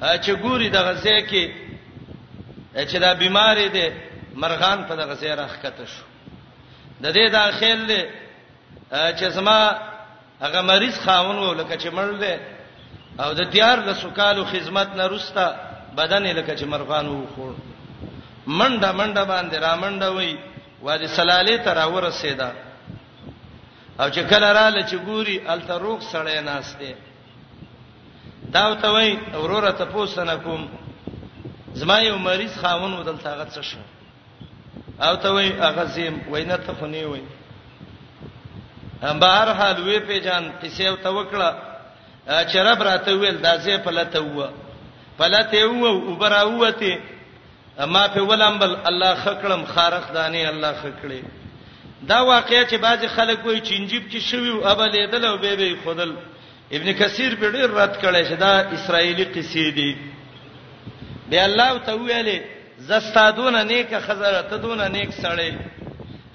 چې 0.00 0.30
ګوري 0.42 0.68
د 0.70 0.76
غزه 0.76 1.20
کې 1.28 1.50
چې 2.88 2.96
دا 3.00 3.12
بیماری 3.14 3.68
ده 3.68 3.92
مرغان 4.34 4.84
په 4.84 4.94
دغه 4.96 5.14
ځای 5.14 5.36
راخته 5.36 5.84
شو 5.86 6.04
د 7.02 7.12
دې 7.12 7.30
دا 7.32 7.50
خیال 7.50 7.86
دی 7.88 8.04
چې 8.92 9.24
زما 9.26 9.76
هغه 10.42 10.60
مریض 10.62 10.98
خاون 10.98 11.38
و 11.38 11.54
لکه 11.54 11.76
چې 11.76 11.90
مړ 11.92 12.14
دی 12.20 12.36
او 13.22 13.32
د 13.34 13.50
دیار 13.50 13.78
د 13.80 13.92
سکالو 13.94 14.44
خدمت 14.44 14.88
نه 14.96 15.06
روستا 15.06 15.54
بدن 15.96 16.22
لکه 16.22 16.56
چې 16.56 16.64
مرغان 16.64 17.06
و 17.08 17.26
خور 17.34 17.54
منډه 18.46 18.92
منډه 18.92 19.24
باندې 19.24 19.56
را 19.56 19.76
منډه 19.76 20.08
وای 20.14 20.36
وادي 20.82 21.06
سلالې 21.08 21.56
تر 21.64 21.78
اور 21.78 22.02
رسیدا 22.04 22.52
او 24.00 24.08
چې 24.10 24.22
کله 24.30 24.52
رااله 24.52 24.82
چې 24.86 24.96
ګوري 25.06 25.40
الته 25.48 25.78
روغ 25.78 26.00
سړی 26.12 26.40
ناشته 26.44 26.94
دا 28.52 28.74
ته 28.74 28.88
وای 28.90 29.18
اوروره 29.34 29.70
ته 29.72 29.84
پوسنه 29.84 30.36
کوم 30.36 30.68
زما 31.74 31.98
یو 32.00 32.16
مریض 32.18 32.56
خاون 32.58 32.94
ودل 32.94 33.18
طاقت 33.18 33.52
څه 33.56 33.60
شو 33.62 33.78
او 35.02 35.16
ته 35.16 35.28
وای 35.32 35.52
اغزیم 35.60 36.20
وینه 36.32 36.56
ته 36.56 36.72
خونی 36.74 37.04
وای 37.04 37.22
هم 39.02 39.18
بهر 39.20 39.48
حال 39.52 39.82
وی 39.82 40.00
په 40.00 40.18
جان 40.20 40.52
قصې 40.62 40.80
او 40.86 40.96
ته 40.96 41.08
وکړه 41.10 41.50
چرب 42.52 42.82
راته 42.82 43.12
ویل 43.14 43.38
دا 43.42 43.56
زه 43.58 43.76
په 43.78 43.90
لته 43.90 44.18
و 44.22 44.46
په 45.18 45.24
لته 45.28 45.64
و 45.66 45.84
او 45.86 46.14
براوته 46.16 46.92
ما 47.78 48.06
په 48.08 48.22
ولامبل 48.22 48.76
الله 48.86 49.14
خکړم 49.14 49.64
خارخ 49.66 50.12
دانی 50.12 50.46
الله 50.46 50.72
خکړي 50.82 51.22
دا 52.08 52.20
واقعیا 52.22 52.64
چې 52.64 52.76
بعضی 52.78 53.06
خلک 53.08 53.46
وایي 53.46 53.60
چنجیب 53.60 54.02
کې 54.10 54.18
شوی 54.30 54.48
او 54.50 54.66
ابل 54.68 54.94
یدل 54.96 55.24
او 55.24 55.36
به 55.38 55.54
به 55.56 55.76
خودل 55.84 56.12
ابن 56.72 56.92
کثیر 56.92 57.34
په 57.36 57.50
ډیر 57.52 57.70
رد 57.70 57.96
کړي 58.02 58.26
چې 58.28 58.32
دا 58.38 58.60
اسرایلی 58.60 59.24
قصې 59.24 59.70
دي 59.74 59.96
به 61.30 61.44
الله 61.44 61.78
ته 61.86 61.92
ویلې 61.98 62.40
زستادون 62.78 63.66
نیک 63.66 63.94
خزر 64.06 64.42
ته 64.42 64.56
دون 64.56 64.78
نیک 64.92 65.10
سړی 65.10 65.52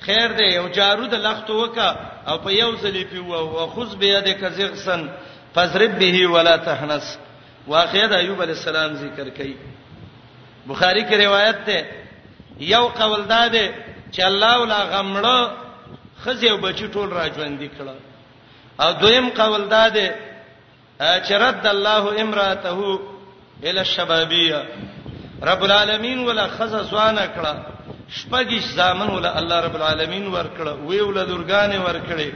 خیر 0.01 0.31
دی 0.31 0.45
یو 0.55 0.67
جارو 0.67 1.07
د 1.07 1.15
لخت 1.23 1.49
وکا 1.49 1.95
او 2.27 2.37
په 2.37 2.49
یو 2.51 2.71
ځلی 2.77 3.03
پی 3.11 3.19
وو 3.19 3.33
او 3.59 3.67
خذ 3.75 3.95
به 3.95 4.05
یده 4.07 4.33
کزغسن 4.33 5.07
فضرب 5.55 5.99
به 5.99 6.27
ولا 6.27 6.55
تحنس 6.57 7.17
واقعیا 7.67 8.07
د 8.07 8.13
ایوب 8.13 8.41
علی 8.41 8.51
السلام 8.51 8.93
ذکر 8.95 9.29
کړي 9.29 9.53
بخاری 10.67 11.03
کې 11.03 11.13
روایت 11.25 11.65
ده 11.65 11.85
یو 12.59 12.87
قول 12.87 13.21
ده 13.27 13.47
ده 13.47 13.69
چې 14.11 14.19
الله 14.21 14.59
ولا 14.61 14.79
غمړو 14.91 15.49
خزیو 16.25 16.57
بچی 16.57 16.87
ټول 16.87 17.09
را 17.13 17.27
ژوند 17.35 17.61
کړه 17.77 17.95
او 18.85 18.93
دویم 18.93 19.29
قول 19.29 19.67
ده 19.69 19.89
ده 19.89 20.15
چې 20.99 21.31
رد 21.31 21.67
الله 21.67 22.21
امراته 22.21 22.99
الى 23.63 23.79
الشبابيه 23.79 24.63
رب 25.43 25.63
العالمین 25.63 26.19
ولا 26.27 26.47
خزه 26.47 26.83
زوانه 26.83 27.27
کړه 27.35 27.55
شپږش 28.15 28.63
ځامن 28.75 29.07
ولا 29.09 29.37
الله 29.37 29.59
رب 29.61 29.75
العالمین 29.75 30.27
ور 30.27 30.45
کړه 30.57 30.69
وی 30.85 30.99
ول 30.99 31.25
درګانې 31.25 31.75
ور 31.75 32.01
کړې 32.09 32.27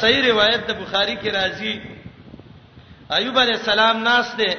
صحیح 0.00 0.30
روایت 0.32 0.66
د 0.66 0.74
بخاری 0.82 1.16
کې 1.16 1.30
راځي 1.34 1.74
ایوب 3.12 3.38
علی 3.38 3.52
السلام 3.52 4.02
ناس 4.04 4.34
ده 4.36 4.52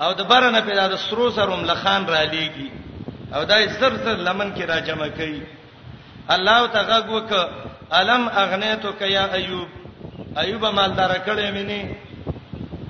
او 0.00 0.10
د 0.18 0.22
برنه 0.30 0.60
پیدا 0.66 0.86
د 0.88 0.96
سرو 1.08 1.30
سروم 1.34 1.62
لخان 1.70 2.06
را 2.06 2.22
لېږي 2.24 2.68
او 3.34 3.44
دای 3.50 3.68
سر 3.78 3.92
سر 4.04 4.16
لمن 4.28 4.48
کې 4.56 4.64
را 4.70 4.78
جمع 4.88 5.06
کوي 5.18 5.42
الله 6.36 6.66
تعالی 6.66 7.14
وک 7.14 7.30
الم 7.98 8.28
اغنیتو 8.42 8.92
کیا 8.98 9.24
ایوب 9.38 9.68
ایوب 10.42 10.64
مالدار 10.78 11.10
کړي 11.26 11.50
منی 11.56 11.94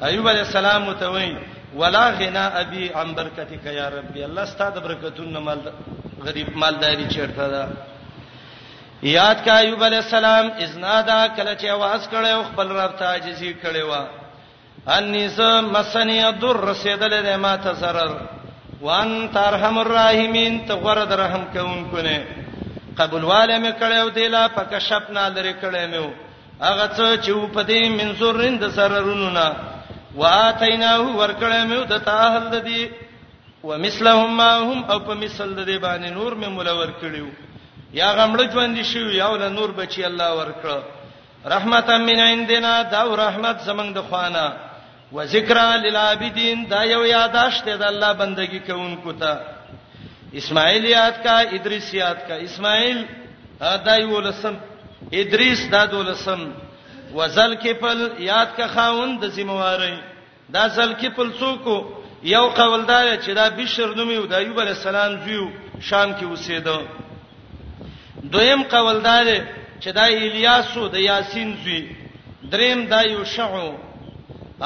ایوب 0.08 0.28
علی 0.28 0.38
السلام 0.46 0.92
ته 0.94 1.06
وای 1.16 1.36
ولا 1.82 2.04
غنا 2.18 2.46
ابي 2.62 2.90
عن 2.94 3.14
برکتک 3.14 3.64
یا 3.80 3.88
ربي 3.96 4.24
الله 4.24 4.44
ستاسو 4.56 4.80
برکتونه 4.80 5.40
مال 5.40 5.60
غریب 6.26 6.56
مالداری 6.56 7.06
چیرته 7.14 7.46
ده 7.52 7.62
یاد 9.12 9.44
کا 9.44 9.58
ایوب 9.58 9.84
علی 9.84 9.96
السلام 9.96 10.50
اذنا 10.66 11.00
دا 11.00 11.20
کله 11.36 11.54
چې 11.56 11.66
आवाज 11.78 12.02
کړي 12.12 12.28
او 12.36 12.42
خپل 12.44 12.68
رب 12.76 12.92
ته 12.98 13.04
عاجزی 13.06 13.54
کړي 13.62 13.82
وا 13.88 14.04
انیس 14.88 15.38
مسنی 15.72 16.20
در 16.40 16.56
رسیدل 16.68 17.14
د 17.24 17.36
ما 17.40 17.56
ته 17.56 17.72
zarar 17.80 18.10
وان 18.80 19.28
ترحم 19.32 19.78
الراحمین 19.78 20.58
ته 20.68 20.74
غره 20.74 21.04
درهم 21.04 21.44
کوونکو 21.54 21.96
نه 21.96 22.26
قبول 22.98 23.24
والے 23.24 23.58
مې 23.58 23.72
کړو 23.80 24.08
دیلا 24.14 24.48
پک 24.54 24.74
شپنا 24.86 25.28
لري 25.28 25.52
کړې 25.62 25.86
مې 25.90 26.08
هغه 26.60 26.86
څه 26.86 27.24
چې 27.24 27.52
په 27.54 27.62
دې 27.62 27.88
منصورین 28.00 28.58
د 28.58 28.68
سررونو 28.74 29.30
نه 29.38 29.46
واتیناه 30.16 31.00
ورکړې 31.18 31.66
مې 31.70 31.86
د 31.92 31.98
تاهل 32.10 32.44
د 32.50 32.62
دې 32.64 32.88
ومثلهم 33.62 34.36
ما 34.42 34.50
هم 34.56 34.84
او 34.90 34.98
په 35.08 35.14
مثل 35.14 35.54
د 35.54 35.64
دې 35.64 35.78
باندې 35.80 36.08
نور 36.18 36.34
مې 36.34 36.48
مولور 36.58 36.88
کړیو 37.00 37.28
یا 38.02 38.12
غمړ 38.18 38.52
ژوند 38.52 38.82
شي 38.92 39.16
یا 39.16 39.26
ول 39.30 39.48
نور 39.56 39.70
بچي 39.80 40.06
الله 40.12 40.30
ورکړه 40.42 40.78
رحمتا 41.56 41.98
من 42.06 42.20
عندنا 42.28 42.76
دا 42.94 43.02
رحمت 43.24 43.58
زمنګ 43.66 43.92
د 43.98 44.02
خوانه 44.10 44.44
و 45.14 45.26
ذکر 45.26 45.56
للعابدین 45.84 46.58
دا 46.72 46.80
یو 46.94 47.02
یاداشت 47.16 47.62
دی 47.68 47.74
د 47.82 47.82
الله 47.92 48.12
بندگی 48.22 48.60
کوونکو 48.68 49.10
ته 49.20 49.32
اسماعیل 50.40 50.84
یاد 50.96 51.16
کا 51.24 51.36
ادریس 51.56 51.88
یاد 52.02 52.20
کا 52.28 52.34
اسماعیل 52.48 52.98
دا 53.86 53.94
یو 54.04 54.18
لسم 54.26 54.54
ادریس 55.20 55.60
دا 55.72 55.82
دولسم 55.92 56.40
وزل 57.16 57.52
کپل 57.64 57.98
یاد 58.30 58.50
کا 58.56 58.66
خاون 58.74 59.10
د 59.22 59.24
ذمہواری 59.36 59.96
دا 60.54 60.66
زل 60.76 60.92
کپل 61.02 61.28
څوک 61.40 61.64
یو 62.34 62.44
قوالدار 62.58 63.06
چې 63.24 63.30
دا 63.38 63.46
بشر 63.58 63.88
نوم 63.96 64.10
یو 64.10 64.26
د 64.26 64.32
ایوب 64.34 64.60
علی 64.60 64.72
السلام 64.78 65.12
زیو 65.24 65.44
شام 65.88 66.10
کې 66.18 66.24
اوسېده 66.24 66.78
دویم 68.34 68.62
قوالدار 68.62 69.26
چې 69.80 69.88
دا 69.98 70.04
الیاس 70.04 70.76
او 70.76 70.88
د 70.88 70.94
یاسین 71.08 71.56
زوی 71.64 71.82
دریم 72.52 72.86
دا 72.86 73.00
یو 73.10 73.24
شعو 73.24 73.68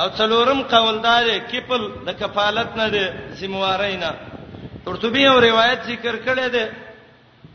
او 0.01 0.09
څلورم 0.19 0.61
قوالدار 0.75 1.27
کپل 1.53 1.83
د 2.07 2.09
کفالت 2.21 2.71
نه 2.81 2.87
دی 2.95 3.05
سیموارینا 3.41 4.11
قرطبی 4.85 5.25
او 5.33 5.37
روایت 5.49 5.81
ذکر 5.91 6.17
کړی 6.27 6.47
دی 6.55 6.65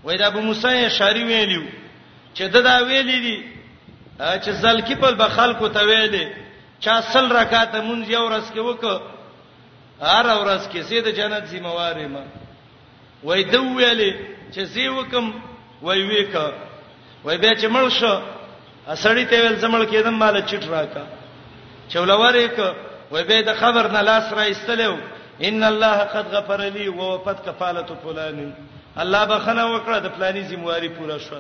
وای 0.06 0.18
دا 0.22 0.26
ابو 0.32 0.40
موسی 0.48 0.78
شاری 0.98 1.24
ویلیو 1.30 1.64
چې 2.36 2.44
دا 2.70 2.76
ویلی 2.90 3.20
دی 3.26 3.38
چې 4.44 4.49
زل 4.64 4.80
کپل 4.90 5.14
به 5.22 5.28
خلکو 5.38 5.68
ته 5.78 5.82
ویلی 5.91 6.26
چا 6.84 6.98
سل 7.14 7.28
رکعات 7.40 7.72
مونږ 7.88 8.03
یو 8.15 8.24
ورځ 8.30 8.48
کې 8.53 8.61
وکړ 8.70 8.95
هر 10.02 10.26
ورځ 10.41 10.64
کې 10.72 10.82
سید 10.90 11.07
جنت 11.22 11.45
سیمواری 11.56 12.07
ما 12.15 12.24
وای 13.24 13.44
دو 13.56 13.61
ویلی 13.82 14.11
چې 14.53 14.61
زی 14.76 14.88
وکم 14.99 15.34
وای 15.88 16.02
ویکا 16.14 16.45
وای 17.26 17.38
به 17.38 17.49
چې 17.60 17.68
مړ 17.76 17.88
شو 17.99 18.15
اسړی 18.88 19.24
ته 19.30 19.38
ول 19.45 19.56
زمړ 19.64 19.91
کېدم 19.91 20.15
مال 20.24 20.41
چټ 20.48 20.64
راکا 20.78 21.10
چولور 21.89 22.35
یک 22.35 22.60
وې 23.11 23.23
به 23.23 23.41
د 23.41 23.53
خبر 23.60 23.91
نه 23.91 24.01
لاس 24.01 24.34
را 24.34 24.41
ایستلو 24.41 24.97
ان 25.41 25.64
الله 25.64 25.97
قد 26.14 26.26
غفر 26.35 26.61
لي 26.61 26.88
ووفت 26.89 27.45
کفاله 27.49 27.85
فلان 28.03 28.53
الله 28.97 29.26
بخنه 29.26 29.64
وکړه 29.76 29.97
د 30.03 30.07
پلاني 30.15 30.43
ذمہواری 30.43 30.89
پوره 30.99 31.18
شو 31.18 31.39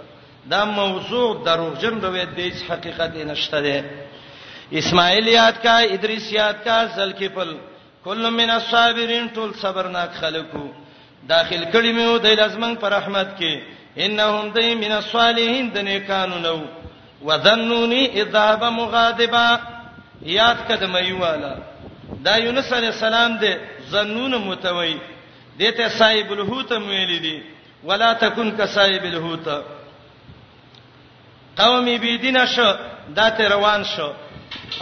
دا 0.49 0.65
موضوع 0.65 1.43
دروغجن 1.45 1.99
به 1.99 2.25
د 2.37 2.39
هیڅ 2.39 2.71
حقیقت 2.71 3.15
نشته 3.15 3.61
ده 3.61 3.83
اسماعیل 4.73 5.27
یاد 5.27 5.61
کا 5.63 5.77
ادریس 5.77 6.31
یاد 6.33 6.53
کا 6.63 6.85
زلکفل 6.95 7.53
کل 8.03 8.29
من 8.29 8.49
الصابرین 8.49 9.27
ټول 9.35 9.53
صبرناک 9.61 10.11
خلکو 10.19 10.65
داخل 11.27 11.65
کړي 11.71 11.97
مې 11.97 12.07
و 12.15 12.17
د 12.17 12.25
لازمن 12.39 12.75
پر 12.75 12.89
رحمت 12.91 13.29
کې 13.39 13.59
انهم 14.07 14.49
دای 14.55 14.75
من 14.75 14.91
الصالحین 14.91 15.69
د 15.75 15.79
نیکانو 15.89 16.39
نو 16.39 16.57
وذنونی 17.25 18.03
اذهب 18.21 18.63
مغاضبا 18.79 19.47
یاد 20.23 20.55
کده 20.67 20.87
مې 20.87 21.11
والا 21.21 21.53
دا 22.25 22.37
یونس 22.37 22.71
علی 22.73 22.87
السلام 22.87 23.39
دې 23.39 23.53
زنون 23.91 24.33
متوي 24.41 24.97
دته 25.59 25.89
صاحب 25.99 26.31
الهوت 26.33 26.71
ویل 26.71 27.21
دي 27.21 27.43
ولا 27.83 28.13
تکن 28.13 28.51
کصاحب 28.57 29.03
الهوت 29.05 29.49
قوم 31.57 31.85
بيدین 31.85 32.45
شو 32.45 32.73
دته 33.15 33.47
روان 33.47 33.83
شو 33.83 34.13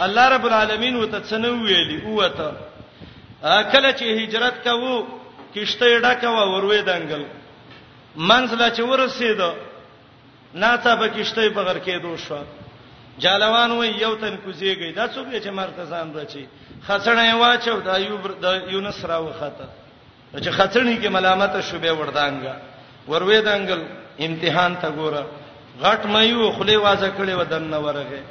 الله 0.00 0.28
رب 0.28 0.44
العالمین 0.46 0.96
وته 0.96 1.20
څنو 1.30 1.62
ویلی 1.66 2.02
اوته 2.04 2.52
کله 3.72 3.92
چې 3.92 4.02
هجرت 4.20 4.64
کوو 4.64 5.06
کشته 5.54 6.00
ډکوا 6.00 6.44
وروي 6.44 6.82
دنګل 6.82 7.24
منځله 8.16 8.68
چې 8.76 8.80
ورسېدو 8.82 9.52
ناڅه 10.54 10.94
به 11.00 11.08
کشته 11.08 11.48
بغیر 11.48 11.78
کېدو 11.78 12.16
شو 12.28 12.38
جالوان 13.20 13.70
وای 13.70 13.88
یو 14.00 14.14
تن 14.20 14.36
کوزیږي 14.44 14.92
دا 14.94 15.06
څوک 15.14 15.26
چې 15.44 15.50
مرتزان 15.52 16.12
راچی 16.16 16.46
خسنې 16.86 17.34
واچو 17.40 17.76
د 17.86 17.88
ایوب 17.88 18.22
د 18.44 18.46
یونس 18.72 19.04
راو 19.04 19.32
خطه 19.40 19.66
چې 20.44 20.50
خسنې 20.56 20.96
کې 21.00 21.08
ملامت 21.14 21.54
شوبې 21.68 21.90
وردانګه 21.92 22.54
وروې 23.08 23.40
دانګل 23.48 23.80
امتحان 24.26 24.72
ته 24.82 24.88
ګوره 24.96 25.24
غټ 25.82 26.00
مېو 26.12 26.50
خله 26.56 26.76
وازه 26.84 27.08
کړي 27.18 27.34
ودن 27.40 27.62
نه 27.72 27.78
ورغه 27.78 28.22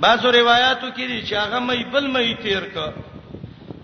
بازو 0.00 0.30
روایتو 0.32 0.88
کې 0.96 1.04
دي 1.10 1.18
چې 1.26 1.34
هغه 1.42 1.58
مې 1.60 1.84
بل 1.92 2.04
مې 2.12 2.36
تیر 2.42 2.64
ک 2.74 2.76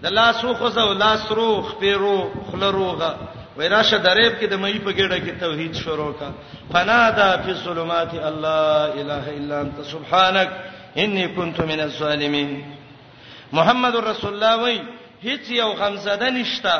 د 0.02 0.06
لاسو 0.18 0.54
خو 0.54 0.68
زو 0.68 0.92
لاس 0.92 1.30
روخ 1.32 1.74
پیرو 1.80 2.18
خلروغه 2.50 3.10
ویراشه 3.56 3.98
دریب 3.98 4.32
کې 4.40 4.46
د 4.48 4.54
مې 4.60 4.78
په 4.84 4.92
ګډه 4.98 5.18
کې 5.24 5.32
توحید 5.40 5.74
شروع 5.84 6.12
کا 6.18 6.28
فنادا 6.72 7.36
فی 7.44 7.50
الظلمات 7.50 8.14
الله 8.14 8.92
اله 9.00 9.24
الا 9.38 9.56
انت 9.60 9.78
سبحانك 9.92 10.50
انی 11.02 11.28
کنت 11.36 11.60
من 11.60 11.80
الظالمین 11.80 12.50
محمد 13.52 13.94
رسول 13.96 14.32
الله 14.32 14.54
وی 14.64 14.78
هیڅ 15.24 15.50
یو 15.56 15.74
خمسده 15.80 16.30
نشتا 16.36 16.76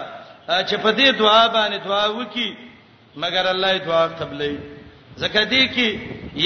چې 0.68 0.74
په 0.84 0.90
دې 0.92 1.12
دعا 1.18 1.44
باندې 1.48 1.84
دعا 1.88 2.06
وکي 2.06 2.48
مګر 3.16 3.46
الله 3.54 3.76
دعا 3.76 4.06
قبلې 4.06 4.56
زکه 5.16 5.44
دې 5.44 5.74
کې 5.74 5.98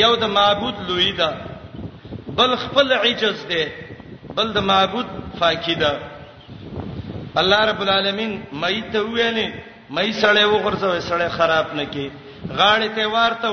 یو 0.02 0.16
د 0.16 0.24
معبود 0.38 0.74
لوی 0.88 1.12
دا 1.12 1.30
بل 2.38 2.56
خپل 2.56 2.92
عجز 2.92 3.46
دی 3.48 3.64
بل 4.36 4.52
د 4.52 4.58
معبود 4.58 5.06
فاکی 5.38 5.74
دا 5.74 5.92
الله 7.36 7.60
رب 7.70 7.80
العالمین 7.80 8.36
مې 8.52 8.92
ته 8.92 8.98
ویلې 9.06 9.48
مې 9.94 10.10
سړې 10.20 10.44
وغورځوې 10.52 11.00
سړې 11.10 11.28
خراب 11.38 11.66
نکې 11.78 12.06
غاړې 12.58 12.88
ته 12.96 13.04
وارته 13.14 13.50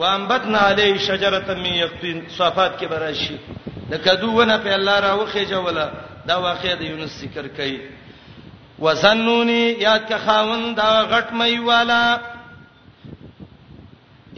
وامبتنا 0.00 0.60
علی 0.68 0.98
شجره 1.06 1.54
می 1.62 1.72
یقین 1.84 2.18
صفات 2.38 2.72
کې 2.80 2.86
براشي 2.92 3.36
د 3.90 3.92
کدو 4.04 4.28
ونه 4.36 4.56
په 4.64 4.70
الله 4.78 4.96
را 5.06 5.12
وخې 5.20 5.42
جوړه 5.52 5.86
دا 6.28 6.36
واقعې 6.44 6.74
د 6.76 6.82
یونس 6.90 7.12
ذکر 7.22 7.46
کړي 7.56 7.78
وزنونی 8.78 9.62
یاد 9.86 10.02
کا 10.08 10.18
خاون 10.24 10.74
دا 10.74 10.88
غټ 11.12 11.26
مې 11.38 11.54
والا 11.68 12.20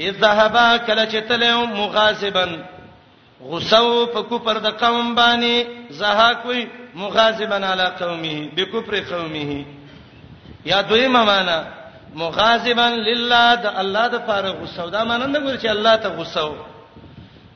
اذ 0.07 0.15
ذهبا 0.21 0.69
کله 0.87 1.05
چې 1.07 1.19
تلو 1.29 1.67
مغاصبن 1.77 2.51
غصو 3.51 4.07
په 4.15 4.23
کوپر 4.29 4.59
د 4.67 4.69
قوم 4.83 5.15
باندې 5.15 5.67
زها 6.01 6.33
کوي 6.43 6.67
مغاصبن 7.01 7.65
علی 7.65 7.87
قومه 8.01 8.37
بکفر 8.57 8.95
قومه 9.13 9.65
یا 10.67 10.83
دویمه 10.83 11.23
معنا 11.33 11.59
مغاظبا 12.23 12.89
لله 13.09 13.49
د 13.63 13.67
الله 13.81 14.07
د 14.09 14.17
پاره 14.29 14.53
غوسه 14.59 14.85
دا 14.95 15.05
معنا 15.11 15.27
نه 15.35 15.41
ګور 15.45 15.57
چې 15.63 15.67
الله 15.67 15.95
ته 15.97 16.09
غوسه 16.09 16.49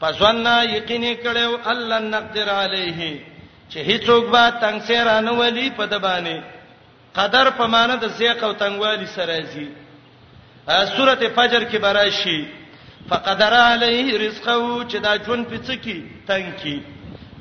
پس 0.01 0.17
ونه 0.23 0.55
یقین 0.77 1.05
کړو 1.25 1.53
الله 1.73 1.99
نقدر 2.15 2.49
علیه 2.65 3.19
چې 3.71 3.79
هیڅوک 3.91 4.25
به 4.33 4.45
تنگ 4.61 4.79
سره 4.89 5.21
نه 5.27 5.33
ولی 5.33 5.71
په 5.71 5.87
د 5.87 5.95
باندې 6.05 6.37
قدر 7.17 7.51
په 7.51 7.67
معنا 7.67 7.95
د 7.97 8.09
زیق 8.09 8.45
او 8.45 8.53
تنگوالی 8.53 9.07
سره 9.07 9.41
زی 9.53 9.69
سورته 10.97 11.29
فجر 11.39 11.63
کې 11.71 11.77
براشي 11.85 12.39
فقدر 13.09 13.55
علیه 13.73 14.19
رزقه 14.27 14.87
چې 14.91 14.95
دا 15.07 15.17
جون 15.19 15.45
پڅ 15.51 15.69
کی 15.85 15.99
تنگ 16.27 16.47
کی 16.63 16.79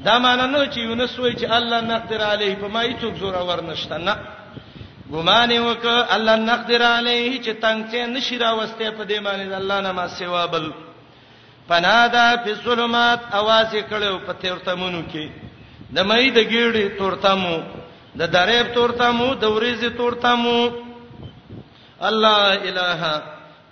دا 0.06 0.20
معنا 0.20 0.46
نو 0.46 0.66
چې 0.66 0.78
یونس 0.78 1.20
وای 1.20 1.34
چې 1.34 1.52
الله 1.52 1.80
نقدر 1.82 2.22
علیه 2.34 2.56
په 2.56 2.68
ما 2.74 2.82
هیڅوک 2.84 3.14
زور 3.22 3.34
اور 3.36 3.62
نشته 3.64 3.98
نه 3.98 4.16
ګمان 5.14 5.52
وک 5.68 5.86
الله 6.16 6.36
نقدر 6.52 6.82
علیه 6.98 7.38
چې 7.46 7.52
تنگ 7.64 7.80
ته 7.92 8.00
نشی 8.16 8.36
راوسته 8.42 8.86
په 8.98 9.04
دې 9.10 9.18
باندې 9.26 9.46
الله 9.62 9.78
نه 9.86 9.92
ما 9.98 10.06
سیوا 10.20 10.44
بل 10.54 10.66
پنادا 11.70 12.28
فی 12.44 12.52
الظلمات 12.58 13.20
اواز 13.40 13.72
کړو 13.92 14.14
په 14.28 14.32
تیرتمونو 14.42 15.02
کې 15.12 15.26
د 15.96 15.98
مې 16.10 16.26
د 16.38 16.40
ګیړې 16.54 16.86
تورتمو 17.00 17.56
د 18.20 18.22
دریب 18.38 18.66
تورتمو 18.78 19.28
د 19.44 19.46
ورېزې 19.56 19.90
تورتمو 19.98 20.60
الله 22.10 22.36
الہ 22.70 23.02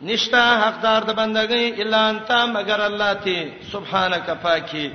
نشتا 0.10 0.44
حقدار 0.64 1.00
د 1.06 1.12
بندګۍ 1.20 1.66
الا 1.84 2.02
انت 2.10 2.32
مگر 2.56 2.80
الله 2.90 3.12
تی 3.24 3.38
سبحانك 3.72 4.28
پاکي 4.44 4.88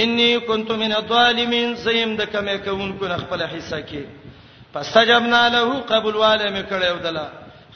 انی 0.00 0.30
کنت 0.46 0.68
من 0.82 0.92
الظالمین 1.00 1.70
زیم 1.86 2.10
د 2.16 2.22
کمه 2.32 2.56
کوونکو 2.64 3.04
خپل 3.26 3.40
حصہ 3.42 3.76
کې 3.76 4.17
فاستجبنا 4.78 5.48
له 5.52 5.80
قبول 5.90 6.16
والے 6.16 6.48
مې 6.48 6.68
کړه 6.70 6.92
ودلا 6.96 7.26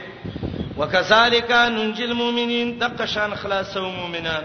وکذالک 0.78 1.50
ننجل 1.74 2.12
مومنین 2.22 2.72
دقشان 2.80 3.34
خلاصو 3.42 3.84
مومنان 3.90 4.44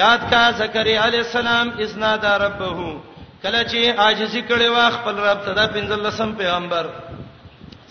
یاد 0.00 0.26
کا 0.30 0.42
زکریا 0.62 1.04
علی 1.04 1.18
السلام 1.18 1.70
اسنا 1.86 2.16
دا 2.26 2.34
ربه 2.46 2.96
کله 3.42 3.62
چې 3.64 3.98
عاجزی 3.98 4.44
کړي 4.50 4.68
وا 4.74 4.90
خپل 4.98 5.14
رب 5.28 5.44
ته 5.46 5.52
دا 5.62 5.66
پنځلسم 5.78 6.34
پیغمبر 6.38 6.86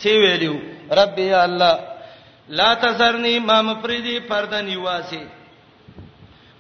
سی 0.06 0.18
ویلو 0.26 0.54
رب 1.02 1.20
یا 1.28 1.44
الله 1.44 1.93
لا 2.60 2.74
تزرنی 2.82 3.40
ما 3.40 3.62
مفردی 3.62 4.20
پردنی 4.20 4.76
واسي 4.76 5.28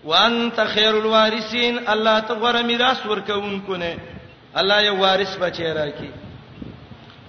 وانت 0.03 0.59
خیر 0.75 0.95
الوارثین 0.95 1.87
الله 1.87 2.19
ته 2.19 2.33
غره 2.33 2.61
میراث 2.61 3.05
ورکوونکو 3.05 3.75
نه 3.75 3.97
الله 4.55 4.81
یو 4.85 4.95
وارث 4.95 5.37
بچی 5.37 5.63
راکی 5.63 6.09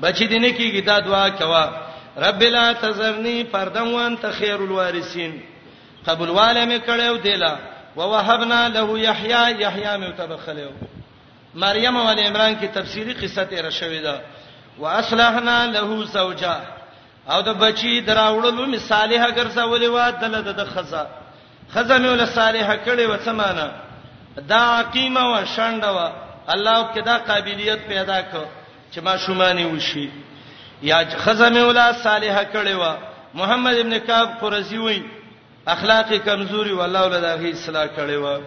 بچی 0.02 0.26
دینه 0.26 0.50
کیږي 0.58 0.84
دا 0.86 0.98
دعا 1.00 1.28
کوا 1.30 1.70
رب 2.16 2.42
لا 2.42 2.72
تزرنی 2.72 3.44
فردن 3.52 3.92
وانت 3.94 4.26
خیر 4.38 4.54
الوارثین 4.54 5.40
قبول 6.06 6.28
والے 6.28 6.64
می 6.64 6.78
کړو 6.78 7.22
دیلا 7.24 7.56
ووهبنا 7.96 8.68
له 8.68 8.98
یحیی 8.98 9.60
یحیی 9.60 9.96
می 9.98 10.12
تبخلو 10.16 10.70
مریم 11.54 11.96
او 11.96 12.08
عمران 12.08 12.54
کی 12.54 12.68
تفسیری 12.68 13.12
قصه 13.12 13.44
تیر 13.44 13.70
شوې 13.70 14.02
ده 14.04 14.20
واصلحنا 14.78 15.66
له 15.66 16.04
زوجا 16.04 16.73
او 17.32 17.40
د 17.40 17.48
بچی 17.60 17.92
دراوړلو 18.06 18.64
مثاله 18.74 19.20
اگر 19.26 19.46
زولې 19.56 19.86
وا 19.94 20.10
دله 20.22 20.40
د 20.60 20.64
خزا 20.72 21.05
خزا 21.74 21.96
مې 22.01 22.09
ول 22.09 22.26
صالحه 22.40 22.74
کړي 22.86 23.06
و 23.12 23.18
سمانه 23.24 23.72
دا 24.52 24.66
قیمه 24.96 25.20
و 25.32 25.34
شنده 25.55 25.88
و 25.96 25.98
الله 26.55 26.78
کې 26.94 26.98
دا 27.10 27.16
قابلیت 27.28 27.78
پیدا 27.92 28.18
کړ 28.22 28.44
چې 28.94 28.98
ما 29.06 29.16
شومانه 29.16 29.66
وشي 29.68 30.09
یا 30.90 30.98
خزا 31.24 31.48
مې 31.55 31.59
ول 31.68 31.80
صالحه 32.02 32.44
کړي 32.55 32.74
و 32.82 32.96
محمد 33.40 33.74
ابن 33.78 33.98
کعب 34.09 34.28
قرزی 34.40 34.78
وای 34.78 35.01
اخلاقی 35.74 36.18
کمزوري 36.28 36.72
والله 36.72 37.01
ول 37.06 37.18
دا 37.20 37.32
هي 37.44 37.51
اصلاح 37.52 37.86
کړي 37.96 38.18
و 38.26 38.40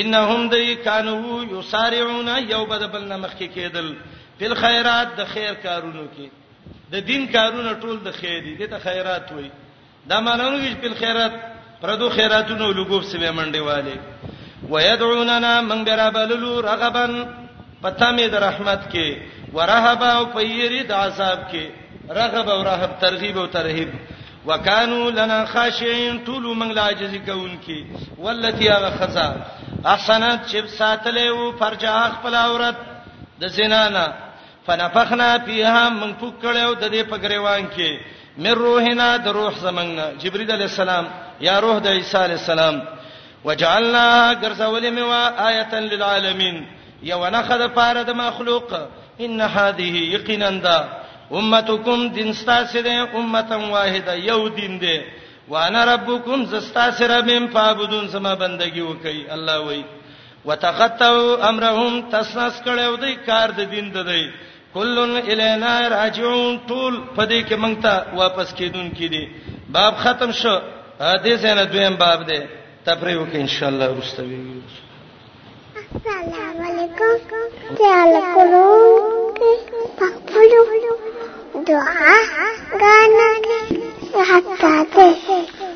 انهم 0.00 0.48
دای 0.52 0.74
کانو 0.76 1.44
یسارعون 1.58 2.28
یوبد 2.50 2.82
بلنا 2.92 3.16
مخکې 3.22 3.48
کېدل 3.56 3.94
په 4.40 4.54
خیرات 4.64 5.16
د 5.16 5.24
خیر 5.34 5.54
کارونو 5.62 6.02
کې 6.16 6.26
د 6.92 6.94
دین 7.10 7.22
کارونه 7.34 7.72
ټول 7.82 7.96
د 8.06 8.10
خیر 8.20 8.38
دي 8.58 8.66
د 8.74 8.76
خیرات 8.86 9.26
وای 9.36 9.50
دا 10.10 10.16
مانانو 10.26 10.58
چې 10.64 10.74
په 10.82 10.88
خیرات 11.00 11.34
پردو 11.80 12.06
خیراتونو 12.16 12.66
لګوب 12.78 13.02
سمې 13.10 13.30
منډي 13.38 13.60
والے 13.68 13.96
ويدعوننا 14.72 15.52
من 15.68 15.78
برابللو 15.88 16.52
رغبا 16.70 17.04
پتا 17.82 18.08
مې 18.16 18.26
د 18.34 18.36
رحمت 18.46 18.82
کې 18.92 19.08
ورهبا 19.56 20.10
او 20.18 20.24
پیری 20.36 20.82
د 20.86 20.92
عذاب 21.02 21.38
کې 21.50 21.64
رغب 22.18 22.46
او 22.54 22.60
رهب 22.70 22.90
ترغیب 23.00 23.38
او 23.38 23.46
ترهیب 23.56 23.88
وکانو 24.48 25.10
لنا 25.18 25.38
خاشعين 25.52 26.18
طول 26.24 26.44
من 26.60 26.68
لاجز 26.78 27.14
کون 27.26 27.52
کې 27.66 27.84
ولتی 28.24 28.68
هغه 28.68 28.90
خزا 28.98 29.28
احسنات 29.84 30.48
چې 30.48 30.78
ساتلې 30.78 31.28
او 31.36 31.52
فرجا 31.58 31.98
خپل 32.14 32.34
عورت 32.44 32.76
د 33.40 33.46
زنانه 33.56 34.06
فنفخنا 34.68 35.30
فيها 35.46 35.84
من 36.00 36.10
فکړیو 36.20 36.70
د 36.82 36.84
دې 36.94 37.02
په 37.10 37.16
غریوان 37.22 37.62
کې 37.76 37.90
مر 38.44 38.56
روحنا 38.66 39.08
د 39.24 39.26
روح 39.38 39.54
زمنګ 39.66 39.90
جبريل 40.22 40.50
عليه 40.56 40.64
السلام 40.72 41.06
یا 41.46 41.54
روح 41.64 41.76
د 41.86 41.86
عيسى 41.98 42.18
عليه 42.24 42.34
السلام 42.42 42.76
وجعلنا 43.46 44.06
غرزول 44.42 44.84
موا 44.98 45.24
آیه 45.48 45.72
للعالمین 45.92 46.56
یو 47.10 47.20
نخذ 47.36 47.60
فاره 47.76 48.02
د 48.08 48.10
مخلوق 48.22 48.72
ان 49.24 49.38
هذه 49.56 50.02
یقینا 50.14 50.50
دا 50.66 50.78
امتکم 51.38 52.04
دین 52.16 52.28
ستاسو 52.42 52.80
ده 52.80 53.16
امته 53.20 53.58
واحده 53.76 54.14
یو 54.30 54.40
دین 54.58 54.76
ده 54.84 54.98
وانا 55.54 55.84
ربکم 55.92 56.44
زستاسو 56.52 57.06
ربم 57.14 57.46
فعبدون 57.54 58.08
سما 58.16 58.34
بندگی 58.44 58.80
وکي 58.90 59.18
الله 59.36 59.56
وای 59.64 59.82
وتقطعوا 60.44 61.48
امرهم 61.48 62.02
تسنس 62.12 62.60
کړو 62.68 62.92
دی 63.06 63.14
کار 63.28 63.50
د 63.58 63.70
دین 63.74 63.90
ده 63.96 64.02
دی, 64.10 64.20
دی, 64.20 64.20
دی 64.26 64.47
کلن 64.74 65.12
الینا 65.24 65.72
راجعون 65.88 66.60
طول 66.68 66.94
پدې 67.16 67.40
کې 67.48 67.56
مونږ 67.62 67.74
ته 67.84 67.92
واپس 68.20 68.48
کیدون 68.58 68.88
کې 68.98 69.06
دي 69.12 69.24
باب 69.76 69.92
ختم 70.04 70.30
شو 70.40 70.54
دې 71.24 71.34
څنګه 71.42 71.64
دویم 71.72 71.94
باب 72.02 72.20
دی 72.30 72.40
تفریح 72.86 73.16
وکړو 73.18 73.40
ان 73.46 73.52
شاء 73.56 73.68
الله 73.68 73.86
ورستوي 73.92 74.36
السلام 74.44 76.24
علیکم 76.68 77.14
تعالی 77.80 78.20
کولو 78.34 78.66
پخپلو 80.00 80.64
دعا 81.68 82.14
غانا 82.82 83.30
حتا 84.32 84.74
ته 84.94 85.67